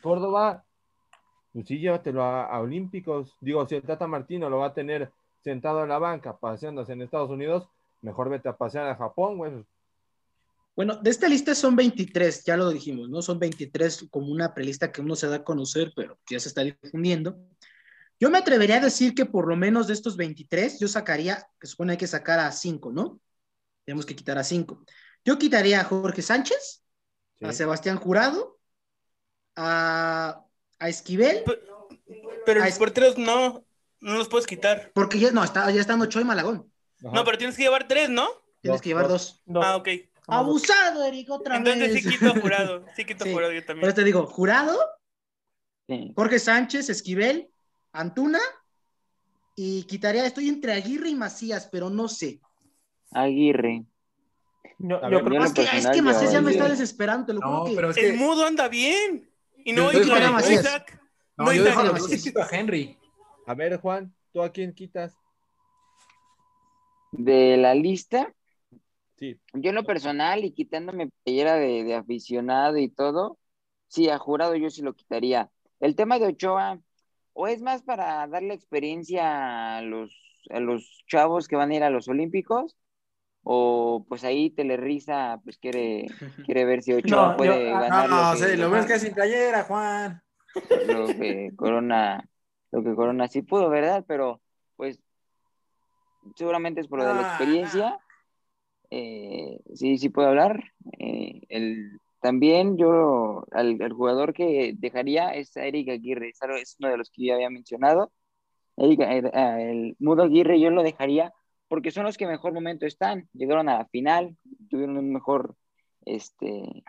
Córdoba, 0.01 0.63
pues 1.53 1.65
sí, 1.67 1.79
llévatelo 1.79 2.23
a, 2.23 2.45
a 2.45 2.59
Olímpicos. 2.59 3.35
Digo, 3.41 3.65
si 3.67 3.75
el 3.75 3.81
Tata 3.83 4.05
Martino 4.07 4.49
lo 4.49 4.59
va 4.59 4.67
a 4.67 4.73
tener 4.73 5.11
sentado 5.43 5.81
en 5.83 5.89
la 5.89 5.97
banca, 5.97 6.37
paseándose 6.37 6.93
en 6.93 7.01
Estados 7.01 7.29
Unidos, 7.29 7.67
mejor 8.01 8.29
vete 8.29 8.47
a 8.49 8.57
pasear 8.57 8.87
a 8.87 8.95
Japón, 8.95 9.37
güey. 9.37 9.65
Bueno, 10.75 10.95
de 10.97 11.09
esta 11.09 11.27
lista 11.27 11.55
son 11.55 11.75
23, 11.75 12.45
ya 12.45 12.55
lo 12.55 12.69
dijimos, 12.69 13.09
¿no? 13.09 13.23
Son 13.23 13.39
23 13.39 14.07
como 14.11 14.27
una 14.27 14.53
prelista 14.53 14.91
que 14.91 15.01
uno 15.01 15.15
se 15.15 15.27
da 15.27 15.37
a 15.37 15.43
conocer, 15.43 15.91
pero 15.95 16.19
ya 16.29 16.39
se 16.39 16.49
está 16.49 16.61
difundiendo. 16.61 17.35
Yo 18.19 18.29
me 18.29 18.39
atrevería 18.39 18.77
a 18.77 18.81
decir 18.81 19.13
que 19.13 19.25
por 19.25 19.47
lo 19.47 19.55
menos 19.55 19.87
de 19.87 19.93
estos 19.93 20.17
23, 20.17 20.79
yo 20.79 20.87
sacaría, 20.87 21.47
que 21.59 21.67
supone 21.67 21.93
hay 21.93 21.97
que 21.97 22.07
sacar 22.07 22.39
a 22.39 22.51
5, 22.51 22.91
¿no? 22.91 23.19
Tenemos 23.85 24.05
que 24.05 24.15
quitar 24.15 24.37
a 24.37 24.43
5. 24.43 24.83
Yo 25.23 25.37
quitaría 25.37 25.81
a 25.81 25.83
Jorge 25.83 26.21
Sánchez, 26.21 26.83
a. 27.41 27.53
Sebastián 27.53 27.97
Jurado, 27.97 28.57
a, 29.55 30.43
a 30.79 30.89
Esquivel, 30.89 31.43
Pero 32.45 32.61
Ah, 32.61 32.65
los 32.65 32.73
es- 32.73 32.79
porteros 32.79 33.17
no, 33.17 33.65
no 33.99 34.13
los 34.17 34.29
puedes 34.29 34.47
quitar. 34.47 34.91
porque 34.93 35.19
ya, 35.19 35.31
no, 35.31 35.43
está, 35.43 35.69
ya 35.71 35.81
están 35.81 36.01
Ochoa 36.01 36.21
y 36.21 36.25
Malagón. 36.25 36.71
Ajá. 37.03 37.11
No, 37.13 37.23
pero 37.23 37.37
tienes 37.37 37.55
que 37.55 37.63
llevar 37.63 37.87
tres, 37.87 38.09
¿no? 38.09 38.27
Tienes 38.61 38.77
Dos, 38.77 38.81
que 38.81 38.89
llevar 38.89 39.07
dos. 39.07 39.43
Ah, 39.55 39.75
ok. 39.75 39.89
Abusado, 40.27 41.05
Eric, 41.05 41.29
otra 41.29 41.57
Entonces 41.57 41.93
vez. 41.93 42.03
sí 42.03 42.09
quito 42.09 42.31
a 42.31 42.39
jurado. 42.39 42.85
Sí 42.95 43.05
quito 43.05 43.23
a 43.23 43.27
Sí. 43.27 43.33
jurado 43.33 43.53
yo 43.53 43.63
también. 43.65 43.87
eso 43.87 43.95
te 43.95 44.03
digo, 44.03 44.25
Jurado, 44.25 44.77
Sí. 45.87 46.11
Jorge 46.15 46.39
Sánchez, 46.39 46.89
Esquivel, 46.89 47.49
Antuna 47.99 48.39
y 49.55 49.83
quitaría, 49.83 50.25
estoy 50.25 50.49
entre 50.49 50.73
Aguirre 50.73 51.09
y 51.09 51.15
Macías, 51.15 51.67
pero 51.71 51.89
no 51.89 52.07
sé. 52.07 52.39
Aguirre. 53.11 53.85
A 54.65 54.73
yo 54.79 54.99
ver, 54.99 55.23
creo 55.23 55.33
yo 55.33 55.39
No, 55.39 55.45
es 55.45 55.53
que, 55.53 55.63
es 55.63 55.87
que 55.87 56.01
Macías 56.01 56.31
ya 56.31 56.41
me 56.41 56.49
Aguirre. 56.49 56.65
está 56.65 56.69
desesperando, 56.69 57.33
lo 57.33 57.39
No, 57.39 57.65
que- 57.65 57.75
pero 57.75 57.89
es 57.89 57.95
que. 57.95 58.09
El 58.09 58.17
mudo 58.17 58.45
anda 58.45 58.67
bien. 58.67 59.29
Y 59.65 59.73
no 59.73 59.89
dejaría 59.89 60.27
a 60.27 60.31
no 60.31 60.33
Macías. 60.33 60.61
Isaac. 60.63 61.01
No, 61.37 61.45
No 61.45 61.53
yo 61.53 61.63
Isaac. 61.63 61.75
dejo- 61.85 61.97
no, 61.99 62.07
quito 62.23 62.41
a 62.41 62.47
Henry. 62.51 62.97
A 63.47 63.53
ver, 63.55 63.77
Juan, 63.79 64.13
¿tú 64.31 64.41
a 64.43 64.51
quién 64.51 64.73
quitas? 64.73 65.15
De 67.11 67.57
la 67.57 67.73
lista, 67.73 68.33
Sí, 69.17 69.35
yo 69.53 69.69
en 69.69 69.75
lo 69.75 69.83
personal 69.83 70.45
y 70.45 70.51
quitándome 70.51 71.09
playera 71.23 71.55
de, 71.55 71.83
de 71.83 71.95
aficionado 71.95 72.77
y 72.77 72.87
todo, 72.87 73.39
sí, 73.87 74.09
a 74.09 74.19
jurado 74.19 74.55
yo 74.55 74.69
sí 74.69 74.83
lo 74.83 74.93
quitaría. 74.93 75.49
El 75.79 75.95
tema 75.95 76.19
de 76.19 76.27
Ochoa, 76.27 76.79
o 77.39 77.47
es 77.47 77.61
más 77.61 77.83
para 77.83 78.25
darle 78.27 78.55
experiencia 78.55 79.77
a 79.77 79.81
los, 79.83 80.11
a 80.49 80.59
los 80.59 81.03
chavos 81.07 81.47
que 81.47 81.55
van 81.55 81.69
a 81.69 81.75
ir 81.75 81.83
a 81.83 81.91
los 81.91 82.07
Olímpicos, 82.07 82.75
o 83.43 84.05
pues 84.09 84.23
ahí 84.23 84.49
Telerisa 84.49 85.39
pues 85.43 85.59
quiere, 85.59 86.07
quiere 86.47 86.65
ver 86.65 86.81
si 86.81 86.93
Ochoa 86.93 87.31
No, 87.31 87.37
puede 87.37 87.69
yo- 87.69 87.75
ah, 87.75 87.79
ganar 87.81 88.09
No, 88.09 88.15
lo 88.33 88.39
que, 88.39 88.49
sí, 88.49 88.57
lo 88.57 88.71
ves 88.71 88.85
que 88.87 88.93
es 88.95 89.01
sin 89.03 89.13
playera, 89.13 89.63
Juan. 89.65 90.21
lo 90.87 91.07
que 91.07 91.51
Corona, 91.55 92.27
lo 92.71 92.83
que 92.83 92.95
Corona 92.95 93.27
sí 93.27 93.43
pudo, 93.43 93.69
¿verdad? 93.69 94.03
Pero 94.07 94.41
pues 94.75 94.99
seguramente 96.35 96.81
es 96.81 96.87
por 96.87 96.99
lo 96.99 97.05
de 97.05 97.13
la 97.13 97.21
Ah, 97.21 97.23
experiencia. 97.23 97.99
Eh, 98.89 99.59
sí, 99.75 99.97
sí 99.99 100.09
puedo 100.09 100.29
hablar. 100.29 100.63
Eh, 100.97 101.41
el, 101.49 101.99
también 102.19 102.77
yo, 102.77 103.45
al, 103.51 103.77
jugador 103.91 104.33
que 104.33 104.73
dejaría 104.77 105.29
es 105.29 105.55
a 105.57 105.61
Aguirre, 105.61 106.29
es 106.29 106.75
uno 106.79 106.89
de 106.89 106.97
los 106.97 107.11
que 107.11 107.25
yo 107.25 107.35
había 107.35 107.49
mencionado. 107.49 108.11
Eric, 108.77 109.01
eh, 109.01 109.31
eh, 109.33 109.71
el 109.71 109.95
Mudo 109.99 110.23
Aguirre 110.23 110.59
yo 110.59 110.69
lo 110.69 110.83
dejaría 110.83 111.33
porque 111.67 111.91
son 111.91 112.05
los 112.05 112.17
que 112.17 112.27
mejor 112.27 112.53
momento 112.53 112.85
están. 112.85 113.29
Llegaron 113.33 113.69
a 113.69 113.79
la 113.79 113.85
final, 113.87 114.37
tuvieron 114.69 114.97
un 114.97 115.11
mejor, 115.13 115.55
este, 116.05 116.83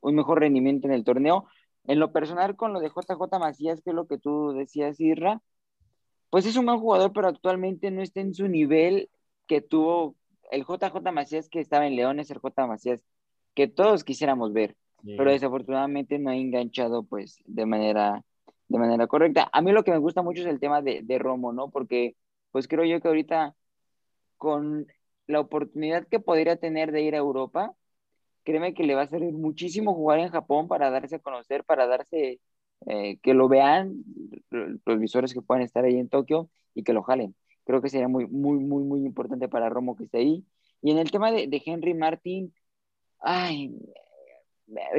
un 0.00 0.14
mejor 0.14 0.40
rendimiento 0.40 0.86
en 0.88 0.94
el 0.94 1.04
torneo. 1.04 1.46
En 1.84 2.00
lo 2.00 2.12
personal, 2.12 2.56
con 2.56 2.72
lo 2.72 2.80
de 2.80 2.88
JJ 2.88 3.38
Macías, 3.38 3.80
que 3.82 3.90
es 3.90 3.96
lo 3.96 4.06
que 4.06 4.18
tú 4.18 4.52
decías, 4.52 5.00
Irra, 5.00 5.40
pues 6.30 6.46
es 6.46 6.56
un 6.56 6.66
buen 6.66 6.78
jugador, 6.80 7.12
pero 7.12 7.28
actualmente 7.28 7.90
no 7.90 8.02
está 8.02 8.20
en 8.20 8.34
su 8.34 8.48
nivel 8.48 9.10
que 9.46 9.60
tuvo 9.60 10.16
el 10.50 10.64
JJ 10.64 11.12
Macías 11.12 11.48
que 11.48 11.60
estaba 11.60 11.86
en 11.86 11.96
León, 11.96 12.20
es 12.20 12.30
el 12.30 12.38
J 12.38 12.66
Macías 12.66 13.04
que 13.56 13.66
todos 13.66 14.04
quisiéramos 14.04 14.52
ver, 14.52 14.76
pero 15.02 15.30
desafortunadamente 15.32 16.18
no 16.18 16.30
ha 16.30 16.36
enganchado 16.36 17.04
pues 17.04 17.42
de 17.46 17.64
manera, 17.64 18.22
de 18.68 18.78
manera 18.78 19.06
correcta. 19.06 19.48
A 19.52 19.62
mí 19.62 19.72
lo 19.72 19.82
que 19.82 19.92
me 19.92 19.98
gusta 19.98 20.22
mucho 20.22 20.42
es 20.42 20.46
el 20.46 20.60
tema 20.60 20.82
de, 20.82 21.00
de 21.02 21.18
Romo, 21.18 21.52
¿no? 21.52 21.70
Porque 21.70 22.14
pues 22.52 22.68
creo 22.68 22.84
yo 22.84 23.00
que 23.00 23.08
ahorita 23.08 23.56
con 24.36 24.86
la 25.26 25.40
oportunidad 25.40 26.06
que 26.06 26.20
podría 26.20 26.56
tener 26.56 26.92
de 26.92 27.00
ir 27.00 27.14
a 27.14 27.18
Europa, 27.18 27.74
créeme 28.44 28.74
que 28.74 28.84
le 28.84 28.94
va 28.94 29.02
a 29.02 29.08
servir 29.08 29.32
muchísimo 29.32 29.94
jugar 29.94 30.20
en 30.20 30.28
Japón 30.28 30.68
para 30.68 30.90
darse 30.90 31.16
a 31.16 31.20
conocer, 31.20 31.64
para 31.64 31.86
darse, 31.86 32.40
eh, 32.86 33.18
que 33.22 33.32
lo 33.32 33.48
vean 33.48 34.04
los 34.50 35.00
visores 35.00 35.32
que 35.32 35.40
puedan 35.40 35.62
estar 35.62 35.84
ahí 35.84 35.98
en 35.98 36.10
Tokio 36.10 36.50
y 36.74 36.82
que 36.84 36.92
lo 36.92 37.02
jalen. 37.02 37.34
Creo 37.64 37.80
que 37.80 37.88
sería 37.88 38.06
muy, 38.06 38.26
muy, 38.26 38.58
muy, 38.58 38.84
muy 38.84 39.00
importante 39.06 39.48
para 39.48 39.70
Romo 39.70 39.96
que 39.96 40.04
esté 40.04 40.18
ahí. 40.18 40.44
Y 40.82 40.90
en 40.90 40.98
el 40.98 41.10
tema 41.10 41.32
de, 41.32 41.48
de 41.48 41.62
Henry 41.64 41.94
Martin, 41.94 42.52
ay, 43.20 43.74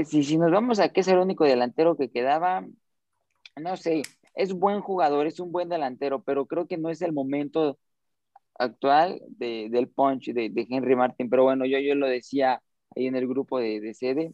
si, 0.05 0.23
si 0.23 0.37
nos 0.37 0.51
vamos 0.51 0.79
a 0.79 0.89
que 0.89 1.01
es 1.01 1.07
el 1.07 1.19
único 1.19 1.45
delantero 1.45 1.97
que 1.97 2.09
quedaba, 2.09 2.65
no 3.61 3.77
sé, 3.77 4.03
es 4.35 4.53
buen 4.53 4.81
jugador, 4.81 5.27
es 5.27 5.39
un 5.39 5.51
buen 5.51 5.69
delantero, 5.69 6.23
pero 6.23 6.45
creo 6.45 6.67
que 6.67 6.77
no 6.77 6.89
es 6.89 7.01
el 7.01 7.13
momento 7.13 7.79
actual 8.59 9.21
de, 9.29 9.69
del 9.71 9.89
punch 9.89 10.27
de, 10.33 10.49
de 10.49 10.67
Henry 10.69 10.95
Martin. 10.95 11.29
Pero 11.29 11.43
bueno, 11.43 11.65
yo, 11.65 11.79
yo 11.79 11.95
lo 11.95 12.07
decía 12.07 12.61
ahí 12.95 13.07
en 13.07 13.15
el 13.15 13.27
grupo 13.27 13.59
de, 13.59 13.79
de 13.81 13.93
sede, 13.93 14.33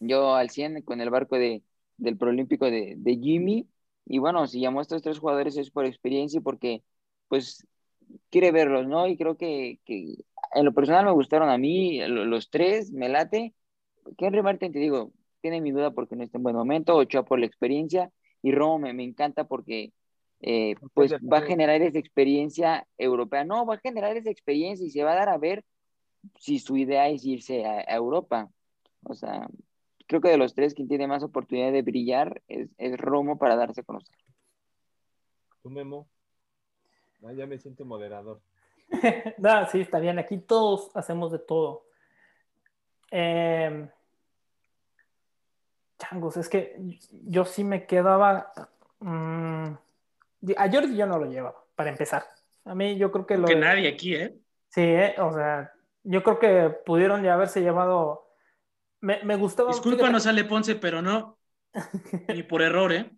yo 0.00 0.34
al 0.34 0.50
100 0.50 0.82
con 0.82 1.00
el 1.00 1.10
barco 1.10 1.36
de, 1.38 1.62
del 1.96 2.18
Prolímpico 2.18 2.66
de, 2.70 2.94
de 2.98 3.16
Jimmy. 3.18 3.68
Y 4.06 4.18
bueno, 4.18 4.46
si 4.46 4.60
llamó 4.60 4.80
a 4.80 4.82
estos 4.82 5.02
tres 5.02 5.18
jugadores 5.18 5.56
es 5.58 5.70
por 5.70 5.84
experiencia 5.86 6.38
y 6.38 6.42
porque, 6.42 6.82
pues, 7.28 7.66
quiere 8.30 8.52
verlos, 8.52 8.86
¿no? 8.88 9.06
Y 9.06 9.16
creo 9.18 9.36
que, 9.36 9.80
que 9.84 10.16
en 10.54 10.64
lo 10.64 10.72
personal 10.72 11.04
me 11.04 11.12
gustaron 11.12 11.48
a 11.50 11.58
mí 11.58 12.00
lo- 12.06 12.24
los 12.24 12.50
tres, 12.50 12.92
me 12.92 13.08
late. 13.08 13.54
Henry 14.16 14.42
Martin, 14.42 14.72
te 14.72 14.78
digo, 14.78 15.12
tiene 15.40 15.60
mi 15.60 15.70
duda 15.70 15.90
porque 15.92 16.16
no 16.16 16.24
está 16.24 16.38
en 16.38 16.42
buen 16.44 16.56
momento, 16.56 16.96
Ochoa 16.96 17.24
por 17.24 17.38
la 17.38 17.46
experiencia, 17.46 18.10
y 18.42 18.52
Romo 18.52 18.78
me, 18.78 18.92
me 18.94 19.04
encanta 19.04 19.44
porque 19.44 19.92
eh, 20.40 20.76
pues 20.94 21.12
va 21.14 21.38
a 21.38 21.42
generar 21.42 21.82
esa 21.82 21.98
experiencia 21.98 22.86
europea. 22.96 23.44
No, 23.44 23.66
va 23.66 23.74
a 23.74 23.78
generar 23.78 24.16
esa 24.16 24.30
experiencia 24.30 24.86
y 24.86 24.90
se 24.90 25.02
va 25.02 25.12
a 25.12 25.16
dar 25.16 25.28
a 25.28 25.38
ver 25.38 25.64
si 26.38 26.58
su 26.58 26.76
idea 26.76 27.08
es 27.08 27.24
irse 27.24 27.64
a, 27.66 27.78
a 27.80 27.94
Europa. 27.96 28.48
O 29.04 29.14
sea, 29.14 29.48
creo 30.06 30.20
que 30.20 30.28
de 30.28 30.38
los 30.38 30.54
tres, 30.54 30.74
quien 30.74 30.88
tiene 30.88 31.06
más 31.06 31.22
oportunidad 31.22 31.72
de 31.72 31.82
brillar 31.82 32.42
es, 32.48 32.68
es 32.78 32.96
Romo 32.98 33.38
para 33.38 33.56
darse 33.56 33.80
a 33.80 33.84
conocer. 33.84 34.16
¿Tú, 35.62 35.70
Memo? 35.70 36.08
Ah, 37.24 37.32
ya 37.32 37.46
me 37.46 37.58
siento 37.58 37.84
moderador. 37.84 38.40
no, 39.38 39.66
sí, 39.68 39.80
está 39.80 39.98
bien. 39.98 40.18
Aquí 40.18 40.38
todos 40.38 40.90
hacemos 40.94 41.32
de 41.32 41.38
todo. 41.38 41.86
Eh, 43.10 43.88
changos, 45.98 46.36
es 46.36 46.48
que 46.48 46.76
yo 47.10 47.44
sí 47.44 47.64
me 47.64 47.86
quedaba. 47.86 48.52
mm, 49.00 49.72
a 50.56 50.70
Jordi 50.70 50.96
yo 50.96 51.06
no 51.06 51.18
lo 51.18 51.26
llevaba, 51.26 51.64
para 51.74 51.90
empezar. 51.90 52.24
A 52.64 52.74
mí 52.74 52.96
yo 52.96 53.10
creo 53.10 53.26
que 53.26 53.36
lo. 53.36 53.46
Que 53.46 53.56
nadie 53.56 53.88
aquí, 53.88 54.14
¿eh? 54.14 54.38
Sí, 54.68 54.82
eh, 54.82 55.14
o 55.18 55.32
sea, 55.32 55.72
yo 56.04 56.22
creo 56.22 56.38
que 56.38 56.70
pudieron 56.84 57.22
ya 57.22 57.34
haberse 57.34 57.60
llevado. 57.60 58.28
Me, 59.00 59.22
me 59.24 59.36
gustaba. 59.36 59.70
Discúlpanos, 59.70 60.26
Ale 60.26 60.44
Ponce, 60.44 60.74
pero 60.74 61.02
no. 61.02 61.38
Ni 62.28 62.42
por 62.42 62.62
error, 62.62 62.92
¿eh? 62.92 63.10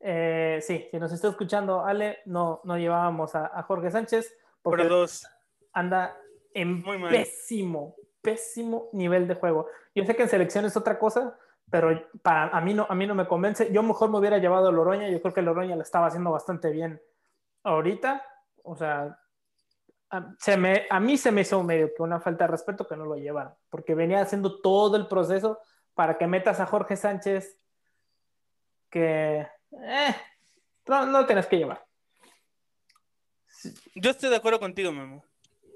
Eh, 0.00 0.58
sí, 0.62 0.88
si 0.90 0.98
nos 0.98 1.12
está 1.12 1.28
escuchando, 1.28 1.84
Ale, 1.84 2.18
no, 2.26 2.60
no 2.64 2.76
llevábamos 2.76 3.34
a, 3.34 3.46
a 3.46 3.62
Jorge 3.62 3.90
Sánchez 3.90 4.36
porque 4.62 4.84
dos. 4.84 5.26
anda 5.72 6.16
en 6.54 6.82
Muy 6.82 6.98
mal. 6.98 7.10
pésimo, 7.10 7.96
pésimo 8.20 8.88
nivel 8.92 9.26
de 9.28 9.34
juego. 9.34 9.66
Yo 9.94 10.04
sé 10.04 10.14
que 10.14 10.22
en 10.22 10.28
selección 10.28 10.64
es 10.64 10.76
otra 10.76 10.98
cosa, 10.98 11.36
pero 11.70 12.08
para 12.22 12.48
a 12.48 12.60
mí 12.60 12.74
no, 12.74 12.86
a 12.88 12.94
mí 12.94 13.06
no 13.06 13.14
me 13.14 13.26
convence. 13.26 13.72
Yo 13.72 13.82
mejor 13.82 14.10
me 14.10 14.18
hubiera 14.18 14.38
llevado 14.38 14.68
a 14.68 14.72
Loroña. 14.72 15.08
Yo 15.08 15.20
creo 15.20 15.34
que 15.34 15.42
Loroña 15.42 15.76
lo 15.76 15.82
estaba 15.82 16.06
haciendo 16.06 16.30
bastante 16.30 16.70
bien 16.70 17.00
ahorita. 17.62 18.24
O 18.62 18.76
sea, 18.76 19.18
a, 20.10 20.34
se 20.38 20.56
me, 20.56 20.86
a 20.90 21.00
mí 21.00 21.16
se 21.16 21.32
me 21.32 21.40
hizo 21.40 21.62
medio 21.62 21.92
que 21.94 22.02
una 22.02 22.20
falta 22.20 22.44
de 22.44 22.50
respeto 22.50 22.86
que 22.86 22.96
no 22.96 23.04
lo 23.04 23.16
llevaran, 23.16 23.54
porque 23.70 23.94
venía 23.94 24.20
haciendo 24.20 24.60
todo 24.60 24.96
el 24.96 25.08
proceso 25.08 25.58
para 25.94 26.18
que 26.18 26.26
metas 26.26 26.60
a 26.60 26.66
Jorge 26.66 26.96
Sánchez, 26.96 27.58
que 28.90 29.46
eh, 29.72 30.16
no, 30.86 31.06
no 31.06 31.26
tienes 31.26 31.46
que 31.46 31.58
llevar. 31.58 31.84
Yo 33.94 34.10
estoy 34.10 34.30
de 34.30 34.36
acuerdo 34.36 34.60
contigo, 34.60 34.92
Memo. 34.92 35.24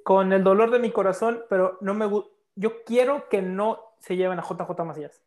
con 0.02 0.32
el 0.32 0.44
dolor 0.44 0.70
de 0.70 0.78
mi 0.78 0.90
corazón, 0.92 1.44
pero 1.48 1.78
no 1.80 1.94
me 1.94 2.06
yo 2.54 2.84
quiero 2.84 3.28
que 3.28 3.42
no 3.42 3.80
se 3.98 4.16
lleven 4.16 4.38
a 4.38 4.42
JJ 4.42 4.84
Macías. 4.84 5.22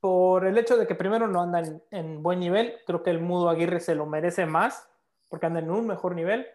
Por 0.00 0.46
el 0.46 0.58
hecho 0.58 0.76
de 0.76 0.86
que 0.86 0.94
primero 0.94 1.28
no 1.28 1.42
anda 1.42 1.60
en, 1.60 1.82
en 1.90 2.22
buen 2.22 2.40
nivel, 2.40 2.76
creo 2.86 3.02
que 3.02 3.10
el 3.10 3.20
Mudo 3.20 3.48
Aguirre 3.48 3.78
se 3.80 3.94
lo 3.94 4.06
merece 4.06 4.46
más, 4.46 4.88
porque 5.28 5.46
anda 5.46 5.60
en 5.60 5.70
un 5.70 5.86
mejor 5.86 6.14
nivel. 6.14 6.46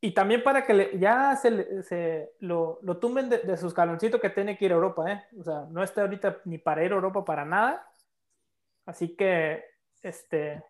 Y 0.00 0.12
también 0.12 0.42
para 0.42 0.64
que 0.66 0.98
ya 0.98 1.34
se, 1.36 2.32
lo, 2.40 2.78
lo 2.82 2.96
tumben 2.98 3.28
de, 3.30 3.38
de 3.38 3.56
sus 3.56 3.72
caloncitos 3.72 4.20
que 4.20 4.30
tiene 4.30 4.56
que 4.56 4.66
ir 4.66 4.72
a 4.72 4.74
Europa, 4.74 5.10
¿eh? 5.10 5.22
O 5.40 5.42
sea, 5.44 5.66
no 5.70 5.82
está 5.82 6.02
ahorita 6.02 6.40
ni 6.44 6.58
para 6.58 6.84
ir 6.84 6.92
a 6.92 6.96
Europa 6.96 7.24
para 7.24 7.44
nada. 7.44 7.90
Así 8.86 9.16
que, 9.16 9.64
este, 10.02 10.62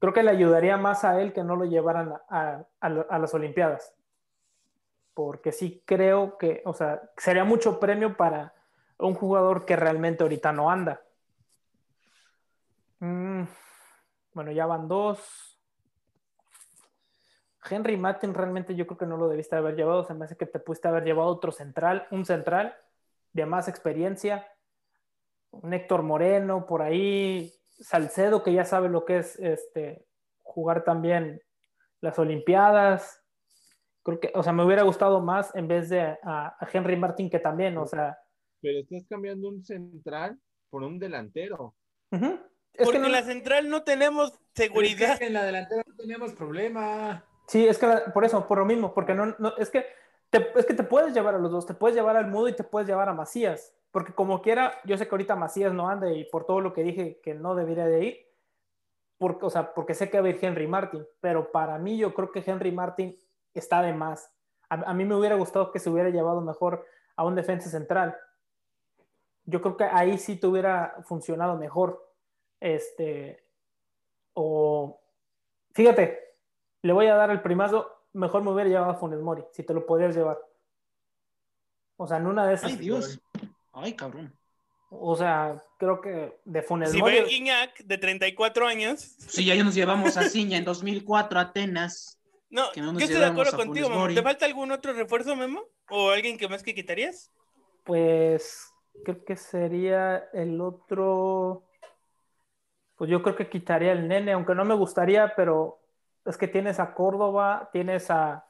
creo 0.00 0.12
que 0.12 0.24
le 0.24 0.30
ayudaría 0.30 0.76
más 0.76 1.04
a 1.04 1.20
él 1.20 1.32
que 1.32 1.44
no 1.44 1.54
lo 1.54 1.64
llevaran 1.66 2.14
a- 2.28 2.64
las 2.80 3.34
Olimpiadas 3.34 3.94
porque 5.20 5.52
sí 5.52 5.82
creo 5.84 6.38
que, 6.38 6.62
o 6.64 6.72
sea, 6.72 7.10
sería 7.18 7.44
mucho 7.44 7.78
premio 7.78 8.16
para 8.16 8.54
un 8.98 9.14
jugador 9.14 9.66
que 9.66 9.76
realmente 9.76 10.22
ahorita 10.22 10.50
no 10.50 10.70
anda. 10.70 11.02
Mm, 13.00 13.42
bueno, 14.32 14.50
ya 14.52 14.64
van 14.64 14.88
dos. 14.88 15.58
Henry 17.68 17.98
Martin 17.98 18.32
realmente 18.32 18.74
yo 18.74 18.86
creo 18.86 18.96
que 18.96 19.04
no 19.04 19.18
lo 19.18 19.28
debiste 19.28 19.56
haber 19.56 19.76
llevado. 19.76 20.04
Se 20.04 20.14
me 20.14 20.24
hace 20.24 20.38
que 20.38 20.46
te 20.46 20.58
pudiste 20.58 20.88
haber 20.88 21.04
llevado 21.04 21.28
otro 21.28 21.52
central, 21.52 22.06
un 22.10 22.24
central 22.24 22.74
de 23.34 23.44
más 23.44 23.68
experiencia. 23.68 24.50
Un 25.50 25.74
Héctor 25.74 26.02
Moreno 26.02 26.64
por 26.64 26.80
ahí. 26.80 27.52
Salcedo, 27.80 28.42
que 28.42 28.52
ya 28.52 28.64
sabe 28.64 28.88
lo 28.88 29.04
que 29.04 29.18
es 29.18 29.36
este, 29.38 30.06
jugar 30.42 30.84
también 30.84 31.42
las 32.00 32.18
Olimpiadas 32.18 33.22
creo 34.02 34.18
que, 34.20 34.32
o 34.34 34.42
sea, 34.42 34.52
me 34.52 34.64
hubiera 34.64 34.82
gustado 34.82 35.20
más 35.20 35.54
en 35.54 35.68
vez 35.68 35.88
de 35.90 36.00
a, 36.00 36.16
a 36.58 36.68
Henry 36.72 36.96
Martin 36.96 37.28
que 37.30 37.38
también, 37.38 37.76
o 37.76 37.86
sea, 37.86 38.18
Pero 38.62 38.78
estás 38.80 39.04
cambiando 39.08 39.48
un 39.48 39.62
central 39.64 40.38
por 40.70 40.82
un 40.82 40.98
delantero. 40.98 41.74
es 42.10 42.20
Porque 42.84 42.92
que 42.92 42.98
no, 42.98 43.06
en 43.06 43.12
la 43.12 43.22
central 43.22 43.68
no 43.68 43.82
tenemos 43.82 44.38
seguridad. 44.54 45.12
Es 45.14 45.18
que 45.18 45.26
en 45.26 45.34
la 45.34 45.44
delantera 45.44 45.82
no 45.86 45.94
tenemos 45.96 46.32
problema. 46.32 47.24
sí, 47.46 47.66
es 47.66 47.78
que 47.78 47.86
la- 47.86 48.12
por 48.12 48.24
eso, 48.24 48.46
por 48.46 48.58
lo 48.58 48.64
mismo, 48.64 48.94
porque 48.94 49.14
no, 49.14 49.26
no 49.38 49.56
es 49.58 49.70
que 49.70 49.84
te, 50.30 50.46
es 50.58 50.64
que 50.66 50.74
te 50.74 50.84
puedes 50.84 51.12
llevar 51.12 51.34
a 51.34 51.38
los 51.38 51.50
dos, 51.50 51.66
te 51.66 51.74
puedes 51.74 51.96
llevar 51.96 52.16
al 52.16 52.28
Mudo 52.28 52.48
y 52.48 52.54
te 52.56 52.64
puedes 52.64 52.88
llevar 52.88 53.08
a 53.08 53.14
Macías, 53.14 53.74
porque 53.90 54.12
como 54.12 54.40
quiera, 54.40 54.78
yo 54.84 54.96
sé 54.96 55.06
que 55.06 55.14
ahorita 55.14 55.36
Macías 55.36 55.72
no 55.72 55.88
anda 55.88 56.12
y 56.12 56.24
por 56.24 56.44
todo 56.44 56.60
lo 56.60 56.72
que 56.72 56.84
dije 56.84 57.20
que 57.22 57.34
no 57.34 57.54
debería 57.54 57.86
de 57.86 58.04
ir, 58.04 58.26
porque, 59.18 59.46
o 59.46 59.50
sea, 59.50 59.74
porque 59.74 59.94
sé 59.94 60.08
que 60.08 60.20
va 60.20 60.28
a 60.28 60.30
ir 60.30 60.38
Henry 60.40 60.66
Martin, 60.66 61.06
pero 61.20 61.50
para 61.50 61.78
mí 61.78 61.98
yo 61.98 62.14
creo 62.14 62.30
que 62.30 62.42
Henry 62.44 62.72
Martin 62.72 63.18
está 63.52 63.82
de 63.82 63.92
más. 63.92 64.32
A, 64.68 64.94
mí 64.94 65.04
me 65.04 65.16
hubiera 65.16 65.34
gustado 65.34 65.72
que 65.72 65.80
se 65.80 65.90
hubiera 65.90 66.10
llevado 66.10 66.40
mejor 66.40 66.86
a 67.16 67.24
un 67.24 67.34
defensa 67.34 67.68
central. 67.68 68.16
Yo 69.44 69.60
creo 69.60 69.76
que 69.76 69.84
ahí 69.84 70.16
sí 70.16 70.36
te 70.36 70.46
hubiera 70.46 70.96
funcionado 71.02 71.56
mejor. 71.56 72.00
Este, 72.60 73.44
o, 74.34 75.00
fíjate, 75.72 76.36
le 76.82 76.92
voy 76.92 77.08
a 77.08 77.16
dar 77.16 77.30
el 77.30 77.42
primazo, 77.42 77.90
mejor 78.12 78.42
me 78.42 78.52
hubiera 78.52 78.70
llevado 78.70 78.92
a 78.92 78.94
Funes 78.94 79.20
Mori, 79.20 79.44
si 79.50 79.64
te 79.64 79.74
lo 79.74 79.84
podías 79.84 80.14
llevar. 80.14 80.38
O 81.96 82.06
sea, 82.06 82.18
en 82.18 82.26
una 82.26 82.46
de 82.46 82.54
esas, 82.54 82.70
Ay, 82.70 82.76
Dios. 82.76 83.20
Ay, 83.80 83.94
cabrón. 83.94 84.36
o 84.90 85.14
sea, 85.16 85.62
creo 85.78 86.00
que 86.00 86.40
de 86.44 86.62
Funes 86.62 86.90
Si 86.90 86.98
Mori. 86.98 87.20
ve 87.20 87.24
Guiñac, 87.26 87.78
de 87.84 87.98
34 87.98 88.66
años. 88.66 89.00
Sí, 89.00 89.44
ya 89.44 89.54
nos 89.62 89.74
llevamos 89.74 90.16
a 90.16 90.28
Ciña 90.28 90.58
en 90.58 90.64
2004 90.64 91.38
a 91.38 91.42
Atenas. 91.42 92.18
No, 92.50 92.72
Que 92.72 92.80
no 92.80 92.92
nos 92.92 93.00
yo 93.00 93.06
estoy 93.06 93.20
de 93.20 93.26
acuerdo 93.26 93.56
contigo, 93.56 93.88
Memo. 93.88 94.08
¿Te 94.08 94.22
falta 94.22 94.44
algún 94.44 94.72
otro 94.72 94.92
refuerzo, 94.92 95.36
Memo? 95.36 95.62
¿O 95.88 96.10
alguien 96.10 96.36
que 96.36 96.48
más 96.48 96.62
que 96.64 96.74
quitarías? 96.74 97.30
Pues 97.84 98.72
creo 99.04 99.24
que 99.24 99.36
sería 99.36 100.24
el 100.32 100.60
otro. 100.60 101.64
Pues 102.96 103.08
yo 103.08 103.22
creo 103.22 103.36
que 103.36 103.48
quitaría 103.48 103.92
el 103.92 104.08
nene, 104.08 104.32
aunque 104.32 104.54
no 104.56 104.64
me 104.64 104.74
gustaría, 104.74 105.32
pero 105.36 105.80
es 106.24 106.36
que 106.36 106.48
tienes 106.48 106.80
a 106.80 106.92
Córdoba, 106.92 107.70
tienes 107.72 108.10
a 108.10 108.44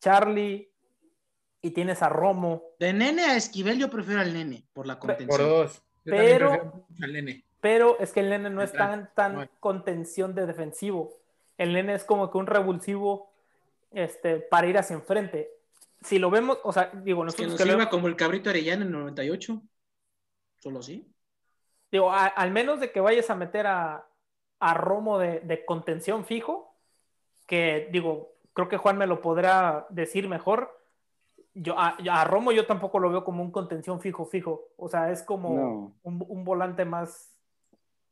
Charlie 0.00 0.71
y 1.62 1.70
tienes 1.70 2.02
a 2.02 2.08
Romo. 2.08 2.62
De 2.78 2.92
nene 2.92 3.22
a 3.24 3.36
Esquivel, 3.36 3.78
yo 3.78 3.88
prefiero 3.88 4.20
al 4.20 4.32
nene 4.34 4.64
por 4.72 4.86
la 4.86 4.98
Por 4.98 5.10
contención. 5.16 5.48
dos. 5.48 5.82
Yo 6.04 6.10
Pero- 6.12 6.84
al 7.00 7.12
nene. 7.12 7.44
Pero 7.60 7.96
es 8.00 8.12
que 8.12 8.18
el 8.20 8.28
nene 8.30 8.50
no 8.50 8.60
es 8.60 8.72
tan, 8.72 9.10
tan 9.14 9.48
contención 9.60 10.34
de 10.34 10.46
defensivo. 10.46 11.14
El 11.56 11.72
nene 11.72 11.94
es 11.94 12.02
como 12.02 12.28
que 12.30 12.38
un 12.38 12.46
revulsivo 12.48 13.30
este, 13.92 14.38
para 14.40 14.66
ir 14.66 14.76
hacia 14.78 14.94
enfrente. 14.94 15.48
Si 16.00 16.18
lo 16.18 16.28
vemos, 16.28 16.58
o 16.64 16.72
sea, 16.72 16.90
digo, 16.92 17.24
Es 17.24 17.36
que 17.36 17.42
nosotros 17.44 17.48
nos 17.50 17.58
que 17.58 17.64
lo 17.66 17.70
sirva 17.78 17.88
como 17.90 18.08
el 18.08 18.16
cabrito 18.16 18.50
Arellano 18.50 18.82
en 18.82 18.88
el 18.88 18.92
98. 18.98 19.62
Solo 20.58 20.80
así. 20.80 21.08
Digo, 21.92 22.10
a- 22.10 22.26
al 22.26 22.50
menos 22.50 22.80
de 22.80 22.90
que 22.90 23.00
vayas 23.00 23.30
a 23.30 23.36
meter 23.36 23.68
a, 23.68 24.04
a 24.58 24.74
Romo 24.74 25.20
de, 25.20 25.38
de 25.40 25.64
contención 25.64 26.24
fijo, 26.24 26.74
que 27.46 27.88
digo, 27.92 28.32
creo 28.54 28.68
que 28.68 28.76
Juan 28.78 28.98
me 28.98 29.06
lo 29.06 29.20
podrá 29.20 29.86
decir 29.90 30.26
mejor. 30.28 30.81
Yo, 31.54 31.78
a, 31.78 31.96
a 32.10 32.24
Romo 32.24 32.52
yo 32.52 32.66
tampoco 32.66 32.98
lo 32.98 33.10
veo 33.10 33.24
como 33.24 33.42
un 33.42 33.50
contención 33.50 34.00
fijo, 34.00 34.24
fijo. 34.24 34.68
O 34.76 34.88
sea, 34.88 35.10
es 35.10 35.22
como 35.22 35.54
No. 35.54 35.96
un, 36.02 36.24
un 36.28 36.44
volante 36.44 36.84
más 36.84 37.36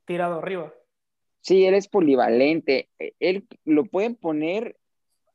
tirado 0.05 0.39
arriba. 0.39 0.73
Sí, 1.41 1.65
él 1.65 1.75
es 1.75 1.89
polivalente. 1.89 2.91
E- 2.99 3.15
Él 3.19 3.47
lo 3.65 3.85
pueden 3.85 4.15
poner 4.15 4.77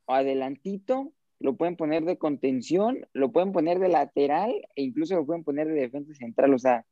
adelantito, 0.06 1.12
lo 1.40 1.56
pueden 1.56 1.76
poner 1.76 2.04
de 2.04 2.16
contención, 2.16 3.08
lo 3.12 3.32
pueden 3.32 3.52
poner 3.52 3.78
de 3.80 3.88
lateral 3.88 4.50
e 4.76 4.82
incluso 4.82 5.16
lo 5.16 5.26
pueden 5.26 5.42
poner 5.42 5.66
de 5.66 5.74
defensa 5.74 6.14
central. 6.14 6.54
O 6.54 6.58
sea, 6.58 6.86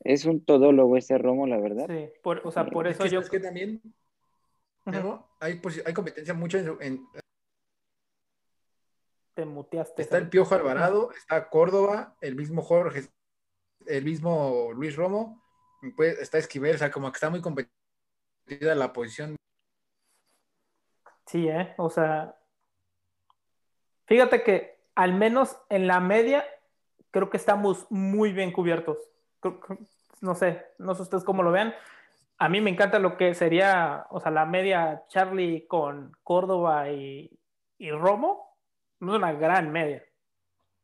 es 0.00 0.24
un 0.26 0.44
todólogo 0.44 0.96
ese 0.96 1.16
Romo, 1.16 1.46
la 1.46 1.58
verdad. 1.58 1.86
Sí, 1.88 2.10
por- 2.22 2.42
o 2.44 2.50
sea, 2.50 2.66
por 2.66 2.86
Es 2.86 2.96
eso 2.96 3.04
que, 3.04 3.10
yo. 3.10 3.22
¿sabes 3.22 3.30
qué 3.30 3.40
también, 3.40 3.80
hay, 5.40 5.54
posi- 5.54 5.82
hay 5.86 5.94
competencia 5.94 6.34
mucho 6.34 6.58
en, 6.58 6.64
su- 6.66 6.78
en- 6.80 7.06
Te 9.42 9.46
muteaste. 9.46 10.02
Está 10.02 10.18
el 10.18 10.28
Piojo 10.28 10.54
Alvarado, 10.54 11.10
está 11.10 11.50
Córdoba, 11.50 12.14
el 12.20 12.36
mismo 12.36 12.62
Jorge, 12.62 13.08
el 13.88 14.04
mismo 14.04 14.70
Luis 14.72 14.94
Romo, 14.94 15.42
pues 15.96 16.16
está 16.20 16.38
Esquivel, 16.38 16.76
o 16.76 16.78
sea, 16.78 16.92
como 16.92 17.10
que 17.10 17.16
está 17.16 17.28
muy 17.28 17.40
competida 17.40 17.72
la 18.76 18.92
posición. 18.92 19.34
Sí, 21.26 21.48
¿eh? 21.48 21.74
O 21.76 21.90
sea, 21.90 22.36
fíjate 24.06 24.44
que 24.44 24.78
al 24.94 25.12
menos 25.12 25.58
en 25.70 25.88
la 25.88 25.98
media 25.98 26.44
creo 27.10 27.28
que 27.28 27.36
estamos 27.36 27.90
muy 27.90 28.32
bien 28.32 28.52
cubiertos. 28.52 28.96
No 30.20 30.36
sé, 30.36 30.64
no 30.78 30.94
sé 30.94 31.02
ustedes 31.02 31.24
cómo 31.24 31.42
lo 31.42 31.50
vean. 31.50 31.74
A 32.38 32.48
mí 32.48 32.60
me 32.60 32.70
encanta 32.70 33.00
lo 33.00 33.16
que 33.16 33.34
sería, 33.34 34.06
o 34.10 34.20
sea, 34.20 34.30
la 34.30 34.46
media 34.46 35.02
Charlie 35.08 35.66
con 35.66 36.16
Córdoba 36.22 36.90
y, 36.90 37.36
y 37.78 37.90
Romo. 37.90 38.51
Es 39.02 39.08
una 39.08 39.32
gran 39.32 39.72
media. 39.72 40.04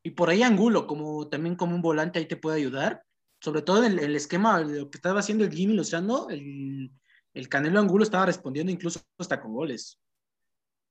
Y 0.02 0.10
por 0.10 0.28
ahí 0.30 0.42
Angulo, 0.42 0.86
como 0.86 1.28
también 1.28 1.54
como 1.56 1.74
un 1.74 1.82
volante 1.82 2.18
ahí 2.18 2.26
te 2.26 2.36
puede 2.36 2.56
ayudar. 2.58 3.04
Sobre 3.40 3.62
todo 3.62 3.84
en 3.84 3.92
el, 3.92 3.98
el 4.00 4.16
esquema 4.16 4.60
de 4.60 4.80
lo 4.80 4.90
que 4.90 4.98
estaba 4.98 5.20
haciendo 5.20 5.44
el 5.44 5.52
Jimmy 5.52 5.74
Lozano, 5.74 6.28
el, 6.28 6.90
el 7.34 7.48
Canelo 7.48 7.78
Angulo 7.78 8.02
estaba 8.02 8.26
respondiendo 8.26 8.72
incluso 8.72 9.00
hasta 9.18 9.40
con 9.40 9.54
goles. 9.54 10.00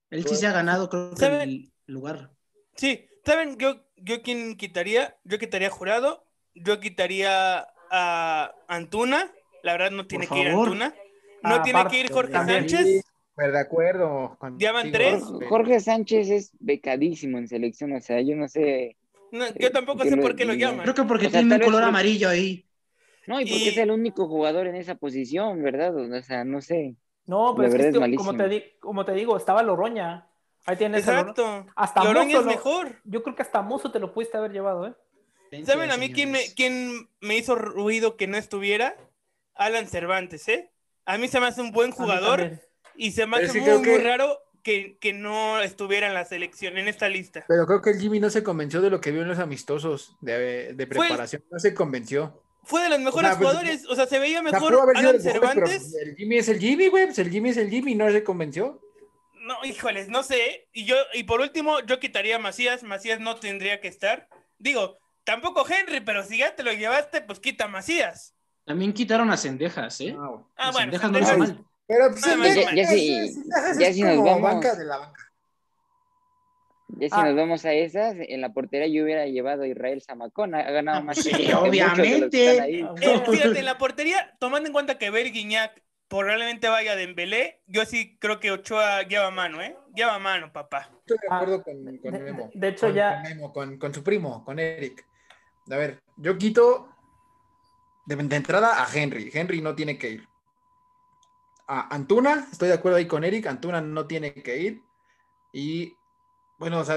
Él 0.10 0.26
sí 0.26 0.36
se 0.36 0.48
ha 0.48 0.54
ganado, 0.54 0.90
creo 0.90 1.10
que 1.12 1.18
¿Saben? 1.18 1.50
el 1.50 1.72
lugar. 1.88 2.32
Sí, 2.78 3.10
¿saben? 3.26 3.58
Yo, 3.58 3.86
yo 3.98 4.22
quién 4.22 4.56
quitaría, 4.56 5.18
yo 5.26 5.38
quitaría 5.38 5.68
a 5.68 5.72
Jurado, 5.72 6.26
yo 6.56 6.80
quitaría 6.80 7.68
a 7.92 8.56
Antuna, 8.70 9.30
la 9.64 9.74
verdad 9.74 9.92
no 9.92 10.08
tiene 10.08 10.28
que 10.28 10.40
ir. 10.40 10.48
Antuna, 10.48 10.96
no 11.44 11.56
Ah, 11.56 11.62
tiene 11.62 11.80
aparte, 11.80 11.98
que 11.98 12.06
ir 12.06 12.12
Jorge 12.14 12.32
también. 12.32 12.70
Sánchez, 12.70 13.04
Pues 13.38 13.54
de 13.54 13.60
acuerdo. 13.60 14.36
Ya 14.58 14.72
van 14.72 14.92
tres. 14.92 15.24
Jorge, 15.24 15.46
Jorge 15.48 15.80
Sánchez 15.80 16.30
es 16.32 16.52
becadísimo 16.60 17.38
en 17.38 17.48
selección, 17.48 17.94
o 17.94 18.02
sea, 18.02 18.20
yo 18.20 18.36
no 18.36 18.48
sé. 18.50 18.98
no, 19.32 19.46
yo 19.60 19.72
tampoco 19.72 20.02
que 20.04 20.10
sé 20.10 20.18
por 20.18 20.36
qué 20.36 20.44
lo 20.44 20.56
llaman. 20.56 20.82
Creo 20.82 20.96
que 20.96 21.04
porque 21.04 21.28
O 21.28 21.30
sea, 21.30 21.42
tiene 21.42 21.54
un 21.56 21.62
color 21.62 21.82
por- 21.82 21.90
amarillo 21.90 22.30
ahí. 22.30 22.66
No, 23.28 23.40
y 23.40 23.44
porque 23.46 23.64
Y- 23.66 23.68
es 23.70 23.78
el 23.78 23.92
único 23.92 24.28
jugador 24.28 24.66
en 24.66 24.76
esa 24.76 24.96
posición, 24.96 25.62
¿verdad? 25.62 25.96
O 25.96 26.22
sea, 26.24 26.44
no 26.46 26.62
sé. 26.62 26.96
No, 27.28 27.54
pero 27.56 27.68
es 27.68 27.76
que 27.76 27.90
es 27.90 28.18
como, 28.18 28.36
te 28.36 28.48
di- 28.50 28.64
como 28.80 29.06
te 29.06 29.12
digo, 29.14 29.38
estaba 29.38 29.62
Loroña. 29.62 30.28
Ahí 30.66 30.76
tienes 30.78 31.08
a 31.08 31.20
Exacto. 31.20 31.68
Hasta 31.76 32.04
Loroña 32.04 32.26
Mozo 32.26 32.40
es 32.40 32.46
lo- 32.46 32.52
mejor. 32.52 32.96
Yo 33.04 33.22
creo 33.22 33.36
que 33.36 33.44
hasta 33.44 33.62
Mozo 33.62 33.92
te 33.92 34.00
lo 34.00 34.14
pudiste 34.16 34.38
haber 34.38 34.52
llevado, 34.52 34.88
¿eh? 34.88 34.94
¿Saben 35.64 35.92
a 35.92 35.98
mí 35.98 36.12
quién 36.12 36.32
me, 36.32 36.40
quién 36.56 37.08
me 37.22 37.38
hizo 37.38 37.54
ruido 37.56 38.18
que 38.18 38.26
no 38.28 38.36
estuviera? 38.38 38.96
Alan 39.54 39.88
Cervantes, 39.88 40.48
¿eh? 40.48 40.72
A 41.06 41.18
mí 41.20 41.28
se 41.28 41.40
me 41.40 41.46
hace 41.46 41.62
un 41.62 41.72
buen 41.72 41.92
A 41.92 41.96
mí 41.96 41.98
jugador. 41.98 42.60
Y 42.98 43.12
se 43.12 43.26
me 43.28 43.38
hace 43.38 43.50
sí 43.50 43.60
muy, 43.62 43.82
que- 43.82 43.92
muy 43.92 44.00
raro 44.00 44.40
que, 44.64 44.98
que 45.00 45.14
no 45.14 45.62
estuviera 45.62 46.08
en 46.08 46.14
la 46.14 46.26
selección, 46.26 46.78
en 46.78 46.88
esta 46.90 47.08
lista. 47.08 47.46
Pero 47.48 47.66
creo 47.66 47.82
que 47.82 47.92
el 47.92 48.00
Jimmy 48.00 48.20
no 48.20 48.30
se 48.30 48.44
convenció 48.44 48.82
de 48.82 48.90
lo 48.90 49.00
que 49.00 49.12
vio 49.12 49.22
en 49.22 49.30
los 49.30 49.40
amistosos 49.40 50.18
de, 50.20 50.74
de 50.74 50.88
preparación. 50.88 51.42
No 51.50 51.60
se 51.60 51.74
convenció. 51.74 52.44
Fue 52.64 52.82
de 52.84 52.90
los 52.90 53.00
mejores 53.00 53.30
sea, 53.30 53.38
pues, 53.38 53.50
jugadores, 53.50 53.86
o 53.88 53.96
sea, 53.96 54.08
se 54.08 54.20
veía 54.20 54.42
O 54.42 54.44
sea, 54.44 54.52
mejor 54.52 54.74
Alan 54.94 55.04
mejores, 55.04 55.24
Cervantes. 55.24 55.96
el 55.96 56.16
Jimmy 56.18 56.38
es 56.40 56.50
el 56.50 56.60
Jimmy, 56.60 56.90
güey. 56.90 57.06
Pues 57.06 57.18
el 57.20 57.30
Jimmy 57.30 57.50
es 57.52 57.58
el 57.58 57.70
Jimmy, 57.70 57.96
no 57.96 58.12
se 58.12 58.26
convenció. 58.26 58.82
No, 59.40 59.56
híjoles, 59.64 60.10
no 60.10 60.22
sé. 60.24 60.68
Y 60.74 60.84
yo, 60.84 60.98
y 61.14 61.24
por 61.24 61.40
último, 61.40 61.80
yo 61.86 62.02
quitaría 62.02 62.36
a 62.36 62.40
Macías. 62.40 62.84
Macías 62.84 63.22
no 63.22 63.38
tendría 63.38 63.80
que 63.80 63.88
estar. 63.88 64.28
Digo, 64.60 64.98
tampoco 65.24 65.66
Henry, 65.66 66.02
pero 66.02 66.26
si 66.26 66.40
ya 66.40 66.58
te 66.58 66.64
lo 66.64 66.74
llevaste, 66.74 67.22
pues 67.22 67.40
quita 67.40 67.66
a 67.66 67.68
Macías. 67.70 68.34
También 68.66 68.92
quitaron 68.92 69.30
a 69.32 69.38
Cendejas, 69.38 70.02
¿eh? 70.02 70.14
Ah, 70.58 70.72
bueno, 70.72 70.92
Cendejas 70.92 71.10
no 71.12 71.20
hizo 71.20 71.38
mal. 71.38 71.66
Pero 71.88 72.10
pues 72.12 72.26
No, 72.28 72.44
ya- 72.46 72.76
ya 72.76 72.88
si- 72.88 73.44
ya 73.80 73.94
si 73.94 74.04
nos 74.04 74.18
vamos- 74.24 74.42
banca 74.42 74.76
de 74.76 74.86
la 74.86 74.98
banca. 74.98 75.24
Ya 76.90 77.10
si 77.10 77.16
Ah. 77.16 77.26
nos 77.26 77.36
vamos 77.36 77.66
a 77.66 77.74
esas, 77.74 78.16
en 78.20 78.42
la 78.42 78.54
portería 78.54 78.88
yo 78.88 79.04
hubiera 79.04 79.26
llevado 79.26 79.64
a 79.64 79.68
Israel 79.68 80.02
Zamacón, 80.02 80.56
ha 80.56 80.64
ganado 80.72 81.00
Ah, 81.00 81.02
más 81.02 81.18
sí, 81.18 81.32
que 81.32 81.46
que 81.48 81.54
obviamente. 81.56 82.52
están 82.52 82.66
ahí. 82.66 82.82
Ah, 82.82 82.94
Eh, 83.02 83.24
fíjate, 83.30 83.60
en 83.60 83.66
la 83.66 83.78
portería, 83.78 84.36
tomando 84.40 84.68
en 84.68 84.74
cuenta 84.74 84.98
que 84.98 85.10
Ver 85.10 85.32
Guiñac 85.32 85.82
probablemente 86.08 86.70
vaya 86.70 86.96
de 86.96 87.06
Dembélé, 87.06 87.62
yo 87.68 87.86
sí 87.86 88.18
creo 88.20 88.40
que 88.40 88.52
Ochoa 88.52 89.04
lleva 89.04 89.30
mano, 89.32 89.62
¿eh? 89.62 89.76
Lleva 89.94 90.18
mano, 90.20 90.52
papá. 90.54 90.90
Estoy 91.00 91.18
de 91.22 91.28
Ah, 91.30 91.36
acuerdo 91.38 91.64
con, 91.64 91.98
con 91.98 92.12
de- 92.14 92.20
Memo. 92.20 92.50
de 92.54 92.68
hecho, 92.70 92.88
Con- 92.88 92.96
ya- 92.96 93.14
Con, 93.16 93.24
Memo, 93.24 93.54
con, 93.54 93.78
con 93.78 93.94
su 93.94 94.04
primo, 94.04 94.44
con 94.46 94.58
Eric. 94.60 95.06
A 95.70 95.76
ver, 95.76 96.00
yo 96.16 96.38
quito 96.38 96.90
de, 98.06 98.16
de 98.16 98.36
entrada 98.38 98.82
a 98.82 98.88
Henry. 98.94 99.30
Henry 99.34 99.62
no 99.62 99.76
tiene 99.76 99.98
que 99.98 100.10
ir. 100.12 100.28
A 101.68 101.94
Antuna, 101.94 102.48
estoy 102.52 102.70
de 102.70 102.76
acuerdo 102.76 102.98
ahí 102.98 103.08
con 103.08 103.24
Eric. 103.24 103.46
Antuna 103.48 103.82
no 103.82 104.08
tiene 104.08 104.34
que 104.34 104.58
ir. 104.58 104.82
Y 105.52 105.94
bueno, 106.58 106.80
o 106.80 106.86
sea, 106.86 106.96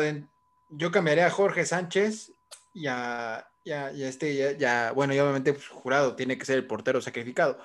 yo 0.70 0.90
cambiaría 0.90 1.26
a 1.26 1.30
Jorge 1.30 1.66
Sánchez 1.66 2.32
y 2.72 2.86
a, 2.86 3.50
y 3.64 4.02
este, 4.02 4.56
ya, 4.58 4.92
bueno, 4.92 5.14
y 5.14 5.18
obviamente 5.18 5.52
pues, 5.52 5.68
jurado 5.68 6.16
tiene 6.16 6.38
que 6.38 6.44
ser 6.44 6.56
el 6.56 6.66
portero 6.66 7.00
sacrificado. 7.00 7.58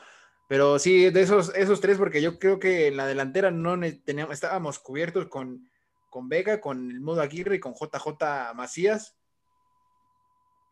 Pero 0.48 0.78
sí, 0.78 1.10
de 1.10 1.22
esos, 1.22 1.54
esos 1.56 1.82
tres, 1.82 1.98
porque 1.98 2.22
yo 2.22 2.38
creo 2.38 2.60
que 2.60 2.88
en 2.88 2.98
la 2.98 3.08
delantera 3.08 3.50
no 3.52 3.80
teníamos, 4.04 4.34
estábamos 4.34 4.80
cubiertos 4.80 5.28
con, 5.28 5.70
con 6.10 6.30
Vega, 6.30 6.62
con 6.62 6.92
el 6.92 7.02
Mudo 7.02 7.22
Aguirre 7.22 7.56
y 7.56 7.60
con 7.60 7.74
JJ 7.74 8.54
Macías. 8.56 9.16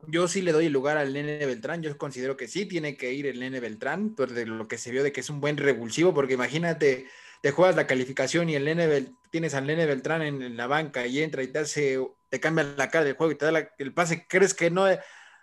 Yo 0.07 0.27
sí 0.27 0.41
le 0.41 0.51
doy 0.51 0.69
lugar 0.69 0.97
al 0.97 1.13
Nene 1.13 1.45
Beltrán. 1.45 1.81
Yo 1.81 1.97
considero 1.97 2.35
que 2.35 2.47
sí 2.47 2.65
tiene 2.65 2.97
que 2.97 3.13
ir 3.13 3.25
el 3.25 3.39
Nene 3.39 3.59
Beltrán, 3.59 4.15
por 4.15 4.31
de 4.31 4.45
lo 4.45 4.67
que 4.67 4.77
se 4.77 4.91
vio 4.91 5.03
de 5.03 5.11
que 5.11 5.21
es 5.21 5.29
un 5.29 5.39
buen 5.39 5.57
revulsivo, 5.57 6.13
porque 6.13 6.33
imagínate, 6.33 7.07
te 7.41 7.51
juegas 7.51 7.75
la 7.75 7.87
calificación 7.87 8.49
y 8.49 8.55
el 8.55 8.65
Nene 8.65 8.87
Bel- 8.87 9.17
tienes 9.31 9.53
al 9.53 9.65
Nene 9.67 9.85
Beltrán 9.85 10.21
en, 10.21 10.57
la 10.57 10.67
banca 10.67 11.07
y 11.07 11.21
entra 11.21 11.43
y 11.43 11.47
te 11.47 11.59
hace, 11.59 11.99
te 12.29 12.39
cambia 12.39 12.63
la 12.63 12.89
cara 12.89 13.05
del 13.05 13.15
juego 13.15 13.31
y 13.31 13.35
te 13.35 13.45
da 13.45 13.69
el 13.77 13.93
pase. 13.93 14.27
¿Crees 14.27 14.53
que 14.53 14.69
no, 14.69 14.85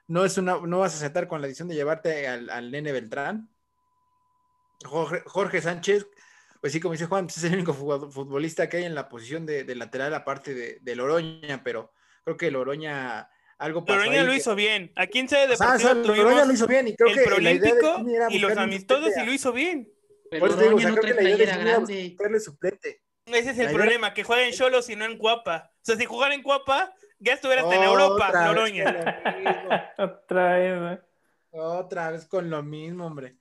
no 0.08 0.24
es 0.24 0.38
una, 0.38 0.58
no 0.58 0.80
vas 0.80 0.94
a 0.94 0.96
aceptar 0.96 1.28
con 1.28 1.40
la 1.40 1.46
decisión 1.46 1.68
de 1.68 1.74
llevarte 1.74 2.28
al, 2.28 2.70
Nene 2.70 2.92
Beltrán? 2.92 3.48
Jorge, 4.84 5.60
Sánchez, 5.60 6.06
pues 6.60 6.72
sí, 6.72 6.80
como 6.80 6.92
dice 6.92 7.06
Juan, 7.06 7.26
pues 7.26 7.38
es 7.38 7.44
el 7.44 7.54
único 7.54 7.74
futbolista 7.74 8.68
que 8.68 8.78
hay 8.78 8.84
en 8.84 8.94
la 8.94 9.08
posición 9.08 9.44
de, 9.46 9.64
de 9.64 9.74
lateral, 9.74 10.14
aparte 10.14 10.54
de, 10.54 10.78
de 10.80 10.96
Loroña, 10.96 11.62
pero 11.62 11.92
creo 12.24 12.36
que 12.36 12.50
Loroña 12.50 13.28
algo 13.60 13.84
pasó. 13.84 13.98
Loroña 14.00 14.22
lo 14.24 14.32
que- 14.32 14.36
hizo 14.38 14.54
bien. 14.56 14.92
Aquí 14.96 15.18
en 15.20 15.28
sede 15.28 15.52
O 15.52 15.56
sea, 15.56 15.66
deportiva 15.66 15.74
o 15.76 15.78
sea, 15.94 16.02
tuvimos 16.02 16.16
Loroña 16.18 16.44
lo 16.46 16.52
hizo 16.52 16.66
bien 16.66 16.88
y 16.88 16.96
creo 16.96 17.08
el 17.08 17.14
que 17.14 17.20
de 17.20 17.26
era 18.16 18.26
y 18.30 18.38
los 18.38 18.56
amistosos 18.56 19.10
y 19.16 19.20
a- 19.20 19.24
lo 19.24 19.32
hizo 19.32 19.52
bien. 19.52 19.88
Pero 20.30 20.40
Por 20.40 20.48
eso 20.50 20.58
te 20.58 20.64
digo, 20.64 20.76
o 20.76 20.78
Oroña 20.78 20.88
sea, 20.88 20.96
no 20.96 21.00
creo 21.02 21.14
trae 21.14 21.24
que 21.24 21.30
la 21.30 21.36
idea 21.44 21.56
de 21.58 21.64
grande. 21.64 22.08
buscarle 22.08 22.40
suplente. 22.40 23.02
Ese 23.26 23.38
es 23.38 23.46
el 23.46 23.56
La 23.56 23.62
idea- 23.64 23.72
problema, 23.74 24.14
que 24.14 24.24
juega 24.24 24.44
en 24.44 24.52
Cholos 24.52 24.88
y 24.90 24.96
no 24.96 25.04
en 25.04 25.18
Cuapa. 25.18 25.70
O 25.74 25.78
sea, 25.82 25.96
si 25.96 26.04
jugara 26.04 26.34
en 26.34 26.42
Cuapa, 26.42 26.92
ya 27.18 27.34
estuvieras 27.34 27.66
en 27.72 27.82
Europa, 27.82 28.32
Loroña. 28.46 28.84
Otra 29.98 30.56
vez, 30.58 30.98
¿eh? 30.98 31.02
Otra 31.52 32.10
vez 32.12 32.26
con 32.26 32.48
lo 32.48 32.62
mismo, 32.62 33.06
hombre. 33.06 33.36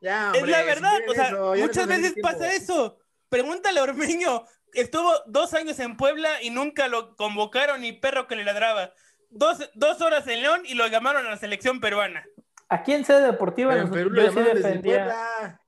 Ya, 0.00 0.32
Es 0.34 0.46
la 0.46 0.62
verdad, 0.62 0.98
o 1.08 1.12
sea, 1.14 1.26
eso, 1.26 1.54
ya 1.54 1.60
no 1.60 1.66
muchas 1.66 1.86
veces 1.86 2.14
pasa 2.22 2.52
eso. 2.54 2.98
Pregúntale 3.28 3.80
a 3.80 3.82
Ormeño, 3.82 4.44
estuvo 4.72 5.12
dos 5.26 5.52
años 5.54 5.78
en 5.78 5.96
Puebla 5.96 6.42
y 6.42 6.50
nunca 6.50 6.88
lo 6.88 7.16
convocaron 7.16 7.80
ni 7.82 7.92
perro 7.92 8.26
que 8.26 8.36
le 8.36 8.44
ladraba. 8.44 8.92
Dos, 9.30 9.70
dos 9.74 10.00
horas 10.00 10.26
en 10.26 10.42
León 10.42 10.62
y 10.64 10.74
lo 10.74 10.86
llamaron 10.88 11.26
a 11.26 11.30
la 11.30 11.36
selección 11.36 11.80
peruana. 11.80 12.24
Aquí 12.68 12.92
en 12.92 13.04
sede 13.04 13.22
deportiva 13.22 13.72
Pero 13.72 13.84
en 13.84 13.90
Perú 13.90 14.10
lo 14.10 14.22
yo 14.22 14.32
sí 14.32 14.40
defendía, 14.40 15.60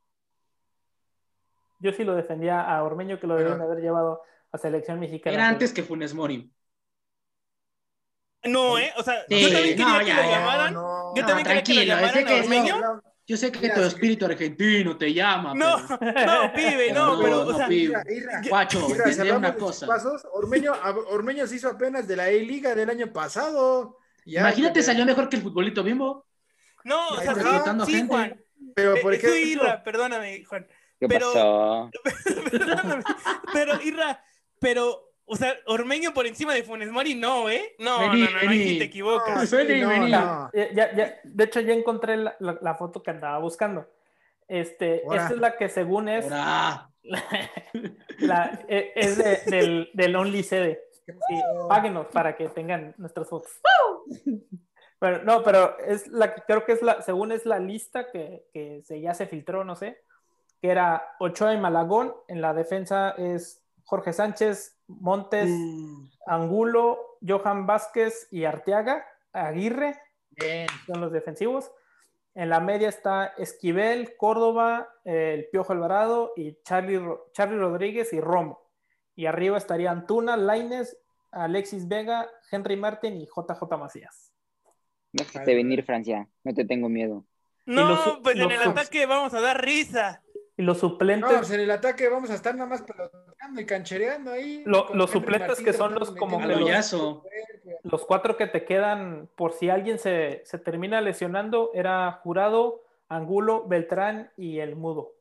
yo 1.79 1.93
sí 1.93 2.05
lo 2.05 2.15
defendía 2.15 2.61
a 2.61 2.83
Ormeño 2.83 3.19
que 3.19 3.27
lo 3.27 3.37
debían 3.37 3.61
haber 3.61 3.79
llevado 3.79 4.23
a 4.53 4.59
selección 4.59 5.01
mexicana. 5.01 5.35
Era 5.35 5.49
antes 5.49 5.73
que 5.73 5.83
Funes 5.83 6.15
Mori. 6.15 6.53
No, 8.45 8.79
¿eh? 8.79 8.93
O 8.97 9.03
sea, 9.03 9.25
Sí, 9.29 9.41
yo 9.41 9.53
también 9.53 9.77
quería 9.77 9.87
no, 9.87 10.05
que 10.05 10.15
lo 10.15 10.23
llamaran. 10.23 10.75
No, 10.75 11.15
Yo 11.15 11.23
No, 11.23 11.29
también 11.29 11.47
quería 11.47 11.63
que 11.63 11.75
lo 11.75 11.83
llamaran 11.83 12.29
a 12.29 12.35
Ormeño. 12.35 13.03
Yo 13.27 13.37
sé 13.37 13.53
que 13.53 13.61
Mira, 13.61 13.75
tu 13.77 13.83
espíritu 13.83 14.25
argentino 14.27 14.97
te 14.99 15.13
llama. 15.15 15.55
No, 15.55 15.77
pero- 15.99 16.13
no, 16.27 16.53
pibe, 16.53 16.93
no, 16.93 17.17
No, 17.17 17.23
pero, 17.23 17.41
o 17.43 17.53
no, 17.53 17.57
sea, 17.57 17.69
pibe. 17.69 17.93
Irra, 17.93 18.03
Irra, 18.13 18.43
Guacho, 18.49 18.89
Irra, 18.91 19.37
una 19.37 19.55
cosa. 19.55 19.87
pasos, 19.87 20.27
Ormeño, 20.33 20.73
Ormeño 21.09 21.47
se 21.47 21.57
hizo 21.57 21.69
apenas 21.69 22.09
de 22.09 22.17
la 22.17 22.29
E-Liga 22.31 22.75
del 22.75 22.91
año 22.91 23.13
pasado. 23.13 23.99
Ya, 24.25 24.41
Imagínate, 24.41 24.81
que- 24.81 24.83
salió 24.83 25.05
mejor 25.05 25.29
que 25.29 25.37
el 25.37 25.43
futbolito 25.43 25.83
bimbo. 25.85 26.27
no, 26.85 27.09
o 27.11 27.21
sea, 27.21 27.35
sí, 27.87 27.93
gente. 27.93 28.13
Juan. 28.15 28.43
Pero 28.75 28.95
por 29.03 29.15
Eh, 29.15 29.21
sí, 29.21 29.27
ejemplo, 29.27 29.65
Irra, 29.67 29.83
perdóname, 29.85 30.45
Juan. 30.45 30.67
¿Qué 30.99 31.09
Pero- 31.09 31.33
pasó? 31.33 31.91
Perdóname. 32.51 33.03
Pero, 33.53 33.83
Irra, 33.83 34.25
pero, 34.61 35.12
o 35.25 35.37
sea, 35.37 35.55
Ormeño 35.67 36.13
por 36.15 36.27
encima 36.27 36.53
de 36.55 36.63
Funes 36.63 36.91
Mori, 36.91 37.15
no, 37.15 37.49
¿eh? 37.49 37.75
No, 37.79 38.01
Vení, 38.01 38.23
no, 38.23 38.31
no, 38.31 38.43
no, 38.45 38.51
ahí 38.51 38.79
te 38.79 38.85
equivocas. 38.85 39.51
no, 39.53 39.59
Vení, 39.59 39.81
no, 39.81 39.89
vení. 39.89 40.11
no. 40.11 40.51
Ya, 40.53 40.73
ya- 40.73 40.93
ya- 40.95 41.21
de 41.25 41.45
hecho, 41.45 41.61
ya 41.61 41.73
encontré 41.75 42.17
la, 42.17 42.37
la- 42.41 42.59
la 42.61 42.75
foto 42.75 43.03
que 43.03 43.11
andaba 43.11 43.39
buscando. 43.39 43.89
Este, 44.49 45.03
esta 45.05 45.29
es 45.31 45.39
la 45.39 45.57
que 45.57 45.69
según 45.69 46.09
es, 46.09 46.27
la- 48.19 48.61
e- 48.69 48.93
es 48.95 49.17
de- 49.19 49.51
del, 49.51 49.91
del 49.95 50.17
Only 50.17 50.43
Sede. 50.43 50.83
Sí, 51.05 51.41
páguenos 51.69 52.07
para 52.09 52.37
que 52.37 52.49
tengan 52.49 52.95
nuestras 52.97 53.29
fotos. 53.29 53.51
Pero, 54.99 55.25
no, 55.25 55.43
pero 55.43 55.77
es 55.81 56.07
la 56.09 56.33
que 56.35 56.43
creo 56.43 56.65
que 56.65 56.73
es 56.73 56.83
la, 56.83 57.03
según 57.03 57.33
es 57.33 57.45
la 57.45 57.59
lista 57.59 58.11
que, 58.13 58.45
que 58.53 58.83
se, 58.85 59.01
ya 59.01 59.13
se 59.15 59.27
filtró, 59.27 59.65
no 59.65 59.75
sé, 59.75 60.01
que 60.61 60.69
era 60.71 61.17
Ochoa 61.19 61.55
y 61.55 61.59
Malagón, 61.59 62.15
en 62.29 62.41
la 62.41 62.55
defensa 62.55 63.11
es 63.19 63.62
Jorge 63.93 64.15
Sánchez, 64.15 64.79
Montes, 64.87 65.51
Mm. 65.51 66.09
Angulo, 66.27 67.19
Johan 67.21 67.67
Vázquez 67.67 68.27
y 68.31 68.47
Arteaga, 68.47 69.05
Aguirre, 69.35 70.01
Bien. 70.31 70.67
son 70.87 71.03
los 71.03 71.13
defensivos. 71.13 71.71
En 72.35 72.49
la 72.49 72.59
media 72.61 72.89
está 72.89 73.35
Esquivel, 73.37 74.17
Córdoba, 74.17 74.89
el 75.05 75.47
Piojo 75.53 75.75
Alvarado 75.75 76.33
y 76.39 76.57
Charlie, 76.63 76.97
Ro- 77.01 77.27
Charlie 77.35 77.59
Rodríguez 77.59 78.15
y 78.15 78.21
Romo. 78.23 78.63
Y 79.15 79.27
arriba 79.27 79.59
estaría 79.59 79.91
Antuna, 79.91 80.39
Laines, 80.39 80.97
Alexis 81.31 81.87
Vega, 81.87 82.31
Henry 82.51 82.79
Martin 82.79 83.19
y 83.21 83.27
JJ 83.27 83.77
Macías. 83.77 84.33
Déjate 85.13 85.55
venir, 85.55 85.85
Francia. 85.85 86.27
No 86.45 86.55
te 86.55 86.65
tengo 86.65 86.89
miedo. 86.89 87.27
No, 87.67 87.91
los 87.91 88.19
pues 88.23 88.37
en 88.37 88.51
el 88.51 88.63
ataque 88.63 89.05
vamos 89.05 89.35
a 89.35 89.43
dar 89.43 89.61
risa. 89.63 90.22
Y 90.57 90.63
los 90.63 90.83
No, 90.83 90.89
suplentes, 90.91 91.31
pues 91.39 91.51
en 91.53 91.61
el 91.61 91.71
ataque 91.71 92.09
vamos 92.09 92.31
a 92.31 92.35
estar 92.35 92.55
nada 92.55 92.69
más 92.69 92.83
peloteando 92.83 93.61
y 93.61 93.65
canchereando 93.67 94.31
ahí. 94.33 94.63
Lo- 94.67 94.89
los 94.95 95.09
Henry 95.11 95.21
suplentes 95.21 95.49
Martín 95.49 95.65
que 95.65 95.73
son 95.73 95.95
los 95.95 96.11
como 96.15 96.39
que 96.41 96.47
los- 96.47 96.93
los 97.85 98.05
cuatro 98.05 98.37
que 98.37 98.47
te 98.47 98.65
quedan, 98.65 99.29
por 99.35 99.53
si 99.55 99.71
alguien 99.71 99.99
se, 99.99 100.43
se 100.45 100.59
termina 100.59 101.01
lesionando, 101.01 101.71
era 101.75 102.13
Jurado, 102.23 102.83
Angulo, 103.09 103.67
Beltrán 103.67 104.31
y 104.37 104.59
el 104.59 104.77
Mudo. 104.77 105.15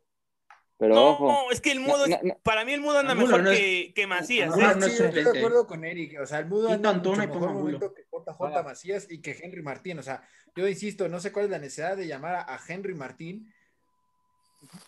Pero 0.77 0.95
No, 0.95 1.09
ojo, 1.11 1.51
es 1.51 1.61
que 1.61 1.71
el 1.73 1.81
No, 1.81 1.89
mudo, 1.89 2.07
no, 2.07 2.17
no. 2.23 2.37
para 2.41 2.65
mí 2.65 2.73
el 2.73 2.81
mudo 2.81 2.97
anda 2.99 3.13
mejor 3.13 3.43
no 3.43 3.51
es- 3.51 3.59
que, 3.59 3.93
que 3.93 4.07
Macías. 4.07 4.47
Angulo 4.51 4.71
¿eh? 4.71 4.75
no 4.77 4.87
sí, 4.87 5.03
estoy 5.03 5.23
de 5.23 5.37
acuerdo 5.39 5.67
con 5.67 5.85
Eric. 5.85 6.19
O 6.19 6.25
sea, 6.25 6.39
el 6.39 6.47
Mudo 6.47 6.69
anda 6.71 6.91
mejor 6.93 7.53
momento 7.53 7.93
que 7.93 8.01
JJ. 8.11 8.63
Macías 8.63 9.07
y 9.11 9.21
que 9.21 9.37
Henry 9.43 9.61
Martín. 9.61 9.99
O 9.99 10.03
sea, 10.03 10.23
yo 10.55 10.67
insisto, 10.67 11.07
no 11.07 11.19
sé 11.19 11.31
cuál 11.31 11.45
es 11.45 11.51
la 11.51 11.59
necesidad 11.59 11.95
de 11.95 12.07
llamar 12.07 12.33
a, 12.35 12.41
a 12.55 12.59
Henry 12.67 12.95
Martín. 12.95 13.53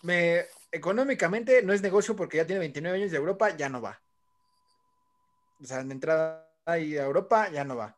Me, 0.02 0.44
económicamente 0.70 1.62
no 1.62 1.72
es 1.72 1.82
negocio 1.82 2.14
porque 2.14 2.36
ya 2.38 2.46
tiene 2.46 2.60
29 2.60 2.98
años 2.98 3.10
de 3.10 3.16
Europa, 3.16 3.56
ya 3.56 3.68
no 3.68 3.80
va. 3.82 4.00
O 5.60 5.64
sea, 5.64 5.82
de 5.82 5.92
entrada 5.92 6.48
ahí 6.64 6.96
a 6.96 7.04
Europa 7.04 7.48
ya 7.50 7.64
no 7.64 7.76
va. 7.76 7.96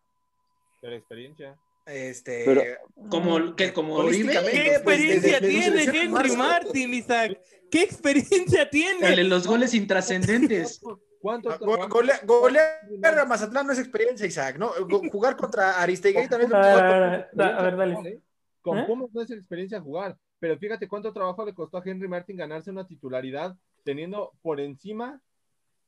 Pero 0.80 0.94
experiencia. 0.96 1.58
Este, 1.86 2.42
Pero- 2.44 2.62
Como, 3.08 3.54
que 3.54 3.72
como 3.72 3.94
Oribe, 3.94 4.32
¿Qué 4.32 4.40
pues, 4.82 5.00
experiencia 5.00 5.40
desde- 5.40 5.70
desde 5.70 5.84
su 5.84 5.90
tiene 5.92 6.10
Henry. 6.20 6.36
Martin, 6.36 6.94
Isaac? 6.94 7.38
¿Qué 7.70 7.82
experiencia 7.82 8.68
tiene? 8.68 9.24
los 9.24 9.46
goles 9.46 9.72
intrascendentes. 9.74 10.80
¿Cuánto 11.20 11.50
Ah, 11.50 11.56
go- 11.58 11.88
golea- 11.88 12.20
Golear 12.24 13.18
a 13.18 13.24
Mazatlán 13.24 13.66
no 13.66 13.72
es 13.72 13.78
experiencia, 13.80 14.26
Isaac, 14.26 14.58
¿no? 14.58 14.68
Jugar 15.10 15.36
contra 15.36 15.80
Aristegui 15.82 16.28
también 16.28 16.42
es 16.42 16.50
lo 16.50 16.56
A 16.58 16.62
ver, 16.62 17.28
a 17.40 17.70
dale. 17.76 17.94
Jugar. 17.94 18.12
Con. 18.60 18.86
Pumas 18.86 19.08
no 19.12 19.22
es 19.22 19.30
experiencia 19.30 19.80
jugar, 19.80 20.16
pero 20.38 20.58
fíjate 20.58 20.88
cuánto 20.88 21.12
trabajo 21.12 21.44
le 21.44 21.54
costó 21.54 21.78
a 21.78 21.82
Henry 21.84 22.08
Martin 22.08 22.36
ganarse 22.36 22.70
una 22.70 22.86
titularidad 22.86 23.56
teniendo 23.84 24.32
por 24.42 24.60
encima 24.60 25.20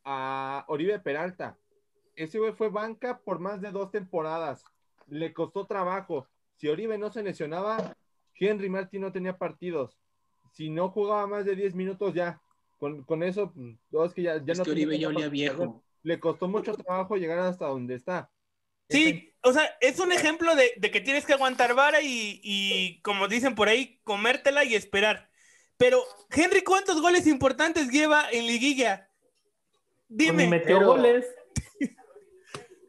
a 0.04 0.64
Oribe 0.68 0.98
Peralta. 1.00 1.58
Ese 2.16 2.38
güey 2.38 2.52
fue 2.52 2.68
banca 2.68 3.18
por 3.18 3.38
más 3.38 3.60
de 3.60 3.70
dos 3.70 3.90
temporadas. 3.90 4.64
Le 5.06 5.32
costó 5.32 5.66
trabajo. 5.66 6.26
Si 6.56 6.68
Oribe 6.68 6.98
no 6.98 7.10
se 7.10 7.22
lesionaba, 7.22 7.96
Henry 8.34 8.68
Martin 8.68 9.02
no 9.02 9.12
tenía 9.12 9.36
partidos. 9.36 9.98
Si 10.52 10.70
no 10.70 10.90
jugaba 10.90 11.26
más 11.26 11.44
de 11.44 11.54
10 11.54 11.74
minutos 11.74 12.14
ya. 12.14 12.40
Con, 12.78 13.02
con 13.02 13.22
eso, 13.22 13.52
no, 13.90 14.04
es 14.04 14.14
que 14.14 14.22
ya, 14.22 14.42
ya 14.44 14.52
Es 14.52 14.58
no 14.58 14.64
que 14.64 14.70
Oribe 14.70 14.98
ya 14.98 15.08
olía 15.08 15.28
viejo. 15.28 15.82
Le 16.02 16.18
costó 16.20 16.48
mucho 16.48 16.74
trabajo 16.74 17.16
llegar 17.16 17.38
hasta 17.40 17.66
donde 17.66 17.94
está. 17.94 18.30
Sí, 18.90 19.34
o 19.42 19.52
sea, 19.52 19.64
es 19.80 19.98
un 20.00 20.12
ejemplo 20.12 20.54
de, 20.56 20.72
de 20.76 20.90
que 20.90 21.00
tienes 21.00 21.24
que 21.24 21.34
aguantar 21.34 21.74
vara 21.74 22.00
y, 22.00 22.40
y, 22.42 23.00
como 23.02 23.28
dicen 23.28 23.54
por 23.54 23.68
ahí, 23.68 24.00
comértela 24.04 24.64
y 24.64 24.74
esperar. 24.74 25.28
Pero, 25.76 26.02
Henry, 26.30 26.62
¿cuántos 26.62 27.00
goles 27.00 27.26
importantes 27.26 27.88
lleva 27.90 28.28
en 28.30 28.46
liguilla? 28.46 29.08
Ni 30.08 30.24
Dime, 30.26 30.46
metió 30.48 30.76
pero- 30.78 30.86
goles. 30.88 31.26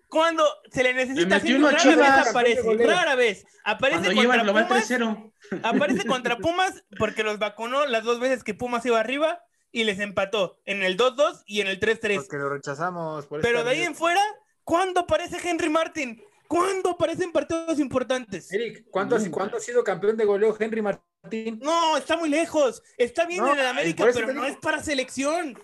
cuando 0.09 0.43
se 0.71 0.84
le 0.84 0.93
necesita 0.93 1.21
Le 1.21 1.26
metió 1.27 1.55
Henry, 1.55 1.59
uno 1.59 1.67
a 1.67 1.71
rara 1.71 1.81
Chivas. 1.84 2.17
vez 2.17 2.27
aparece, 2.30 2.77
rara 2.85 3.15
vez. 3.15 3.45
Aparece 3.63 4.13
lleva 4.13 4.38
contra 4.38 4.67
Pumas, 4.67 4.89
3-0. 4.89 5.34
aparece 5.63 6.05
contra 6.07 6.38
Pumas 6.38 6.84
porque 6.97 7.23
los 7.23 7.38
vacunó 7.38 7.85
las 7.85 8.03
dos 8.03 8.19
veces 8.19 8.43
que 8.43 8.53
Pumas 8.55 8.85
iba 8.85 8.99
arriba 8.99 9.43
y 9.71 9.84
les 9.84 9.99
empató 9.99 10.59
en 10.65 10.81
el 10.81 10.97
2-2 10.97 11.43
y 11.45 11.61
en 11.61 11.67
el 11.67 11.80
3-3. 11.80 12.15
Porque 12.15 12.38
lo 12.38 12.49
rechazamos. 12.49 13.27
por 13.27 13.41
Pero 13.41 13.63
de 13.63 13.69
ahí 13.71 13.84
en 13.84 13.93
fuera, 13.93 14.23
¿cuándo 14.69 14.99
aparece 15.01 15.37
Henry 15.43 15.69
Martin? 15.69 16.23
¿Cuándo 16.47 16.91
aparecen 16.91 17.31
partidos 17.31 17.79
importantes? 17.79 18.51
Eric, 18.51 18.85
¿cuánto, 18.91 19.15
ha- 19.15 19.31
¿cuándo 19.31 19.57
ha 19.57 19.59
sido 19.59 19.83
campeón 19.83 20.15
de 20.17 20.25
goleo 20.25 20.55
Henry 20.59 20.81
Martín? 20.81 21.59
No, 21.61 21.97
está 21.97 22.17
muy 22.17 22.29
lejos. 22.29 22.81
Está 22.97 23.25
bien 23.25 23.43
No, 23.43 23.53
en 23.53 23.59
el 23.59 23.65
América, 23.65 24.05
pero 24.13 24.31
no 24.33 24.45
es 24.45 24.57
para 24.57 24.81
selección. 24.83 25.57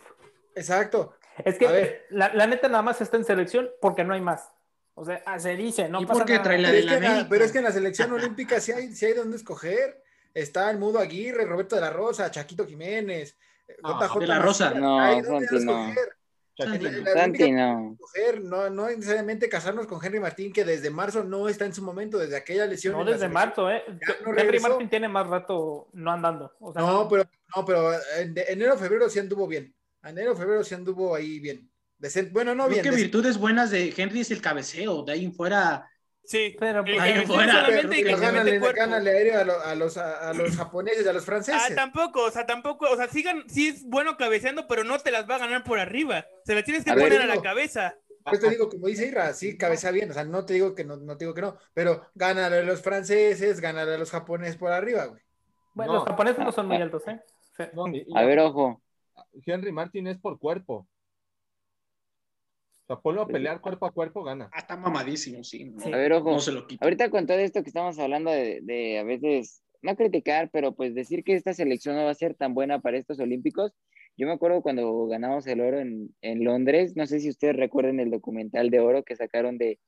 Exacto. 0.56 1.15
Es 1.44 1.57
que 1.57 1.68
A 1.68 1.72
ver. 1.72 2.06
la, 2.10 2.34
la 2.34 2.48
neta 2.48 2.68
nada 2.68 2.82
más 2.84 3.02
está 3.02 3.18
en 3.18 3.26
selección 3.26 3.69
porque 3.82 4.03
no 4.03 4.14
hay 4.14 4.22
más. 4.22 4.49
O 4.94 5.03
sea, 5.03 5.22
ah, 5.26 5.40
se 5.40 5.56
dice, 5.56 5.90
no 5.90 6.02
¿Y 6.02 6.06
pasa 6.06 6.19
por 6.19 6.26
qué 6.27 6.34
nada. 6.34 6.44
trae 6.45 6.57
la 6.60 6.69
Pero 6.69 6.73
de 6.73 6.80
es, 6.80 6.86
que 6.88 6.95
en 6.95 7.02
la, 7.03 7.10
América? 7.10 7.30
pero 7.30 7.45
es 7.45 7.52
que 7.52 7.57
en 7.57 7.64
la 7.65 7.72
selección 7.72 8.11
olímpica 8.14 8.60
sí 8.61 8.72
hay, 8.72 8.94
sí 8.94 9.06
hay 9.06 9.14
donde 9.14 9.38
escoger. 9.38 10.02
Está 10.34 10.69
el 10.72 10.77
Mudo 10.77 10.99
Aguirre, 10.99 11.45
Roberto 11.45 11.76
de 11.76 11.82
la 11.82 11.90
Rosa, 11.90 12.30
Chaquito 12.32 12.65
Jiménez, 12.65 13.38
No, 13.84 13.99
JJ 13.99 14.19
de 14.19 14.27
la 14.27 14.40
Rosa. 14.40 14.72
No, 14.72 14.99
Hay 14.99 15.22
donde 15.22 15.48
Santi, 15.48 15.65
no. 15.65 15.88
escoger. 15.90 16.15
Santi, 16.57 16.77
En 16.77 16.84
la- 16.84 16.90
en 16.90 17.03
no. 17.03 17.03
la 17.03 17.14
Santi 17.22 17.44
olímpica 17.44 17.65
no. 17.73 17.91
escoger, 17.94 18.44
no, 18.44 18.69
no 18.69 18.88
necesariamente 18.90 19.49
casarnos 19.49 19.88
con 19.88 20.03
Henry 20.03 20.19
Martín, 20.19 20.53
que 20.53 20.64
desde 20.64 20.90
marzo 20.90 21.23
no 21.23 21.49
está 21.49 21.65
en 21.65 21.73
su 21.73 21.82
momento, 21.84 22.18
desde 22.18 22.38
aquella 22.38 22.65
lesión. 22.65 22.94
No 22.94 23.03
desde 23.03 23.27
marzo, 23.27 23.69
¿eh? 23.69 23.84
No 24.23 24.30
Henry 24.30 24.41
regresó. 24.44 24.69
Martin 24.69 24.90
tiene 24.90 25.07
más 25.10 25.27
rato 25.27 25.90
no 25.94 26.11
andando. 26.11 26.53
O 26.60 26.72
sea, 26.73 26.82
No, 26.82 27.07
pero, 27.10 27.26
no, 27.56 27.65
pero 27.65 27.94
en 28.18 28.36
enero, 28.48 28.77
febrero 28.77 29.10
sí 29.10 29.19
anduvo 29.19 29.48
bien. 29.48 29.73
Enero, 30.03 30.36
febrero 30.36 30.64
sí 30.64 30.76
anduvo 30.76 31.15
ahí 31.15 31.40
bien. 31.40 31.69
Decent- 31.99 32.32
bueno, 32.32 32.53
no 32.53 32.65
Creo 32.65 32.73
bien. 32.82 32.84
que 32.84 32.91
decent- 32.91 33.02
virtudes 33.03 33.38
buenas 33.38 33.72
de 33.72 33.94
Henry 33.95 34.22
es 34.22 34.32
el 34.32 34.41
cabeceo. 34.41 35.03
De 35.03 35.14
ahí 35.14 35.26
en 35.26 35.34
fuera. 35.34 35.90
Sí, 36.26 36.56
Pero, 36.60 36.84
pues, 36.84 36.95
que 36.95 37.02
ahí 37.02 37.14
metió 37.19 37.34
fuera, 37.35 37.52
solamente 37.53 37.88
creo 37.88 37.91
y 37.91 37.95
que 37.95 38.03
que 38.03 38.03
Pero 38.03 38.18
mete 38.18 38.26
gánale, 38.38 38.60
cuerpo. 38.60 38.80
gánale 38.80 39.10
aéreo 39.11 39.39
a, 39.39 39.43
lo- 39.43 39.61
a 39.61 39.76
los, 39.76 39.97
a, 39.97 40.30
a 40.30 40.34
los 40.34 40.56
japoneses, 40.57 41.06
a 41.07 41.14
los 41.14 41.22
Ah, 41.23 41.26
franceses. 41.26 41.76
tampoco, 41.76 42.23
o 42.23 42.31
sea, 42.31 42.45
tampoco, 42.45 42.89
o 42.89 42.95
sea, 42.95 43.07
sigan, 43.10 43.43
sí 43.47 43.68
es 43.68 43.84
bueno 43.88 44.18
cabeceando, 44.18 44.68
pero 44.68 44.84
no 44.84 44.97
te 44.99 45.11
las 45.11 45.30
va 45.30 45.35
a 45.35 45.39
ganar 45.39 45.64
por 45.64 45.80
arriba. 45.80 46.26
Se 46.43 46.56
las 46.56 46.64
tienes 46.64 46.84
que 46.84 46.91
A 46.91 46.95
ver, 46.95 47.06
poner 47.06 47.22
a 47.22 47.26
digo. 47.26 47.35
la 47.35 47.41
cabeza. 47.41 47.95
Por 48.23 48.34
eso 48.34 48.43
te 48.43 48.49
digo, 48.49 48.69
como 48.69 48.88
dice 48.88 49.07
Ira, 49.07 49.34
sí, 49.34 49.56
cabeza 49.56 49.91
bien. 49.91 50.10
O 50.10 50.14
sea, 50.15 50.23
no 50.23 50.45
te 50.45 50.56
digo 50.56 50.73
que 50.73 50.84
no, 50.84 50.97
no 50.97 51.15
te 51.15 51.26
digo 51.26 51.35
que 51.35 51.41
no, 51.41 51.57
pero 51.76 52.07
gánale 52.15 52.57
a 52.57 52.61
los 52.64 52.81
franceses, 52.81 53.60
gánale 53.61 53.93
a 53.93 53.97
los 53.99 54.10
japoneses 54.10 54.57
por 54.57 54.72
arriba, 54.72 55.06
güey. 55.06 55.22
bueno, 55.76 55.93
No. 55.93 55.99
los 55.99 56.07
japoneses 56.07 56.43
no 56.43 56.52
son 56.52 56.68
muy 56.68 56.77
altos, 56.77 57.07
¿eh? 57.07 57.19
Sí. 57.56 57.64
No, 57.73 57.88
y- 57.88 58.03
y- 58.07 58.18
A 58.18 58.23
ver, 58.23 58.39
ojo. 58.39 58.81
Henry 59.45 59.72
Martin 59.72 60.07
es 60.07 60.18
por 60.18 60.39
cuerpo. 60.39 60.88
O 62.88 62.94
sea, 62.94 63.02
ponlo 63.02 63.24
a 63.24 63.28
pelear 63.28 63.62
cuerpo 63.62 63.88
a 63.88 63.91
cuerpo, 63.91 64.24
gana. 64.24 64.49
Ah, 64.53 64.60
está 64.60 64.78
mamadísimo, 64.78 65.44
sí. 65.44 65.66
No, 65.66 65.80
Sí. 65.82 65.91
A 65.91 65.98
ver, 65.98 66.14
ojo. 66.14 66.32
no 66.32 66.40
se 66.40 66.52
lo 66.52 66.68
quita. 66.68 66.86
Ahorita 66.86 67.10
con 67.10 67.26
todo 67.26 67.40
esto 67.40 67.64
que 67.64 67.70
estamos 67.70 67.98
hablando 67.98 68.30
de, 68.30 68.60
de 68.62 68.99
a 68.99 69.03
veces, 69.03 69.64
no 69.82 69.95
criticar, 69.95 70.49
pero 70.52 70.76
pues 70.76 70.94
decir 70.94 71.24
que 71.24 71.34
esta 71.34 71.53
selección 71.53 71.95
no 71.95 72.03
va 72.03 72.12
a 72.12 72.16
ser 72.16 72.36
tan 72.36 72.53
buena 72.53 72.80
para 72.82 72.98
estos 72.98 73.20
Olímpicos. 73.20 73.74
Yo 74.18 74.28
me 74.28 74.34
acuerdo 74.34 74.62
cuando 74.62 75.07
ganamos 75.07 75.48
el 75.48 75.62
oro 75.62 75.80
en, 75.80 76.16
en 76.22 76.44
Londres, 76.44 76.95
no 76.95 77.06
sé 77.07 77.20
si 77.20 77.30
ustedes 77.30 77.56
recuerden 77.56 77.99
el 77.99 78.12
documental 78.12 78.70
de 78.70 78.80
oro 78.80 79.03
que 79.03 79.16
sacaron 79.16 79.57
de, 79.57 79.80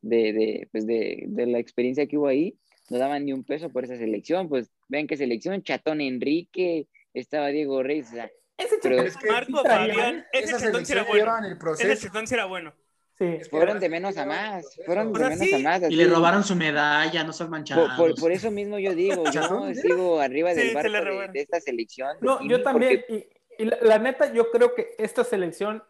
de, 0.00 0.32
de, 0.32 0.68
pues 0.72 0.86
de, 0.86 1.24
de 1.28 1.46
la 1.46 1.58
experiencia 1.58 2.06
que 2.06 2.16
hubo 2.16 2.26
ahí, 2.26 2.58
no 2.90 2.98
daban 2.98 3.24
ni 3.26 3.32
un 3.32 3.44
peso 3.44 3.70
por 3.70 3.84
esa 3.84 3.96
selección, 3.96 4.48
pues 4.48 4.72
ven 4.88 5.06
qué 5.06 5.16
selección, 5.16 5.62
Chatón 5.62 6.00
Enrique, 6.00 6.88
estaba 7.14 7.48
Diego 7.48 7.82
Reyes, 7.82 8.08
o 8.10 8.14
sea, 8.14 8.30
Ese 8.58 8.78
Pero 8.82 9.02
es 9.02 9.16
que 9.16 9.30
Marco 9.30 9.60
sí 9.62 9.68
Fabián, 9.68 10.16
¿eh? 10.18 10.26
ese 10.32 10.58
chetón 10.58 10.86
sí 10.86 10.92
era 10.92 11.04
bueno. 11.04 11.74
Ese 11.78 11.96
chetón 11.98 12.26
sí 12.26 12.34
era 12.34 12.44
bueno. 12.46 12.72
Sí. 13.18 13.40
fueron 13.50 13.80
de 13.80 13.88
menos 13.88 14.18
a 14.18 14.26
más, 14.26 14.78
fueron 14.84 15.10
de 15.10 15.18
menos 15.20 15.38
sí, 15.38 15.54
a 15.54 15.58
más. 15.58 15.82
Y 15.90 15.96
le 15.96 16.06
robaron 16.06 16.44
su 16.44 16.54
medalla, 16.54 17.24
no 17.24 17.32
seas 17.32 17.48
manchado. 17.48 17.86
Por, 17.96 18.10
por, 18.10 18.20
por 18.20 18.32
eso 18.32 18.50
mismo 18.50 18.78
yo 18.78 18.94
digo, 18.94 19.24
yo 19.32 19.72
sigo 19.74 20.20
arriba 20.20 20.52
Sí, 20.52 20.58
del 20.60 20.74
barco 20.74 20.88
le 20.90 21.28
de, 21.28 21.40
esta 21.40 21.60
selección. 21.60 22.16
No, 22.20 22.38
Sí, 22.40 22.48
yo 22.48 22.62
también. 22.62 23.04
porque- 23.08 23.30
Y, 23.58 23.62
y 23.62 23.66
la, 23.66 23.78
la 23.80 23.98
neta, 23.98 24.32
yo 24.34 24.50
creo 24.50 24.74
que 24.74 24.94
esta 24.98 25.24
selección 25.24 25.82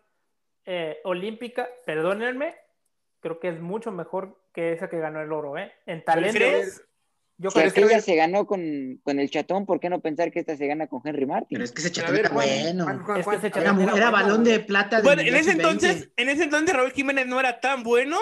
eh, 0.67 1.01
olímpica, 1.03 1.69
perdónenme, 1.85 2.55
creo 3.21 3.41
que 3.41 3.49
es 3.49 3.61
mucho 3.61 3.91
mejor 3.91 4.41
que 4.53 4.73
esa 4.73 4.89
que 4.89 4.99
ganó 5.01 5.21
el 5.21 5.33
oro, 5.33 5.59
¿eh? 5.59 5.73
En 5.87 6.05
talento. 6.05 6.37
¿Crees? 6.39 6.86
Yo 7.39 7.51
Si 7.51 7.59
creo 7.59 7.71
que 7.73 7.81
aquella 7.81 8.01
se 8.01 8.15
ganó 8.15 8.47
con, 8.47 8.99
con 9.03 9.21
el 9.21 9.29
chatón, 9.31 9.67
¿por 9.67 9.79
qué 9.79 9.91
no 9.91 10.01
pensar 10.01 10.31
que 10.33 10.41
esta 10.41 10.57
se 10.57 10.67
gana 10.67 10.87
con 10.87 11.03
Henry 11.05 11.27
Martin? 11.27 11.49
Pero 11.57 11.65
es 11.65 11.73
que 11.73 11.81
ese 11.83 11.93
chatón 11.93 12.13
ver, 12.13 12.21
era 12.21 12.29
Juan, 12.31 12.47
bueno. 12.49 12.85
Juan, 12.85 12.99
Juan, 13.05 13.19
Es 13.19 13.25
que 13.25 13.25
Juan, 13.25 13.37
ese 13.37 13.69
a 13.69 13.73
ver, 13.75 13.97
Era, 13.97 14.11
balón 14.11 14.43
de 14.45 14.61
plata 14.61 15.03
Bueno, 15.03 15.21
en 15.21 15.35
ese 15.37 15.53
Sub-20. 15.53 15.53
entonces, 15.53 16.09
en 16.17 16.29
ese 16.31 16.45
entonces 16.45 16.75
Raúl 16.75 16.93
Jiménez 16.93 17.27
no 17.27 17.39
era 17.39 17.61
tan 17.61 17.83
bueno 17.83 18.19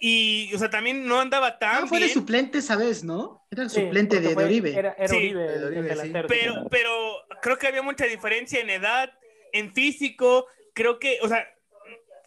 y, 0.00 0.50
o 0.54 0.58
sea, 0.58 0.70
también 0.70 1.06
no 1.06 1.20
andaba 1.20 1.58
tan 1.58 1.84
Ah, 1.84 1.86
fue 1.86 1.98
de 1.98 2.06
bien. 2.06 2.14
suplente 2.14 2.58
esa 2.58 2.76
vez, 2.76 3.04
¿no? 3.04 3.44
Era 3.50 3.64
el 3.64 3.68
Sí, 3.70 3.82
suplente 3.82 4.20
de, 4.20 4.28
de 4.28 4.34
fue- 4.34 4.44
Oribe. 4.44 4.74
Era, 4.78 4.94
era 4.96 5.08
Sí, 5.08 5.16
Oribe, 5.16 5.42
de 5.58 5.64
Oribe, 5.66 5.96
sí. 5.96 6.12
Pero, 6.26 6.54
pero 6.70 6.90
creo 7.42 7.58
que 7.58 7.66
había 7.66 7.82
mucha 7.82 8.06
diferencia 8.06 8.60
en 8.60 8.70
edad, 8.70 9.12
en 9.52 9.74
físico. 9.74 10.46
Creo 10.72 10.98
que, 10.98 11.18
o 11.20 11.28
sea, 11.28 11.46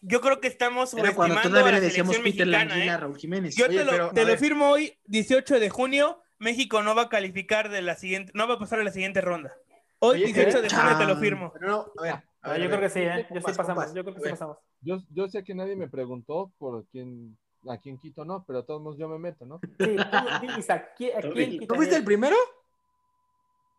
yo 0.06 0.22
creo 0.22 0.40
que 0.42 0.48
estamos 0.48 0.94
Era 0.94 1.14
cuando 1.16 1.36
subestimando 1.36 1.40
a 1.40 1.44
todavía 1.50 1.72
la 1.72 1.80
le 1.80 1.86
decíamos 1.86 2.16
selección 2.16 2.48
Peter 2.48 2.72
a 2.72 2.96
¿eh? 2.96 2.98
Raúl 2.98 3.18
Jiménez. 3.18 3.56
Yo 3.56 3.66
Oye, 3.68 3.78
te, 3.80 3.86
lo, 3.86 3.92
pero, 3.92 4.10
te 4.12 4.22
a 4.22 4.26
lo 4.26 4.38
firmo 4.38 4.70
hoy, 4.70 4.98
18 5.06 5.60
de 5.60 5.70
junio. 5.70 6.20
México 6.40 6.84
no 6.84 6.94
va 6.94 7.04
a 7.04 7.10
calificar 7.10 7.70
de 7.70 7.82
la 7.82 7.96
siguiente, 7.96 8.32
no 8.36 8.48
va 8.48 8.56
a 8.56 8.60
pasar 8.60 8.80
a 8.80 8.84
la 8.84 8.92
siguiente 8.92 9.22
ronda. 9.22 9.54
Hoy, 10.00 10.24
Oye, 10.24 10.34
18 10.34 10.62
de 10.62 10.70
junio, 10.70 10.98
te 10.98 11.06
lo 11.06 11.16
firmo. 11.18 11.54
Pero 11.54 11.68
no, 11.68 11.92
a 11.98 12.02
ver. 12.02 12.14
a 12.42 12.52
ver, 12.52 12.60
yo 12.60 12.66
a 12.66 12.68
creo 12.68 12.70
ver. 12.70 12.80
que 12.82 12.90
sí, 12.90 13.00
¿eh? 13.00 13.28
Yo 13.34 13.40
sí 13.40 13.54
pasamos. 13.56 13.94
Yo 13.94 14.04
creo 14.04 14.16
que 14.16 14.20
A 14.20 14.24
sí 14.24 14.30
pasamos. 14.32 14.58
Yo, 14.82 14.98
yo 15.10 15.30
sé 15.30 15.44
que 15.46 15.56
nadie 15.56 15.78
me 15.78 15.88
preguntó 15.88 16.52
por 16.58 16.86
quién, 16.88 17.38
a 17.70 17.78
quién 17.78 17.98
quito, 17.98 18.26
¿no? 18.26 18.44
Pero 18.46 18.60
de 18.60 18.68
todos 18.68 18.82
modos 18.82 18.98
yo 18.98 19.08
me 19.08 19.18
meto, 19.18 19.46
¿no? 19.46 19.62
Sí, 19.80 19.96
tú, 19.96 20.60
Isaac, 20.60 20.92
¿quién- 20.98 21.18
¿a 21.18 21.22
quién 21.22 21.60
¿Tú 21.60 21.68
¿Tú 21.68 21.76
fuiste 21.76 21.96
el 21.96 22.04
primero? 22.04 22.36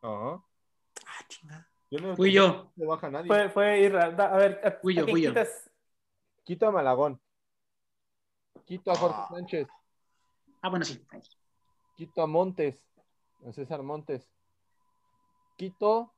Ajá. 0.01 0.43
Ah, 1.07 1.25
chingada. 1.29 1.69
Yo 1.91 2.01
no 2.01 2.17
Fui 2.17 2.33
yo. 2.33 2.73
no 2.77 2.87
baja 2.87 3.11
nadie. 3.11 3.27
Fue, 3.29 3.49
fue 3.51 3.81
Irra. 3.81 4.05
A 4.07 4.37
ver, 4.39 4.61
¿a, 4.65 4.71
Fui 4.81 4.95
yo, 4.95 5.03
a 5.03 5.05
quién 5.05 5.15
fui 5.15 5.23
yo. 5.23 5.31
quitas? 5.31 5.71
Quito 6.45 6.67
a 6.69 6.71
Malagón. 6.71 7.21
Quito 8.67 8.91
a 8.93 8.97
Jorge 8.97 9.17
Ah. 9.19 9.29
Sánchez. 9.31 9.69
Ah, 10.63 10.69
bueno, 10.69 10.85
sí. 10.85 11.03
Quito 11.97 12.23
a 12.23 12.27
Montes. 12.27 12.77
a 13.47 13.53
César 13.53 13.83
Montes. 13.83 14.27
Quito, 15.57 16.13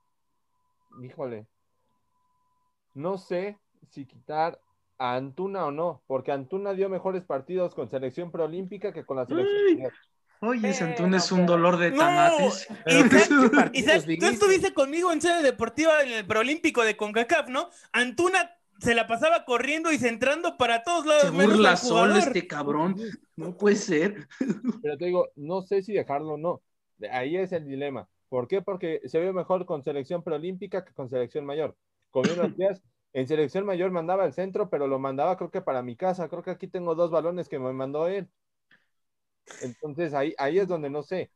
híjole, 1.02 1.46
no 2.94 3.18
sé 3.18 3.58
si 3.90 4.06
quitar 4.06 4.60
a 4.98 5.16
Antuna 5.16 5.66
o 5.66 5.70
no, 5.72 6.02
porque 6.06 6.30
Antuna 6.32 6.72
dio 6.72 6.88
mejores 6.88 7.24
partidos 7.24 7.74
con 7.74 7.90
selección 7.90 8.30
preolímpica 8.30 8.92
que 8.92 9.04
con 9.04 9.16
la 9.18 9.26
selección. 9.26 9.90
Oye, 10.40 10.68
Eh, 10.70 10.72
Santún 10.74 11.14
es 11.14 11.30
no, 11.32 11.38
un 11.38 11.46
dolor 11.46 11.76
de 11.78 11.90
No, 11.90 11.98
tanates. 11.98 12.68
Isaac, 12.86 13.70
Isaac, 13.74 14.00
tú 14.02 14.06
viste? 14.06 14.28
estuviste 14.28 14.72
conmigo 14.74 15.10
en 15.12 15.20
sede 15.20 15.42
deportiva 15.42 16.00
en 16.02 16.12
el 16.12 16.26
preolímpico 16.26 16.82
de 16.84 16.96
CONCACAF, 16.96 17.48
¿no? 17.48 17.70
Antuna 17.92 18.55
se 18.78 18.94
la 18.94 19.06
pasaba 19.06 19.44
corriendo 19.44 19.92
y 19.92 19.98
centrando 19.98 20.56
para 20.56 20.82
todos 20.82 21.06
lados. 21.06 21.24
Se 21.24 21.30
burla 21.30 21.70
al 21.70 21.78
solo 21.78 22.16
este 22.16 22.46
cabrón. 22.46 22.96
No 23.36 23.56
puede 23.56 23.76
ser. 23.76 24.28
Pero 24.82 24.96
te 24.96 25.06
digo, 25.06 25.28
no 25.36 25.62
sé 25.62 25.82
si 25.82 25.92
dejarlo 25.92 26.34
o 26.34 26.36
no. 26.38 26.62
Ahí 27.10 27.36
es 27.36 27.52
el 27.52 27.66
dilema. 27.66 28.08
¿Por 28.28 28.48
qué? 28.48 28.62
Porque 28.62 29.00
se 29.04 29.20
vio 29.20 29.32
mejor 29.32 29.66
con 29.66 29.82
selección 29.82 30.22
preolímpica 30.22 30.84
que 30.84 30.92
con 30.92 31.08
selección 31.08 31.44
mayor. 31.44 31.76
Bien 32.12 32.36
lo 32.36 32.48
decías, 32.48 32.82
en 33.12 33.26
selección 33.26 33.64
mayor 33.64 33.90
mandaba 33.90 34.24
el 34.24 34.32
centro, 34.32 34.68
pero 34.70 34.86
lo 34.86 34.98
mandaba 34.98 35.36
creo 35.36 35.50
que 35.50 35.62
para 35.62 35.82
mi 35.82 35.96
casa. 35.96 36.28
Creo 36.28 36.42
que 36.42 36.50
aquí 36.50 36.68
tengo 36.68 36.94
dos 36.94 37.10
balones 37.10 37.48
que 37.48 37.58
me 37.58 37.72
mandó 37.72 38.08
él. 38.08 38.28
Entonces 39.62 40.12
ahí, 40.12 40.34
ahí 40.38 40.58
es 40.58 40.68
donde 40.68 40.90
no 40.90 41.02
sé. 41.02 41.30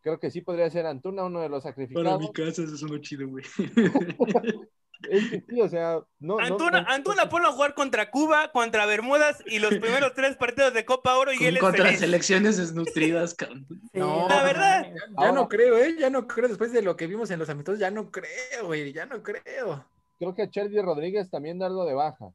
Creo 0.00 0.18
que 0.18 0.30
sí 0.30 0.40
podría 0.40 0.68
ser 0.70 0.86
Antuna 0.86 1.24
uno 1.24 1.40
de 1.40 1.48
los 1.48 1.62
Para 1.62 1.74
sacrificados. 1.74 2.20
mi 2.20 2.32
casa 2.32 2.62
eso 2.62 2.74
es 2.74 2.82
uno 2.82 2.98
chido, 2.98 3.28
güey. 3.28 3.44
Es 5.10 5.30
que 5.30 5.44
sí, 5.48 5.60
o 5.60 5.68
sea, 5.68 6.00
no. 6.20 6.36
no- 6.36 6.38
Antuna, 6.38 6.80
no- 6.82 6.88
Antuna 6.90 7.28
ponlo 7.28 7.48
a 7.48 7.52
jugar 7.52 7.74
contra 7.74 8.10
Cuba, 8.10 8.50
contra 8.52 8.86
Bermudas 8.86 9.42
y 9.46 9.58
los 9.58 9.70
primeros 9.78 10.14
tres 10.14 10.36
partidos 10.36 10.72
de 10.74 10.84
Copa 10.84 11.16
Oro 11.16 11.32
y 11.32 11.38
Con- 11.38 11.46
él 11.46 11.56
es 11.56 11.60
contra 11.60 11.84
feliz. 11.86 12.00
selecciones 12.00 12.56
desnutridas, 12.56 13.36
No, 13.92 14.28
la 14.28 14.42
verdad. 14.42 14.82
Ya, 14.84 14.94
ya 14.94 15.02
Ahora- 15.16 15.32
no 15.32 15.48
creo, 15.48 15.76
¿eh? 15.78 15.96
Ya 15.98 16.10
no 16.10 16.26
creo. 16.26 16.48
Después 16.48 16.72
de 16.72 16.82
lo 16.82 16.96
que 16.96 17.06
vimos 17.06 17.30
en 17.30 17.38
los 17.38 17.48
amistosos, 17.48 17.78
ya 17.80 17.90
no 17.90 18.10
creo, 18.10 18.66
güey. 18.66 18.92
Ya 18.92 19.06
no 19.06 19.22
creo. 19.22 19.84
Creo 20.18 20.34
que 20.34 20.42
a 20.42 20.50
Cherdy 20.50 20.80
Rodríguez 20.80 21.28
también 21.30 21.58
darlo 21.58 21.84
de 21.84 21.94
baja. 21.94 22.26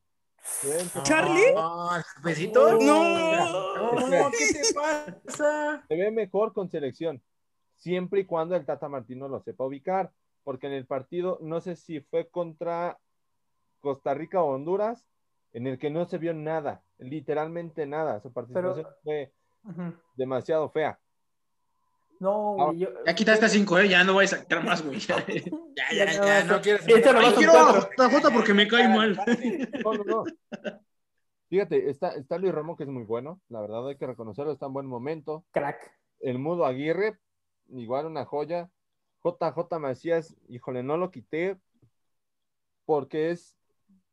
¿Charlie? 1.04 1.54
No, 1.56 1.90
¿Besito? 2.24 2.78
No. 2.80 3.94
No, 4.08 4.32
¿qué 4.32 4.54
te 4.54 4.74
pasa? 4.74 5.84
se 5.88 5.96
ve 5.96 6.12
mejor 6.12 6.54
con 6.54 6.70
selección, 6.70 7.22
siempre 7.76 8.22
y 8.22 8.26
cuando 8.26 8.56
el 8.56 8.66
Tata 8.66 8.88
Martino 8.88 9.28
lo 9.28 9.42
sepa 9.42 9.66
ubicar, 9.66 10.12
porque 10.48 10.68
en 10.68 10.72
el 10.74 10.86
partido, 10.86 11.38
no 11.42 11.60
sé 11.60 11.76
si 11.76 12.00
fue 12.00 12.30
contra 12.30 12.98
Costa 13.82 14.14
Rica 14.14 14.42
o 14.42 14.56
Honduras, 14.56 15.06
en 15.52 15.68
el 15.68 15.78
que 15.78 15.90
no 15.90 16.06
se 16.06 16.18
vio 16.20 16.34
nada, 16.34 16.84
literalmente 17.00 17.86
nada, 17.86 18.22
su 18.22 18.32
participación 18.32 18.88
fue 19.04 19.34
Ujú. 19.66 19.94
demasiado 20.16 20.70
fea. 20.70 20.98
No, 22.22 22.54
güey, 22.54 22.80
yo- 22.80 22.88
Ya 23.06 23.14
quitaste 23.14 23.50
cinco, 23.50 23.78
¿eh? 23.78 23.90
Ya 23.90 24.06
no 24.06 24.14
voy 24.14 24.24
a 24.24 24.28
sacar 24.30 24.64
más, 24.64 24.82
güey. 24.86 25.00
Ya, 25.00 25.18
Ya, 25.76 25.92
ya, 25.94 26.14
ya, 26.14 26.44
no 26.46 26.62
quieres. 26.62 26.88
Esto 26.88 27.12
nomás 27.12 27.28
Ay, 27.28 27.34
son 27.34 27.44
quiero 27.44 27.60
a 27.60 27.72
cuatro. 27.98 28.10
JJ 28.22 28.34
porque 28.34 28.54
me 28.54 28.68
cae 28.70 28.88
mal. 28.88 29.20
No, 29.84 29.94
no, 29.96 30.04
no. 30.06 30.26
Fíjate, 31.50 31.90
está, 31.90 32.12
está 32.12 32.38
Luis 32.38 32.54
Romo, 32.54 32.78
que 32.78 32.84
es 32.84 32.90
muy 32.90 33.04
bueno, 33.04 33.42
la 33.50 33.60
verdad 33.60 33.86
hay 33.90 33.98
que 33.98 34.08
reconocerlo, 34.08 34.54
está 34.54 34.68
en 34.68 34.74
buen 34.74 34.86
momento. 34.86 35.44
crack. 35.52 35.92
El 36.22 36.40
Mudo 36.40 36.66
Aguirre, 36.66 37.20
igual 37.68 38.06
una 38.06 38.24
joya. 38.24 38.70
JJ 39.28 39.80
Macías, 39.80 40.36
híjole, 40.50 40.84
no 40.84 40.98
lo 40.98 41.12
quité 41.12 41.58
porque 42.86 43.32
es 43.32 43.56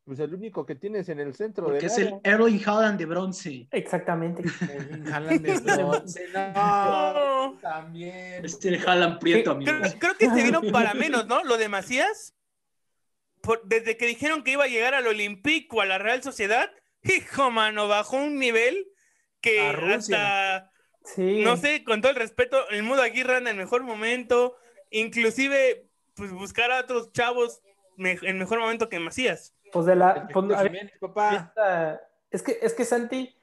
pues 0.05 0.19
el 0.21 0.35
único 0.35 0.67
que 0.67 0.75
tienes 0.75 1.09
en 1.09 1.19
el 1.19 1.35
centro 1.35 1.65
Porque 1.65 1.79
del 1.79 1.87
es 1.87 1.97
el 1.99 2.07
área. 2.09 2.21
Erling 2.25 2.61
Haaland 2.67 2.99
de 2.99 3.07
bronce. 3.07 3.69
Exactamente. 3.71 4.43
Jalan 4.47 5.43
de 5.43 5.59
bronce, 5.83 6.29
no, 6.35 7.53
No. 7.53 7.59
también. 7.59 8.45
Es 8.45 8.63
el 8.67 8.87
Haaland 8.87 9.19
prieto, 9.19 9.53
amigo. 9.53 9.73
Creo, 9.81 9.93
creo 9.99 10.15
que 10.19 10.29
se 10.29 10.43
vino 10.43 10.61
para 10.71 10.93
menos, 10.93 11.27
¿no? 11.27 11.43
Lo 11.45 11.57
de 11.57 11.71
Macías. 11.71 12.35
Por- 13.41 13.63
desde 13.65 13.97
que 13.97 14.07
dijeron 14.07 14.43
que 14.45 14.51
iba 14.53 14.65
a 14.65 14.69
llegar 14.69 14.93
al 14.95 15.07
Olympique 15.07 15.69
o 15.75 15.81
a 15.81 15.87
la 15.87 15.97
Real 15.97 16.23
Sociedad, 16.23 16.71
hijo, 17.03 17.51
mano, 17.51 17.89
bajó 17.89 18.17
un 18.19 18.39
nivel 18.39 18.87
que 19.41 19.61
hasta, 19.61 20.71
Sí. 21.05 21.41
no 21.43 21.57
sé, 21.57 21.83
con 21.83 22.03
todo 22.03 22.11
el 22.13 22.17
respeto, 22.19 22.69
el 22.69 22.83
Mudo 22.83 23.01
Aguirre 23.03 23.37
anda 23.37 23.51
en 23.51 23.57
mejor 23.59 23.83
momento, 23.85 24.57
inclusive, 25.01 25.87
pues 26.15 26.33
buscar 26.33 26.71
a 26.73 26.81
otros 26.81 27.13
chavos 27.13 27.61
me- 27.97 28.19
en 28.23 28.39
mejor 28.39 28.59
momento 28.61 28.89
que 28.89 28.99
Macías. 28.99 29.55
Pues 29.73 29.87
de 29.87 29.97
la. 29.97 30.29
pues, 30.33 30.45
a 30.53 30.63
ver, 30.63 30.73
Jiménez, 30.73 30.99
papá. 31.01 31.35
esta- 31.37 32.01
es 32.31 32.43
que, 32.43 32.59
es 32.63 32.75
que 32.75 32.85
Santi. 32.85 33.35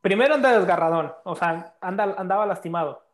Primero 0.00 0.34
anda 0.34 0.56
desgarradón. 0.58 1.12
O 1.24 1.34
sea, 1.36 1.74
anda, 1.80 2.14
andaba 2.16 2.46
lastimado. 2.46 3.04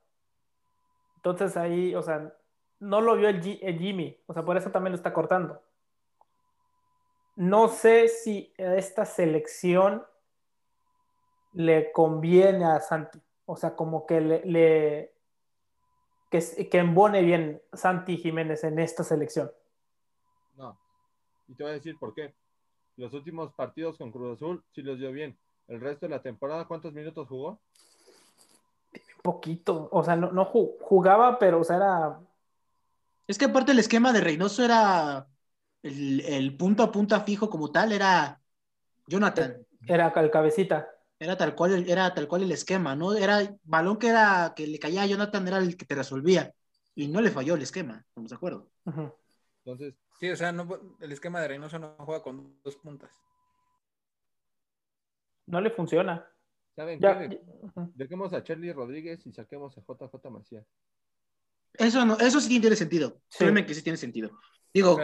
Entonces 1.16 1.56
ahí, 1.56 1.94
o 1.94 2.02
sea, 2.02 2.32
no 2.80 3.00
lo 3.00 3.16
vio 3.16 3.28
el, 3.28 3.40
Gi- 3.42 3.58
el 3.62 3.78
Jimmy. 3.78 4.20
O 4.26 4.34
sea, 4.34 4.42
por 4.44 4.56
eso 4.56 4.70
también 4.70 4.92
lo 4.92 4.96
está 4.96 5.12
cortando. 5.12 5.62
No 7.36 7.68
sé 7.68 8.08
si 8.08 8.52
a 8.58 8.74
esta 8.76 9.04
selección 9.06 10.04
le 11.52 11.90
conviene 11.92 12.64
a 12.64 12.80
Santi. 12.80 13.20
O 13.46 13.56
sea, 13.56 13.74
como 13.74 14.06
que 14.06 14.20
le, 14.20 14.42
le- 14.44 15.14
que, 16.40 16.78
embone 16.78 17.22
bien 17.22 17.62
Santi 17.72 18.16
Jiménez 18.16 18.64
en 18.64 18.78
esta 18.78 19.04
selección. 19.04 19.50
No. 20.56 20.78
Y 21.48 21.54
te 21.54 21.62
voy 21.62 21.70
a 21.72 21.74
decir 21.74 21.96
por 21.98 22.14
qué. 22.14 22.34
Los 22.96 23.12
últimos 23.12 23.52
partidos 23.54 23.98
con 23.98 24.10
Cruz 24.10 24.36
Azul 24.36 24.64
sí 24.72 24.82
los 24.82 24.98
dio 24.98 25.12
bien. 25.12 25.36
El 25.68 25.80
resto 25.80 26.06
de 26.06 26.10
la 26.10 26.22
temporada, 26.22 26.66
¿cuántos 26.66 26.92
minutos 26.92 27.28
jugó? 27.28 27.60
Poquito. 29.22 29.88
O 29.90 30.04
sea, 30.04 30.16
no, 30.16 30.30
no 30.32 30.46
ju- 30.52 30.76
jugaba, 30.80 31.38
pero 31.38 31.60
o 31.60 31.64
sea, 31.64 31.76
era. 31.76 32.20
Es 33.26 33.38
que 33.38 33.46
aparte 33.46 33.72
el 33.72 33.78
esquema 33.78 34.12
de 34.12 34.20
Reynoso 34.20 34.64
era 34.64 35.26
el, 35.82 36.20
el 36.20 36.56
punto 36.56 36.82
a 36.82 36.92
punta 36.92 37.20
fijo 37.20 37.48
como 37.48 37.72
tal, 37.72 37.92
era 37.92 38.40
Jonathan. 39.06 39.66
Era 39.86 40.08
el 40.14 40.30
cabecita. 40.30 40.93
Era 41.18 41.36
tal 41.36 41.54
cual, 41.54 41.72
el- 41.74 41.88
era 41.90 42.12
tal 42.14 42.28
cual 42.28 42.42
el 42.42 42.52
esquema, 42.52 42.94
¿no? 42.96 43.14
Era 43.14 43.54
balón 43.62 43.98
que 43.98 44.08
era 44.08 44.52
que 44.56 44.66
le 44.66 44.78
caía 44.78 45.02
a 45.02 45.06
Jonathan, 45.06 45.46
era 45.48 45.58
el 45.58 45.76
que 45.76 45.84
te 45.86 45.94
resolvía. 45.94 46.52
Y 46.94 47.08
no 47.08 47.20
le 47.20 47.30
falló 47.30 47.54
el 47.54 47.62
esquema, 47.62 48.04
estamos 48.08 48.30
de 48.30 48.36
acuerdo. 48.36 48.70
Entonces, 49.64 49.94
Sí, 50.20 50.30
o 50.30 50.36
sea, 50.36 50.52
no, 50.52 50.68
el 51.00 51.10
esquema 51.12 51.40
de 51.40 51.48
Reynoso 51.48 51.78
no 51.78 51.96
juega 51.98 52.22
con 52.22 52.56
dos 52.62 52.76
puntas. 52.76 53.10
No 55.46 55.60
le 55.60 55.70
funciona. 55.70 56.26
¿saben 56.76 57.00
Ya, 57.00 57.18
qué? 57.18 57.40
ujú. 57.62 57.92
Dejemos 57.94 58.32
a 58.32 58.42
Charlie 58.42 58.72
Rodríguez 58.72 59.26
y 59.26 59.32
saquemos 59.32 59.76
a 59.76 59.82
JJ 59.82 60.30
Macías. 60.30 60.66
Eso 61.74 62.04
no, 62.06 62.18
eso 62.18 62.40
sí 62.40 62.60
tiene 62.60 62.76
sentido. 62.76 63.20
Sí. 63.28 63.38
Créeme 63.40 63.66
que 63.66 63.74
sí 63.74 63.82
tiene 63.82 63.96
sentido. 63.98 64.30
Digo, 64.74 64.98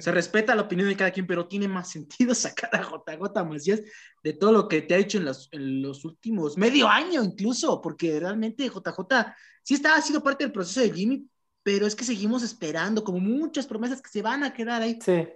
se 0.00 0.12
respeta 0.12 0.54
la 0.54 0.62
opinión 0.62 0.86
de 0.86 0.96
cada 0.96 1.10
quien, 1.10 1.26
pero 1.26 1.48
tiene 1.48 1.66
más 1.66 1.90
sentido 1.90 2.34
sacar 2.34 2.70
a 2.74 2.82
JJ 2.82 3.44
Macías 3.44 3.82
de 4.22 4.34
todo 4.34 4.52
lo 4.52 4.68
que 4.68 4.82
te 4.82 4.94
ha 4.94 4.98
hecho 4.98 5.16
en 5.16 5.24
los, 5.24 5.48
en 5.50 5.80
los 5.82 6.04
últimos 6.04 6.58
medio 6.58 6.86
año 6.86 7.24
incluso, 7.24 7.80
porque 7.80 8.20
realmente 8.20 8.68
JJ 8.68 9.34
sí 9.62 9.74
está, 9.74 9.96
ha 9.96 10.02
sido 10.02 10.22
parte 10.22 10.44
del 10.44 10.52
proceso 10.52 10.80
de 10.80 10.90
Jimmy, 10.90 11.26
pero 11.62 11.86
es 11.86 11.96
que 11.96 12.04
seguimos 12.04 12.42
esperando 12.42 13.02
como 13.02 13.18
muchas 13.18 13.66
promesas 13.66 14.02
que 14.02 14.10
se 14.10 14.20
van 14.20 14.44
a 14.44 14.52
quedar 14.52 14.82
ahí. 14.82 14.98
Sí. 15.00 15.26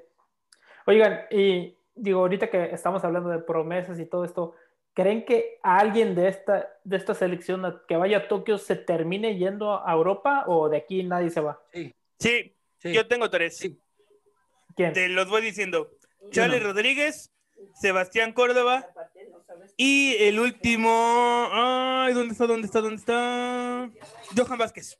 Oigan, 0.86 1.20
y 1.30 1.74
digo, 1.94 2.20
ahorita 2.20 2.50
que 2.50 2.64
estamos 2.66 3.02
hablando 3.04 3.30
de 3.30 3.38
promesas 3.38 3.98
y 3.98 4.04
todo 4.04 4.24
esto, 4.24 4.54
¿creen 4.92 5.24
que 5.24 5.60
alguien 5.62 6.14
de 6.14 6.28
esta, 6.28 6.68
de 6.84 6.96
esta 6.98 7.14
selección 7.14 7.80
que 7.88 7.96
vaya 7.96 8.18
a 8.18 8.28
Tokio 8.28 8.58
se 8.58 8.76
termine 8.76 9.38
yendo 9.38 9.82
a 9.82 9.90
Europa 9.92 10.44
o 10.46 10.68
de 10.68 10.76
aquí 10.76 11.02
nadie 11.04 11.30
se 11.30 11.40
va? 11.40 11.62
sí, 11.72 11.94
Sí, 12.18 12.57
sí. 12.78 12.92
yo 12.92 13.06
tengo 13.06 13.28
tres. 13.30 13.56
Sí. 13.56 13.80
¿Quién? 14.76 14.92
Te 14.92 15.08
los 15.08 15.28
voy 15.28 15.42
diciendo. 15.42 15.90
Yo 16.22 16.30
Charlie 16.30 16.60
no. 16.60 16.66
Rodríguez, 16.66 17.30
Sebastián 17.80 18.32
Córdoba 18.32 18.86
y 19.76 20.14
el 20.20 20.38
último. 20.40 21.48
Ay, 21.52 22.12
¿dónde 22.14 22.32
está? 22.32 22.46
¿Dónde 22.46 22.66
está? 22.66 22.80
¿Dónde 22.80 22.96
está? 22.96 23.90
Johan 24.36 24.58
Vázquez. 24.58 24.98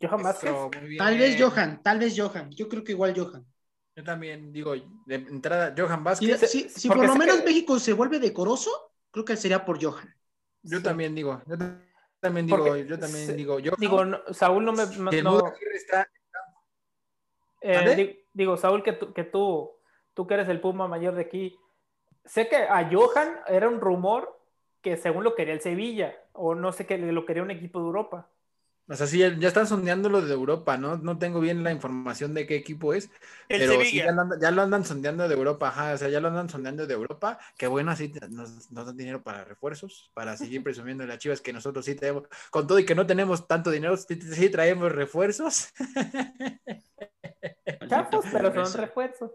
Johan 0.00 0.22
Vázquez. 0.22 0.50
Eso. 0.50 0.70
Tal 0.98 1.18
vez 1.18 1.40
Johan, 1.40 1.82
tal 1.82 1.98
vez 1.98 2.14
Johan. 2.18 2.50
Yo 2.52 2.68
creo 2.68 2.84
que 2.84 2.92
igual 2.92 3.14
Johan. 3.16 3.46
Yo 3.96 4.04
también 4.04 4.52
digo, 4.52 4.74
de 5.06 5.14
entrada, 5.14 5.74
Johan 5.76 6.02
Vázquez. 6.04 6.50
si- 6.50 6.88
por 6.88 7.04
lo 7.06 7.14
menos 7.16 7.38
que- 7.38 7.44
México 7.44 7.78
se 7.78 7.92
vuelve 7.92 8.18
decoroso, 8.18 8.70
creo 9.10 9.24
que 9.24 9.36
sería 9.36 9.64
por 9.64 9.82
Johan. 9.82 10.14
Yo 10.62 10.78
Sí. 10.78 10.82
también 10.84 11.14
digo, 11.14 11.42
yo 11.46 11.56
también 12.20 12.46
digo, 12.46 12.58
Porque 12.58 12.86
yo 12.86 12.98
también 12.98 13.26
se- 13.26 13.34
digo, 13.34 13.58
no- 14.04 14.20
Saúl 14.32 14.64
no 14.64 14.72
me. 14.72 14.84
no- 15.22 15.42
está. 15.74 16.08
Eh, 17.60 18.24
digo, 18.32 18.56
Saúl, 18.56 18.82
que 18.82 18.92
tú, 18.92 19.12
que 19.12 19.24
tú, 19.24 19.70
tú 20.14 20.26
que 20.26 20.34
eres 20.34 20.48
el 20.48 20.60
Puma 20.60 20.88
mayor 20.88 21.14
de 21.14 21.22
aquí, 21.22 21.58
sé 22.24 22.48
que 22.48 22.56
a 22.56 22.88
Johan 22.90 23.40
era 23.48 23.68
un 23.68 23.80
rumor 23.80 24.38
que 24.80 24.96
según 24.96 25.24
lo 25.24 25.34
quería 25.34 25.54
el 25.54 25.60
Sevilla, 25.60 26.14
o 26.32 26.54
no 26.54 26.72
sé 26.72 26.86
que 26.86 26.96
lo 26.98 27.26
quería 27.26 27.42
un 27.42 27.50
equipo 27.50 27.80
de 27.80 27.86
Europa. 27.86 28.28
O 28.88 28.96
sea, 28.96 29.06
sí, 29.06 29.18
ya, 29.18 29.28
están 29.46 29.68
sondeándolo 29.68 30.20
de 30.20 30.32
Europa, 30.34 30.76
¿no? 30.76 30.96
No 30.96 31.16
tengo 31.16 31.38
bien 31.38 31.62
la 31.62 31.70
información 31.70 32.34
de 32.34 32.44
qué 32.44 32.56
equipo 32.56 32.92
es, 32.92 33.08
El 33.48 33.60
pero 33.60 33.72
sí 33.74 33.90
Sevilla. 33.90 34.06
ya, 34.06 34.12
lo 34.12 34.22
andan, 34.22 34.40
ya 34.40 34.50
lo 34.50 34.62
andan 34.62 34.84
sondeando 34.84 35.28
de 35.28 35.34
Europa, 35.34 35.68
ajá, 35.68 35.92
o 35.92 35.96
sea, 35.96 36.08
ya 36.08 36.18
lo 36.18 36.26
andan 36.26 36.48
sondeando 36.48 36.88
de 36.88 36.94
Europa, 36.94 37.38
que 37.56 37.68
bueno, 37.68 37.92
así 37.92 38.12
nos, 38.30 38.68
nos 38.72 38.86
dan 38.86 38.96
dinero 38.96 39.22
para 39.22 39.44
refuerzos, 39.44 40.10
para 40.12 40.36
seguir 40.36 40.64
presumiendo 40.64 41.06
las 41.06 41.18
chivas 41.18 41.40
que 41.40 41.52
nosotros 41.52 41.84
sí 41.84 41.94
tenemos, 41.94 42.24
con 42.50 42.66
todo 42.66 42.80
y 42.80 42.84
que 42.84 42.96
no 42.96 43.06
tenemos 43.06 43.46
tanto 43.46 43.70
dinero, 43.70 43.96
sí, 43.96 44.20
sí 44.20 44.50
traemos 44.50 44.90
refuerzos. 44.90 45.68
Chafos, 47.88 48.24
pero 48.32 48.44
son 48.46 48.52
pobreza. 48.54 48.78
refuerzos. 48.80 49.30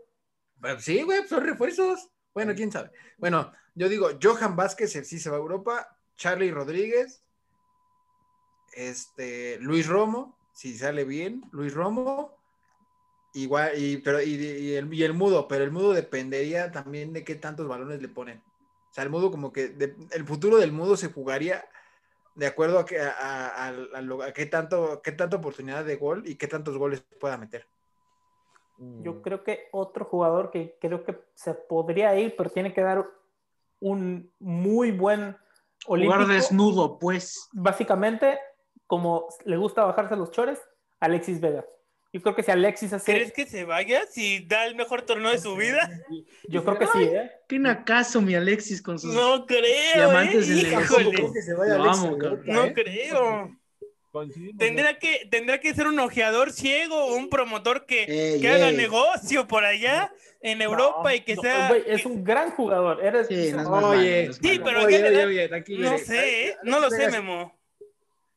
Pues 0.62 0.84
sí, 0.84 1.02
güey, 1.04 1.20
pues 1.20 1.30
son 1.30 1.44
refuerzos. 1.46 2.10
Bueno, 2.34 2.54
quién 2.56 2.72
sabe. 2.72 2.92
Bueno, 3.18 3.52
yo 3.76 3.88
digo, 3.90 4.10
Johan 4.22 4.56
Vázquez 4.56 4.92
sí 5.08 5.20
se 5.20 5.30
va 5.30 5.38
a 5.38 5.40
Europa, 5.40 5.98
Charlie 6.16 6.52
Rodríguez, 6.52 7.24
este, 8.74 9.58
Luis 9.60 9.88
Romo, 9.88 10.38
si 10.54 10.78
sale 10.78 11.06
bien, 11.06 11.44
Luis 11.52 11.74
Romo, 11.74 12.38
igual, 13.34 13.72
y, 13.78 13.98
pero, 13.98 14.22
y, 14.22 14.34
y 14.36 14.74
el, 14.76 14.94
y 14.94 15.04
el 15.04 15.14
mudo, 15.14 15.48
pero 15.48 15.64
el 15.64 15.72
mudo 15.72 15.94
dependería 15.94 16.72
también 16.72 17.14
de 17.14 17.24
qué 17.24 17.36
tantos 17.36 17.68
balones 17.68 18.02
le 18.02 18.10
ponen. 18.10 18.40
O 18.90 18.94
sea, 18.94 19.04
el 19.04 19.10
mudo 19.10 19.32
como 19.32 19.52
que, 19.52 19.70
de- 19.70 19.96
el 20.12 20.26
futuro 20.26 20.58
del 20.58 20.72
mudo 20.72 20.96
se 20.98 21.12
jugaría 21.12 21.66
de 22.36 22.48
acuerdo 22.48 22.80
a, 22.80 22.86
que, 22.86 23.00
a, 23.00 23.10
a- 23.12 23.68
a 23.68 24.02
lo- 24.02 24.24
a 24.24 24.34
qué, 24.34 24.46
tanto, 24.46 25.02
qué 25.02 25.12
tanta 25.14 25.38
oportunidad 25.38 25.86
de 25.86 25.96
gol 25.96 26.24
y 26.26 26.36
qué 26.36 26.48
tantos 26.48 26.78
goles 26.78 27.02
pueda 27.20 27.38
meter. 27.38 27.68
Mm, 28.78 29.04
Yo 29.04 29.22
creo 29.22 29.44
que 29.44 29.68
otro 29.72 30.06
jugador 30.06 30.52
que 30.52 30.78
creo 30.80 31.04
que 31.04 31.18
se 31.34 31.54
podría 31.54 32.18
ir, 32.20 32.36
pero 32.36 32.50
tiene 32.50 32.74
que 32.74 32.82
dar 32.82 33.06
un 33.80 34.32
muy 34.40 34.92
buen 34.92 35.38
olímpico. 35.86 36.22
Jugar 36.22 36.28
desnudo, 36.28 37.00
pues. 37.00 37.50
Básicamente, 37.54 38.38
como 38.88 39.28
le 39.46 39.58
gusta 39.58 39.86
bajarse 39.86 40.16
los 40.16 40.32
chores, 40.32 40.60
Alexis 41.00 41.40
Vega. 41.40 41.66
Yo 42.14 42.22
creo 42.22 42.34
que 42.34 42.44
si 42.44 42.52
Alexis 42.52 42.94
hace. 42.94 43.12
¿Crees 43.12 43.34
que 43.34 43.46
se 43.46 43.66
vaya 43.66 44.06
si 44.10 44.46
da 44.46 44.66
el 44.66 44.76
mejor 44.76 45.02
torneo 45.02 45.32
de 45.32 45.38
su 45.38 45.54
vida? 45.58 45.90
Yo 46.48 46.64
creo 46.64 46.80
que 46.80 46.88
sí, 46.88 47.04
¿eh? 47.04 47.30
¿Tiene 47.46 47.70
acaso 47.70 48.22
mi 48.22 48.36
Alexis 48.36 48.82
con 48.82 48.98
sus 48.98 49.14
No 49.14 49.46
creo, 49.46 49.62
diamantes 49.96 50.48
¿eh? 50.50 50.54
en 50.54 50.60
el 50.60 50.82
Híjole? 50.82 51.32
Que 51.34 51.42
se 51.42 51.54
vaya 51.54 51.76
Alexis. 51.76 52.06
Europa, 52.06 52.42
no 52.48 52.74
creo. 52.74 53.58
Coincidimos, 54.20 54.58
Tendrá 54.58 54.98
que, 54.98 55.28
tendrá 55.30 55.60
que 55.60 55.74
ser 55.74 55.88
un 55.88 56.00
ojeador 56.00 56.52
ciego 56.54 56.96
o 56.96 57.16
un 57.16 57.30
promotor 57.30 57.86
que, 57.86 58.04
Ey, 58.06 58.40
que 58.42 58.48
haga 58.50 58.72
negocio 58.72 59.46
por 59.48 59.66
allá 59.66 60.12
en 60.42 60.62
Europa 60.62 61.14
y 61.14 61.22
que 61.22 61.36
No, 61.36 61.42
sea. 61.42 61.76
es 61.76 62.06
un 62.06 62.24
gran 62.24 62.52
jugador. 62.52 63.04
Eres, 63.04 63.28
Sí, 63.28 63.52
Oye, 63.52 64.60
pero 64.64 64.84
Oye, 64.86 64.88
¿qué 64.96 65.02
le 65.04 65.10
oye, 65.10 65.18
da? 65.20 65.26
oye, 65.28 65.48
tranquilo. 65.50 65.82
No 65.84 65.90
Alex- 65.96 66.06
sé, 66.06 66.46
¿eh? 66.48 66.54
Alex 66.54 66.60
no 66.64 66.80
lo 66.80 66.90
sé, 66.90 66.98
Vega- 66.98 67.12
Memo. 67.12 67.60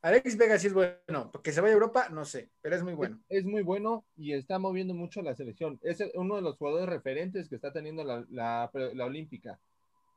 Alex 0.02 0.36
Vega 0.36 0.59
sí 0.59 0.66
es 0.68 0.72
bueno, 0.72 1.30
porque 1.32 1.52
se 1.52 1.60
vaya 1.60 1.72
a 1.72 1.74
Europa, 1.74 2.09
no 2.10 2.24
sé, 2.24 2.50
pero 2.60 2.74
es 2.76 2.82
muy 2.82 2.94
bueno. 2.94 3.20
Es 3.28 3.44
muy 3.44 3.62
bueno 3.62 4.05
y 4.16 4.32
está 4.32 4.59
moviendo 4.59 4.94
mucho 4.94 5.22
la 5.22 5.34
selección. 5.34 5.78
Es 5.82 6.02
uno 6.14 6.36
de 6.36 6.42
los 6.42 6.56
jugadores 6.56 6.88
referentes 6.88 7.48
que 7.48 7.55
está 7.56 7.72
teniendo 7.72 8.02
la, 8.05 8.24
la- 8.30 8.70
la 8.72 9.05
olímpica. 9.05 9.59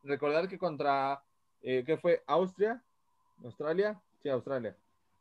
Recordar 0.04 0.48
que 0.48 0.58
contra, 0.58 1.22
eh, 1.62 1.84
¿qué 1.86 1.98
fue? 1.98 2.24
Austria, 2.28 2.82
Australia, 3.44 4.00
sí, 4.22 4.30
Australia. 4.30 4.76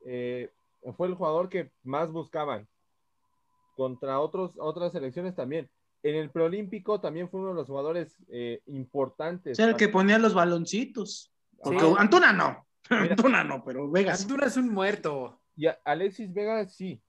Eh, 0.05 0.51
fue 0.97 1.09
el 1.09 1.15
jugador 1.15 1.49
que 1.49 1.73
más 1.83 2.11
buscaban. 2.11 2.69
Contra 3.77 4.21
otros, 4.21 4.53
otras 4.59 4.93
selecciones 4.93 5.35
también. 5.35 5.71
En 6.03 6.17
el 6.17 6.31
preolímpico 6.31 7.01
también 7.01 7.29
fue 7.29 7.41
uno 7.41 7.51
de 7.51 7.55
los 7.57 7.67
jugadores 7.67 8.17
eh, 8.29 8.63
importantes. 8.67 9.59
Es 9.59 9.67
el 9.67 9.77
que 9.77 9.89
ponía 9.89 10.19
los 10.19 10.35
baloncitos. 10.35 11.33
Porque 11.63 11.81
Sí. 11.81 11.95
Antuna 11.99 12.33
no. 12.33 12.67
Mira. 12.91 13.03
Antuna 13.11 13.45
no, 13.45 13.63
pero 13.65 13.91
Vegas. 13.91 14.23
Antuna 14.23 14.47
es 14.47 14.57
un 14.57 14.73
muerto. 14.73 15.41
Y 15.57 15.67
Alexis 15.85 16.33
Vega 16.33 16.67
sí. 16.67 17.03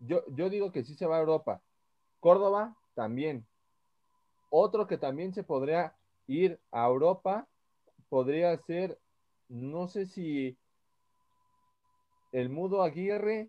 Yo, 0.00 0.24
yo 0.34 0.50
digo 0.50 0.72
que 0.72 0.84
sí 0.84 0.94
se 0.94 1.06
va 1.06 1.16
a 1.16 1.20
Europa. 1.20 1.62
Córdoba 2.20 2.76
también. 2.94 3.46
Otro 4.50 4.86
que 4.86 4.98
también 4.98 5.32
se 5.32 5.44
podría 5.44 5.94
ir 6.26 6.58
a 6.72 6.86
Europa 6.86 7.46
podría 8.08 8.56
ser, 8.58 8.98
no 9.48 9.88
sé 9.88 10.06
si 10.06 10.56
el 12.34 12.50
Mudo 12.50 12.82
Aguirre, 12.82 13.48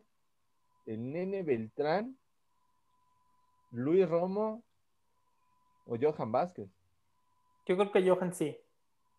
el 0.85 1.11
Nene 1.11 1.41
Beltrán, 1.41 2.17
Luis 3.71 4.07
Romo 4.07 4.63
o 5.87 5.97
Johan 5.99 6.31
Vázquez. 6.31 6.69
Yo 7.67 7.75
creo 7.77 7.91
que 7.91 8.07
Johan 8.07 8.33
sí. 8.33 8.55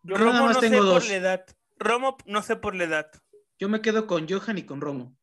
Yo 0.03 0.15
Romo 0.15 0.31
nada 0.31 0.45
más 0.45 0.55
no 0.55 0.61
sé 0.61 0.69
tengo 0.69 0.83
por 0.83 0.93
dos. 0.93 1.09
la 1.09 1.15
edad. 1.15 1.45
Romo 1.77 2.17
no 2.25 2.41
sé 2.41 2.55
por 2.55 2.75
la 2.75 2.85
edad. 2.85 3.11
Yo 3.59 3.67
me 3.67 3.81
quedo 3.81 4.07
con 4.07 4.25
Johan 4.27 4.57
y 4.57 4.63
con 4.65 4.79
Romo. 4.79 5.15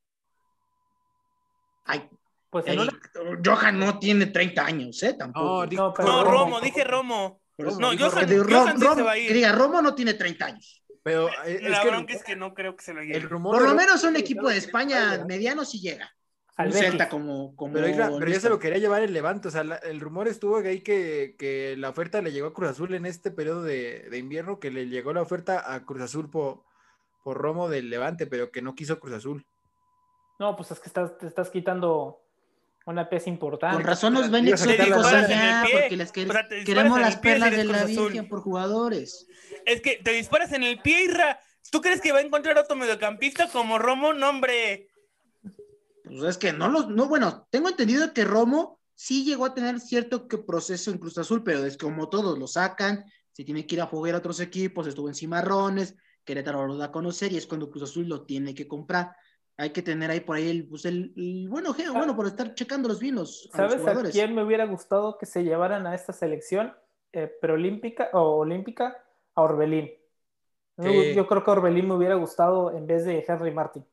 Ay, 1.87 2.09
Pues 2.51 2.67
una- 2.67 2.93
Johan 3.45 3.79
no 3.79 3.99
tiene 3.99 4.27
30 4.27 4.65
años, 4.67 5.03
¿eh? 5.03 5.15
Tampoco. 5.15 5.67
No, 5.67 5.67
No, 5.67 5.95
No, 5.99 6.25
Romo. 6.25 6.25
Romo, 6.25 6.61
dije 6.61 6.85
Romo. 6.85 7.41
Eso 7.57 7.81
No, 7.81 7.91
digo, 7.93 8.09
Johan- 8.11 8.21
que 8.21 8.27
digo, 8.27 8.45
Johan 8.45 8.79
sí 8.79 8.85
Rom- 8.85 8.95
se 8.95 9.01
Rom- 9.01 9.07
va 9.07 9.13
a 9.13 9.19
ir. 9.19 9.29
que 9.29 9.35
diga, 9.35 9.53
Romo 9.53 9.81
no 9.83 9.95
tiene 9.95 10.15
30 10.15 10.47
años. 10.47 10.84
Pero 11.05 11.29
eh, 11.47 11.61
es 11.63 11.71
La 11.71 11.83
que 11.83 11.89
bronca 11.91 12.13
es 12.15 12.25
que 12.25 12.35
no 12.35 12.53
creo 12.55 12.75
que 12.75 12.83
se 12.83 12.93
lo 12.93 13.01
el 13.03 13.07
lleve. 13.07 13.21
rumor 13.21 13.57
Por 13.57 13.69
lo 13.69 13.75
menos 13.77 14.03
un 14.03 14.17
equipo 14.17 14.49
de 14.49 14.57
España 14.57 15.25
mediano 15.25 15.65
sí 15.65 15.79
llega. 15.79 16.13
Al 16.57 16.69
Un. 16.69 16.73
Celta 16.75 17.09
como, 17.09 17.55
como 17.57 17.75
Pero, 17.75 17.89
Isra, 17.89 18.11
pero 18.19 18.31
ya 18.31 18.39
se 18.41 18.49
lo 18.49 18.61
quería 18.61 18.79
llevar 18.79 19.03
el 19.03 19.13
Levante. 19.13 19.49
O 19.49 19.51
sea, 19.51 19.65
la- 19.65 19.77
el 19.77 20.01
rumor 20.01 20.29
estuvo 20.29 20.57
ahí 20.59 20.81
que, 20.83 21.35
que 21.39 21.77
la 21.77 21.91
oferta 21.91 22.23
le 22.23 22.31
llegó 22.33 22.47
a 22.49 22.55
Cruz 22.55 22.71
Azul 22.71 22.95
en 22.95 23.07
este 23.07 23.31
periodo 23.33 23.63
de, 23.65 24.07
de 24.09 24.19
invierno, 24.19 24.59
que 24.61 24.71
le 24.71 24.87
llegó 24.89 25.13
la 25.13 25.23
oferta 25.23 25.75
a 25.75 25.85
Cruz 25.85 26.03
Azul 26.03 26.31
por, 26.31 26.63
por 27.25 27.39
Romo 27.39 27.69
del 27.69 27.91
Levante, 27.91 28.27
pero 28.29 28.53
que 28.53 28.63
no 28.63 28.75
quiso 28.77 29.01
Cruz 29.01 29.15
Azul. 29.15 29.45
No, 30.39 30.55
pues 30.57 30.71
es 30.71 30.79
que 30.81 30.89
estás, 30.89 31.19
te 31.19 31.27
estás 31.27 31.51
quitando 31.51 32.24
una 32.87 33.09
pieza 33.09 33.31
importante. 33.31 33.77
Con 33.77 33.85
razón 33.85 34.13
nos 34.15 34.31
ven 34.31 34.47
exóticos 34.49 35.07
allá, 35.07 35.65
porque 35.71 35.97
les 35.97 36.13
quer- 36.13 36.29
O 36.29 36.33
sea, 36.33 36.47
queremos 36.65 37.01
las 37.01 37.17
perlas 37.17 37.51
de 37.51 37.65
la. 37.65 37.85
Virgen 37.85 38.29
por 38.29 38.41
jugadores. 38.41 39.27
Es 39.65 39.81
que 39.81 39.97
te 40.03 40.13
disparas 40.13 40.53
en 40.53 40.63
el 40.63 40.81
pie, 40.81 41.05
Isra. 41.05 41.41
¿Tú 41.71 41.81
crees 41.81 42.01
que 42.01 42.13
va 42.13 42.19
a 42.19 42.23
encontrar 42.23 42.59
otro 42.59 42.77
mediocampista 42.77 43.49
como 43.49 43.79
Romo? 43.79 44.13
No, 44.13 44.29
hombre. 44.29 44.89
Pues 46.05 46.23
es 46.25 46.39
que 46.39 46.53
no 46.53 46.69
los, 46.69 46.89
no, 46.89 47.09
bueno, 47.09 47.47
tengo 47.51 47.71
entendido 47.71 48.13
que 48.13 48.25
Romo 48.25 48.79
sí 48.95 49.25
llegó 49.25 49.47
a 49.47 49.55
tener 49.55 49.81
cierto 49.81 50.29
que 50.29 50.37
proceso 50.37 50.91
en 50.91 50.99
Cruz 50.99 51.17
Azul, 51.17 51.43
pero 51.43 51.65
es 51.65 51.79
como 51.79 52.11
todos 52.11 52.39
lo 52.39 52.47
sacan, 52.47 53.05
se 53.33 53.43
tiene 53.45 53.67
que 53.67 53.77
ir 53.77 53.81
a 53.81 53.87
jugar 53.87 54.15
a 54.15 54.19
otros 54.19 54.39
equipos, 54.41 54.87
estuvo 54.87 55.09
en 55.09 55.15
Cimarrones, 55.15 55.97
Querétaro 56.25 56.67
lo 56.67 56.77
da 56.77 56.87
a 56.87 56.93
conocer 56.93 57.33
y 57.33 57.39
es 57.39 57.47
cuando 57.47 57.71
Cruz 57.71 57.85
Azul 57.91 58.07
lo 58.07 58.25
tiene 58.27 58.55
que 58.55 58.69
comprar. 58.69 59.17
Hay 59.57 59.71
que 59.71 59.83
tener 59.83 60.11
ahí 60.11 60.21
por 60.21 60.37
ahí 60.37 60.49
el, 60.49 60.67
pues 60.69 60.85
el, 60.85 61.13
el 61.17 61.49
bueno, 61.49 61.73
geo, 61.75 61.93
bueno, 61.93 62.17
por 62.17 62.27
estar 62.27 62.55
checándolos 62.55 62.99
bien 62.99 63.15
los, 63.15 63.49
a 63.53 63.63
los 63.63 63.73
¿Sabes 63.73 64.09
a 64.09 64.11
quién 64.11 64.35
me 64.35 64.43
hubiera 64.43 64.65
gustado 64.67 65.17
que 65.17 65.27
se 65.27 65.45
llevaran 65.45 65.87
a 65.87 65.95
esta 65.95 66.13
selección 66.13 66.75
eh, 67.13 67.33
preolímpica 67.41 68.11
o 68.13 68.39
olímpica? 68.39 68.97
A 69.37 69.43
Orbelín. 69.43 69.93
Sí. 70.79 71.15
Yo 71.15 71.27
creo 71.29 71.45
que 71.45 71.51
Orbelín 71.51 71.87
me 71.87 71.95
hubiera 71.95 72.17
gustado 72.17 72.77
en 72.77 72.87
vez 72.87 73.05
de 73.05 73.25
Henry 73.27 73.53
Martin. 73.53 73.85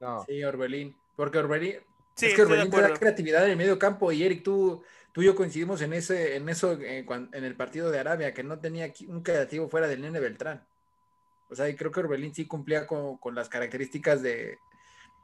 No. 0.00 0.24
Sí, 0.24 0.42
Orbelín. 0.44 0.96
Porque 1.14 1.38
Orbelín, 1.38 1.76
Sí, 2.16 2.26
es 2.26 2.34
que 2.34 2.42
Orbelín 2.42 2.70
te 2.70 2.80
da 2.80 2.94
creatividad 2.94 3.44
en 3.44 3.50
el 3.50 3.56
medio 3.58 3.78
campo 3.78 4.10
y 4.10 4.22
Eric, 4.22 4.42
tú, 4.42 4.82
tú 5.12 5.20
y 5.20 5.26
yo 5.26 5.36
coincidimos 5.36 5.82
en 5.82 5.92
ese, 5.92 6.36
en 6.36 6.48
eso 6.48 6.72
en 6.72 7.44
el 7.44 7.54
partido 7.56 7.90
de 7.90 7.98
Arabia, 7.98 8.32
que 8.32 8.42
no 8.42 8.58
tenía 8.58 8.90
un 9.08 9.22
creativo 9.22 9.68
fuera 9.68 9.86
del 9.86 10.00
Nene 10.00 10.18
Beltrán. 10.18 10.66
O 11.50 11.54
sea, 11.54 11.68
y 11.68 11.76
creo 11.76 11.92
que 11.92 12.00
Orbelín 12.00 12.34
sí 12.34 12.46
cumplía 12.46 12.86
con, 12.86 13.18
con 13.18 13.34
las 13.34 13.50
características 13.50 14.22
de, 14.22 14.58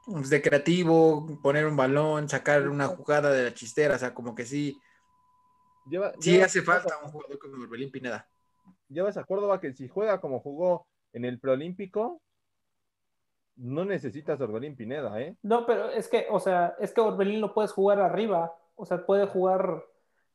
pues, 0.07 0.31
de 0.31 0.43
creativo, 0.43 1.27
poner 1.43 1.67
un 1.67 1.77
balón, 1.77 2.29
sacar 2.29 2.69
una 2.69 2.87
jugada 2.89 3.31
de 3.31 3.45
la 3.45 3.55
chistera, 3.55 3.97
o 3.97 3.99
sea, 3.99 4.13
como 4.15 4.35
que 4.35 4.45
sí, 4.45 4.79
Lleva- 5.87 6.13
sí 6.21 6.33
lleva- 6.33 6.45
hace 6.47 6.63
falta 6.63 6.99
un 7.05 7.11
jugador 7.11 7.39
como 7.39 7.63
Orbelín 7.63 7.91
Pineda. 7.91 8.29
llevas 8.89 9.17
a 9.17 9.25
Córdoba 9.25 9.61
que 9.61 9.73
si 9.73 9.89
juega 9.89 10.21
como 10.21 10.41
jugó 10.41 10.87
en 11.13 11.25
el 11.25 11.41
preolímpico, 11.41 12.21
no 13.57 13.85
necesitas 13.85 14.41
a 14.41 14.45
Orbelín 14.45 14.77
Pineda, 14.77 15.21
¿eh? 15.21 15.37
No, 15.43 15.67
pero 15.67 15.91
es 15.91 16.09
que, 16.09 16.27
o 16.31 16.41
sea, 16.41 16.75
es 16.79 16.93
que 16.93 17.01
Orbelín 17.01 17.41
lo 17.41 17.53
puedes 17.55 17.73
jugar 17.73 18.01
arriba. 18.01 18.55
O 18.75 18.87
sea, 18.87 19.05
puede 19.05 19.27
jugar, 19.27 19.85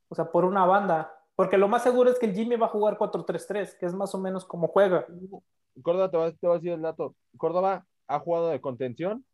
o 0.07 0.15
sea, 0.15 0.31
por 0.31 0.45
una 0.45 0.65
banda. 0.65 1.13
Porque 1.35 1.57
lo 1.57 1.67
más 1.67 1.83
seguro 1.83 2.09
es 2.11 2.19
que 2.19 2.27
el 2.27 2.33
Jimmy 2.35 2.55
va 2.55 2.67
a 2.67 2.69
jugar 2.69 2.97
4-3-3, 2.97 3.75
que 3.79 3.85
es 3.87 3.93
más 3.93 4.13
o 4.13 4.19
menos 4.19 4.45
como 4.45 4.67
juega. 4.67 5.05
Córdoba, 5.81 6.09
te 6.11 6.17
va, 6.17 6.31
te 6.31 6.47
va 6.47 6.53
a 6.53 6.57
decir 6.57 6.71
el 6.71 6.81
dato. 6.81 7.15
Córdoba 7.37 7.85
ha 8.07 8.19
jugado 8.19 8.49
de 8.49 8.61
contención, 8.61 9.25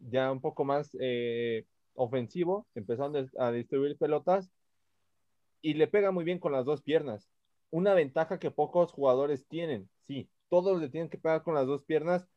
ya 0.00 0.32
un 0.32 0.40
poco 0.40 0.64
más 0.64 0.90
eh, 1.00 1.66
ofensivo, 1.94 2.66
empezando 2.74 3.24
a 3.38 3.52
distribuir 3.52 3.96
pelotas 3.98 4.50
y 5.62 5.74
le 5.74 5.86
pega 5.86 6.10
muy 6.10 6.24
bien 6.24 6.38
con 6.38 6.52
las 6.52 6.64
dos 6.64 6.82
piernas. 6.82 7.28
Una 7.70 7.94
ventaja 7.94 8.38
que 8.38 8.50
pocos 8.50 8.92
jugadores 8.92 9.46
tienen, 9.46 9.88
sí, 10.06 10.28
todos 10.48 10.80
le 10.80 10.88
tienen 10.88 11.10
que 11.10 11.18
pegar 11.18 11.42
con 11.42 11.54
las 11.54 11.66
dos 11.66 11.84
piernas, 11.84 12.28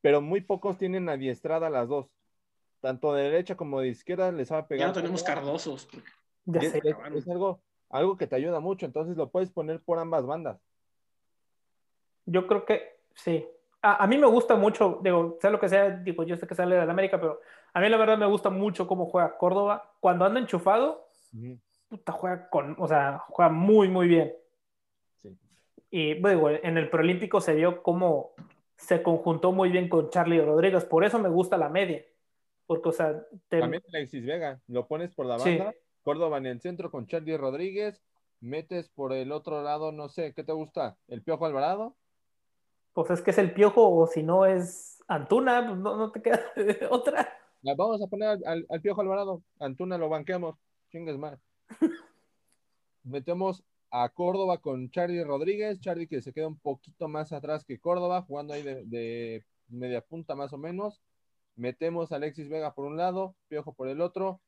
pero 0.00 0.20
muy 0.20 0.40
pocos 0.40 0.78
tienen 0.78 1.08
adiestrada 1.08 1.68
las 1.70 1.88
dos. 1.88 2.06
Tanto 2.80 3.12
de 3.12 3.24
derecha 3.24 3.56
como 3.56 3.80
de 3.80 3.88
izquierda 3.88 4.30
les 4.30 4.48
sabe 4.48 4.62
Ya 4.62 4.68
pegar. 4.68 4.88
no 4.88 4.94
tenemos 4.94 5.22
cardosos. 5.24 5.88
Ya 6.44 6.62
Y 6.62 6.66
es, 6.66 6.72
sé. 6.72 6.78
es- 6.84 6.96
es 7.16 7.28
algo, 7.28 7.60
algo 7.90 8.16
que 8.16 8.26
te 8.28 8.36
ayuda 8.36 8.60
mucho, 8.60 8.86
entonces 8.86 9.16
lo 9.16 9.30
puedes 9.30 9.50
poner 9.50 9.82
por 9.82 9.98
ambas 9.98 10.24
bandas. 10.24 10.60
Yo 12.26 12.46
creo 12.46 12.64
que 12.64 13.00
sí. 13.14 13.46
A, 13.82 14.02
a 14.04 14.06
mí 14.06 14.18
me 14.18 14.26
gusta 14.26 14.56
mucho, 14.56 15.00
digo, 15.02 15.38
sea 15.40 15.50
lo 15.50 15.60
que 15.60 15.68
sea, 15.68 15.90
digo, 15.90 16.24
yo 16.24 16.36
sé 16.36 16.46
que 16.46 16.54
sale 16.54 16.76
de 16.76 16.84
la 16.86 16.92
América, 16.92 17.20
pero 17.20 17.40
a 17.72 17.80
mí 17.80 17.88
la 17.88 17.96
verdad 17.96 18.18
me 18.18 18.26
gusta 18.26 18.50
mucho 18.50 18.86
cómo 18.86 19.06
juega 19.06 19.36
Córdoba. 19.36 19.92
Cuando 20.00 20.24
anda 20.24 20.40
enchufado, 20.40 21.08
puta, 21.88 22.12
juega 22.12 22.48
con, 22.50 22.76
o 22.78 22.88
sea, 22.88 23.18
juega 23.28 23.50
muy, 23.50 23.88
muy 23.88 24.08
bien. 24.08 24.34
Sí. 25.16 25.36
Y 25.90 26.14
bueno, 26.20 26.50
en 26.62 26.76
el 26.78 26.90
preolímpico 26.90 27.40
se 27.40 27.54
vio 27.54 27.82
cómo 27.82 28.32
se 28.76 29.02
conjuntó 29.02 29.52
muy 29.52 29.70
bien 29.70 29.88
con 29.88 30.10
Charlie 30.10 30.40
Rodríguez, 30.40 30.84
por 30.84 31.04
eso 31.04 31.18
me 31.18 31.28
gusta 31.28 31.56
la 31.56 31.68
media. 31.68 32.04
Porque, 32.66 32.90
o 32.90 32.92
sea, 32.92 33.24
te- 33.48 33.60
También 33.60 33.82
Alexis 33.88 34.24
Vega, 34.26 34.60
lo 34.66 34.86
pones 34.86 35.14
por 35.14 35.26
la 35.26 35.38
Sí. 35.38 35.56
banda, 35.56 35.74
Córdoba 36.02 36.38
en 36.38 36.46
el 36.46 36.60
centro 36.60 36.90
con 36.90 37.06
Charlie 37.06 37.36
Rodríguez, 37.36 38.02
metes 38.40 38.88
por 38.88 39.12
el 39.12 39.32
otro 39.32 39.62
lado, 39.62 39.90
no 39.90 40.08
sé, 40.08 40.32
¿qué 40.34 40.44
te 40.44 40.52
gusta? 40.52 40.96
¿El 41.08 41.22
Piojo 41.22 41.46
Alvarado? 41.46 41.96
Pues 42.92 43.10
es 43.10 43.22
que 43.22 43.30
es 43.30 43.38
el 43.38 43.52
piojo, 43.54 43.88
o 43.96 44.06
si 44.06 44.22
no 44.22 44.46
es 44.46 45.02
Antuna, 45.08 45.66
pues 45.66 45.78
no, 45.78 45.96
no 45.96 46.10
te 46.12 46.22
queda 46.22 46.40
otra. 46.90 47.28
Vamos 47.62 48.00
a 48.02 48.06
poner 48.06 48.28
al, 48.28 48.42
al- 48.46 48.66
al 48.70 48.80
Piojo 48.80 49.00
Alvarado, 49.00 49.42
Antuna 49.58 49.98
lo 49.98 50.08
banqueamos, 50.08 50.56
chingues 50.90 51.18
más. 51.18 51.38
Metemos 53.04 53.64
a 53.90 54.08
Córdoba 54.10 54.58
con 54.58 54.90
Charlie 54.90 55.24
Rodríguez, 55.24 55.80
Charlie 55.80 56.06
que 56.06 56.20
se 56.22 56.32
queda 56.32 56.48
un 56.48 56.58
poquito 56.58 57.08
más 57.08 57.32
atrás 57.32 57.64
que 57.64 57.80
Córdoba, 57.80 58.22
jugando 58.22 58.52
ahí 58.54 58.62
de, 58.62 58.84
de 58.84 59.44
media 59.68 60.00
punta 60.02 60.34
más 60.34 60.52
o 60.52 60.58
menos. 60.58 61.00
Metemos 61.56 62.12
a 62.12 62.16
Alexis 62.16 62.48
Vega 62.48 62.74
por 62.74 62.84
un 62.86 62.96
lado, 62.96 63.34
Piojo 63.48 63.72
por 63.72 63.88
el 63.88 64.00
otro. 64.00 64.40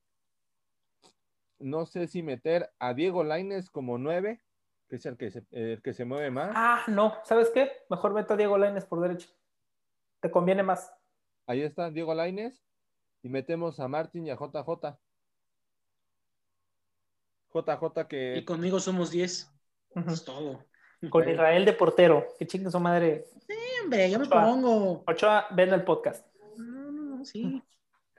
No 1.61 1.87
sé 1.87 2.09
si 2.09 2.23
meter 2.25 2.71
a 2.81 2.93
Diego 2.95 3.23
Laines 3.23 3.71
como 3.71 3.99
nueve, 3.99 4.41
que 4.91 4.97
es 4.97 5.07
el 5.07 5.17
que 5.17 5.31
se, 5.31 5.47
el 5.53 5.81
que 5.83 5.95
se 5.95 6.05
mueve 6.05 6.31
más. 6.33 6.51
Ah, 6.53 6.83
no, 6.89 7.15
¿sabes 7.23 7.49
qué? 7.55 7.71
Mejor 7.89 8.13
meto 8.13 8.35
a 8.35 8.37
Diego 8.37 8.59
Lainez 8.59 8.85
por 8.85 9.01
derecha. 9.01 9.29
Te 10.21 10.31
conviene 10.33 10.65
más. 10.65 10.93
Ahí 11.47 11.63
está 11.63 11.91
Diego 11.91 12.13
Laines. 12.13 12.61
Y 13.23 13.29
metemos 13.29 13.79
a 13.79 13.87
Martín 13.87 14.27
y 14.27 14.31
a 14.31 14.35
JJ. 14.35 14.99
JJ 17.53 18.01
Y 18.01 18.07
que 18.07 18.45
conmigo 18.45 18.81
somos 18.81 19.11
10. 19.13 19.49
Ujú. 19.95 20.11
Es 20.11 20.25
todo. 20.25 20.67
Con 21.09 21.29
Israel 21.29 21.65
de 21.65 21.73
portero. 21.73 22.27
Que 22.39 22.47
chingue 22.47 22.71
su 22.71 22.81
madre. 22.81 23.25
Hombre, 23.83 24.11
yo 24.11 24.19
me 24.19 24.27
Ochoa. 24.27 24.45
pongo. 24.45 25.05
Ochoa, 25.07 25.47
ven 25.53 25.73
el 25.73 25.85
podcast. 25.85 26.27
No, 26.59 26.91
no, 26.91 27.17
no, 27.17 27.25
sí. 27.25 27.63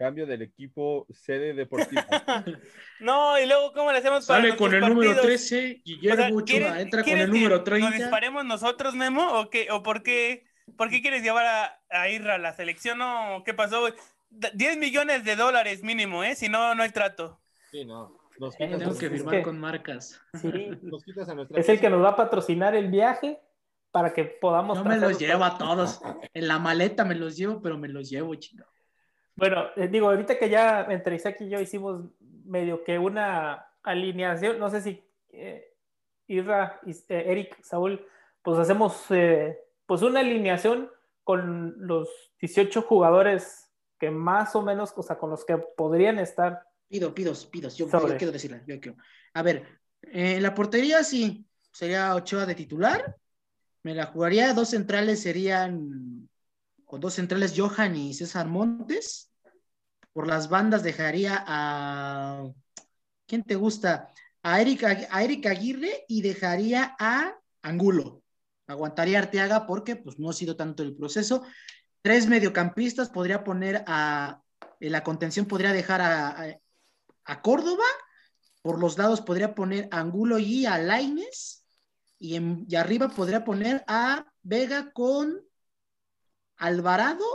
Cambio 0.02 0.26
del 0.26 0.41
equipo 0.41 1.06
sede 1.11 1.53
deportiva. 1.53 2.06
No, 2.99 3.40
y 3.40 3.48
luego, 3.48 3.73
¿cómo 3.73 3.91
le 3.91 3.98
hacemos 3.98 4.26
para 4.28 4.41
Sale 4.44 4.56
con 4.56 4.73
el 4.76 4.82
número 4.82 5.11
partidos? 5.15 5.26
13, 5.26 5.78
O 5.80 5.82
Guillermo 5.84 6.15
sea, 6.18 6.28
Ochoa. 6.28 6.45
¿quieres- 6.45 6.78
Entra 6.82 7.03
con 7.03 7.18
el 7.18 7.30
número 7.32 7.56
¿Nos 7.56 7.64
30. 7.64 7.91
disparemos 7.98 8.45
nosotros, 8.45 8.94
Memo? 8.94 9.40
¿O, 9.40 9.49
qué, 9.49 9.69
o 9.72 9.82
por, 9.82 10.03
qué, 10.03 10.45
por 10.78 10.90
qué 10.91 11.02
quieres 11.02 11.23
llevar 11.23 11.45
a, 11.48 11.80
a 11.90 12.10
Irra 12.10 12.36
a 12.36 12.38
la 12.38 12.53
selección? 12.53 13.02
¿O 13.02 13.44
¿Qué 13.44 13.53
pasó? 13.56 13.88
D- 14.30 14.52
10 14.53 14.78
millones 14.78 15.23
de 15.23 15.36
dólares 15.36 15.82
mínimo, 15.84 16.23
¿eh? 16.23 16.36
Si 16.36 16.48
no, 16.48 16.76
no 16.76 16.84
hay 16.84 16.90
trato. 16.91 17.40
Sí, 17.72 17.86
no. 17.86 18.15
Nos 18.40 18.53
Eh, 18.56 18.57
quitas, 18.65 18.73
Entonces, 18.82 18.99
que 18.99 19.06
es 19.07 19.11
firmar 19.14 19.36
que- 19.38 19.41
con 19.44 19.60
marcas. 19.60 20.22
Sí. 20.40 20.52
nos 20.84 21.03
quitas 21.03 21.28
a 21.30 21.34
nuestra 21.34 21.60
Es 21.60 21.69
el 21.69 21.80
que 21.80 21.90
nos 21.90 22.03
va 22.03 22.10
a 22.10 22.15
patrocinar 22.15 22.76
el 22.76 22.90
viaje 22.91 23.40
para 23.91 24.14
que 24.14 24.26
podamos. 24.26 24.78
No 24.78 24.86
me 24.86 24.98
los 24.98 25.18
llevo 25.18 25.44
a 25.44 25.57
todos. 25.57 25.99
En 26.36 26.48
la 26.48 26.60
maleta 26.60 27.03
me 27.03 27.15
los 27.15 27.36
llevo, 27.36 27.61
pero 27.64 27.80
me 27.80 27.88
los 27.88 28.10
llevo, 28.11 28.36
chico. 28.36 28.64
Bueno, 29.36 29.66
eh, 29.76 29.88
digo, 29.88 30.10
ahorita 30.10 30.38
que 30.38 30.49
ya 30.49 30.84
entre 30.90 31.16
Isaac 31.16 31.38
y 31.41 31.49
yo 31.49 31.60
hicimos 31.60 32.03
medio 32.45 32.84
que 32.84 32.99
una 32.99 33.68
alineación, 33.84 34.60
no 34.60 34.70
sé 34.70 34.82
si 34.82 35.03
eh, 35.30 35.74
Irra, 36.28 36.80
Is- 36.86 37.06
eh, 37.10 37.24
Eric, 37.28 37.62
Saúl, 37.64 38.06
pues 38.41 38.60
hacemos 38.60 39.06
eh, 39.10 39.58
pues 39.86 40.02
una 40.02 40.20
alineación 40.20 40.90
con 41.24 41.76
los 41.88 42.10
18 42.40 42.82
jugadores 42.82 43.70
que 43.99 44.10
más 44.12 44.56
o 44.56 44.62
menos, 44.62 44.94
o 44.95 45.03
sea, 45.03 45.18
con 45.18 45.30
los 45.30 45.45
que 45.45 45.58
podrían 45.58 46.18
estar. 46.20 46.64
Pido, 46.88 47.14
pido, 47.14 47.34
pido. 47.52 47.70
Yo, 47.70 47.88
quiero 48.18 48.32
decirla. 48.32 48.64
Yo 48.68 48.80
quiero. 48.80 48.98
A 49.34 49.44
ver, 49.44 49.64
eh, 50.02 50.36
en 50.38 50.44
la 50.44 50.53
portería 50.56 51.03
sí. 51.03 51.45
Sería 51.72 52.16
Ochoa 52.16 52.45
de 52.45 52.56
titular. 52.56 53.16
Me 53.84 53.94
la 53.95 54.08
jugaría. 54.08 54.53
Dos 54.53 54.70
centrales 54.72 55.22
serían. 55.22 56.28
Con 56.91 56.99
dos 56.99 57.13
centrales, 57.13 57.53
Johan 57.55 57.95
y 57.95 58.13
César 58.13 58.47
Montes. 58.49 59.31
Por 60.11 60.27
las 60.27 60.49
bandas 60.49 60.84
dejaría 60.84 61.41
a. 61.47 62.51
¿Quién 63.26 63.43
te 63.43 63.55
gusta? 63.55 64.09
A 64.43 64.59
Eric, 64.59 64.84
a 65.09 65.23
Eric 65.23 65.45
Aguirre 65.45 66.03
y 66.09 66.22
dejaría 66.22 66.93
a 66.99 67.34
Angulo. 67.61 68.23
Aguantaría 68.68 69.19
Arteaga 69.19 69.65
porque 69.68 69.95
pues, 69.95 70.19
no 70.19 70.31
ha 70.31 70.34
sido 70.34 70.57
tanto 70.57 70.84
el 70.84 70.93
proceso. 70.93 71.43
Tres 72.01 72.27
mediocampistas 72.27 73.09
podría 73.09 73.41
poner 73.45 73.85
a. 73.88 74.41
En 74.81 74.91
la 74.91 75.01
contención 75.01 75.45
podría 75.45 75.72
dejar 75.72 76.01
a, 76.01 76.27
a- 76.27 76.57
a 77.23 77.41
Córdoba. 77.41 77.85
Por 78.61 78.80
los 78.81 78.97
lados 78.97 79.22
podría 79.22 79.55
poner 79.55 79.88
a 79.91 79.99
Angulo 80.01 80.39
y 80.39 80.65
a 80.65 80.77
Laines. 80.77 81.63
Y, 82.19 82.35
en- 82.35 82.65
y 82.68 82.76
arriba 82.76 83.07
podría 83.07 83.45
poner 83.45 83.81
a 83.88 84.26
Vega 84.43 84.91
con 84.91 85.39
Alvarado 86.61 87.25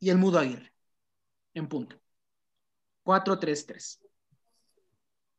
y 0.00 0.10
el 0.10 0.16
Mudo 0.16 0.38
Aguirre. 0.38 0.72
En 1.54 1.68
punto. 1.68 1.96
4-3-3. 3.04 4.00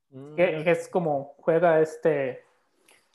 Mm, 0.09 0.35
Que, 0.35 0.71
es 0.71 0.87
como 0.87 1.35
juega 1.39 1.81
este 1.81 2.45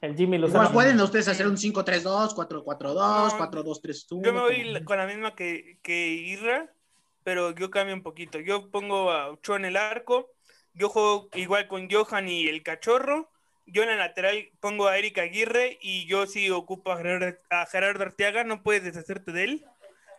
el 0.01 0.17
Jimmy 0.17 0.37
Igual 0.37 0.51
Lozano. 0.51 0.73
pueden 0.73 1.01
ustedes 1.01 1.29
hacer 1.29 1.47
un 1.47 1.57
5-3-2, 1.57 2.35
4-4-2, 2.35 2.95
No, 2.95 3.39
4-2-3-1. 3.39 4.25
Yo 4.25 4.33
me 4.33 4.41
voy 4.41 4.85
con 4.85 4.99
la 4.99 5.07
misma 5.07 5.37
que, 5.37 5.79
que 5.81 6.09
Irra, 6.09 6.75
pero 7.23 7.53
yo 7.53 7.71
cambio 7.71 7.95
un 7.95 8.03
poquito. 8.03 8.41
Yo 8.41 8.69
pongo 8.71 9.13
a 9.13 9.31
Ochoa 9.31 9.57
en 9.57 9.67
el 9.67 9.77
arco, 9.77 10.33
yo 10.75 10.89
juego 10.89 11.29
igual 11.35 11.69
con 11.69 11.89
Johan 11.89 12.29
y 12.29 12.49
el 12.49 12.65
cachorro. 12.65 13.32
Yo 13.67 13.83
en 13.83 13.91
la 13.91 13.97
lateral 13.97 14.51
pongo 14.61 14.89
a 14.89 14.99
Eric 14.99 15.19
Aguirre 15.19 15.79
y 15.81 16.07
yo 16.07 16.27
sí 16.27 16.51
ocupo 16.51 16.93
a 16.93 16.97
Gerardo, 16.97 17.39
a 17.51 17.63
Arteaga, 18.05 18.45
no 18.45 18.63
puedes 18.63 18.85
deshacerte 18.85 19.33
de 19.33 19.45
él. 19.45 19.65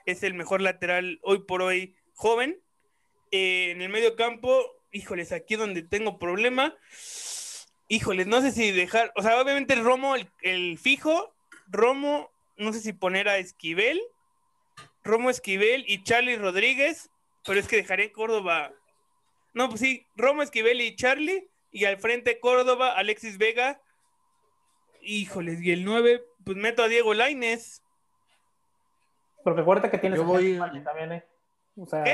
Es 0.06 0.24
el 0.24 0.34
mejor 0.34 0.62
lateral 0.62 1.20
hoy 1.22 1.40
por 1.40 1.62
hoy 1.62 1.96
joven. 2.14 2.62
Eh, 3.32 3.72
en 3.72 3.82
el 3.82 3.90
medio 3.90 4.16
campo, 4.16 4.64
híjoles, 4.92 5.32
aquí 5.32 5.56
donde 5.56 5.82
tengo 5.82 6.20
problema. 6.20 6.76
Híjoles, 7.88 8.28
no 8.28 8.42
sé 8.42 8.52
si 8.52 8.72
dejar, 8.72 9.12
o 9.16 9.22
sea, 9.22 9.40
obviamente 9.42 9.76
Romo, 9.76 10.16
el, 10.16 10.30
el 10.42 10.78
fijo, 10.78 11.36
Romo, 11.68 12.32
no 12.58 12.72
sé 12.74 12.80
si 12.80 12.94
poner 12.94 13.28
a 13.28 13.38
Esquivel, 13.38 14.02
Romo 15.04 15.30
Esquivel 15.30 15.84
y 15.88 16.04
Charlie 16.04 16.38
Rodríguez, 16.38 17.10
pero 17.46 17.60
es 17.60 17.68
que 17.68 17.76
dejaré 17.76 18.12
Córdoba. 18.12 18.72
No, 19.54 19.68
pues 19.68 19.82
sí, 19.82 20.08
Romo 20.16 20.42
Esquivel 20.42 20.82
y 20.82 20.96
Charlie, 20.96 21.50
y 21.74 21.84
al 21.86 21.98
frente 21.98 22.40
Córdoba, 22.40 22.94
Alexis 22.94 23.38
Vega. 23.38 23.82
Híjoles, 25.02 25.62
y 25.62 25.72
el 25.74 25.84
9, 25.84 26.24
pues 26.46 26.56
meto 26.56 26.82
a 26.84 26.88
Diego 26.88 27.14
Laines. 27.14 27.84
Porque 29.44 29.60
acuérdate 29.62 29.90
que 29.90 29.98
tienes 29.98 30.18
Yo 30.20 30.24
a 30.24 30.28
voy- 30.28 30.46
Henry 30.46 30.60
Martin 30.60 30.84
también, 30.86 31.12
¿eh? 31.12 31.26
O 31.76 31.86
sea, 31.86 32.04
¿Qué? 32.06 32.12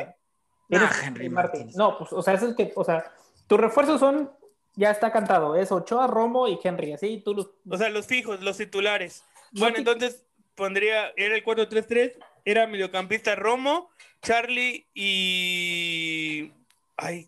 a 0.75 0.91
Henry. 1.05 1.29
Martin. 1.29 1.69
No, 1.75 1.97
pues, 1.99 2.11
o 2.13 2.21
sea, 2.23 2.33
es 2.33 2.41
el 2.41 2.55
que, 2.55 2.71
o 2.75 2.83
sea, 2.83 3.11
tus 3.47 3.59
refuerzos 3.59 3.99
son, 3.99 4.31
ya 4.75 4.89
está 4.89 5.11
cantado, 5.11 5.55
es 5.55 5.71
Ochoa, 5.71 6.07
Romo 6.07 6.47
y 6.47 6.57
Henry, 6.63 6.93
así 6.93 7.21
tú 7.23 7.35
los... 7.35 7.51
O 7.69 7.77
sea, 7.77 7.89
los 7.89 8.07
fijos, 8.07 8.41
los 8.41 8.57
titulares. 8.57 9.23
No 9.51 9.61
Bueno, 9.61 9.73
te- 9.75 9.79
entonces 9.81 10.25
pondría, 10.55 11.11
era 11.15 11.35
el 11.35 11.43
4-3-3, 11.43 12.13
era 12.45 12.65
mediocampista 12.65 13.35
Romo, 13.35 13.91
Charlie 14.23 14.87
y... 14.93 16.51
Ay, 16.97 17.27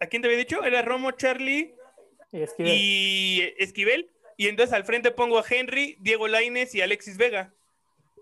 ¿a 0.00 0.06
quién 0.06 0.22
te 0.22 0.28
había 0.28 0.38
dicho? 0.38 0.62
Era 0.64 0.82
Romo, 0.82 1.12
Charlie 1.12 1.74
y 2.32 2.40
Esquivel. 2.42 2.72
y 2.74 3.54
Esquivel. 3.58 4.10
Y 4.36 4.48
entonces 4.48 4.72
al 4.74 4.84
frente 4.84 5.10
pongo 5.10 5.38
a 5.38 5.44
Henry, 5.48 5.96
Diego 6.00 6.26
Laines 6.28 6.74
y 6.74 6.80
Alexis 6.80 7.16
Vega. 7.18 7.52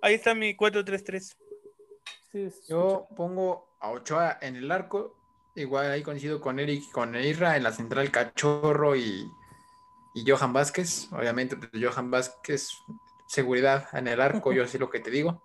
Ahí 0.03 0.15
está 0.15 0.35
mi 0.35 0.55
4-3-3. 0.57 1.37
Sí, 2.33 2.43
es- 2.43 2.67
Yo 2.69 3.07
pongo 3.17 3.77
a 3.81 3.91
Ochoa 3.91 4.39
en 4.41 4.57
el 4.57 4.71
arco. 4.71 5.15
Igual 5.55 5.91
ahí 5.91 6.03
coincido 6.03 6.41
con 6.41 6.59
Eric 6.61 6.85
y 6.89 6.91
con 6.93 7.15
Irra 7.17 7.57
en 7.57 7.63
la 7.65 7.73
central 7.73 8.11
Cachorro 8.13 8.95
y, 8.95 9.25
y 10.15 10.25
Johan 10.31 10.53
Vázquez. 10.53 11.09
Obviamente, 11.13 11.57
pues, 11.57 11.71
Johan 11.83 12.11
Vázquez, 12.11 12.69
seguridad 13.27 13.89
en 13.93 14.07
el 14.09 14.21
arco, 14.21 14.53
yo 14.53 14.67
sé 14.69 14.79
lo 14.79 14.89
que 14.91 15.01
te 15.01 15.11
digo. 15.11 15.43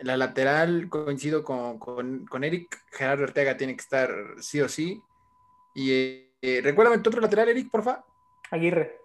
La 0.00 0.16
lateral 0.16 0.88
coincido 0.88 1.42
con, 1.42 1.78
con- 1.78 2.26
con 2.26 2.44
Eric. 2.44 2.84
Gerardo 2.92 3.24
Ortega 3.24 3.56
tiene 3.56 3.74
que 3.74 3.82
estar 3.82 4.10
sí 4.40 4.60
o 4.60 4.68
sí. 4.68 5.02
Y 5.74 5.90
eh, 5.92 6.32
eh, 6.40 6.60
recuérdame 6.62 6.98
tu 6.98 7.10
otro 7.10 7.20
lateral, 7.20 7.48
Eric, 7.48 7.70
porfa. 7.70 8.04
Aguirre. 8.50 8.98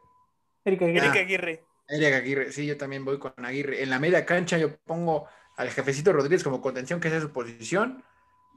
Eric 0.66 0.82
Aguirre. 0.84 1.06
Eric 1.08 1.16
Ah. 1.16 1.20
Aguirre. 1.20 1.64
Eric 1.90 2.14
Aguirre, 2.14 2.52
sí, 2.52 2.66
yo 2.66 2.78
también 2.78 3.04
voy 3.04 3.20
con 3.20 3.34
Aguirre. 3.44 3.84
En 3.84 3.90
la 3.90 4.00
media 4.00 4.26
cancha 4.26 4.58
yo 4.58 4.78
pongo 4.78 5.28
al 5.58 5.70
jefecito 5.70 6.14
Rodríguez 6.14 6.44
como 6.44 6.62
contención, 6.62 7.00
que 7.00 7.08
esa 7.10 7.18
es 7.18 7.24
su 7.24 7.32
posición. 7.34 8.04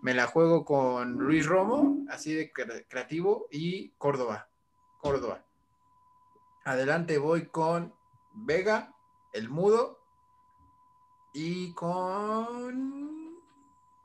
Me 0.02 0.14
la 0.14 0.26
juego 0.26 0.64
con 0.64 1.14
Luis 1.14 1.46
Romo, 1.46 2.04
así 2.10 2.34
de 2.34 2.52
cre- 2.52 2.84
creativo, 2.88 3.48
y 3.50 3.90
Córdoba. 3.98 4.48
Córdoba. 5.00 5.42
Adelante 6.64 7.18
voy 7.18 7.46
con 7.46 7.94
Vega, 8.34 8.92
el 9.32 9.48
mudo, 9.48 9.95
y 11.36 11.74
con 11.74 13.36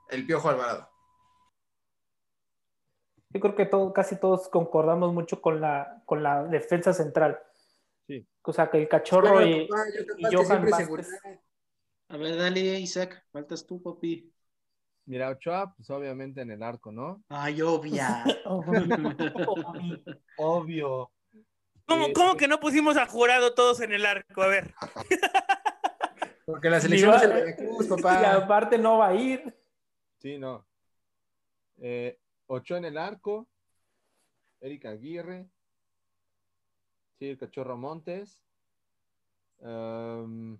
el 0.09 0.25
Piojo 0.25 0.49
Alvarado. 0.49 0.89
Yo 3.29 3.39
creo 3.39 3.55
que 3.55 3.65
todo, 3.65 3.93
casi 3.93 4.19
todos 4.19 4.49
concordamos 4.49 5.13
mucho 5.13 5.41
con 5.41 5.61
la, 5.61 6.03
con 6.05 6.21
la 6.21 6.43
defensa 6.43 6.91
central. 6.91 7.39
Sí. 8.05 8.27
O 8.41 8.51
sea, 8.51 8.69
que 8.69 8.79
el 8.79 8.89
cachorro 8.89 9.31
Bueno, 9.31 9.55
y, 9.55 9.67
papá, 9.67 9.83
Johan. 10.29 10.67
A 12.09 12.17
ver, 12.17 12.35
dale, 12.35 12.59
Isaac. 12.81 13.25
Faltas 13.31 13.65
tú, 13.65 13.81
papi. 13.81 14.29
Mira, 15.05 15.29
Ochoa, 15.29 15.73
pues 15.73 15.89
obviamente 15.89 16.41
en 16.41 16.51
el 16.51 16.61
arco, 16.61 16.91
¿no? 16.91 17.23
Ay, 17.29 17.61
obvia. 17.61 18.25
Obvio. 20.37 21.09
¿Cómo, 21.85 22.07
Eh, 22.07 22.13
cómo 22.13 22.35
que 22.35 22.47
no 22.47 22.59
pusimos 22.59 22.97
a 22.97 23.05
jurado 23.05 23.53
todos 23.53 23.79
en 23.79 23.93
el 23.93 24.05
arco? 24.05 24.41
A 24.41 24.47
ver. 24.47 24.73
Porque 26.45 26.69
la 26.69 26.79
selección 26.81 27.13
es 27.15 27.21
el 27.23 27.29
Veracruz, 27.33 27.87
Y 28.21 28.25
aparte 28.25 28.77
no 28.77 28.97
va 28.97 29.09
a 29.09 29.15
ir. 29.15 29.55
Sí, 30.19 30.37
no. 30.37 30.65
Eh, 31.77 32.19
Ochoa 32.47 32.77
en 32.77 32.85
el 32.85 32.97
arco. 32.97 33.47
Erika 34.59 34.89
Aguirre. 34.89 35.49
Sí, 37.19 37.29
el 37.29 37.37
cachorro 37.37 37.77
Montes. 37.77 38.43
Am, 39.63 40.59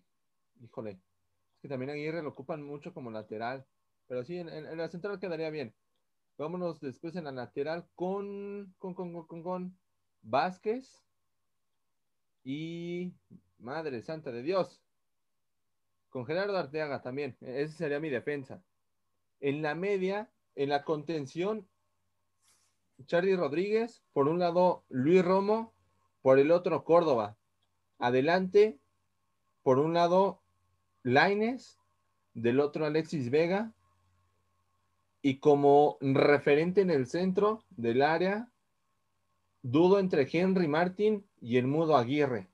híjole. 0.62 0.92
Es 0.92 1.62
que 1.62 1.68
también 1.68 1.92
Aguirre 1.92 2.22
lo 2.24 2.30
ocupan 2.30 2.64
mucho 2.64 2.94
como 2.94 3.12
lateral. 3.12 3.66
Pero 4.08 4.24
sí, 4.24 4.38
en, 4.38 4.50
en- 4.50 4.66
en 4.66 4.78
la 4.78 4.88
central 4.90 5.20
quedaría 5.20 5.50
bien. 5.50 5.74
Vámonos 6.38 6.80
después 6.82 7.16
en 7.16 7.26
la 7.26 7.32
lateral 7.32 7.88
con, 7.96 8.74
con, 8.80 8.94
con, 8.96 9.14
con, 9.14 9.28
con, 9.28 9.44
con 9.44 9.78
Vázquez. 10.22 11.04
Y 12.44 13.14
Madre 13.60 14.02
Santa 14.02 14.32
de 14.32 14.42
Dios. 14.42 14.82
Con 16.12 16.26
Gerardo 16.26 16.58
Arteaga 16.58 17.02
también. 17.02 17.36
E-, 17.42 17.64
Esa 17.64 17.78
sería 17.78 18.00
mi 18.00 18.10
defensa. 18.10 18.62
En 19.40 19.64
la 19.64 19.74
media, 19.74 20.30
en 20.56 20.70
la 20.70 20.84
contención, 20.84 21.68
Charlie 23.08 23.36
Rodríguez, 23.36 24.04
por 24.14 24.28
un 24.28 24.38
lado 24.38 24.84
Luis 24.90 25.26
Romo, 25.26 25.74
por 26.22 26.38
el 26.38 26.52
otro 26.52 26.84
Córdoba. 26.84 27.38
Adelante, 27.98 28.78
por 29.64 29.80
un 29.80 29.94
lado 29.94 30.44
Laines, 31.02 31.80
del 32.34 32.60
otro 32.60 32.86
Alexis 32.86 33.32
Vega, 33.32 33.74
y 35.22 35.40
como 35.40 35.98
referente 36.02 36.82
en 36.82 36.90
el 36.90 37.08
centro 37.08 37.64
del 37.70 38.02
área, 38.02 38.52
dudo 39.62 40.00
entre 40.00 40.28
Henry 40.32 40.68
Martin 40.68 41.26
y 41.40 41.58
el 41.58 41.68
mudo 41.68 41.96
Aguirre. 41.96 42.51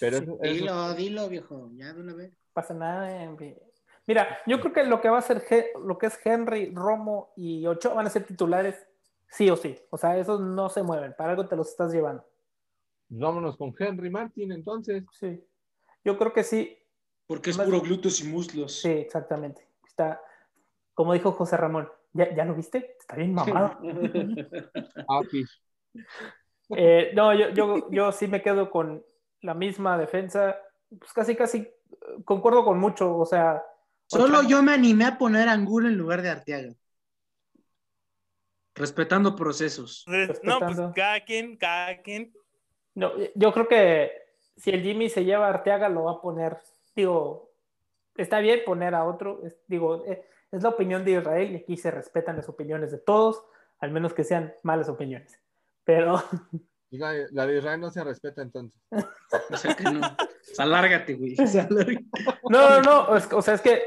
Pero 0.00 0.16
eso- 0.18 0.38
eso- 0.42 0.52
Dilo, 0.54 0.94
dilo, 0.94 1.28
viejo. 1.28 1.70
Ya 1.74 1.92
de 1.92 2.00
una 2.00 2.14
vez. 2.14 2.32
pasa 2.52 2.74
nada. 2.74 3.10
hombre. 3.28 3.60
Mira, 4.06 4.38
yo 4.46 4.60
creo 4.60 4.72
que 4.72 4.84
lo 4.84 5.00
que 5.00 5.08
va 5.08 5.18
a 5.18 5.22
ser 5.22 5.44
lo 5.84 5.96
que 5.96 6.06
es 6.06 6.18
Henry, 6.24 6.72
Romo 6.74 7.32
y 7.36 7.64
Ochoa 7.66 7.94
van 7.94 8.06
a 8.06 8.10
ser 8.10 8.24
titulares 8.24 8.84
sí 9.28 9.48
o 9.48 9.56
sí. 9.56 9.78
O 9.90 9.96
sea, 9.96 10.18
esos 10.18 10.40
no 10.40 10.68
se 10.68 10.82
mueven. 10.82 11.14
Para 11.16 11.30
algo 11.30 11.46
te 11.46 11.56
los 11.56 11.68
estás 11.70 11.92
llevando. 11.92 12.24
vámonos 13.08 13.56
con 13.56 13.74
Henry 13.78 14.10
Martin 14.10 14.52
entonces. 14.52 15.04
Sí. 15.12 15.42
Yo 16.04 16.18
creo 16.18 16.32
que 16.32 16.42
sí. 16.44 16.76
Porque 17.26 17.50
es 17.50 17.56
Más- 17.58 17.66
puro 17.66 17.80
glúteos 17.80 18.20
y 18.20 18.24
muslos. 18.28 18.80
Sí, 18.80 18.90
exactamente. 18.90 19.66
Está, 19.86 20.20
como 20.94 21.12
dijo 21.14 21.30
José 21.32 21.56
Ramón, 21.56 21.88
¿ya, 22.12 22.34
ya 22.34 22.44
lo 22.44 22.54
viste? 22.54 22.96
Está 22.98 23.16
bien 23.16 23.32
mamado. 23.34 23.78
Aquí. 25.22 25.44
Eh, 26.76 27.12
no, 27.14 27.32
yo, 27.34 27.50
yo, 27.50 27.90
yo 27.90 28.12
sí 28.12 28.26
me 28.28 28.42
quedo 28.42 28.70
con 28.70 29.04
la 29.42 29.54
misma 29.54 29.98
defensa. 29.98 30.56
Pues 30.98 31.12
casi, 31.12 31.36
casi 31.36 31.58
eh, 31.58 31.72
concuerdo 32.24 32.64
con 32.64 32.78
mucho. 32.78 33.16
O 33.16 33.26
sea, 33.26 33.62
Solo 34.06 34.38
Ochoa- 34.40 34.48
yo 34.48 34.62
me 34.62 34.72
animé 34.72 35.04
a 35.06 35.18
poner 35.18 35.48
a 35.48 35.52
Angulo 35.52 35.88
en 35.88 35.96
lugar 35.96 36.22
de 36.22 36.30
Arteaga. 36.30 36.72
Respetando 38.74 39.36
procesos. 39.36 40.04
No, 40.42 40.58
pues 40.60 40.80
cada 40.94 41.20
quien, 41.24 41.56
cada 41.56 42.00
quien. 42.00 42.32
No, 42.94 43.12
yo 43.34 43.52
creo 43.52 43.68
que 43.68 44.12
si 44.56 44.70
el 44.70 44.82
Jimmy 44.82 45.08
se 45.10 45.24
lleva 45.24 45.46
a 45.46 45.50
Arteaga, 45.50 45.88
lo 45.88 46.04
va 46.04 46.12
a 46.12 46.20
poner. 46.20 46.58
Digo, 46.96 47.50
está 48.16 48.38
bien 48.40 48.60
poner 48.64 48.94
a 48.94 49.04
otro. 49.04 49.40
es- 49.44 49.56
digo, 49.66 50.04
eh, 50.06 50.24
es 50.50 50.62
la 50.62 50.70
opinión 50.70 51.04
de 51.04 51.12
Israel 51.12 51.52
y 51.52 51.56
aquí 51.56 51.76
se 51.76 51.90
respetan 51.90 52.36
las 52.36 52.48
opiniones 52.48 52.90
de 52.92 52.98
todos, 52.98 53.44
al 53.78 53.90
menos 53.90 54.14
que 54.14 54.24
sean 54.24 54.54
malas 54.62 54.88
opiniones. 54.88 55.38
Pero 55.84 56.22
La 56.98 57.46
de 57.46 57.58
Israel 57.58 57.80
no 57.80 57.90
se 57.90 58.04
respeta 58.04 58.42
entonces. 58.42 58.80
O 58.90 59.56
sea 59.56 59.74
que 59.74 59.84
no. 59.84 60.00
O 60.52 60.54
sea, 60.54 60.66
lárgate, 60.66 61.14
güey. 61.14 61.34
O 61.40 61.46
sea, 61.46 61.66
lárgate. 61.70 62.04
no, 62.50 62.80
no, 62.80 63.06
no. 63.08 63.16
es- 63.16 63.32
o 63.32 63.40
sea, 63.40 63.54
es 63.54 63.60
que. 63.62 63.80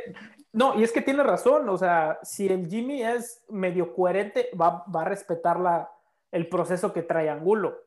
No, 0.54 0.80
y 0.80 0.84
es 0.84 0.92
que 0.92 1.02
tiene 1.02 1.22
razón. 1.22 1.68
O 1.70 1.78
sea, 1.78 2.18
si 2.24 2.48
el 2.48 2.68
Jimmy 2.68 3.04
es 3.04 3.44
medio 3.50 3.94
coherente, 3.94 4.50
va, 4.60 4.84
va 4.86 5.02
a 5.02 5.06
respetar 5.06 5.60
la, 5.60 5.92
el 6.32 6.48
proceso 6.50 6.92
que 6.94 7.04
trae 7.04 7.30
Angulo. 7.30 7.78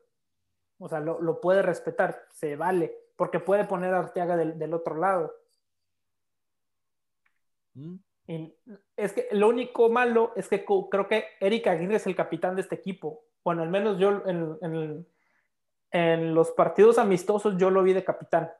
O 0.77 0.87
sea, 0.87 0.99
lo, 1.01 1.19
lo 1.19 1.41
puede 1.41 1.61
respetar, 1.61 2.25
se 2.31 2.55
vale, 2.55 2.95
porque 3.17 3.39
puede 3.39 3.65
poner 3.65 3.93
a 3.93 3.99
Arteaga 3.99 4.37
del, 4.37 4.57
del 4.57 4.73
otro 4.73 4.95
lado. 4.95 5.33
¿Mm? 7.73 7.95
Y 8.27 8.55
es 8.95 9.13
que 9.13 9.27
lo 9.31 9.49
único 9.49 9.89
malo 9.89 10.31
es 10.35 10.47
que 10.47 10.63
creo 10.63 11.07
que 11.07 11.25
Eric 11.39 11.67
Aguirre 11.67 11.95
es 11.95 12.05
el 12.07 12.15
capitán 12.15 12.55
de 12.55 12.61
este 12.61 12.75
equipo. 12.75 13.23
Bueno, 13.43 13.63
al 13.63 13.69
menos 13.69 13.97
yo 13.97 14.21
en, 14.25 14.57
en- 15.91 16.33
los 16.35 16.51
partidos 16.51 16.97
amistosos 16.99 17.55
yo 17.57 17.69
lo 17.71 17.81
vi 17.81 17.93
de 17.93 18.03
capitán. 18.03 18.51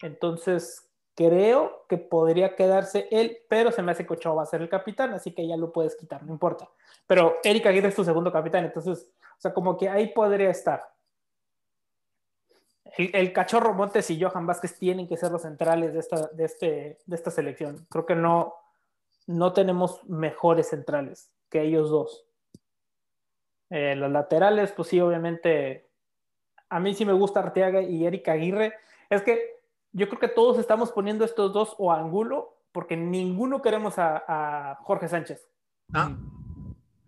Entonces 0.00 0.88
creo 1.14 1.84
que 1.88 1.98
podría 1.98 2.56
quedarse 2.56 3.06
él, 3.10 3.38
pero 3.48 3.70
se 3.70 3.82
me 3.82 3.92
hace 3.92 4.06
que 4.06 4.14
Ochoa 4.14 4.34
va 4.34 4.42
a 4.44 4.46
ser 4.46 4.62
el 4.62 4.68
capitán, 4.70 5.12
así 5.12 5.32
que 5.34 5.46
ya 5.46 5.56
lo 5.58 5.72
puedes 5.72 5.94
quitar, 5.94 6.22
no 6.22 6.32
importa. 6.32 6.68
Pero 7.06 7.36
Eric 7.44 7.66
Aguirre 7.66 7.88
es 7.88 7.94
tu 7.94 8.02
segundo 8.02 8.32
capitán, 8.32 8.64
entonces, 8.64 9.10
o 9.36 9.40
sea, 9.40 9.52
como 9.52 9.76
que 9.76 9.90
ahí 9.90 10.08
podría 10.08 10.48
estar. 10.48 10.90
El, 12.96 13.10
el 13.14 13.32
cachorro 13.32 13.74
Montes 13.74 14.10
y 14.10 14.20
Johan 14.20 14.46
Vázquez 14.46 14.78
tienen 14.78 15.06
que 15.06 15.16
ser 15.18 15.30
los 15.32 15.42
centrales 15.42 15.92
de 15.92 16.00
esta, 16.00 16.28
de 16.28 16.44
este, 16.44 16.98
de 17.04 17.16
esta 17.16 17.30
selección. 17.30 17.86
Creo 17.90 18.06
que 18.06 18.14
no, 18.14 18.54
no 19.26 19.52
tenemos 19.52 20.02
mejores 20.04 20.68
centrales 20.70 21.30
que 21.50 21.60
ellos 21.62 21.90
dos. 21.90 22.26
Eh, 23.74 23.96
los 23.96 24.10
laterales, 24.10 24.70
pues 24.72 24.88
sí, 24.88 25.00
obviamente, 25.00 25.88
a 26.68 26.78
mí 26.78 26.92
sí 26.94 27.06
me 27.06 27.14
gusta 27.14 27.40
Arteaga 27.40 27.80
y 27.80 28.04
Erika 28.04 28.32
Aguirre. 28.32 28.74
Es 29.08 29.22
que 29.22 29.62
yo 29.92 30.08
creo 30.08 30.20
que 30.20 30.28
todos 30.28 30.58
estamos 30.58 30.92
poniendo 30.92 31.24
estos 31.24 31.54
dos 31.54 31.74
o 31.78 31.90
a 31.90 31.98
Angulo 31.98 32.58
porque 32.70 32.96
ninguno 32.98 33.62
queremos 33.62 33.98
a, 33.98 34.24
a 34.28 34.74
Jorge 34.82 35.08
Sánchez. 35.08 35.48
Ah, 35.94 36.14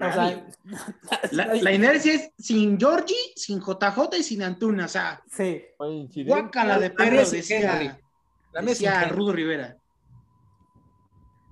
O 0.00 0.12
sea, 0.12 0.46
La, 1.32 1.54
la 1.54 1.72
inercia 1.72 2.14
es 2.14 2.32
sin 2.38 2.78
Georgie, 2.78 3.32
sin 3.36 3.60
JJ 3.60 4.16
y 4.18 4.22
sin 4.22 4.42
Antuna. 4.42 4.86
O 4.86 4.88
sea, 4.88 5.22
sí, 5.30 5.62
guácala 6.26 6.78
de 6.78 6.88
La 6.88 6.94
perro, 6.94 7.10
mía 7.12 7.24
sin 7.26 7.38
decía. 7.40 8.00
La 8.52 8.62
decía. 8.62 9.08
Rudo 9.08 9.32
Rivera. 9.32 9.76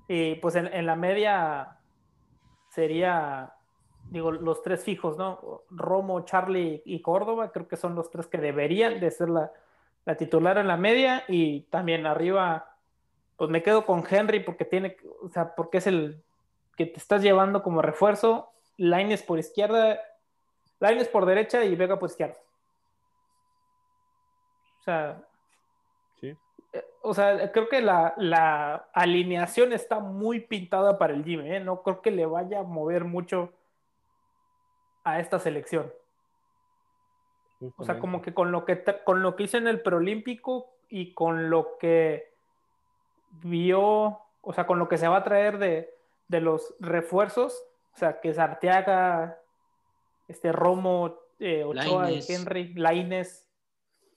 y 0.08 0.36
pues 0.36 0.54
en, 0.54 0.66
en 0.68 0.86
la 0.86 0.96
media 0.96 1.78
sería, 2.70 3.52
digo, 4.12 4.30
los 4.30 4.62
tres 4.62 4.84
fijos, 4.84 5.16
¿no? 5.16 5.62
Romo, 5.70 6.20
Charlie 6.26 6.82
y 6.84 7.00
Córdoba, 7.00 7.50
creo 7.50 7.66
que 7.66 7.78
son 7.78 7.94
los 7.94 8.10
tres 8.10 8.26
que 8.26 8.36
deberían 8.36 9.00
de 9.00 9.10
ser 9.10 9.30
la, 9.30 9.50
la 10.04 10.16
titular 10.16 10.58
en 10.58 10.68
la 10.68 10.76
media 10.76 11.24
y 11.28 11.62
también 11.62 12.04
arriba, 12.06 12.76
pues 13.38 13.48
me 13.48 13.62
quedo 13.62 13.86
con 13.86 14.04
Henry 14.08 14.40
porque 14.40 14.66
tiene, 14.66 14.98
o 15.22 15.30
sea, 15.30 15.54
porque 15.54 15.78
es 15.78 15.86
el 15.86 16.22
que 16.76 16.84
te 16.84 16.98
estás 16.98 17.22
llevando 17.22 17.62
como 17.62 17.80
refuerzo, 17.80 18.50
Laines 18.76 19.22
por 19.22 19.38
izquierda, 19.38 19.98
Laines 20.78 21.08
por 21.08 21.24
derecha 21.24 21.64
y 21.64 21.74
Vega 21.74 21.98
por 21.98 22.10
izquierda. 22.10 22.36
O 24.80 24.82
sea, 24.84 25.22
Sí. 26.20 26.36
eh, 26.74 26.84
o 27.02 27.14
sea, 27.14 27.50
creo 27.50 27.68
que 27.68 27.80
la, 27.80 28.12
la 28.18 28.88
alineación 28.92 29.72
está 29.72 30.00
muy 30.00 30.40
pintada 30.40 30.98
para 30.98 31.14
el 31.14 31.24
Jimmy, 31.24 31.50
¿eh? 31.50 31.60
No 31.60 31.82
creo 31.82 32.02
que 32.02 32.10
le 32.10 32.26
vaya 32.26 32.60
a 32.60 32.62
mover 32.64 33.04
mucho 33.04 33.52
a 35.04 35.20
esta 35.20 35.38
selección. 35.38 35.92
O 37.76 37.84
sea, 37.84 37.94
como 38.00 38.22
que 38.22 38.34
con 38.34 38.50
lo 38.50 38.64
que 38.64 38.82
con 39.04 39.22
lo 39.22 39.36
que 39.36 39.44
hizo 39.44 39.56
en 39.56 39.68
el 39.68 39.82
preolímpico 39.82 40.74
y 40.88 41.14
con 41.14 41.48
lo 41.48 41.78
que 41.78 42.32
vio, 43.40 44.20
o 44.40 44.52
sea, 44.52 44.66
con 44.66 44.78
lo 44.78 44.88
que 44.88 44.98
se 44.98 45.08
va 45.08 45.18
a 45.18 45.24
traer 45.24 45.58
de, 45.58 45.94
de 46.28 46.40
los 46.40 46.74
refuerzos, 46.80 47.62
o 47.94 47.96
sea, 47.98 48.20
que 48.20 48.30
es 48.30 48.38
Arteaga, 48.38 49.38
este 50.28 50.50
Romo, 50.52 51.18
eh, 51.38 51.64
Ochoa 51.64 52.04
Lainez. 52.04 52.30
Henry, 52.30 52.74
Laines. 52.74 53.48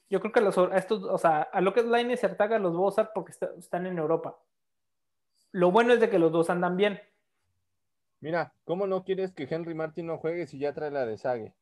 Yo 0.10 0.20
creo 0.22 0.32
que 0.32 0.41
los, 0.41 0.57
a 0.57 0.76
estos, 0.78 1.03
o 1.03 1.18
sea, 1.18 1.41
a 1.44 1.62
lo 1.62 1.74
que 1.74 1.80
es 1.82 1.86
Laines 1.86 2.22
y 2.24 2.26
Arteaga 2.26 2.60
los 2.60 2.74
voy 2.76 2.86
a 2.86 2.90
usar 2.90 3.12
porque 3.14 3.32
está- 3.32 3.52
están 3.57 3.86
en 3.86 3.98
Europa. 3.98 4.38
Lo 5.52 5.72
bueno 5.72 5.94
es 5.94 5.99
de 5.99 6.10
que 6.10 6.20
los 6.20 6.32
dos 6.32 6.49
andan 6.49 6.78
bien. 6.78 6.99
Mira, 8.26 8.52
¿cómo 8.64 8.88
no 8.88 9.04
quieres 9.04 9.34
que 9.34 9.46
Henry 9.48 9.76
Martin 9.76 10.08
no 10.08 10.18
juegue 10.18 10.48
si 10.48 10.58
ya 10.58 10.74
trae 10.74 10.90
la 10.90 11.06
de 11.06 11.16
Sague? 11.16 11.54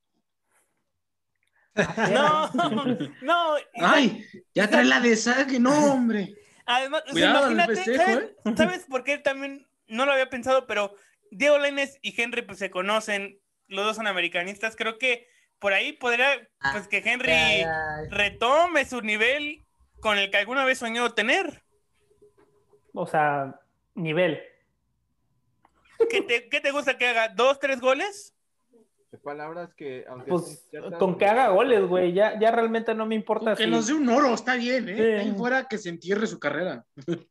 No, 1.76 2.49
no. 3.22 3.56
Ay, 3.73 4.26
ya 4.56 4.69
trae 4.69 4.85
la 4.85 5.02
de 5.02 5.18
saque, 5.18 5.60
no, 5.60 5.91
hombre. 5.91 6.34
Además, 6.65 7.03
o 7.11 7.14
sea, 7.14 7.31
imagínate, 7.31 7.76
festejo, 7.76 8.03
¿sabes, 8.06 8.30
¿eh? 8.45 8.53
¿sabes 8.56 8.85
por 8.85 9.03
qué 9.03 9.18
también 9.18 9.68
no 9.88 10.06
lo 10.06 10.14
había 10.14 10.30
pensado? 10.30 10.65
Pero 10.65 10.95
Diego 11.31 11.57
Lainez 11.57 11.99
y 12.02 12.14
Henry 12.22 12.44
pues 12.44 12.60
se 12.60 12.72
conocen, 12.72 13.41
los 13.68 13.84
dos 13.84 13.98
son 13.98 14.07
americanistas. 14.07 14.77
Creo 14.77 14.98
que 14.98 15.27
por 15.60 15.73
ahí 15.73 15.91
podría, 15.91 16.48
pues 16.72 16.88
que 16.88 17.03
Henry 17.03 17.65
retome 18.10 18.85
su 18.85 19.02
nivel 19.02 19.65
con 19.99 20.18
el 20.18 20.31
que 20.31 20.38
alguna 20.38 20.64
vez 20.64 20.77
soñó 20.77 21.11
tener. 21.11 21.61
O 22.94 23.06
sea, 23.06 23.60
nivel. 23.95 24.41
¿Qué 26.09 26.21
te, 26.21 26.49
qué 26.49 26.61
te 26.61 26.71
gusta 26.71 26.97
que 26.97 27.07
haga? 27.07 27.30
¿Dos, 27.30 27.59
tres 27.59 27.80
goles? 27.81 28.35
De 29.11 29.17
palabras 29.19 29.73
que, 29.75 30.05
aunque 30.09 30.30
Pues 30.30 30.67
con 30.97 31.17
que 31.17 31.25
haga 31.25 31.49
goles, 31.49 31.85
güey. 31.88 32.13
Ya, 32.13 32.39
ya 32.39 32.51
realmente 32.51 32.95
no 32.95 33.05
me 33.05 33.13
importa 33.15 33.51
Con 33.51 33.55
que 33.57 33.65
si- 33.65 33.69
nos 33.69 33.88
dé 33.88 33.93
un 33.93 34.09
oro, 34.09 34.34
está 34.34 34.55
bien, 34.55 34.89
¿eh? 34.89 34.95
Sí. 34.95 35.27
Ahí 35.27 35.35
fuera 35.38 35.67
que 35.67 35.77
se 35.77 35.89
entierre 35.89 36.27
su 36.27 36.39
carrera. 36.39 36.85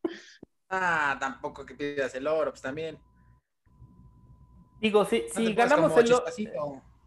Ah, 0.74 1.18
tampoco 1.20 1.66
que 1.66 1.74
pidas 1.74 2.14
el 2.14 2.26
oro, 2.26 2.50
pues 2.50 2.62
también. 2.62 2.98
Digo, 4.80 5.04
si, 5.04 5.20
No 5.28 5.34
si 5.34 5.52
ganamos 5.52 5.94
el 5.98 6.10
oro, 6.10 6.24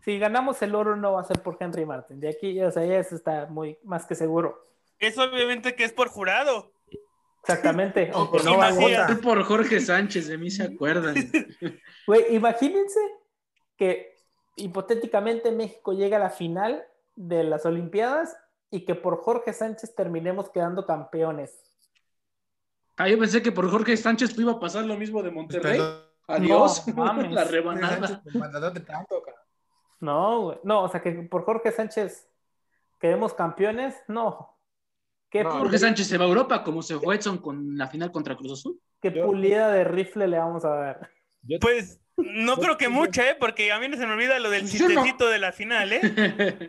si 0.01 0.19
ganamos 0.19 0.61
el 0.61 0.75
oro 0.75 0.95
no 0.95 1.13
va 1.13 1.21
a 1.21 1.23
ser 1.23 1.41
por 1.41 1.57
Henry 1.59 1.83
Martin. 1.83 2.19
De 2.19 2.29
aquí, 2.29 2.61
o 2.61 2.69
sea, 2.69 2.85
ya 2.85 2.99
eso 2.99 3.15
está 3.15 3.47
muy 3.47 3.79
más 3.83 4.05
que 4.05 4.13
seguro. 4.13 4.61
Es 4.99 5.17
obviamente 5.17 5.73
que 5.75 5.83
es 5.83 5.91
por 5.91 6.09
jurado. 6.09 6.74
Exactamente. 7.47 8.09
O 8.11 8.17
aunque 8.17 8.39
por 8.39 8.45
no 8.45 9.21
por 9.21 9.43
Jorge 9.43 9.79
Sánchez, 9.79 10.27
de 10.27 10.37
mí 10.37 10.49
se 10.49 10.63
acuerdan. 10.63 11.13
Güey, 12.07 12.35
imagínense 12.35 12.99
que 13.77 14.15
hipotéticamente 14.55 15.51
México 15.51 15.93
llega 15.93 16.17
a 16.17 16.19
la 16.19 16.29
final 16.29 16.83
de 17.15 17.43
las 17.43 17.65
Olimpiadas 17.65 18.35
y 18.71 18.85
que 18.85 18.95
por 18.95 19.17
Jorge 19.21 19.53
Sánchez 19.53 19.95
terminemos 19.95 20.49
quedando 20.49 20.85
campeones. 20.85 21.61
Ah, 22.97 23.07
yo 23.07 23.19
pensé 23.19 23.41
que 23.41 23.51
por 23.51 23.69
Jorge 23.69 23.97
Sánchez 23.97 24.37
iba 24.37 24.53
a 24.53 24.59
pasar 24.59 24.85
lo 24.85 24.95
mismo 24.97 25.21
de 25.21 25.31
Monterrey. 25.31 25.79
Adiós. 26.27 26.87
No, 26.87 27.05
mames. 27.05 27.31
la 27.31 27.43
rebanada. 27.43 28.21
No, 29.99 30.41
güey. 30.41 30.59
No, 30.63 30.83
o 30.83 30.89
sea, 30.89 31.01
que 31.01 31.11
por 31.11 31.43
Jorge 31.43 31.71
Sánchez 31.71 32.27
quedemos 32.99 33.33
campeones, 33.33 33.95
no. 34.07 34.54
Qué, 35.35 35.43
No, 35.43 35.51
Jorge 35.51 35.77
Sánchez 35.77 36.07
se 36.07 36.17
va 36.17 36.23
a 36.23 36.27
Europa, 36.29 36.63
como 36.63 36.81
se 36.81 36.97
fue 36.97 37.15
Edson 37.17 37.39
con 37.39 37.77
la 37.77 37.87
final 37.89 38.09
contra 38.09 38.37
Cruz 38.37 38.53
Azul. 38.53 38.79
qué 39.01 39.11
Yo- 39.11 39.25
pulida 39.25 39.69
de 39.69 39.83
rifle 39.83 40.29
le 40.29 40.37
vamos 40.37 40.63
a 40.63 40.69
dar. 40.69 41.09
Pues 41.59 41.99
no 42.15 42.55
creo 42.55 42.77
que 42.77 42.87
mucha, 42.87 43.29
¿eh? 43.29 43.35
Porque 43.37 43.69
a 43.73 43.79
mí 43.79 43.89
no 43.89 43.97
se 43.97 44.07
me 44.07 44.13
olvida 44.13 44.39
lo 44.39 44.49
del 44.49 44.63
no. 44.63 44.69
chistecito 44.69 45.27
de 45.27 45.39
la 45.39 45.51
final, 45.51 45.91
¿eh? 45.91 45.99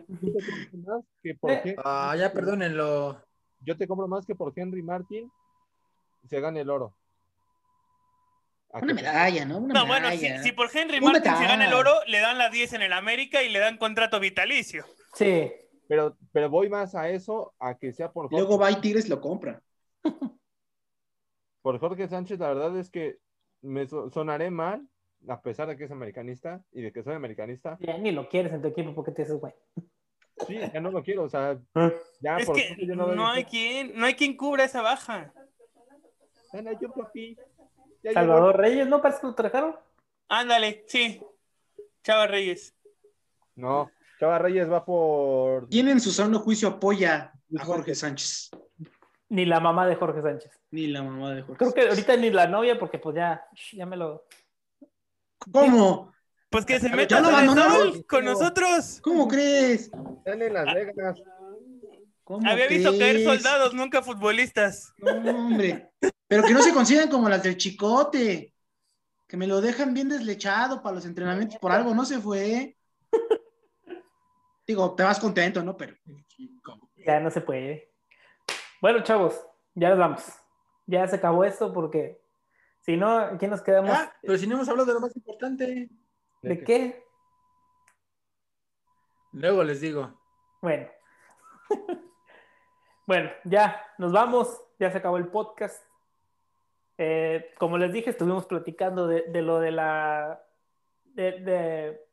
yo 0.09 0.33
te 0.33 0.43
compro 0.43 0.79
más 0.85 1.03
que 1.23 1.35
por 1.35 1.51
Eh. 1.51 1.75
Ah, 1.85 2.13
ya 2.19 2.33
perdónenlo. 2.33 3.23
yo 3.61 3.77
te 3.77 3.87
compro 3.87 4.09
más 4.09 4.25
que 4.25 4.35
por 4.35 4.51
Henry 4.53 4.83
Martin 4.83 5.31
se 6.29 6.41
gane 6.41 6.59
el 6.59 6.69
oro. 6.69 6.93
¿A 8.73 8.79
Una 8.79 8.93
medalla, 8.93 9.45
¿no? 9.45 9.59
Una 9.59 9.73
No, 9.73 9.87
bueno, 9.87 10.09
si, 10.43 10.51
por 10.51 10.69
Henry 10.75 10.99
Martin 10.99 11.37
se 11.37 11.45
gana 11.45 11.67
el 11.67 11.73
oro, 11.73 11.93
le 12.07 12.19
dan 12.19 12.37
las 12.37 12.51
10 12.51 12.73
en 12.73 12.81
el 12.81 12.91
América 12.91 13.41
y 13.41 13.49
le 13.49 13.59
dan 13.59 13.77
contrato 13.77 14.19
vitalicio. 14.19 14.83
Sí, 15.13 15.49
Pero, 15.87 16.17
pero 16.31 16.49
voy 16.49 16.69
más 16.69 16.95
a 16.95 17.09
eso, 17.09 17.53
a 17.59 17.77
que 17.77 17.93
sea 17.93 18.11
por 18.11 18.25
Jorge, 18.29 18.37
Luego 18.37 18.57
va 18.59 18.71
y 18.71 18.75
Tigres 18.81 19.07
lo 19.09 19.21
compra. 19.21 19.61
por 21.61 21.79
Jorge 21.79 22.07
Sánchez. 22.07 22.39
La 22.39 22.49
verdad 22.49 22.77
es 22.77 22.89
que 22.89 23.17
me 23.61 23.87
so- 23.87 24.09
sonaré 24.09 24.49
mal, 24.49 24.87
a 25.27 25.41
pesar 25.41 25.67
de 25.67 25.77
que 25.77 25.85
es 25.85 25.91
americanista 25.91 26.61
y 26.71 26.81
de 26.81 26.91
que 26.91 27.03
soy 27.03 27.13
americanista. 27.15 27.77
ya 27.79 27.97
ni 27.97 28.11
lo 28.11 28.29
quieres 28.29 28.53
en 28.53 28.61
tu 28.61 28.67
equipo 28.69 28.93
porque 28.93 29.11
te 29.11 29.23
dices, 29.23 29.39
güey. 29.39 29.53
Sí, 30.45 30.55
ya 30.71 30.79
no 30.79 30.91
lo 30.91 31.01
quiero, 31.03 31.23
o 31.23 31.29
sea, 31.29 31.59
Ah. 31.73 31.91
ya 32.21 32.37
Es 32.37 32.45
por 32.45 32.55
que 32.55 32.75
yo 32.85 32.95
no, 32.95 33.27
hay 33.27 33.43
quien, 33.45 33.97
no 33.97 34.05
hay 34.05 34.13
quien 34.13 34.37
cubra 34.37 34.65
esa 34.65 34.81
baja. 34.83 35.33
Gana 36.53 36.73
yo, 36.79 36.91
papi. 36.91 37.35
Ya 38.03 38.13
Salvador 38.13 38.55
Reyes, 38.55 38.87
¿no 38.87 39.01
parece 39.01 39.21
que 39.21 39.27
lo 39.27 39.33
trajeron? 39.35 39.75
Ándale, 40.29 40.83
sí. 40.87 41.19
Chava 42.03 42.27
Reyes. 42.27 42.75
No, 43.55 43.89
Chava 44.19 44.39
Reyes 44.39 44.69
va 44.71 44.83
por. 44.83 45.69
¿Quién 45.69 45.89
en 45.89 45.99
su 45.99 46.11
sano 46.11 46.39
juicio 46.39 46.67
apoya 46.67 47.33
a 47.57 47.65
Jorge 47.65 47.93
Sánchez? 47.93 48.49
Ni 49.29 49.45
la 49.45 49.59
mamá 49.59 49.85
de 49.85 49.95
Jorge 49.95 50.21
Sánchez. 50.21 50.51
Ni 50.71 50.87
la 50.87 51.03
mamá 51.03 51.33
de 51.33 51.41
Jorge 51.41 51.57
Creo 51.57 51.73
que 51.73 51.89
ahorita 51.89 52.15
ni 52.17 52.31
la 52.31 52.47
novia, 52.47 52.79
porque 52.79 52.97
pues 52.97 53.15
ya, 53.15 53.45
ya 53.73 53.85
me 53.85 53.97
lo. 53.97 54.25
¿Cómo? 55.51 56.13
Pues 56.49 56.65
que 56.65 56.79
se 56.79 56.89
¿Ya 56.89 56.95
meta 56.95 57.21
con 58.07 58.25
nosotros. 58.25 59.01
¿Cómo 59.01 59.27
crees? 59.27 59.91
Están 60.17 60.41
en 60.41 60.53
Las 60.53 60.73
Vegas. 60.73 61.21
¿Cómo 62.23 62.49
Había 62.49 62.67
visto 62.67 62.97
caer 62.97 63.23
soldados, 63.23 63.73
nunca 63.73 64.01
futbolistas. 64.01 64.93
No, 64.97 65.11
hombre. 65.11 65.91
Pero 66.27 66.43
que 66.43 66.53
no 66.53 66.61
se 66.61 66.73
consigan 66.73 67.09
como 67.09 67.29
las 67.29 67.43
del 67.43 67.57
chicote. 67.57 68.53
Que 69.27 69.37
me 69.37 69.47
lo 69.47 69.59
dejan 69.59 69.93
bien 69.93 70.07
deslechado 70.07 70.81
para 70.81 70.95
los 70.95 71.05
entrenamientos. 71.05 71.57
Por 71.59 71.71
algo 71.71 71.93
no 71.93 72.05
se 72.05 72.19
fue. 72.19 72.76
Digo, 74.67 74.93
te 74.95 75.03
vas 75.03 75.19
contento, 75.19 75.63
¿no? 75.63 75.77
Pero. 75.77 75.95
Ya 76.97 77.21
no 77.21 77.31
se 77.31 77.39
puede. 77.39 77.93
Bueno, 78.81 79.01
chavos, 79.01 79.41
ya 79.73 79.89
nos 79.89 79.97
vamos. 79.97 80.25
Ya 80.85 81.07
se 81.07 81.15
acabó 81.15 81.45
esto 81.45 81.71
porque 81.71 82.21
si 82.81 82.97
no, 82.97 83.17
aquí 83.17 83.47
nos 83.47 83.61
quedamos. 83.61 83.91
Ah, 83.91 84.13
pero 84.21 84.37
si 84.37 84.45
no 84.45 84.55
hemos 84.55 84.67
hablado 84.67 84.87
de 84.87 84.93
lo 84.93 84.99
más 84.99 85.15
importante. 85.15 85.89
¿De 86.41 86.63
qué? 86.63 87.03
Luego 89.31 89.63
les 89.63 89.79
digo. 89.79 90.19
Bueno. 90.61 90.87
bueno, 93.07 93.31
ya 93.45 93.81
nos 93.97 94.11
vamos. 94.11 94.61
Ya 94.79 94.91
se 94.91 94.97
acabó 94.97 95.17
el 95.17 95.27
podcast. 95.27 95.81
Eh, 96.97 97.53
como 97.57 97.77
les 97.77 97.93
dije, 97.93 98.09
estuvimos 98.09 98.45
platicando 98.45 99.07
de, 99.07 99.23
de 99.23 99.41
lo 99.41 99.59
de 99.59 99.71
la. 99.71 100.43
De, 101.05 101.31
de 101.39 102.06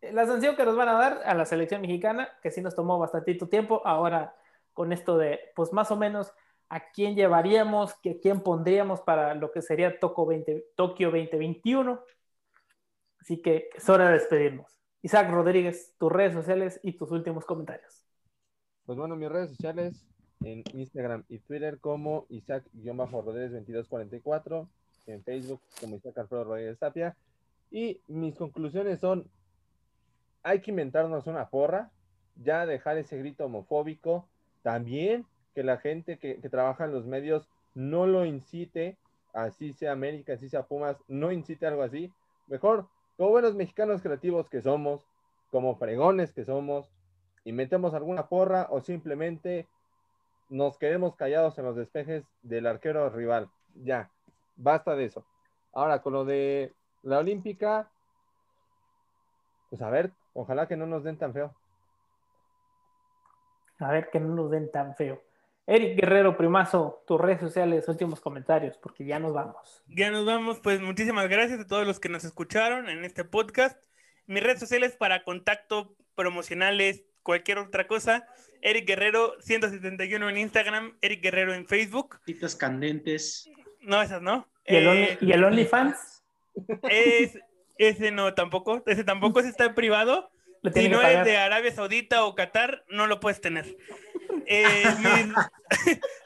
la 0.00 0.26
sanción 0.26 0.56
que 0.56 0.64
nos 0.64 0.76
van 0.76 0.88
a 0.88 0.92
dar 0.92 1.22
a 1.24 1.34
la 1.34 1.44
selección 1.44 1.80
mexicana, 1.80 2.28
que 2.42 2.50
sí 2.50 2.60
nos 2.60 2.74
tomó 2.74 2.98
bastantito 2.98 3.48
tiempo. 3.48 3.82
Ahora, 3.84 4.36
con 4.72 4.92
esto 4.92 5.18
de, 5.18 5.40
pues 5.54 5.72
más 5.72 5.90
o 5.90 5.96
menos, 5.96 6.32
a 6.68 6.90
quién 6.90 7.14
llevaríamos, 7.16 7.94
que 8.00 8.20
quién 8.20 8.40
pondríamos 8.40 9.00
para 9.00 9.34
lo 9.34 9.50
que 9.50 9.62
sería 9.62 9.98
Toco 9.98 10.26
20 10.26 10.66
Tokio 10.76 11.10
2021. 11.10 12.00
Así 13.20 13.42
que 13.42 13.70
es 13.74 13.88
hora 13.88 14.08
de 14.08 14.14
despedirnos. 14.14 14.78
Isaac 15.02 15.30
Rodríguez, 15.30 15.94
tus 15.98 16.10
redes 16.12 16.34
sociales 16.34 16.80
y 16.82 16.92
tus 16.92 17.10
últimos 17.10 17.44
comentarios. 17.44 18.04
Pues 18.84 18.98
bueno, 18.98 19.16
mis 19.16 19.28
redes 19.28 19.50
sociales 19.50 20.06
en 20.44 20.62
Instagram 20.72 21.24
y 21.28 21.38
Twitter 21.40 21.78
como 21.80 22.26
Isaac-Rodríguez 22.28 23.52
2244, 23.52 24.68
en 25.06 25.22
Facebook 25.24 25.60
como 25.80 25.96
Isaac 25.96 26.18
Alfredo 26.18 26.44
Rodríguez 26.44 26.78
Tapia. 26.78 27.16
Y 27.70 28.00
mis 28.08 28.34
conclusiones 28.36 29.00
son, 29.00 29.28
hay 30.48 30.60
que 30.60 30.70
inventarnos 30.70 31.26
una 31.26 31.50
porra, 31.50 31.90
ya 32.36 32.64
dejar 32.64 32.96
ese 32.96 33.18
grito 33.18 33.44
homofóbico, 33.44 34.26
también 34.62 35.26
que 35.54 35.62
la 35.62 35.76
gente 35.76 36.18
que, 36.18 36.36
trabaja 36.48 36.86
en 36.86 36.92
los 36.92 37.04
medios 37.04 37.50
no 37.74 38.06
lo 38.06 38.24
incite, 38.24 38.96
así 39.34 39.74
sea 39.74 39.92
América, 39.92 40.32
así 40.32 40.48
sea 40.48 40.64
Pumas, 40.64 40.96
no 41.06 41.32
incite 41.32 41.66
algo 41.66 41.82
así. 41.82 42.10
Mejor, 42.46 42.88
como 43.18 43.28
buenos 43.28 43.56
mexicanos 43.56 44.00
creativos 44.00 44.48
que 44.48 44.62
somos, 44.62 45.06
como 45.50 45.76
fregones 45.76 46.32
que 46.32 46.46
somos, 46.46 46.90
inventemos 47.44 47.92
alguna 47.92 48.28
porra 48.28 48.68
o 48.70 48.80
simplemente 48.80 49.66
nos 50.48 50.78
quedemos 50.78 51.14
callados 51.14 51.58
en 51.58 51.66
los 51.66 51.76
despejes 51.76 52.24
del 52.40 52.66
arquero 52.66 53.10
rival. 53.10 53.50
Ya, 53.74 54.10
basta 54.56 54.96
de 54.96 55.04
eso. 55.04 55.26
Ahora, 55.74 56.00
con 56.00 56.14
lo 56.14 56.24
de 56.24 56.72
la 57.02 57.18
olímpica, 57.18 57.90
pues 59.68 59.82
a 59.82 59.90
ver, 59.90 60.12
ojalá 60.42 60.66
que 60.68 60.76
no 60.76 60.86
nos 60.86 61.04
den 61.04 61.16
tan 61.18 61.32
feo. 61.32 61.54
A 63.80 63.92
ver 63.92 64.10
que 64.10 64.18
no 64.20 64.34
nos 64.34 64.50
den 64.50 64.70
tan 64.70 64.96
feo. 64.96 65.22
Eric 65.66 66.00
Guerrero 66.00 66.36
Primazo, 66.36 67.02
tus 67.06 67.20
redes 67.20 67.40
sociales, 67.40 67.86
últimos 67.88 68.20
comentarios, 68.20 68.76
porque 68.78 69.04
ya 69.04 69.18
nos 69.18 69.34
vamos. 69.34 69.82
Ya 69.86 70.10
nos 70.10 70.24
vamos, 70.24 70.60
pues 70.60 70.80
muchísimas 70.80 71.28
gracias 71.28 71.60
a 71.60 71.66
todos 71.66 71.86
los 71.86 72.00
que 72.00 72.08
nos 72.08 72.24
escucharon 72.24 72.88
en 72.88 73.04
este 73.04 73.24
podcast. 73.24 73.78
Mis 74.26 74.42
redes 74.42 74.60
sociales 74.60 74.96
para 74.96 75.24
contacto 75.24 75.94
promocionales, 76.14 77.04
cualquier 77.22 77.58
otra 77.58 77.86
cosa, 77.86 78.26
Eric 78.62 78.86
Guerrero 78.88 79.34
171 79.40 80.28
en 80.30 80.38
Instagram, 80.38 80.96
Eric 81.02 81.22
Guerrero 81.22 81.52
en 81.54 81.66
Facebook. 81.66 82.18
Citas 82.24 82.56
candentes. 82.56 83.48
No, 83.80 84.00
esas 84.02 84.22
no. 84.22 84.48
¿Y 84.66 84.76
el, 84.76 84.86
Eh, 84.86 84.88
Only- 84.90 85.18
¿y 85.28 85.32
el 85.32 85.44
OnlyFans? 85.44 86.24
es, 86.90 87.38
ese 87.78 88.10
no 88.10 88.34
tampoco, 88.34 88.82
ese 88.86 89.04
tampoco, 89.04 89.40
ese 89.40 89.48
está 89.50 89.64
en 89.64 89.74
privado. 89.74 90.30
Si 90.74 90.88
no 90.88 91.00
pagar. 91.00 91.24
de 91.24 91.36
Arabia 91.36 91.70
Saudita 91.70 92.24
o 92.24 92.34
Qatar, 92.34 92.84
no 92.88 93.06
lo 93.06 93.20
puedes 93.20 93.40
tener. 93.40 93.76
Eh, 94.46 94.64
mi, 94.98 95.32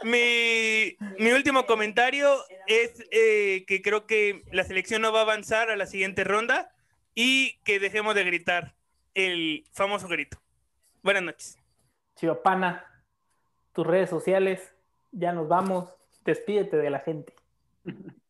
mi- 0.11 0.97
mi 1.23 1.33
último 1.33 1.67
comentario 1.67 2.35
es 2.67 3.05
eh, 3.11 3.65
que 3.67 3.83
creo 3.83 4.07
que 4.07 4.43
la 4.51 4.65
selección 4.65 5.03
no 5.03 5.13
va 5.13 5.19
a 5.21 5.23
avanzar 5.23 5.71
a 5.71 5.77
la 5.77 5.85
siguiente 5.85 6.25
ronda 6.25 6.73
y 7.15 7.59
que 7.65 7.79
dejemos 7.79 8.15
de 8.15 8.25
gritar 8.25 8.75
el 9.15 9.67
famoso 9.73 10.09
grito. 10.09 10.39
Buenas 11.03 11.23
noches. 11.25 11.59
Chivapana, 12.17 12.87
tus 13.75 13.87
redes 13.87 14.09
sociales, 14.09 14.75
ya 15.11 15.33
nos 15.33 15.47
vamos, 15.47 15.91
despídete 16.25 16.79
de 16.79 16.89
la 16.89 17.01
gente. 17.01 17.35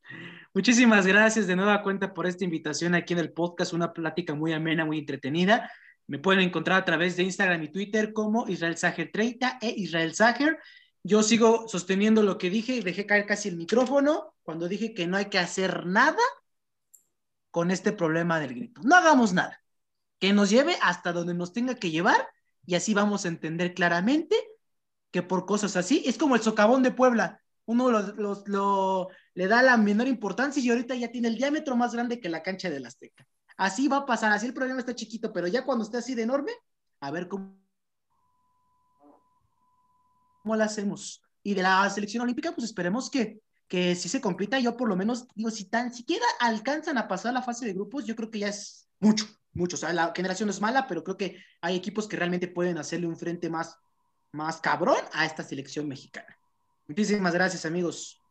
Muchísimas 0.55 1.07
gracias 1.07 1.47
de 1.47 1.57
nueva 1.57 1.83
cuenta 1.83 2.13
por 2.13 2.27
esta 2.27 2.45
invitación 2.45 2.95
aquí 2.95 3.15
en 3.15 3.21
el 3.21 3.33
podcast, 3.33 3.73
una 3.73 3.95
plática 3.95 4.35
muy 4.35 4.53
amena, 4.53 4.85
muy 4.85 4.99
entretenida. 4.99 5.71
Me 6.07 6.19
pueden 6.19 6.43
encontrar 6.43 6.79
a 6.79 6.85
través 6.85 7.17
de 7.17 7.23
Instagram 7.23 7.63
y 7.63 7.69
Twitter 7.69 8.13
como 8.13 8.47
Israel 8.49 8.77
Sager 8.77 9.11
30 9.11 9.59
e 9.63 9.71
Israel 9.71 10.15
Sager. 10.15 10.59
Yo 11.03 11.23
sigo 11.23 11.67
sosteniendo 11.69 12.23
lo 12.23 12.37
que 12.37 12.51
dije 12.51 12.75
y 12.75 12.81
dejé 12.83 13.07
caer 13.07 13.25
casi 13.25 13.49
el 13.49 13.57
micrófono 13.57 14.35
cuando 14.43 14.69
dije 14.69 14.93
que 14.93 15.07
no 15.07 15.17
hay 15.17 15.31
que 15.31 15.39
hacer 15.39 15.87
nada 15.87 16.21
con 17.51 17.71
este 17.71 17.93
problema 17.93 18.39
del 18.39 18.55
grito. 18.55 18.83
No 18.85 18.97
hagamos 18.97 19.33
nada. 19.33 19.63
Que 20.19 20.35
nos 20.35 20.51
lleve 20.51 20.77
hasta 20.83 21.13
donde 21.13 21.33
nos 21.33 21.55
tenga 21.55 21.77
que 21.77 21.91
llevar 21.91 22.29
y 22.67 22.75
así 22.75 22.93
vamos 22.93 23.25
a 23.25 23.29
entender 23.29 23.73
claramente 23.73 24.37
que 25.11 25.23
por 25.23 25.47
cosas 25.47 25.77
así 25.77 26.03
es 26.07 26.19
como 26.19 26.35
el 26.35 26.43
socavón 26.43 26.83
de 26.83 26.91
Puebla. 26.91 27.41
Uno 27.65 27.91
lo, 27.91 29.09
le 29.35 29.49
da 29.49 29.63
la 29.63 29.77
menor 29.77 30.09
importancia 30.09 30.63
y 30.63 30.71
ahorita 30.71 30.95
ya 30.95 31.11
tiene 31.11 31.29
el 31.29 31.37
diámetro 31.37 31.77
más 31.77 31.95
grande 31.95 32.21
que 32.21 32.29
la 32.29 32.43
cancha 32.43 32.71
del 32.71 32.87
Azteca. 32.87 33.27
Así 33.57 33.89
va 33.89 33.99
a 33.99 34.07
pasar, 34.07 34.33
así 34.33 34.47
el 34.47 34.55
problema 34.55 34.81
está 34.81 34.95
chiquito, 34.95 35.33
pero 35.33 35.47
ya 35.47 35.65
cuando 35.65 35.85
esté 35.85 35.99
así 35.99 36.15
de 36.15 36.23
enorme, 36.23 36.53
a 37.01 37.11
ver 37.11 37.29
cómo, 37.29 37.59
cómo 40.43 40.57
lo 40.57 40.65
hacemos. 40.65 41.23
Y 41.43 41.55
de 41.55 41.63
la 41.63 41.89
selección 41.91 42.23
olímpica, 42.23 42.53
pues 42.53 42.67
esperemos 42.67 43.11
que, 43.11 43.41
que 43.69 43.95
si 43.95 44.09
se 44.09 44.21
completa, 44.21 44.59
yo 44.59 44.77
por 44.77 44.89
lo 44.89 44.97
menos, 44.97 45.27
digo, 45.35 45.51
si 45.51 45.65
tan 45.65 45.93
siquiera 45.93 46.27
alcanzan 46.41 46.99
a 46.99 47.09
pasar 47.09 47.35
la 47.35 47.43
fase 47.43 47.67
de 47.67 47.73
grupos, 47.73 48.05
yo 48.05 48.15
creo 48.15 48.31
que 48.31 48.41
ya 48.41 48.49
es 48.49 48.89
mucho, 49.01 49.27
mucho. 49.53 49.77
O 49.77 49.79
sea, 49.79 49.93
la 49.93 50.13
generación 50.15 50.49
es 50.49 50.61
mala, 50.61 50.87
pero 50.87 51.03
creo 51.03 51.17
que 51.17 51.43
hay 51.61 51.77
equipos 51.77 52.07
que 52.07 52.17
realmente 52.17 52.49
pueden 52.49 52.79
hacerle 52.79 53.07
un 53.07 53.17
frente 53.17 53.51
más, 53.51 53.77
más 54.31 54.61
cabrón 54.61 55.01
a 55.13 55.27
esta 55.27 55.43
selección 55.43 55.89
mexicana. 55.89 56.39
Muchísimas 56.87 57.33
gracias, 57.33 57.65
amigos. 57.67 58.22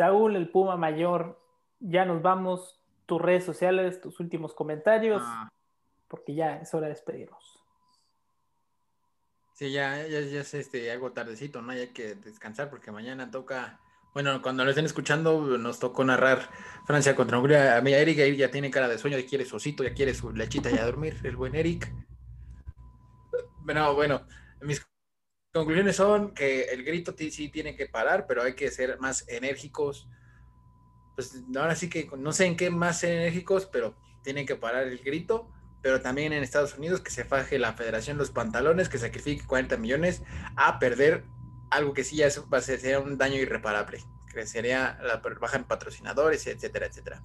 Saúl, 0.00 0.34
el 0.34 0.48
Puma 0.48 0.78
Mayor, 0.78 1.38
ya 1.78 2.06
nos 2.06 2.22
vamos. 2.22 2.80
Tus 3.04 3.20
redes 3.20 3.44
sociales, 3.44 4.00
tus 4.00 4.18
últimos 4.18 4.54
comentarios, 4.54 5.20
ah. 5.22 5.50
porque 6.08 6.34
ya 6.34 6.56
es 6.56 6.72
hora 6.72 6.86
de 6.86 6.94
despedirnos. 6.94 7.62
Sí, 9.52 9.70
ya, 9.70 10.06
ya, 10.06 10.20
ya 10.22 10.40
es 10.40 10.54
este, 10.54 10.90
algo 10.90 11.12
tardecito, 11.12 11.60
¿no? 11.60 11.72
hay 11.72 11.88
que 11.88 12.14
descansar 12.14 12.70
porque 12.70 12.90
mañana 12.90 13.30
toca. 13.30 13.78
Bueno, 14.14 14.40
cuando 14.40 14.64
lo 14.64 14.70
estén 14.70 14.86
escuchando, 14.86 15.58
nos 15.58 15.78
tocó 15.78 16.02
narrar 16.02 16.48
Francia 16.86 17.14
contra 17.14 17.36
Hungría. 17.36 17.76
A 17.76 17.82
mí, 17.82 17.92
Eric 17.92 18.36
ya 18.38 18.50
tiene 18.50 18.70
cara 18.70 18.88
de 18.88 18.96
sueño, 18.96 19.18
ya 19.18 19.26
quiere 19.26 19.44
su 19.44 19.56
osito, 19.56 19.84
ya 19.84 19.92
quiere 19.92 20.14
su 20.14 20.32
lechita 20.32 20.70
ya 20.70 20.80
a 20.80 20.86
dormir, 20.86 21.18
el 21.24 21.36
buen 21.36 21.54
Eric. 21.54 21.92
Bueno, 23.58 23.94
bueno, 23.94 24.22
mis 24.62 24.80
conclusiones 25.52 25.96
son 25.96 26.32
que 26.32 26.64
el 26.64 26.84
grito 26.84 27.14
sí 27.16 27.48
tiene 27.48 27.76
que 27.76 27.86
parar, 27.86 28.26
pero 28.26 28.42
hay 28.42 28.54
que 28.54 28.70
ser 28.70 28.98
más 28.98 29.26
enérgicos. 29.28 30.08
Pues 31.16 31.42
ahora 31.56 31.74
sí 31.74 31.88
que 31.88 32.08
no 32.16 32.32
sé 32.32 32.46
en 32.46 32.56
qué 32.56 32.70
más 32.70 33.02
enérgicos, 33.04 33.66
pero 33.66 33.96
tienen 34.22 34.46
que 34.46 34.56
parar 34.56 34.86
el 34.86 34.98
grito. 34.98 35.50
Pero 35.82 36.02
también 36.02 36.34
en 36.34 36.42
Estados 36.42 36.76
Unidos 36.76 37.00
que 37.00 37.10
se 37.10 37.24
faje 37.24 37.58
la 37.58 37.72
federación 37.72 38.18
los 38.18 38.30
pantalones, 38.30 38.88
que 38.88 38.98
sacrifique 38.98 39.46
40 39.46 39.78
millones 39.78 40.22
a 40.56 40.78
perder 40.78 41.24
algo 41.70 41.94
que 41.94 42.04
sí 42.04 42.16
ya 42.16 42.28
va 42.52 42.58
a 42.58 42.60
ser 42.60 42.98
un 42.98 43.16
daño 43.16 43.36
irreparable, 43.36 44.04
que 44.32 44.46
sería 44.46 44.98
la 45.02 45.16
baja 45.16 45.56
en 45.56 45.64
patrocinadores, 45.64 46.46
etcétera, 46.46 46.86
etcétera. 46.86 47.22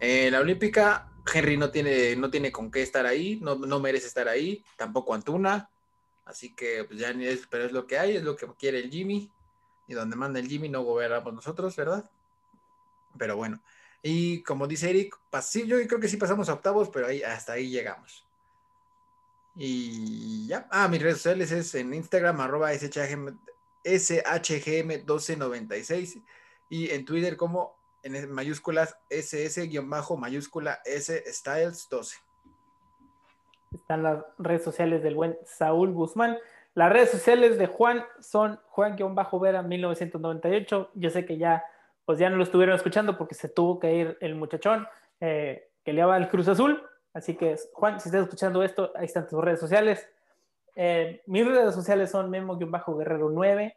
Eh, 0.00 0.30
la 0.30 0.40
Olímpica, 0.40 1.10
Henry 1.32 1.56
no 1.56 1.70
tiene, 1.70 2.14
no 2.16 2.30
tiene 2.30 2.52
con 2.52 2.70
qué 2.70 2.82
estar 2.82 3.06
ahí, 3.06 3.38
no, 3.40 3.54
no 3.54 3.80
merece 3.80 4.06
estar 4.06 4.28
ahí, 4.28 4.62
tampoco 4.76 5.14
Antuna, 5.14 5.70
Así 6.26 6.54
que 6.54 6.84
pues 6.84 6.98
ya 6.98 7.10
ni 7.12 7.26
es, 7.26 7.46
pero 7.46 7.64
es 7.64 7.72
lo 7.72 7.86
que 7.86 7.98
hay, 7.98 8.16
es 8.16 8.22
lo 8.22 8.36
que 8.36 8.46
quiere 8.58 8.80
el 8.80 8.90
Jimmy. 8.90 9.30
Y 9.88 9.94
donde 9.94 10.16
manda 10.16 10.40
el 10.40 10.48
Jimmy 10.48 10.68
no 10.68 10.82
gobernamos 10.82 11.32
nosotros, 11.32 11.76
¿verdad? 11.76 12.10
Pero 13.16 13.36
bueno. 13.36 13.62
Y 14.02 14.42
como 14.42 14.66
dice 14.66 14.90
Eric, 14.90 15.16
sí, 15.40 15.64
yo 15.66 15.76
creo 15.86 16.00
que 16.00 16.08
sí 16.08 16.16
pasamos 16.16 16.48
a 16.48 16.54
octavos, 16.54 16.88
pero 16.90 17.06
ahí, 17.06 17.22
hasta 17.22 17.52
ahí 17.52 17.70
llegamos. 17.70 18.26
Y 19.54 20.48
ya. 20.48 20.66
Ah, 20.70 20.88
mis 20.88 21.00
redes 21.00 21.18
sociales 21.18 21.52
es 21.52 21.72
en 21.76 21.94
Instagram, 21.94 22.40
arroba 22.40 22.74
SHGM, 22.74 23.38
SHGM1296. 23.84 26.24
Y 26.68 26.90
en 26.90 27.04
Twitter 27.04 27.36
como 27.36 27.76
en 28.02 28.32
mayúsculas 28.32 28.96
SS-mayúscula 29.08 30.80
S 30.84 31.22
Styles 31.32 31.86
12 31.88 32.25
están 33.72 34.02
las 34.02 34.24
redes 34.38 34.62
sociales 34.62 35.02
del 35.02 35.14
buen 35.14 35.36
Saúl 35.44 35.92
Guzmán. 35.92 36.38
Las 36.74 36.92
redes 36.92 37.10
sociales 37.10 37.58
de 37.58 37.66
Juan 37.66 38.04
son 38.20 38.60
Juan-Vera 38.68 39.62
1998. 39.62 40.90
Yo 40.94 41.10
sé 41.10 41.24
que 41.24 41.38
ya, 41.38 41.64
pues 42.04 42.18
ya 42.18 42.28
no 42.28 42.36
lo 42.36 42.42
estuvieron 42.42 42.76
escuchando 42.76 43.16
porque 43.16 43.34
se 43.34 43.48
tuvo 43.48 43.78
que 43.78 43.94
ir 43.94 44.18
el 44.20 44.34
muchachón 44.34 44.86
eh, 45.20 45.70
que 45.84 45.92
le 45.92 46.00
daba 46.00 46.16
el 46.16 46.28
Cruz 46.28 46.48
Azul. 46.48 46.82
Así 47.14 47.34
que, 47.34 47.56
Juan, 47.72 47.98
si 47.98 48.08
estás 48.08 48.24
escuchando 48.24 48.62
esto, 48.62 48.92
ahí 48.94 49.06
están 49.06 49.26
tus 49.26 49.42
redes 49.42 49.60
sociales. 49.60 50.06
Eh, 50.74 51.22
mis 51.26 51.46
redes 51.46 51.74
sociales 51.74 52.10
son 52.10 52.28
Memo-Guerrero 52.28 53.30
9 53.30 53.74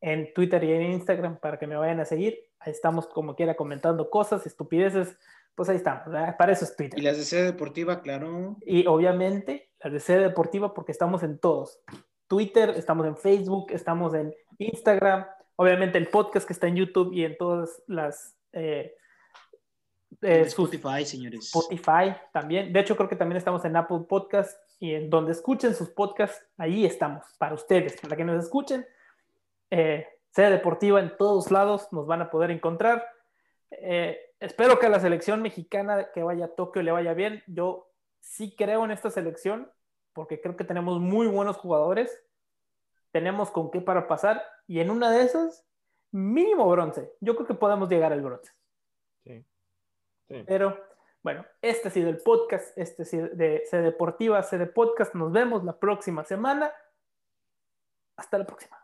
en 0.00 0.32
Twitter 0.32 0.62
y 0.64 0.72
en 0.72 0.82
Instagram 0.82 1.38
para 1.38 1.58
que 1.58 1.66
me 1.66 1.76
vayan 1.76 2.00
a 2.00 2.04
seguir. 2.04 2.38
Ahí 2.60 2.72
estamos 2.72 3.06
como 3.06 3.34
quiera 3.34 3.56
comentando 3.56 4.08
cosas, 4.08 4.46
estupideces 4.46 5.18
pues 5.54 5.68
ahí 5.68 5.76
estamos, 5.76 6.04
para 6.38 6.52
eso 6.52 6.64
es 6.64 6.76
Twitter. 6.76 6.98
Y 6.98 7.02
las 7.02 7.16
de 7.16 7.24
sede 7.24 7.44
deportiva, 7.44 8.00
claro. 8.00 8.56
Y 8.64 8.86
obviamente 8.86 9.70
las 9.82 9.92
de 9.92 10.00
sede 10.00 10.20
deportiva 10.20 10.74
porque 10.74 10.92
estamos 10.92 11.22
en 11.22 11.38
todos. 11.38 11.80
Twitter, 12.28 12.70
estamos 12.70 13.06
en 13.06 13.16
Facebook, 13.16 13.70
estamos 13.70 14.14
en 14.14 14.34
Instagram, 14.58 15.26
obviamente 15.56 15.98
el 15.98 16.08
podcast 16.08 16.46
que 16.46 16.52
está 16.52 16.68
en 16.68 16.76
YouTube 16.76 17.12
y 17.12 17.24
en 17.24 17.36
todas 17.36 17.82
las... 17.86 18.36
Eh, 18.52 18.94
eh, 20.22 20.40
Spotify, 20.46 21.04
señores. 21.04 21.46
Spotify 21.46 22.14
también. 22.32 22.72
De 22.72 22.80
hecho, 22.80 22.96
creo 22.96 23.08
que 23.08 23.16
también 23.16 23.36
estamos 23.36 23.64
en 23.64 23.76
Apple 23.76 24.00
Podcast 24.08 24.58
y 24.78 24.94
en 24.94 25.10
donde 25.10 25.32
escuchen 25.32 25.74
sus 25.74 25.90
podcasts, 25.90 26.44
ahí 26.56 26.84
estamos, 26.84 27.24
para 27.38 27.54
ustedes, 27.54 28.00
para 28.00 28.16
que 28.16 28.24
nos 28.24 28.42
escuchen. 28.42 28.86
Eh, 29.70 30.06
sede 30.30 30.50
deportiva 30.50 31.00
en 31.00 31.16
todos 31.16 31.50
lados, 31.50 31.88
nos 31.92 32.06
van 32.06 32.22
a 32.22 32.30
poder 32.30 32.50
encontrar. 32.50 33.04
Eh, 33.70 34.18
espero 34.40 34.78
que 34.78 34.86
a 34.86 34.90
la 34.90 35.00
selección 35.00 35.42
mexicana 35.42 36.10
que 36.12 36.22
vaya 36.22 36.46
a 36.46 36.54
Tokio 36.54 36.82
le 36.82 36.92
vaya 36.92 37.14
bien. 37.14 37.42
Yo 37.46 37.90
sí 38.20 38.54
creo 38.56 38.84
en 38.84 38.90
esta 38.90 39.10
selección 39.10 39.70
porque 40.12 40.40
creo 40.40 40.56
que 40.56 40.64
tenemos 40.64 41.00
muy 41.00 41.26
buenos 41.26 41.56
jugadores. 41.56 42.22
Tenemos 43.12 43.50
con 43.50 43.70
qué 43.70 43.80
para 43.80 44.06
pasar 44.06 44.42
y 44.66 44.80
en 44.80 44.90
una 44.90 45.10
de 45.10 45.22
esas, 45.22 45.66
mínimo 46.12 46.68
bronce. 46.68 47.12
Yo 47.20 47.34
creo 47.34 47.46
que 47.46 47.54
podemos 47.54 47.88
llegar 47.88 48.12
al 48.12 48.22
bronce. 48.22 48.52
Sí. 49.24 49.44
Pero 50.46 50.78
bueno, 51.22 51.44
este 51.60 51.88
ha 51.88 51.90
sido 51.90 52.08
el 52.08 52.18
podcast, 52.18 52.76
este 52.78 53.04
de 53.34 53.62
C 53.66 53.82
Deportiva, 53.82 54.42
C 54.42 54.58
de 54.58 54.66
Podcast. 54.66 55.14
Nos 55.14 55.32
vemos 55.32 55.64
la 55.64 55.78
próxima 55.78 56.24
semana. 56.24 56.72
Hasta 58.16 58.38
la 58.38 58.46
próxima. 58.46 58.79